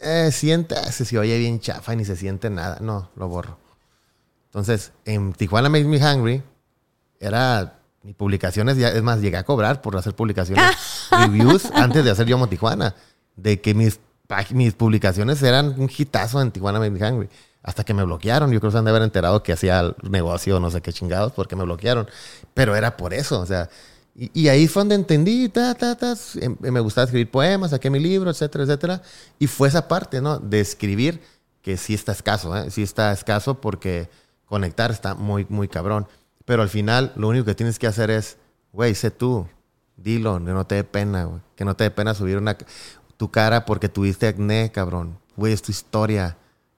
[0.00, 2.78] eh, siente, se, se oye bien chafa y ni se siente nada.
[2.80, 3.61] No, lo borro.
[4.52, 6.42] Entonces, en Tijuana Makes Me Hungry,
[7.18, 10.76] era mis publicaciones, ya, es más, llegué a cobrar por hacer publicaciones,
[11.10, 12.94] reviews, antes de hacer Yo Mo Tijuana,
[13.34, 13.98] de que mis,
[14.50, 17.28] mis publicaciones eran un hitazo en Tijuana Makes Me Hungry.
[17.62, 18.50] Hasta que me bloquearon.
[18.50, 21.32] Yo creo que se han de haber enterado que hacía negocio, no sé qué chingados,
[21.32, 22.08] porque me bloquearon.
[22.52, 23.70] Pero era por eso, o sea.
[24.14, 27.98] Y, ahí fue donde entendí, ta, ta, ta, em, me gustaba escribir poemas, saqué mi
[27.98, 29.00] libro, etcétera, etcétera.
[29.38, 30.38] Y fue esa parte, ¿no?
[30.38, 31.22] De escribir,
[31.62, 32.70] que sí está escaso, ¿eh?
[32.70, 34.10] Sí está escaso porque
[34.52, 36.06] conectar está muy, muy cabrón.
[36.44, 38.36] Pero al final, lo único que tienes que hacer es,
[38.70, 39.46] güey, sé tú,
[39.96, 41.40] dilo, que no te dé pena, güey.
[41.56, 42.58] Que no te dé pena subir una,
[43.16, 45.18] tu cara porque tuviste acné, cabrón.
[45.36, 46.36] Güey, es tu historia,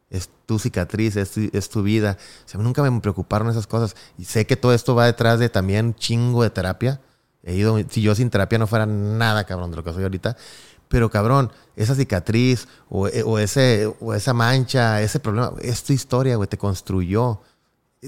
[0.09, 2.17] es tu cicatriz, es tu, es tu vida.
[2.45, 3.97] O sea, nunca me preocuparon esas cosas.
[4.17, 7.01] Y sé que todo esto va detrás de también chingo de terapia.
[7.43, 10.37] He ido, si yo sin terapia no fuera nada, cabrón, de lo que soy ahorita.
[10.87, 16.37] Pero cabrón, esa cicatriz o, o ese, o esa mancha, ese problema, es tu historia,
[16.37, 17.41] güey, te construyó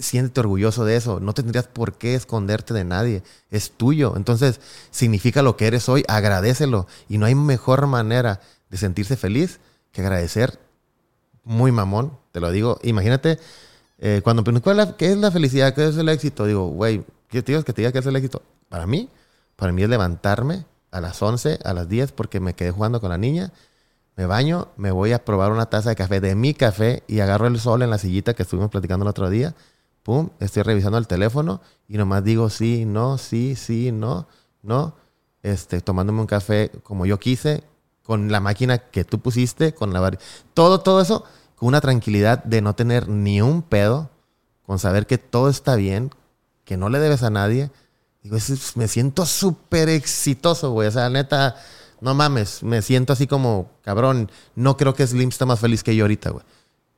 [0.01, 1.21] siéntete orgulloso de eso.
[1.21, 3.23] No tendrías por qué esconderte de nadie.
[3.51, 4.15] Es tuyo.
[4.17, 4.61] Entonces,
[4.91, 6.05] significa lo que eres hoy.
[6.09, 6.87] Agradecelo.
[7.09, 9.61] Y no hay mejor manera de sentirse feliz
[9.93, 10.59] que agradecer.
[11.45, 12.79] Muy mamón, te lo digo.
[12.83, 13.39] Imagínate,
[13.99, 17.63] eh, cuando preguntas qué es la felicidad, qué es el éxito, digo, güey, ¿qué te
[17.63, 18.43] que te diga qué es el éxito?
[18.69, 19.09] Para mí,
[19.55, 23.11] para mí es levantarme a las 11, a las 10, porque me quedé jugando con
[23.11, 23.53] la niña.
[24.17, 27.47] Me baño, me voy a probar una taza de café de mi café y agarro
[27.47, 29.55] el sol en la sillita que estuvimos platicando el otro día
[30.07, 34.29] pum, estoy revisando el teléfono y nomás digo sí, no, sí, sí, no,
[34.63, 34.95] no,
[35.43, 37.65] este, tomándome un café como yo quise,
[38.05, 40.17] con la máquina que tú pusiste, con la
[40.55, 41.25] todo, todo eso,
[41.57, 44.09] con una tranquilidad de no tener ni un pedo,
[44.65, 46.13] con saber que todo está bien,
[46.65, 47.73] que no le debes a nadie.
[48.23, 48.37] Digo,
[48.77, 50.87] me siento súper exitoso, güey.
[50.87, 51.57] O sea, neta,
[52.01, 55.97] no mames, me siento así como, cabrón, no creo que Slim está más feliz que
[55.97, 56.45] yo ahorita, güey.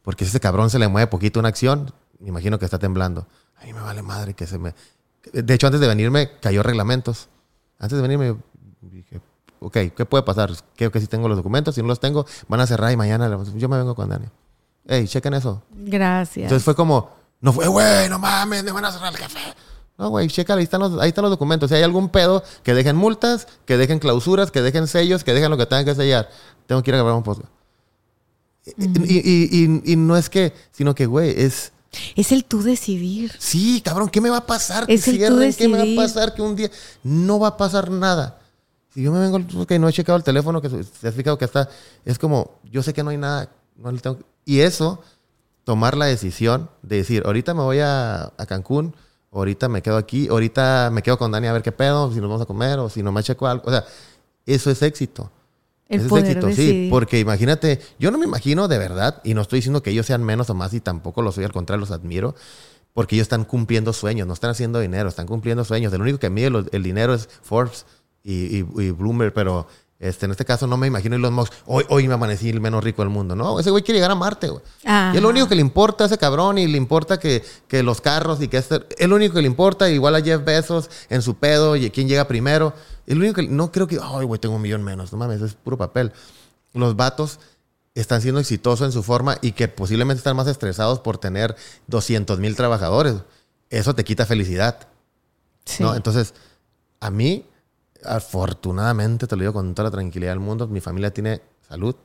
[0.03, 3.27] Porque ese cabrón se le mueve poquito una acción, me imagino que está temblando.
[3.57, 4.75] A mí me vale madre que se me...
[5.33, 7.29] De hecho, antes de venirme, cayó reglamentos.
[7.79, 8.37] Antes de venirme,
[8.81, 9.21] dije,
[9.61, 10.53] ok, ¿qué puede pasar?
[10.77, 13.29] Creo que si tengo los documentos, si no los tengo, van a cerrar y mañana
[13.57, 14.27] yo me vengo con Dani.
[14.87, 15.63] Ey, chequen eso.
[15.71, 16.45] Gracias.
[16.45, 19.55] Entonces fue como, no fue, güey, no mames, me van a cerrar el café.
[19.99, 21.69] No, güey, checa, ahí están, los, ahí están los documentos.
[21.71, 25.51] Si hay algún pedo, que dejen multas, que dejen clausuras, que dejen sellos, que dejen
[25.51, 26.31] lo que tengan que sellar.
[26.67, 27.43] Tengo que ir a grabar un post.
[28.77, 31.73] y, y, y, no es que, sino que, güey, es
[32.17, 33.33] es el tú decidir.
[33.39, 34.85] Sí, cabrón, ¿qué me va a pasar?
[34.89, 35.70] Es el tú decidir.
[35.70, 36.35] ¿Qué me va a pasar?
[36.35, 36.70] Que un día
[37.02, 38.39] no va a pasar nada.
[38.93, 41.44] Si yo me vengo, que no he checado el teléfono, que se ha fijado que
[41.44, 41.68] está,
[42.05, 45.02] es como, yo sé que no hay nada, no le tengo, y eso,
[45.65, 48.94] tomar la decisión de decir, ahorita me voy a, a Cancún,
[49.31, 52.31] ahorita me quedo aquí, ahorita me quedo con Dani a ver qué pedo, si nos
[52.31, 53.85] vamos a comer o si no me checo algo, o sea,
[54.47, 55.31] eso es éxito.
[55.89, 59.83] El poder sí, porque imagínate, yo no me imagino de verdad, y no estoy diciendo
[59.83, 62.34] que ellos sean menos o más, y tampoco lo soy, al contrario, los admiro,
[62.92, 65.92] porque ellos están cumpliendo sueños, no están haciendo dinero, están cumpliendo sueños.
[65.92, 67.86] El único que mide el dinero es Forbes
[68.23, 69.67] y, y, y Bloomberg, pero
[70.00, 72.84] este, en este caso no me imagino Elon Musk, hoy, hoy me amanecí el menos
[72.84, 73.34] rico del mundo.
[73.34, 74.62] No, ese güey quiere llegar a Marte, güey.
[74.84, 77.83] Y es lo único que le importa a ese cabrón y le importa que, que
[77.83, 80.89] los carros y que este, es lo único que le importa, igual a Jeff Bezos
[81.08, 82.75] en su pedo y quién llega primero.
[83.09, 85.12] Es lo único que, no creo que, ay, güey, tengo un millón menos.
[85.12, 86.12] No mames, es puro papel.
[86.75, 87.41] Los vatos
[87.95, 91.57] están siendo exitosos en su forma y que posiblemente están más estresados por tener
[91.87, 93.17] 200 mil trabajadores.
[93.70, 94.89] Eso te quita felicidad.
[95.81, 95.95] ¿no?
[95.95, 96.35] Entonces,
[97.01, 97.47] a mí
[98.05, 101.97] afortunadamente, te lo digo con toda la tranquilidad del mundo, mi familia tiene salud,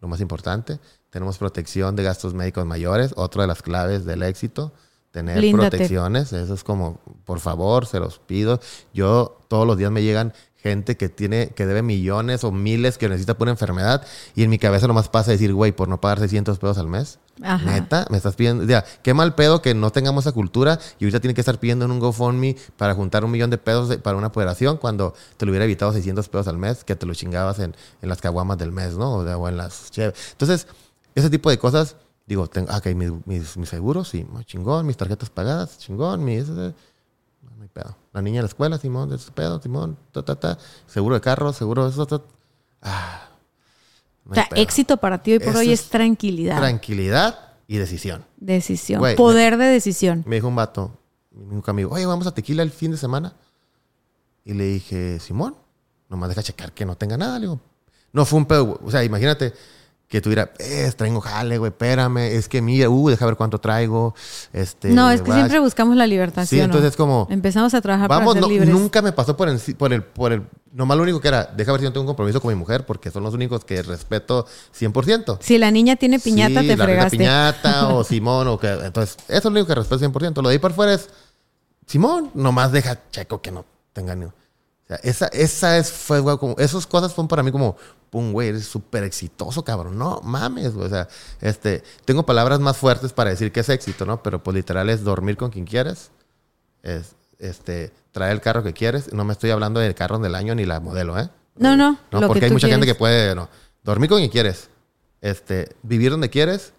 [0.00, 0.80] lo más importante.
[1.10, 4.72] Tenemos protección de gastos médicos mayores, otra de las claves del éxito.
[5.10, 8.60] Tener protecciones, eso es como, por favor, se los pido.
[8.94, 10.32] Yo todos los días me llegan
[10.62, 14.50] gente que tiene, que debe millones o miles que necesita por una enfermedad y en
[14.50, 17.18] mi cabeza nomás pasa decir, güey, por no pagar 600 pesos al mes.
[17.38, 21.20] Neta, me estás pidiendo, ya, qué mal pedo que no tengamos esa cultura y ahorita
[21.20, 24.26] tiene que estar pidiendo en un GoFundMe para juntar un millón de pesos para una
[24.26, 27.74] operación cuando te lo hubiera evitado 600 pesos al mes, que te lo chingabas en,
[28.02, 29.14] en las caguamas del mes, ¿no?
[29.14, 30.66] O, en las Entonces,
[31.14, 31.96] ese tipo de cosas,
[32.34, 36.48] digo, tengo, ah, ok, mis, mis, seguros, sí, chingón, mis tarjetas pagadas, chingón, mis...
[36.48, 36.72] no
[37.60, 37.96] hay pedo.
[38.12, 40.58] La niña de la escuela, Simón, de ese pedo, Simón, ta, ta, ta.
[40.86, 42.24] Seguro de carro, seguro de eso,
[42.82, 43.28] Ah,
[44.28, 46.56] o sea, éxito para ti hoy por hoy es, tranquilidad.
[46.56, 48.24] Tranquilidad y decisión.
[48.36, 49.02] Decisión.
[49.16, 50.22] Poder de decisión.
[50.26, 50.96] Me dijo un vato,
[51.32, 53.34] mi amigo, oye, vamos a tequila el fin de semana.
[54.44, 55.56] Y le dije, Simón,
[56.08, 57.40] nomás deja checar que no tenga nada.
[57.40, 57.60] Le digo,
[58.12, 58.80] no fue un pedo.
[58.84, 59.52] O sea, imagínate,
[60.10, 64.12] que tuviera, eh, traigo jale, güey, espérame, es que mira, uh, deja ver cuánto traigo.
[64.52, 66.44] Este, no, es que siempre buscamos la libertad.
[66.46, 67.28] Sí, entonces es como...
[67.30, 68.70] Empezamos a trabajar vamos, para ser libres.
[68.70, 71.70] Nunca me pasó por el, por el, por el, nomás lo único que era, deja
[71.70, 74.46] ver si no tengo un compromiso con mi mujer, porque son los únicos que respeto
[74.76, 75.38] 100%.
[75.40, 77.16] Si la niña tiene piñata, te la fregaste.
[77.16, 80.42] piñata o Simón, o que, entonces, eso es lo único que respeto 100%.
[80.42, 81.08] Lo de ahí por fuera es,
[81.86, 84.24] Simón, nomás deja checo que no tenga ni...
[84.24, 84.32] O
[84.88, 87.76] sea, esa, esa es, fue, güey, como, esas cosas fueron para mí como,
[88.10, 89.98] pum, güey, eres súper exitoso, cabrón.
[89.98, 90.86] No mames, güey.
[90.86, 91.08] O sea,
[91.40, 94.22] este, tengo palabras más fuertes para decir que es éxito, ¿no?
[94.22, 96.10] Pero pues literal es dormir con quien quieres.
[96.82, 99.12] Es, este, traer el carro que quieres.
[99.12, 101.30] No me estoy hablando del carro del año ni la modelo, ¿eh?
[101.56, 101.98] No, no.
[102.10, 103.48] No, porque hay mucha gente que puede, no.
[103.82, 104.68] Dormir con quien quieres.
[105.20, 106.72] Este, vivir donde quieres,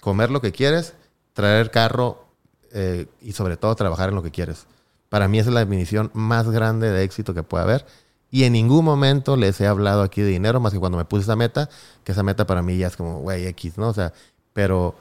[0.00, 0.94] comer lo que quieres,
[1.32, 2.28] traer el carro
[2.72, 4.66] eh, y sobre todo trabajar en lo que quieres.
[5.08, 7.86] Para mí esa es la definición más grande de éxito que puede haber.
[8.30, 11.22] Y en ningún momento les he hablado aquí de dinero, más que cuando me puse
[11.22, 11.68] esa meta,
[12.04, 13.88] que esa meta para mí ya es como, güey, X, ¿no?
[13.88, 14.12] O sea,
[14.52, 14.94] pero...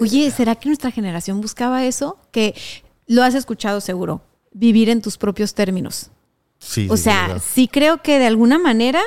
[0.00, 2.18] Oye, ¿será que nuestra generación buscaba eso?
[2.30, 2.54] Que
[3.06, 4.22] lo has escuchado seguro,
[4.52, 6.10] vivir en tus propios términos.
[6.58, 6.86] Sí.
[6.90, 9.00] O sea, sí creo que de alguna manera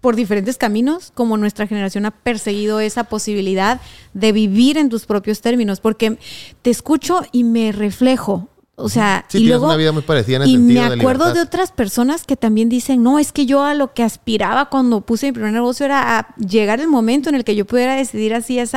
[0.00, 3.80] por diferentes caminos, como nuestra generación ha perseguido esa posibilidad
[4.14, 6.18] de vivir en tus propios términos, porque
[6.62, 8.48] te escucho y me reflejo.
[8.74, 11.34] O sea, Sí, y luego, una vida muy parecida en el y sentido me acuerdo
[11.34, 15.02] de, otras personas que también dicen, no, es que yo a lo que aspiraba cuando
[15.02, 18.34] puse mi primer negocio era a llegar el momento en el que yo pudiera decidir
[18.34, 18.76] así, así,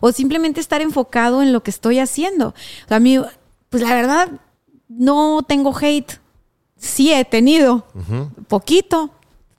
[0.00, 2.48] o simplemente estar enfocado en lo que estoy haciendo.
[2.48, 3.18] O sea, a mí,
[3.68, 4.28] pues la verdad,
[4.88, 6.20] no tengo hate.
[6.76, 7.86] Sí he tenido,
[8.48, 9.10] poquito,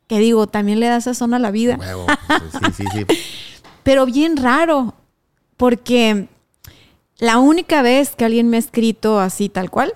[0.07, 2.05] que digo, también le da sazón a la vida Huevo.
[2.51, 3.05] Sí, sí, sí.
[3.83, 4.93] pero bien raro,
[5.57, 6.27] porque
[7.19, 9.93] la única vez que alguien me ha escrito así tal cual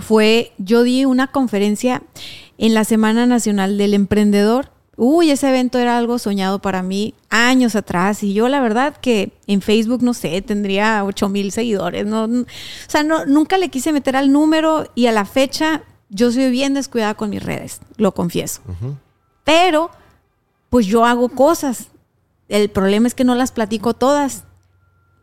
[0.00, 2.02] fue, yo di una conferencia
[2.58, 4.70] en la Semana Nacional del Emprendedor.
[4.96, 9.32] Uy, ese evento era algo soñado para mí años atrás y yo la verdad que
[9.46, 12.06] en Facebook, no sé, tendría 8 mil seguidores.
[12.06, 12.46] No, o
[12.86, 16.74] sea, no, nunca le quise meter al número y a la fecha yo soy bien
[16.74, 18.60] descuidada con mis redes, lo confieso.
[19.44, 19.90] Pero,
[20.68, 21.88] pues yo hago cosas.
[22.48, 24.44] El problema es que no las platico todas.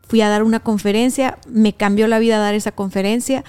[0.08, 3.44] Fui a dar una conferencia, me cambió la vida dar esa conferencia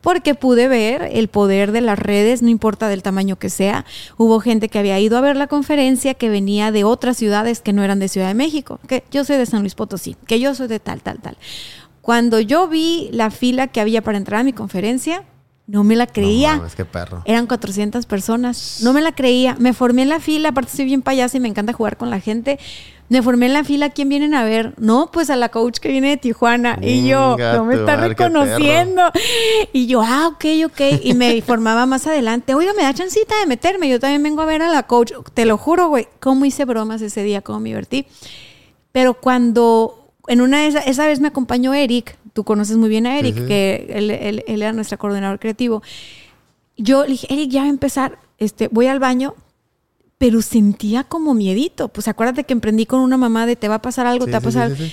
[0.00, 3.86] porque pude ver el poder de las redes, no importa del tamaño que sea.
[4.18, 7.72] Hubo gente que había ido a ver la conferencia que venía de otras ciudades que
[7.72, 10.54] no eran de Ciudad de México, que yo soy de San Luis Potosí, que yo
[10.54, 11.38] soy de tal, tal, tal.
[12.02, 15.24] Cuando yo vi la fila que había para entrar a mi conferencia,
[15.66, 16.56] no me la creía.
[16.56, 17.22] No qué perro.
[17.24, 18.80] Eran 400 personas.
[18.82, 19.56] No me la creía.
[19.58, 20.50] Me formé en la fila.
[20.50, 22.58] Aparte, soy bien payasa y me encanta jugar con la gente.
[23.10, 23.90] Me formé en la fila.
[23.90, 24.72] ¿Quién vienen a ver?
[24.78, 26.78] No, pues a la coach que viene de Tijuana.
[26.80, 29.02] y yo, no me está reconociendo.
[29.72, 30.80] Y yo, ah, ok, ok.
[31.02, 32.54] Y me formaba más adelante.
[32.54, 33.88] Oiga, me da chancita de meterme.
[33.88, 35.12] Yo también vengo a ver a la coach.
[35.34, 36.08] Te lo juro, güey.
[36.20, 38.06] Cómo hice bromas ese día, cómo me divertí.
[38.92, 43.06] Pero cuando en una de esas, esa vez me acompañó Eric, tú conoces muy bien
[43.06, 43.46] a Eric, Sí, sí.
[43.46, 45.82] que él, él- él era nuestro coordinador creativo.
[46.78, 49.34] Yo le dije, Eric, ya va a empezar, este, voy al baño,
[50.18, 51.88] pero sentía como miedito.
[51.88, 54.32] Pues acuérdate que emprendí con una mamá de te va a pasar algo, Sí, te
[54.32, 54.76] va a pasar.
[54.76, 54.92] sí, sí.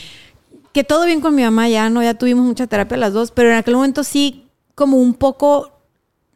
[0.74, 3.50] Que todo bien con mi mamá, ya no, ya tuvimos mucha terapia las dos, pero
[3.52, 5.72] en aquel momento sí, como un poco,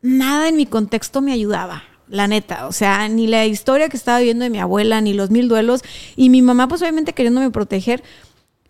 [0.02, 1.84] nada en mi contexto me ayudaba.
[2.10, 5.32] La neta, o sea, ni la historia que estaba viviendo de mi abuela, ni los
[5.32, 5.82] mil duelos,
[6.16, 8.04] y mi mamá, pues obviamente queriéndome proteger,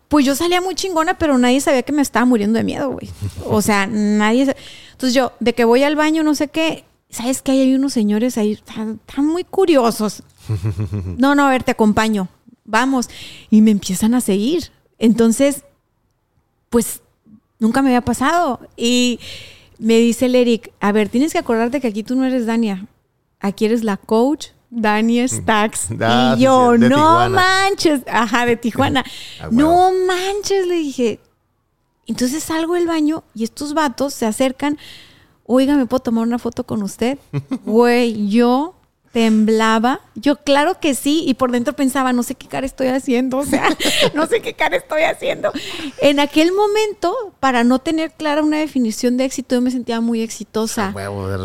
[0.08, 3.10] pues yo salía muy chingona, pero nadie sabía que me estaba muriendo de miedo, güey.
[3.46, 4.56] O sea, nadie.
[4.92, 7.52] Entonces yo, de que voy al baño, no sé qué, ¿sabes qué?
[7.54, 10.24] Hay unos señores ahí, están, están muy curiosos.
[11.18, 12.28] No, no, a ver, te acompaño.
[12.66, 13.10] Vamos.
[13.50, 14.72] Y me empiezan a seguir.
[15.00, 15.64] Entonces,
[16.70, 17.02] pues
[17.60, 18.60] nunca me había pasado.
[18.78, 19.20] Y
[19.80, 22.86] me dice el Eric, a ver, tienes que acordarte que aquí tú no eres Dania.
[23.40, 24.48] Aquí eres la coach.
[24.70, 25.88] Dani Stacks.
[26.02, 27.30] Ah, y yo, no Tijuana".
[27.30, 28.02] manches.
[28.08, 29.04] Ajá, de Tijuana.
[29.42, 31.20] Ah, no manches, le dije.
[32.08, 34.78] Entonces salgo del baño y estos vatos se acercan.
[35.46, 37.18] Oiga, ¿me puedo tomar una foto con usted?
[37.66, 38.76] Güey, yo
[39.12, 40.02] temblaba.
[40.16, 41.24] Yo, claro que sí.
[41.26, 43.38] Y por dentro pensaba, no sé qué cara estoy haciendo.
[43.38, 43.70] O sea,
[44.14, 45.54] no sé qué cara estoy haciendo.
[46.02, 50.22] En aquel momento, para no tener clara una definición de éxito, yo me sentía muy
[50.22, 50.92] exitosa.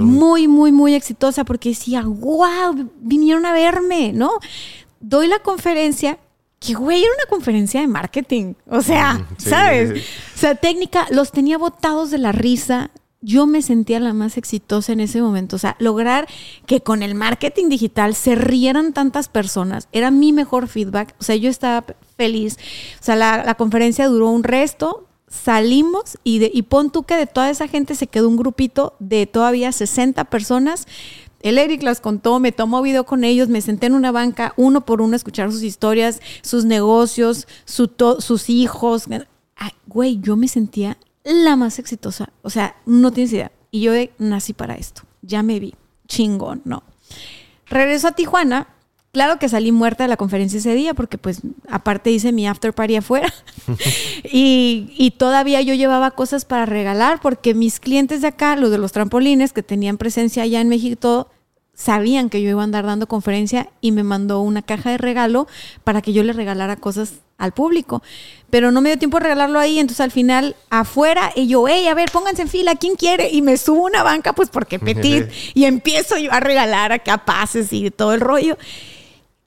[0.00, 4.32] Muy, muy, muy exitosa porque decía, wow, vinieron a verme, ¿no?
[4.98, 6.18] Doy la conferencia,
[6.58, 8.54] que güey, era una conferencia de marketing.
[8.68, 9.90] O sea, Mm, sí, ¿sabes?
[9.94, 10.04] sí.
[10.34, 12.90] O sea, técnica, los tenía botados de la risa.
[13.22, 15.56] Yo me sentía la más exitosa en ese momento.
[15.56, 16.26] O sea, lograr
[16.66, 21.14] que con el marketing digital se rieran tantas personas era mi mejor feedback.
[21.20, 21.84] O sea, yo estaba
[22.16, 22.56] feliz.
[23.00, 25.06] O sea, la, la conferencia duró un resto.
[25.28, 28.94] Salimos y, de, y pon tú que de toda esa gente se quedó un grupito
[28.98, 30.86] de todavía 60 personas.
[31.42, 34.84] El Eric las contó, me tomó video con ellos, me senté en una banca uno
[34.84, 39.04] por uno a escuchar sus historias, sus negocios, su sus hijos.
[39.86, 42.30] Güey, yo me sentía la más exitosa.
[42.42, 43.52] O sea, no tienes idea.
[43.70, 45.02] Y yo nací para esto.
[45.22, 45.74] Ya me vi.
[46.06, 46.82] Chingón, no.
[47.66, 48.68] Regreso a Tijuana.
[49.12, 52.72] Claro que salí muerta de la conferencia ese día porque pues aparte hice mi after
[52.72, 53.34] party afuera
[54.24, 58.78] y, y todavía yo llevaba cosas para regalar porque mis clientes de acá, los de
[58.78, 61.30] los trampolines que tenían presencia allá en México, todo,
[61.80, 65.48] sabían que yo iba a andar dando conferencia y me mandó una caja de regalo
[65.82, 68.02] para que yo le regalara cosas al público.
[68.50, 71.86] Pero no me dio tiempo de regalarlo ahí, entonces al final afuera y yo, hey,
[71.86, 73.30] a ver, pónganse en fila, ¿quién quiere?
[73.30, 77.24] Y me subo a una banca, pues porque petit, y empiezo yo a regalar acá
[77.24, 78.58] pases y todo el rollo.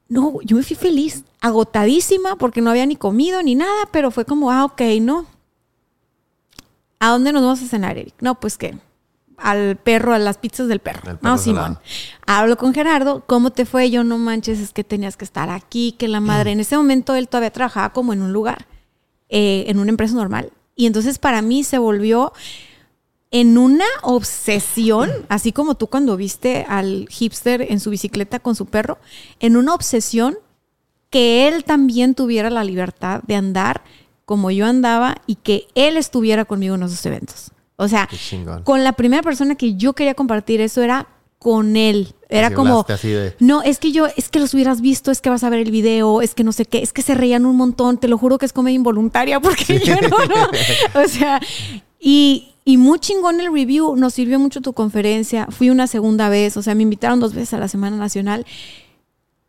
[0.09, 4.25] No, yo me fui feliz, agotadísima porque no había ni comido ni nada, pero fue
[4.25, 5.27] como, ah, ok, no.
[6.99, 8.15] ¿A dónde nos vamos a cenar, Eric?
[8.21, 8.75] No, pues que
[9.37, 11.17] al perro, a las pizzas del perro.
[11.21, 11.37] No.
[11.37, 11.79] Simón.
[12.25, 13.89] Hablo con Gerardo, ¿cómo te fue?
[13.89, 16.51] Yo no manches, es que tenías que estar aquí, que la madre.
[16.51, 18.67] En ese momento él todavía trabajaba como en un lugar,
[19.29, 20.51] eh, en una empresa normal.
[20.75, 22.33] Y entonces para mí se volvió
[23.31, 28.67] en una obsesión, así como tú cuando viste al hipster en su bicicleta con su
[28.67, 28.99] perro,
[29.39, 30.37] en una obsesión
[31.09, 33.83] que él también tuviera la libertad de andar
[34.25, 37.51] como yo andaba y que él estuviera conmigo en esos eventos.
[37.75, 38.07] O sea,
[38.63, 41.07] con la primera persona que yo quería compartir eso era
[41.39, 42.13] con él.
[42.29, 45.11] Era Así como, hablaste así de- no, es que yo, es que los hubieras visto,
[45.11, 47.13] es que vas a ver el video, es que no sé qué, es que se
[47.15, 51.01] reían un montón, te lo juro que es comedia involuntaria, porque yo no, no.
[51.03, 51.39] O sea,
[51.99, 56.55] y, y muy chingón el review, nos sirvió mucho tu conferencia, fui una segunda vez,
[56.57, 58.45] o sea, me invitaron dos veces a la Semana Nacional.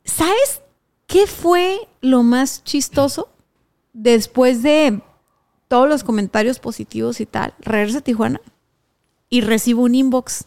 [0.04, 0.60] ¿Sabes
[1.06, 3.28] qué fue lo más chistoso?
[3.92, 5.00] Después de
[5.68, 8.40] todos los comentarios positivos y tal, regreso a Tijuana
[9.28, 10.44] y recibo un inbox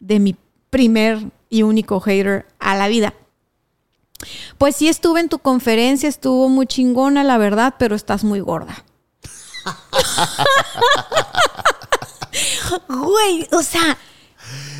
[0.00, 0.36] de mi
[0.70, 3.14] primer y único hater a la vida.
[4.58, 8.84] Pues sí estuve en tu conferencia, estuvo muy chingona, la verdad, pero estás muy gorda.
[12.88, 13.96] Güey, o sea,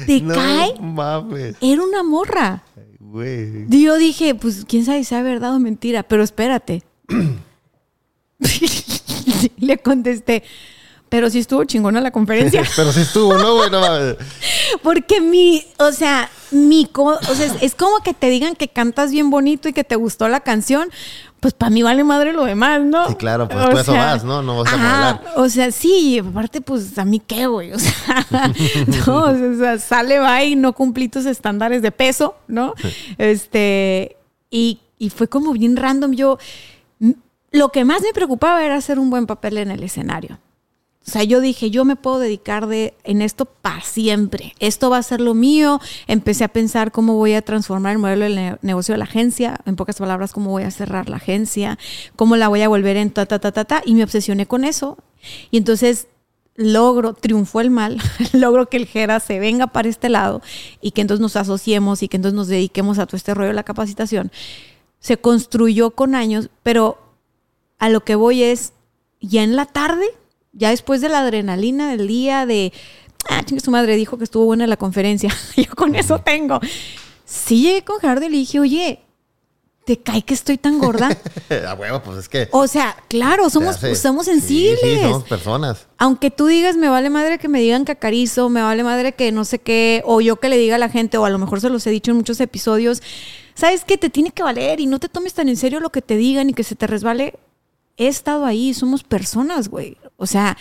[0.07, 0.75] ¿te No cae?
[0.81, 2.62] mames, Era una morra.
[3.01, 3.67] güey.
[3.68, 6.83] Yo dije, pues quién sabe si es verdad o mentira, pero espérate.
[9.58, 10.42] Le contesté,
[11.08, 12.62] pero sí estuvo chingona la conferencia.
[12.76, 13.70] Pero sí estuvo, ¿no, güey?
[13.70, 14.16] No mames.
[14.82, 18.68] Porque mi, o sea, mi, co- o sea, es, es como que te digan que
[18.68, 20.90] cantas bien bonito y que te gustó la canción.
[21.40, 23.07] Pues para mí vale madre lo demás, ¿no?
[23.08, 24.42] Sí, claro, pues O tú eso sea, vas, ¿no?
[24.42, 25.23] No vas a ajá.
[25.36, 27.73] O sea, sí, aparte, pues a mí qué, güey.
[27.73, 28.26] O sea,
[29.07, 32.74] no, o sea, sale, va y no cumplí tus estándares de peso, ¿no?
[33.18, 34.16] Este,
[34.50, 36.12] y, y fue como bien random.
[36.12, 36.39] Yo,
[37.51, 40.39] lo que más me preocupaba era hacer un buen papel en el escenario.
[41.07, 44.55] O sea, yo dije, yo me puedo dedicar de, en esto para siempre.
[44.59, 45.81] Esto va a ser lo mío.
[46.07, 49.59] Empecé a pensar cómo voy a transformar el modelo del ne- negocio de la agencia.
[49.65, 51.78] En pocas palabras, cómo voy a cerrar la agencia,
[52.15, 53.83] cómo la voy a volver en ta, ta, ta, ta, ta.
[53.86, 54.99] Y me obsesioné con eso.
[55.51, 56.09] Y entonces
[56.57, 57.99] logro, triunfó el mal,
[58.35, 60.43] logro que el Jera se venga para este lado
[60.83, 63.55] y que entonces nos asociemos y que entonces nos dediquemos a todo este rollo de
[63.55, 64.31] la capacitación.
[65.01, 67.08] Se construyó con años, pero
[67.78, 68.73] a lo que voy es,
[69.20, 70.07] ya en la tarde,
[70.52, 72.73] ya después de la adrenalina del día, de,
[73.28, 76.60] ah, chingue su madre, dijo que estuvo buena la conferencia, yo con eso tengo.
[77.24, 79.00] Sí llegué con Gerardo y le dije, oye,
[79.84, 81.08] ¿te cae que estoy tan gorda?
[81.68, 82.48] A huevo, pues es que.
[82.52, 84.81] O sea, claro, somos, hace- somos Sí, sensibles.
[84.82, 85.86] Sí, somos personas.
[85.98, 89.44] Aunque tú digas, me vale madre que me digan cacarizo, me vale madre que no
[89.44, 91.70] sé qué, o yo que le diga a la gente, o a lo mejor se
[91.70, 93.02] los he dicho en muchos episodios,
[93.55, 93.98] ¿sabes qué?
[93.98, 96.48] Te tiene que valer y no te tomes tan en serio lo que te digan
[96.50, 97.34] y que se te resbale.
[97.99, 99.97] He estado ahí, somos personas, güey.
[100.17, 100.57] O sea,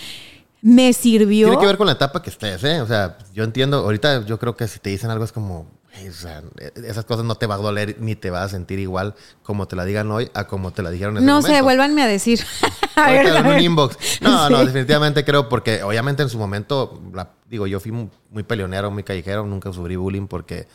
[0.62, 1.48] me sirvió.
[1.48, 2.82] Tiene que ver con la etapa que estés, ¿eh?
[2.82, 6.10] O sea, yo entiendo, ahorita yo creo que si te dicen algo es como, "Güey,
[6.10, 6.42] o sea,
[6.76, 9.76] esas cosas no te va a doler ni te vas a sentir igual como te
[9.76, 11.56] la digan hoy a como te la dijeron en ese no momento.
[11.56, 12.44] sé, vuélvanme a decir.
[12.96, 14.20] a ver, a un inbox.
[14.22, 18.42] No, no, definitivamente creo porque obviamente en su momento, la- digo, yo fui muy, muy
[18.44, 20.68] peleonero, muy callejero, nunca sufrí bullying porque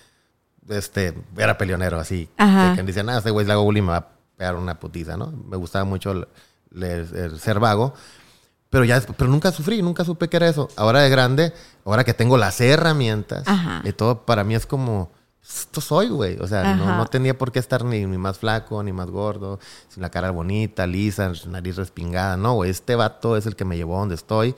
[0.68, 2.28] este, era peleonero así.
[2.36, 2.70] Ajá.
[2.70, 5.16] De que dicen, ah, este güey le hago bullying, me va a pegar una putiza,
[5.16, 5.32] ¿no?
[5.32, 6.28] Me gustaba mucho el-
[6.74, 7.94] el- el ser vago.
[8.70, 10.68] Pero ya, pero nunca sufrí, nunca supe que era eso.
[10.76, 11.52] Ahora de grande,
[11.84, 13.82] ahora que tengo las herramientas Ajá.
[13.84, 15.10] y todo, para mí es como,
[15.46, 16.38] esto soy, güey.
[16.40, 19.60] O sea, no, no tenía por qué estar ni, ni más flaco, ni más gordo,
[19.90, 22.38] sin la cara bonita, lisa, nariz respingada.
[22.38, 24.54] No, güey, este vato es el que me llevó a donde estoy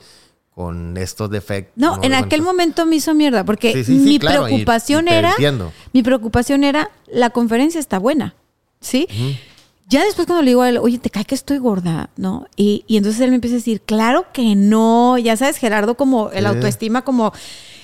[0.53, 1.73] con estos defectos.
[1.75, 5.05] No, en aquel momento me hizo mierda, porque Sí, sí, sí, mi claro, y- preocupación
[5.07, 5.73] y te era, entiendo.
[5.91, 8.35] mi preocupación era, la conferencia está buena,
[8.79, 9.09] ¿sí?
[9.87, 12.09] Ya después cuando le digo a él, oye, ¿te cae que estoy gorda?
[12.17, 12.47] ¿No?
[12.55, 16.31] Y, y entonces él me empieza a decir, claro que no, ya sabes, Gerardo, como
[16.31, 16.45] el Sí.
[16.47, 17.31] autoestima, como,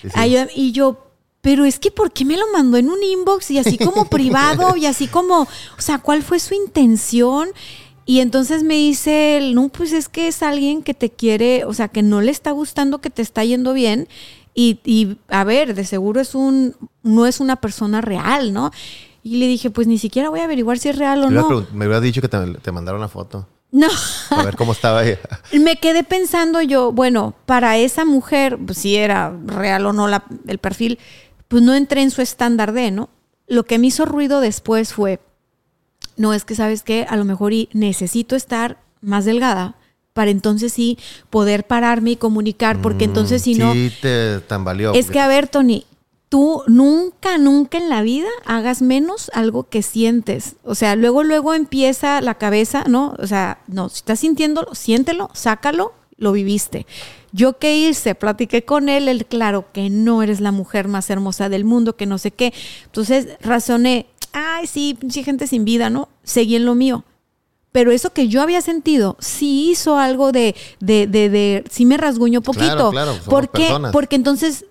[0.02, 0.12] Sí, sí.
[0.16, 1.08] ayuda- y yo,
[1.42, 4.76] pero es que ¿por qué me lo mandó en un inbox y así como privado
[4.78, 5.48] y así como, o
[5.82, 7.50] sea, ¿cuál fue su intención?
[8.08, 11.74] Y entonces me dice él, no, pues es que es alguien que te quiere, o
[11.74, 14.08] sea, que no le está gustando que te está yendo bien.
[14.56, 18.72] Y, y, a ver, de seguro es un, no es una persona real, ¿no?
[19.24, 21.50] Y le dije, pues ni siquiera voy a averiguar si es real o Me, no.
[21.74, 23.48] me hubiera dicho que te, te mandara una foto.
[23.72, 23.88] No.
[24.32, 25.20] A ver cómo estaba ella.
[25.54, 30.26] Me quedé pensando yo, bueno, para esa mujer, pues si era real o no la-
[30.48, 31.00] el perfil,
[31.48, 33.10] pues no entré en su estándar de, ¿no?
[33.48, 35.20] Lo que me hizo ruido después fue,
[36.18, 39.76] no es que sabes que a lo mejor y necesito estar más delgada
[40.14, 40.98] para entonces sí
[41.30, 44.94] poder pararme y comunicar, porque entonces si no, Mm, Sí, te tambaleó.
[44.94, 45.86] es que a ver, Tony,
[46.32, 50.56] tú nunca, nunca en la vida hagas menos algo que sientes.
[50.64, 53.18] O sea, luego, luego empieza la cabeza, ¿no?
[53.20, 56.88] O sea, no, si estás sintiéndolo, siéntelo, sácalo, lo viviste.
[57.34, 61.50] Yo que hice, platiqué con él, él, claro que no eres la mujer más hermosa
[61.50, 62.54] del mundo, que no sé qué.
[62.86, 66.08] Entonces razoné, ay, sí, pinche gente sin vida, ¿no?
[66.24, 67.04] Seguí en lo mío.
[67.72, 71.98] pero eso que yo había sentido sí hizo algo de, de, de, de sí me
[71.98, 72.92] rasguñó poquito.
[72.92, 73.92] Claro, claro.
[73.92, 74.66] Porque entonces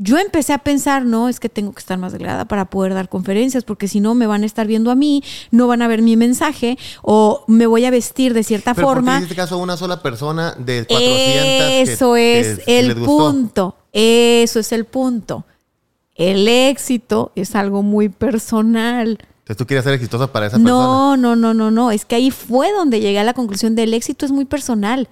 [0.00, 3.08] yo empecé a pensar, no, es que tengo que estar más delgada para poder dar
[3.08, 6.02] conferencias, porque si no me van a estar viendo a mí, no van a ver
[6.02, 9.16] mi mensaje, o me voy a vestir de cierta Pero ¿por qué forma.
[9.18, 13.74] hiciste caso a una sola persona de 400 que- Eso que- es que el punto.
[13.92, 15.44] Eso es el punto.
[16.14, 19.18] El éxito es algo muy personal.
[19.20, 20.70] Entonces tú quieres ser exitosa para esa persona.
[20.70, 21.90] No, no, no, no, no.
[21.90, 25.08] Es que ahí fue donde llegué a la conclusión del éxito es muy personal.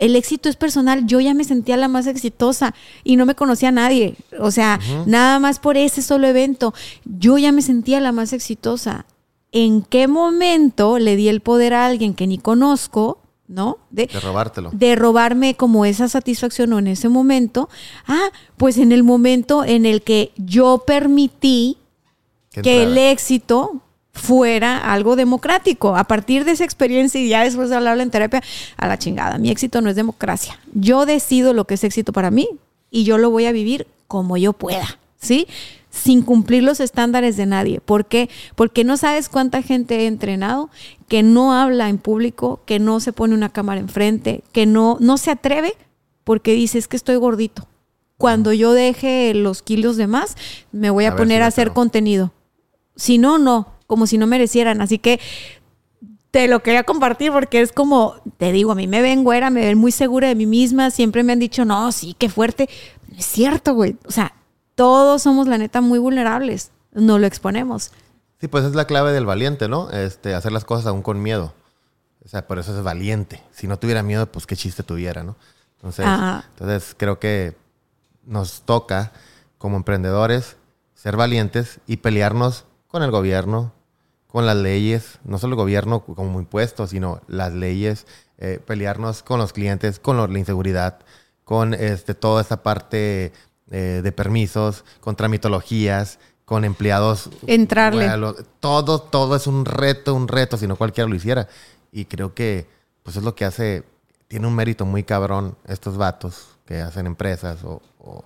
[0.00, 1.06] El éxito es personal.
[1.06, 4.16] Yo ya me sentía la más exitosa y no me conocía a nadie.
[4.40, 6.74] O sea, nada más por ese solo evento.
[7.04, 9.06] Yo ya me sentía la más exitosa.
[9.52, 13.78] ¿En qué momento le di el poder a alguien que ni conozco, no?
[13.90, 14.70] De, De robártelo.
[14.72, 17.68] de robarme como esa satisfacción o en ese momento.
[18.06, 21.76] Ah, pues en el momento en el que yo permití
[22.52, 23.82] Que que el éxito
[24.20, 25.96] fuera algo democrático.
[25.96, 28.42] A partir de esa experiencia y ya después de hablarlo en terapia,
[28.76, 30.60] a la chingada, mi éxito no es democracia.
[30.74, 32.48] Yo decido lo que es éxito para mí
[32.90, 35.46] y yo lo voy a vivir como yo pueda, ¿sí?
[35.90, 37.80] Sin cumplir los estándares de nadie.
[37.80, 38.28] ¿Por qué?
[38.54, 40.70] Porque no sabes cuánta gente he entrenado
[41.08, 45.16] que no habla en público, que no se pone una cámara enfrente, que no, no
[45.16, 45.74] se atreve
[46.24, 47.66] porque dice es que estoy gordito.
[48.18, 50.36] Cuando yo deje los kilos de más,
[50.72, 52.32] me voy a, poner si a hacer contenido.
[52.94, 54.80] Si no, no, como si no merecieran.
[54.80, 55.18] Así que
[56.30, 59.62] te lo quería compartir porque es como, te digo, a mí me ven güera, me
[59.62, 62.68] ven muy segura de mí misma, siempre me han dicho, no, sí, qué fuerte.
[63.08, 63.96] No es cierto, güey.
[64.06, 64.32] O sea,
[64.76, 66.70] todos somos, la neta, muy vulnerables.
[66.92, 67.90] No lo exponemos.
[68.40, 69.90] Sí, pues es la clave del valiente, ¿no?
[69.90, 71.52] Este, hacer las cosas aún con miedo.
[72.24, 73.42] O sea, por eso es valiente.
[73.50, 75.34] Si no tuviera miedo, pues qué chiste tuviera, ¿no?
[75.78, 76.44] Entonces, Ajá.
[76.50, 77.56] entonces creo que
[78.24, 79.10] nos toca,
[79.58, 80.56] como emprendedores,
[80.94, 83.72] ser valientes y pelearnos con el gobierno,
[84.30, 88.06] con las leyes, no solo el gobierno como impuestos, sino las leyes,
[88.38, 90.98] eh, pelearnos con los clientes, con la inseguridad,
[91.44, 93.32] con este, toda esa parte
[93.70, 97.30] eh, de permisos, con tramitologías, con empleados.
[97.46, 98.06] Entrarle.
[98.08, 101.48] Bueno, todo, todo es un reto, un reto, si no cualquiera lo hiciera.
[101.92, 102.66] Y creo que
[103.02, 103.84] pues es lo que hace,
[104.28, 108.24] tiene un mérito muy cabrón estos vatos que hacen empresas o, o-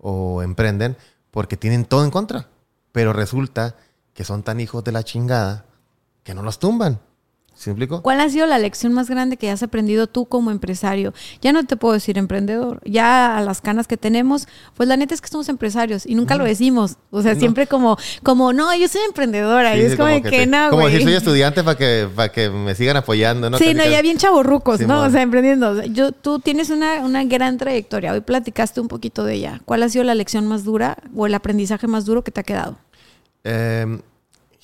[0.00, 0.96] o emprenden,
[1.30, 2.48] porque tienen todo en contra.
[2.92, 3.74] Pero resulta
[4.18, 5.64] que son tan hijos de la chingada
[6.24, 6.98] que no los tumban.
[7.54, 8.02] ¿Sí me explico?
[8.02, 11.14] ¿Cuál ha sido la lección más grande que has aprendido tú como empresario?
[11.40, 12.80] Ya no te puedo decir emprendedor.
[12.84, 16.34] Ya a las canas que tenemos, pues la neta es que somos empresarios y nunca
[16.34, 16.96] lo decimos.
[17.12, 17.38] O sea, No.
[17.38, 19.74] siempre como, como, no, yo soy emprendedora.
[19.74, 21.78] Sí, y es sí, como, de que que, te- no, como si soy estudiante para
[21.78, 23.56] que, para que me sigan apoyando, ¿no?
[23.58, 25.02] Sí, no, ya bien chavorrucos, ¿no?
[25.02, 25.80] O sea, emprendiendo.
[25.84, 28.14] Yo, tú tienes una, una gran trayectoria.
[28.14, 29.60] Hoy platicaste un poquito de ella.
[29.64, 32.44] ¿Cuál ha sido la lección más dura o el aprendizaje más duro que te ha
[32.44, 32.78] quedado?
[33.44, 34.00] Eh,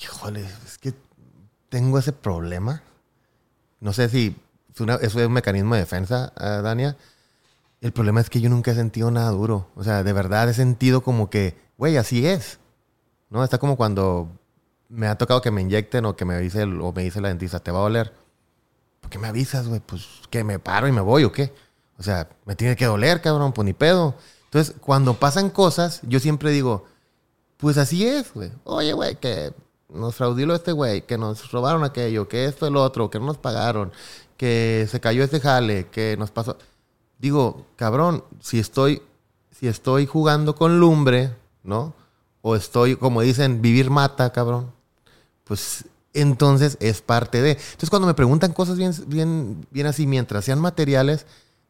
[0.01, 0.93] híjole, es que
[1.69, 2.83] tengo ese problema.
[3.81, 4.37] No sé si
[4.73, 6.97] es, una- es un mecanismo de defensa, eh, Dania.
[7.81, 9.69] El problema es que yo nunca he sentido nada duro.
[9.77, 12.59] O sea, de verdad he sentido como que, güey, así es.
[13.31, 13.43] ¿No?
[13.45, 14.29] Está como cuando
[14.89, 17.59] me ha tocado que me inyecten o que me dice o me dice la dentista,
[17.61, 18.13] te va a doler.
[19.01, 19.81] ¿Por qué me avisas, güey?
[19.81, 21.53] Pues que me paro y me voy o qué.
[21.99, 24.15] O sea, me tiene que doler, cabrón, pues ni pedo.
[24.45, 26.87] Entonces, cuando pasan cosas, yo siempre digo,
[27.65, 28.53] pues así es, güey.
[28.65, 29.55] Oye, güey, que
[29.89, 33.39] nos fraudiló este güey, que nos robaron aquello, que esto, el otro, que no nos
[33.39, 33.91] pagaron,
[34.37, 36.59] que se cayó este jale, que nos pasó.
[37.19, 39.01] Digo, cabrón, si estoy,
[39.51, 41.95] si estoy jugando con lumbre, ¿no?
[42.43, 44.71] O estoy, como dicen, vivir mata, cabrón.
[45.45, 47.53] Pues entonces es parte de.
[47.53, 51.25] Entonces, cuando me preguntan cosas bien, bien, bien así, mientras sean materiales,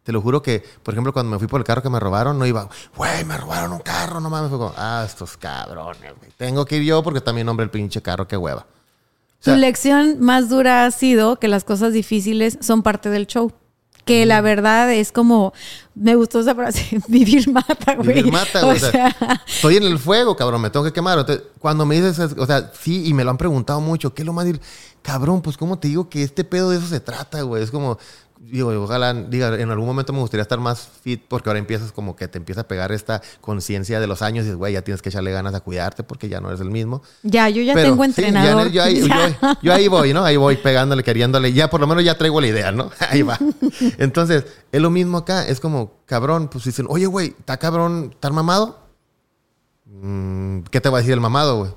[0.04, 2.38] te lo juro que, por ejemplo, cuando me fui por el carro que me robaron,
[2.38, 4.50] no iba, güey, me robaron un carro, no mames.
[4.50, 6.30] Fue como, ah, estos cabrones, güey.
[6.36, 8.66] Tengo que ir yo porque también nombre el pinche carro, qué hueva.
[9.40, 13.26] O sea, tu lección más dura ha sido que las cosas difíciles son parte del
[13.26, 13.52] show.
[14.04, 15.54] Que la verdad es como,
[15.94, 18.08] me gustó esa frase, vivir mata, güey.
[18.08, 18.72] Vivir mata, güey.
[18.82, 19.16] O O sea,
[19.46, 21.18] estoy en el fuego, cabrón, me tengo que quemar.
[21.18, 24.20] Entonces, cuando me dices, es- o sea, sí, y me lo han preguntado mucho, ¿qué
[24.20, 24.66] es lo más difícil?
[25.00, 27.62] Cabrón, pues, ¿cómo te digo que este pedo de eso se trata, güey?
[27.62, 27.98] Es como,
[28.50, 32.14] digo, ojalá, diga, en algún momento me gustaría estar más fit, porque ahora empiezas como
[32.16, 35.02] que te empieza a pegar esta conciencia de los años y dices, güey, ya tienes
[35.02, 37.02] que echarle ganas a cuidarte porque ya no eres el mismo.
[37.22, 38.70] ya, yo ya Pero, tengo sí, entrenador.
[38.72, 40.24] ya- yo, ahí, yo ahí voy, ¿no?
[40.24, 41.52] Ahí voy pegándole, queriéndole.
[41.52, 42.90] Ya por lo menos ya traigo la idea, ¿no?
[43.10, 43.38] Ahí va.
[43.98, 45.46] Entonces, es lo mismo acá.
[45.46, 48.78] Es como, cabrón, pues dicen, oye, güey, ¿está cabrón estar mamado?
[49.86, 51.70] Mm, ¿Qué te va a decir el mamado, güey?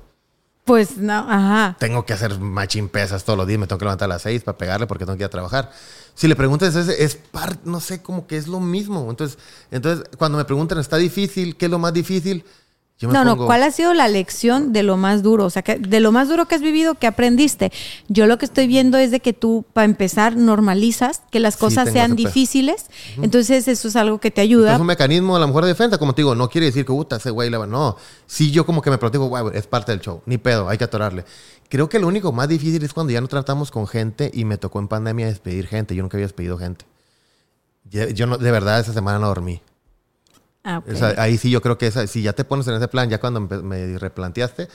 [0.68, 1.76] Pues no, ajá.
[1.80, 4.42] Tengo que hacer machín pesas todos los días, me tengo que levantar a las seis
[4.42, 5.72] para pegarle porque tengo que ir a trabajar.
[6.14, 9.08] Si le preguntas, es, es parte, no sé, como que es lo mismo.
[9.08, 9.38] Entonces,
[9.70, 11.56] entonces, cuando me preguntan, ¿está difícil?
[11.56, 12.44] ¿Qué es lo más difícil?
[12.98, 15.44] Yo me No, no, ¿cuál ha sido la lección de lo más duro?
[15.44, 17.70] O sea, que de lo más duro que has vivido, que aprendiste.
[18.08, 21.90] Yo lo que estoy viendo es de que tú, para empezar, normalizas que las cosas
[21.92, 22.86] sean difíciles.
[23.22, 24.76] Entonces, eso es algo que te Es ayuda.
[24.78, 27.16] un mecanismo a lo mejor de defensa, como te digo, no quiere decir que, puta,
[27.16, 27.68] ese güey le va.
[27.68, 27.96] No,
[28.26, 30.84] sí, yo como que me protejo, güey, es parte del show, ni pedo, hay que
[30.84, 31.24] atorarle.
[31.68, 34.56] Creo que lo único más difícil es cuando ya no tratamos con gente y me
[34.58, 35.94] tocó en pandemia despedir gente.
[35.94, 36.84] Yo nunca había despedido gente.
[37.84, 39.60] Yo, yo no, de verdad, esa semana no dormí.
[40.64, 40.88] Ah, ok.
[40.92, 43.08] O sea, ahí sí yo creo que esa, si ya te pones en ese plan,
[43.08, 44.68] ya cuando me replanteaste,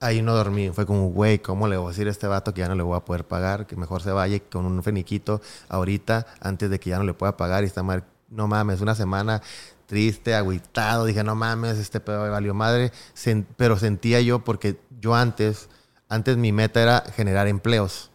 [0.00, 0.70] ahí no dormí.
[0.70, 2.82] Fue como, güey, ¿cómo le voy a decir a este vato que ya no le
[2.82, 3.66] voy a poder pagar?
[3.66, 7.36] Que mejor se vaya con un feniquito ahorita antes de que ya no le pueda
[7.36, 8.04] pagar y está mal.
[8.30, 9.42] No mames, una semana
[9.86, 11.04] triste, agüitado.
[11.06, 12.92] Dije, no mames, este pedo me valió madre.
[13.14, 15.68] Sen- pero sentía yo porque yo antes,
[16.08, 18.10] antes mi meta era generar empleos.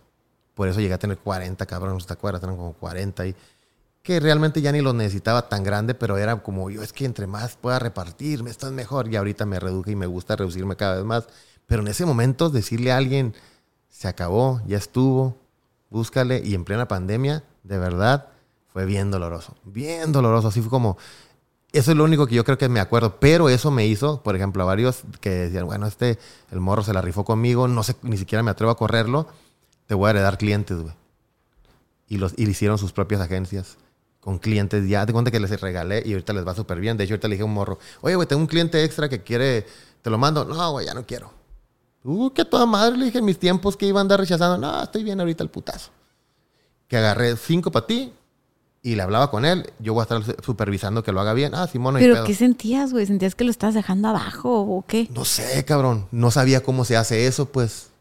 [0.56, 2.42] Por eso llegué a tener 40, cabrón, ¿te acuerdas?
[2.44, 3.36] Eran como 40 y
[4.08, 7.27] que realmente ya ni los necesitaba tan grande, pero era como yo, es que entre
[7.27, 9.10] más pueda repartirme, esto es mejor.
[9.11, 11.27] Y ahorita me reduje y me gusta reducirme cada vez más.
[11.66, 13.36] Pero en ese momento decirle a alguien,
[13.90, 15.36] se acabó, ya estuvo,
[15.90, 16.42] búscale.
[16.42, 18.30] Y en plena pandemia, de verdad,
[18.72, 19.58] fue bien doloroso.
[19.66, 20.48] Bien doloroso.
[20.48, 20.98] Así fue como,
[21.74, 23.19] eso es lo único que yo creo que me acuerdo.
[23.19, 26.18] Pero eso me hizo, por ejemplo, a varios que decían, bueno, este,
[26.52, 29.27] el morro se la rifó conmigo, no sé, ni siquiera me atrevo a correrlo.
[29.86, 30.94] Te voy a heredar clientes, güey.
[32.08, 33.77] Y, los, y hicieron sus propias agencias
[34.28, 35.06] con clientes ya.
[35.06, 36.98] Te cuenta que les regalé y ahorita les va súper bien.
[36.98, 39.24] De hecho, ahorita le dije a un morro, oye, güey, tengo un cliente extra que
[39.24, 39.66] quiere,
[40.02, 40.44] te lo mando.
[40.44, 41.32] No, güey, ya no quiero.
[42.04, 44.58] Uh, que toda madre, le dije en mis tiempos que iba a andar rechazando.
[44.58, 45.92] No, estoy bien ahorita el putazo.
[46.90, 48.12] Que agarré cinco para ti
[48.82, 49.72] y le hablaba con él.
[49.80, 51.56] Yo voy a estar supervisando que lo haga bien.
[51.56, 52.26] Ah, Simón, no Pero pedo.
[52.26, 53.06] ¿qué sentías, güey?
[53.06, 55.08] ¿Sentías que lo estabas dejando abajo o qué?
[55.16, 56.06] No sé, cabrón.
[56.12, 57.92] No sabía cómo se hace eso, pues.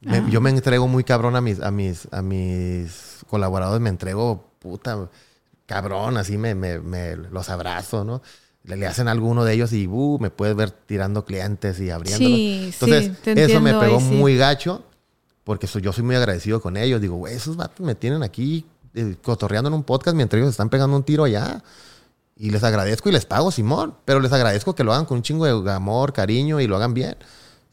[0.00, 0.26] Me- Ah.
[0.30, 3.82] Yo me entrego muy cabrón a mis, a mis, a mis colaboradores.
[3.82, 5.10] Me entrego, puta,
[5.66, 6.16] cabrón.
[6.16, 8.22] Así me, me, me los abrazo, ¿no?
[8.64, 11.90] Le, le hacen a alguno de ellos y uh, me puedes ver tirando clientes y
[11.90, 12.36] abriéndolos.
[12.36, 14.14] Sí, Entonces, sí, te eso me pegó ahí sí.
[14.14, 14.82] muy gacho
[15.44, 17.00] porque yo soy muy agradecido con ellos.
[17.00, 20.70] Digo, güey, esos vatos me tienen aquí eh, cotorreando en un podcast mientras ellos están
[20.70, 21.62] pegando un tiro allá.
[22.36, 23.94] Y les agradezco y les pago, Simón.
[24.04, 26.94] Pero les agradezco que lo hagan con un chingo de amor, cariño y lo hagan
[26.94, 27.16] bien.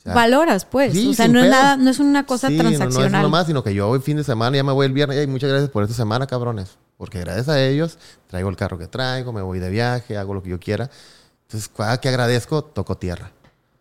[0.01, 0.93] O sea, Valoras, pues.
[0.93, 3.21] sí, o sea, no es, nada, no es una cosa Sí, no- No, transaccional.
[3.21, 5.17] es nomás, sino que yo hoy fin de semana ya me voy el viernes.
[5.17, 6.77] Ey, muchas gracias por esta semana, cabrones.
[6.97, 7.97] Porque gracias a ellos
[8.27, 10.89] traigo el carro que traigo, me voy de viaje, hago lo que yo quiera.
[11.47, 13.31] Entonces, cada que agradezco, toco tierra.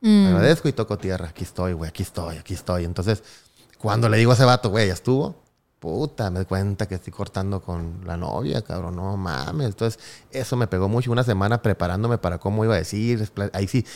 [0.02, 0.26] Mm.
[0.28, 1.28] Agradezco y toco tierra.
[1.28, 2.84] Aquí estoy, güey, aquí estoy, aquí estoy.
[2.84, 3.22] Entonces,
[3.78, 5.36] cuando le digo a ese vato, güey, ya estuvo,
[5.78, 9.66] puta, me doy cuenta que estoy cortando con la novia, cabrón, no mames.
[9.68, 9.98] Entonces,
[10.30, 11.10] eso me pegó mucho.
[11.12, 13.30] Una semana preparándome para cómo iba a decir.
[13.54, 13.86] Ahí sí,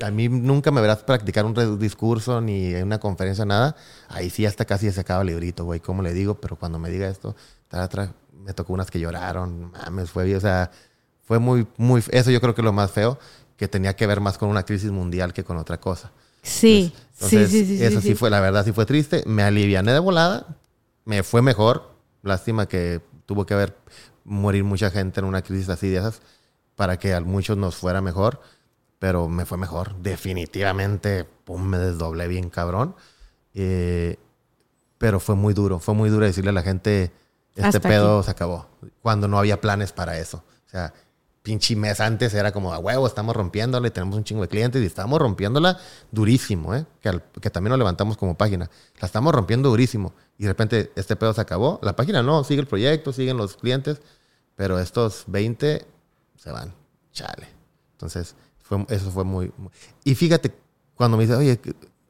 [0.00, 3.76] a mí nunca me verás practicar un discurso ni en una conferencia, nada.
[4.08, 6.34] Ahí sí, hasta casi se acaba el librito, güey, ¿cómo le digo?
[6.36, 7.36] Pero cuando me diga esto,
[7.68, 10.70] tra, tra, me tocó unas que lloraron, mames, fue, o sea,
[11.22, 13.18] fue muy, muy, eso yo creo que es lo más feo,
[13.56, 16.10] que tenía que ver más con una crisis mundial que con otra cosa.
[16.42, 17.84] Sí, Entonces, sí, sí, sí.
[17.84, 18.14] eso sí, sí, sí.
[18.14, 19.22] fue, la verdad sí fue triste.
[19.26, 20.58] Me aliviané de volada,
[21.04, 21.94] me fue mejor.
[22.22, 23.74] Lástima que tuvo que haber
[24.24, 26.20] morir mucha gente en una crisis así de esas
[26.74, 28.40] para que a muchos nos fuera mejor,
[28.98, 29.94] pero me fue mejor.
[29.96, 32.94] Definitivamente, pum, me desdoblé bien cabrón.
[33.54, 34.18] Eh,
[34.98, 37.12] pero fue muy duro, fue muy duro decirle a la gente,
[37.54, 38.66] este Hasta pedo se acabó,
[39.02, 40.44] cuando no había planes para eso.
[40.66, 40.92] O sea,
[41.42, 44.82] pinche mes antes era como, a huevo, estamos rompiéndola y tenemos un chingo de clientes
[44.82, 45.78] y estamos rompiéndola
[46.10, 46.86] durísimo, ¿eh?
[47.02, 48.70] Que, al- que también lo levantamos como página.
[48.98, 50.14] La estamos rompiendo durísimo.
[50.38, 51.78] Y de repente este pedo se acabó.
[51.82, 54.00] La página no, sigue el proyecto, siguen los clientes,
[54.56, 55.84] pero estos 20
[56.36, 56.72] se van.
[57.12, 57.46] Chale.
[57.92, 58.34] Entonces,
[58.88, 59.52] eso fue muy,
[60.04, 60.54] Y fíjate,
[60.94, 61.60] cuando me dice, oye,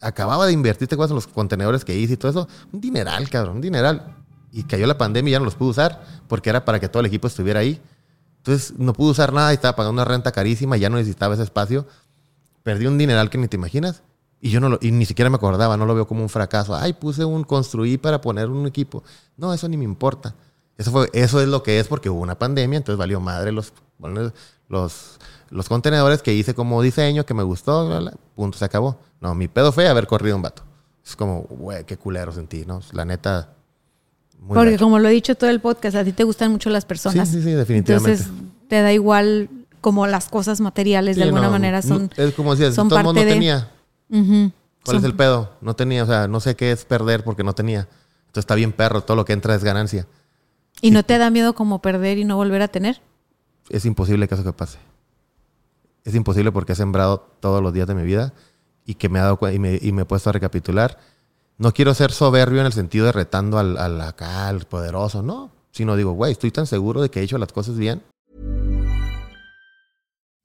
[0.01, 2.49] acababa de invertir, ¿te en los contenedores que hice y todo eso?
[2.73, 4.17] Un dineral, cabrón, un dineral.
[4.53, 7.01] Y cayó la pandemia y ya no los pude usar porque era para que todo
[7.01, 7.81] el equipo estuviera ahí.
[8.39, 11.43] Entonces no pude usar nada y estaba pagando una renta carísima, ya no necesitaba ese
[11.43, 11.87] espacio.
[12.63, 14.03] Perdí un dineral que ni te imaginas.
[14.41, 16.77] Y yo no lo, y ni siquiera me acordaba, no lo veo como un fracaso.
[16.77, 19.03] Ay, puse un construí para poner un equipo.
[19.39, 20.35] No, eso ni me importa.
[20.77, 23.73] Eso fue, eso es lo que es porque hubo una pandemia, entonces valió madre los,
[24.69, 25.19] los,
[25.55, 28.99] los contenedores que hice como diseño, que me gustó, bla, bla, punto, se acabó.
[29.21, 30.63] No, mi pedo fue haber corrido un vato.
[31.07, 32.81] Es como, güey, qué culero sentí, ¿no?
[32.93, 33.51] La neta,
[34.41, 34.85] muy Porque gacho.
[34.85, 37.29] como lo he dicho todo el podcast, a ti te gustan mucho las personas.
[37.29, 38.23] Sí, sí, sí, definitivamente.
[38.23, 39.49] Entonces, te da igual
[39.81, 42.11] como las cosas materiales de alguna no, manera son...
[42.17, 43.71] no, es como decías, son todo el mundo parte de- tenía.
[44.85, 45.53] ¿Cuál es el pedo?
[45.61, 47.81] No tenía, o sea, no sé qué es perder porque no tenía.
[48.27, 50.07] Entonces está bien perro, todo lo que entra es ganancia.
[50.81, 53.01] ¿Y no te da miedo como perder y no volver a tener?
[53.71, 54.79] Es imposible que eso que pase.
[56.05, 58.35] Es imposible porque he sembrado todos los días de mi vida
[58.85, 60.99] y que me ha dado y me, y he puesto a recapitular.
[61.57, 65.51] No quiero ser soberbio en el sentido de retando al, al acá, al poderoso, no.
[65.71, 68.03] Sino digo, güey, estoy tan seguro de que he hecho las cosas bien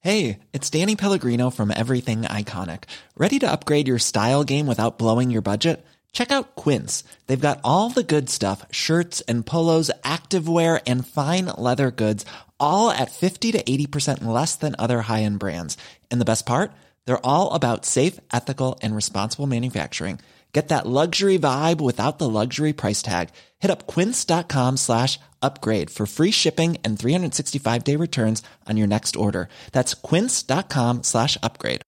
[0.02, 2.86] Hey, it's Danny Pellegrino from Everything Iconic.
[3.18, 5.86] Ready to upgrade your style game without blowing your budget?
[6.14, 7.04] Check out Quince.
[7.28, 12.26] They've got all the good stuff shirts and polos, activewear, and fine leather goods,
[12.60, 15.78] all at 50 to 80% less than other high end brands.
[16.10, 16.72] And the best part?
[17.06, 20.20] They're all about safe, ethical, and responsible manufacturing.
[20.52, 23.30] Get that luxury vibe without the luxury price tag.
[23.60, 29.16] Hit up quince.com slash upgrade for free shipping and 365 day returns on your next
[29.16, 29.48] order.
[29.72, 31.82] That's quince.com slash upgrade.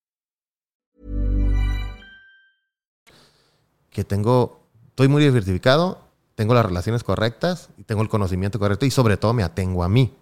[3.90, 6.00] Que tengo, estoy muy diversificado,
[6.36, 10.14] tengo las relaciones correctas, tengo el conocimiento correcto y sobre todo me atengo a mí.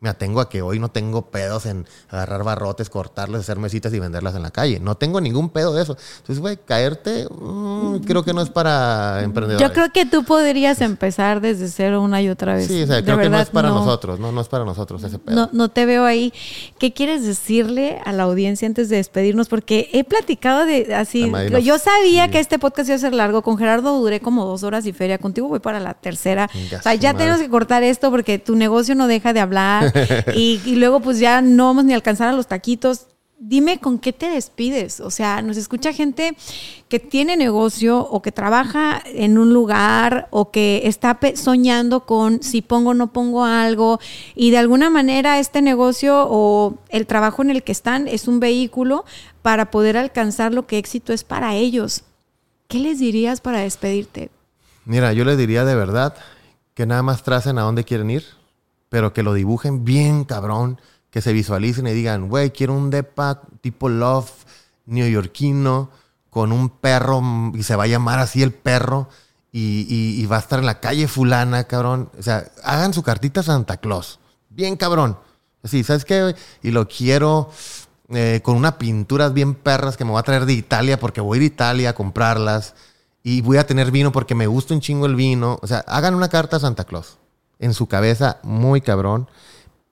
[0.00, 3.98] Me atengo a que hoy no tengo pedos en agarrar barrotes, cortarles, hacer mesitas y
[3.98, 4.80] venderlas en la calle.
[4.80, 5.94] No tengo ningún pedo de eso.
[6.16, 9.68] Entonces, güey, caerte, mm, creo que no es para emprendedores.
[9.68, 12.66] Yo creo que tú podrías empezar desde cero una y otra vez.
[12.66, 15.18] Sí, o sea, creo que no es para nosotros, no, no es para nosotros ese
[15.18, 15.36] pedo.
[15.36, 16.32] No, no te veo ahí.
[16.78, 19.48] ¿Qué quieres decirle a la audiencia antes de despedirnos?
[19.48, 21.30] Porque he platicado de así.
[21.62, 23.42] Yo sabía que este podcast iba a ser largo.
[23.42, 25.18] Con Gerardo duré como dos horas y feria.
[25.18, 26.48] Contigo voy para la tercera.
[26.74, 29.89] o sea, ya tenemos que cortar esto porque tu negocio no deja de hablar.
[30.34, 33.06] y, luego pues ya no vamos ni a alcanzar a los taquitos.
[33.42, 35.00] Dime con qué te despides.
[35.00, 36.36] O sea, nos escucha gente
[36.88, 42.60] que tiene negocio o que trabaja en un lugar o que está soñando con si
[42.60, 43.98] pongo o no pongo algo
[44.34, 48.40] y de alguna manera este negocio o el trabajo en el que están es un
[48.40, 49.06] vehículo
[49.40, 52.04] para poder alcanzar lo que éxito es para ellos.
[52.68, 54.30] ¿Qué les dirías para despedirte?
[54.84, 56.14] Mira, yo les diría de verdad
[56.74, 58.39] que nada más tracen a dónde quieren ir
[58.90, 60.78] pero que lo dibujen bien cabrón,
[61.10, 64.30] que se visualicen y digan, güey, quiero un depa tipo love
[64.84, 65.90] neoyorquino
[66.28, 67.22] con un perro
[67.54, 69.08] y se va a llamar así el perro
[69.52, 72.10] y, va a estar en la calle fulana, cabrón.
[72.18, 75.18] O sea, hagan su cartita Santa Claus, bien cabrón.
[75.62, 76.34] Así, ¿sabes qué?
[76.62, 77.50] Y lo quiero
[78.10, 81.38] eh, con unas pinturas bien perras que me voy a traer de Italia porque voy
[81.38, 82.74] a ir a Italia a comprarlas
[83.22, 85.58] y voy a tener vino porque me gusta un chingo el vino.
[85.62, 87.19] O sea, hagan una carta a Santa Claus
[87.60, 89.28] en su cabeza muy cabrón,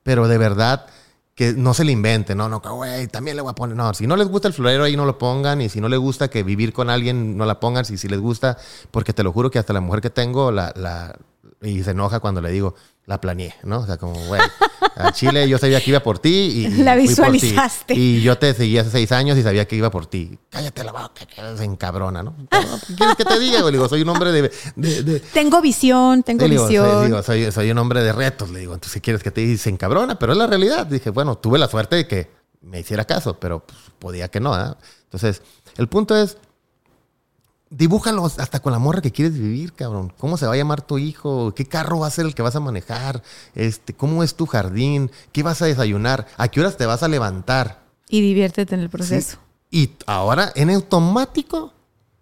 [0.03, 0.87] pero de verdad
[1.35, 4.09] que no se le invente, no, no, güey, también le voy a poner, no, si
[4.09, 6.43] no les gusta el florero ahí no lo pongan y si no les gusta que
[6.43, 8.59] vivir con alguien no la pongan, si, si les gusta,
[8.91, 11.17] porque te lo juro que hasta la mujer que tengo la, la
[11.63, 12.75] y se enoja cuando le digo,
[13.09, 13.81] la planeé, ¿no?
[13.81, 14.43] O sea, como, güey,
[14.97, 17.95] a Chile yo sabía que iba por ti y, la visualizaste.
[17.95, 20.39] Y yo te seguí hace seis años y sabía que iba por ti.
[20.51, 22.37] Cállate la boca, que se encabrona, ¿no?
[22.51, 23.63] ¿Qué quieres que te diga?
[23.63, 25.21] Le digo, soy un hombre de...
[25.33, 27.25] tengo visión, tengo visión.
[27.25, 28.75] Soy, soy, un hombre de retos, le digo.
[28.75, 30.85] Entonces, si quieres que te diga, se encabrona, pero es la realidad.
[30.85, 32.31] Dije, bueno, tuve la suerte de que
[32.61, 34.75] me hiciera caso, pero pues, podía que no, ¿eh?
[35.05, 35.41] Entonces,
[35.79, 36.37] el punto es
[37.71, 40.13] Dibújalos hasta con la morra que quieres vivir, cabrón.
[40.19, 41.53] ¿Cómo se va a llamar tu hijo?
[41.55, 43.23] ¿Qué carro va a ser el que vas a manejar?
[43.55, 45.11] Este, ¿Cómo es tu jardín?
[45.33, 46.27] ¿Qué vas a desayunar?
[46.39, 47.83] ¿A qué horas te vas a levantar?
[48.09, 49.37] Y diviértete en el proceso.
[49.71, 51.75] Y ahora, en automático,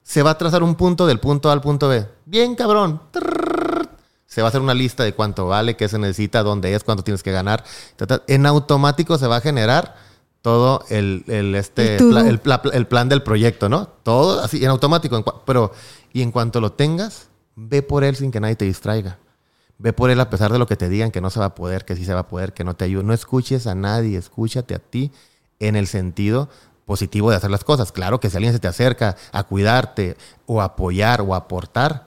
[0.02, 2.07] se va a trazar un punto del punto A al punto B.
[2.25, 3.00] Bien, cabrón.
[4.26, 7.05] Se va a hacer una lista de cuánto vale, qué se necesita, dónde es, cuánto
[7.05, 7.65] tienes que ganar.
[8.26, 9.94] En automático se va a generar
[10.47, 11.25] todo el,
[11.57, 13.89] este, el, plan del proyecto, ¿no?
[14.05, 15.42] Todo así, en automático.
[15.44, 15.73] pero,
[16.12, 19.18] y en cuanto lo tengas, ve por él sin que nadie te distraiga.
[19.78, 21.55] Ve por él a pesar de lo que te digan que no se va a
[21.57, 23.02] poder, que sí se va a poder, que no te ayuda.
[23.02, 25.10] No escuches a nadie, escúchate a ti
[25.58, 26.49] en el sentido
[26.84, 27.91] positivo de hacer las cosas.
[27.91, 30.16] Claro que si alguien se te acerca a cuidarte
[30.47, 32.07] o apoyar o aportar,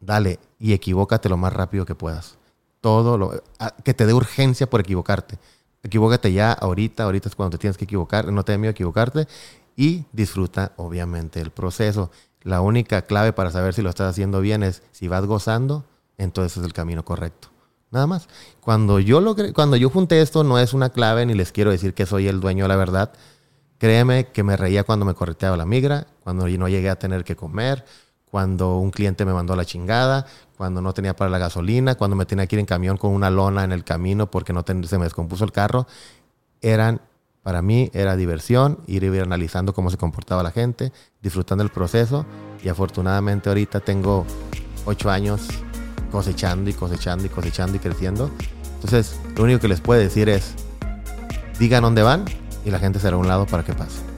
[0.00, 2.38] dale y equivócate lo más rápido que puedas.
[2.80, 3.42] Todo lo
[3.84, 5.38] que te dé urgencia por equivocarte
[5.84, 9.28] equivócate ya ahorita, ahorita es cuando te tienes que equivocar, no te da miedo equivocarte
[9.76, 12.10] y disfruta obviamente el proceso.
[12.42, 15.84] La única clave para saber si lo estás haciendo bien es si vas gozando,
[16.18, 17.48] entonces es el camino correcto.
[17.90, 18.28] Nada más.
[18.60, 21.94] Cuando yo logré, cuando yo junté esto no es una clave ni les quiero decir
[21.94, 23.12] que soy el dueño de la verdad.
[23.78, 27.36] Créeme que me reía cuando me correteaba la migra, cuando no llegué a tener que
[27.36, 27.84] comer,
[28.34, 32.16] cuando un cliente me mandó a la chingada, cuando no tenía para la gasolina, cuando
[32.16, 34.98] me tenía que ir en camión con una lona en el camino porque no se
[34.98, 35.86] me descompuso el carro,
[36.60, 37.00] eran,
[37.44, 40.90] para mí era diversión, ir, ir analizando cómo se comportaba la gente,
[41.22, 42.26] disfrutando el proceso
[42.60, 44.26] y afortunadamente ahorita tengo
[44.84, 45.46] ocho años
[46.10, 48.32] cosechando y cosechando y cosechando y creciendo.
[48.74, 50.56] Entonces, lo único que les puedo decir es,
[51.60, 52.24] digan dónde van
[52.64, 54.13] y la gente será a un lado para que pase.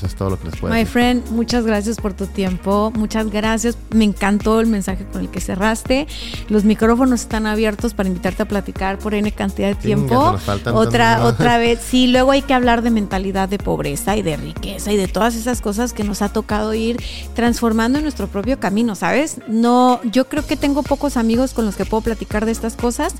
[0.00, 2.90] Eso es todo lo que les puedo My friend, muchas gracias por tu tiempo.
[2.96, 3.76] Muchas gracias.
[3.90, 6.06] Me encantó el mensaje con el que cerraste.
[6.48, 10.38] Los micrófonos están abiertos para invitarte a platicar por N cantidad de tiempo.
[10.72, 11.80] otra, otra vez.
[11.86, 15.34] Sí, luego hay que hablar de mentalidad de pobreza y de riqueza y de todas
[15.34, 16.96] esas cosas que nos ha tocado ir
[17.34, 19.36] transformando en nuestro propio camino, ¿sabes?
[19.48, 23.12] No, yo creo que tengo pocos amigos con los que puedo platicar de estas cosas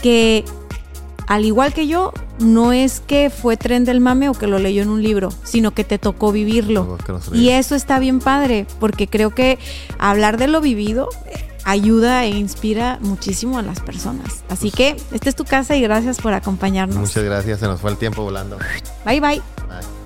[0.00, 0.44] que
[1.28, 4.82] al igual que yo, no es que fue tren del mame o que lo leyó
[4.82, 6.96] en un libro, sino que te tocó vivirlo.
[7.32, 9.58] Y eso está bien padre, porque creo que
[9.98, 11.08] hablar de lo vivido
[11.64, 14.42] ayuda e inspira muchísimo a las personas.
[14.48, 16.96] Así que esta es tu casa y gracias por acompañarnos.
[16.96, 18.56] Muchas gracias, se nos fue el tiempo volando.
[19.04, 19.42] Bye bye.
[19.68, 19.97] Bye.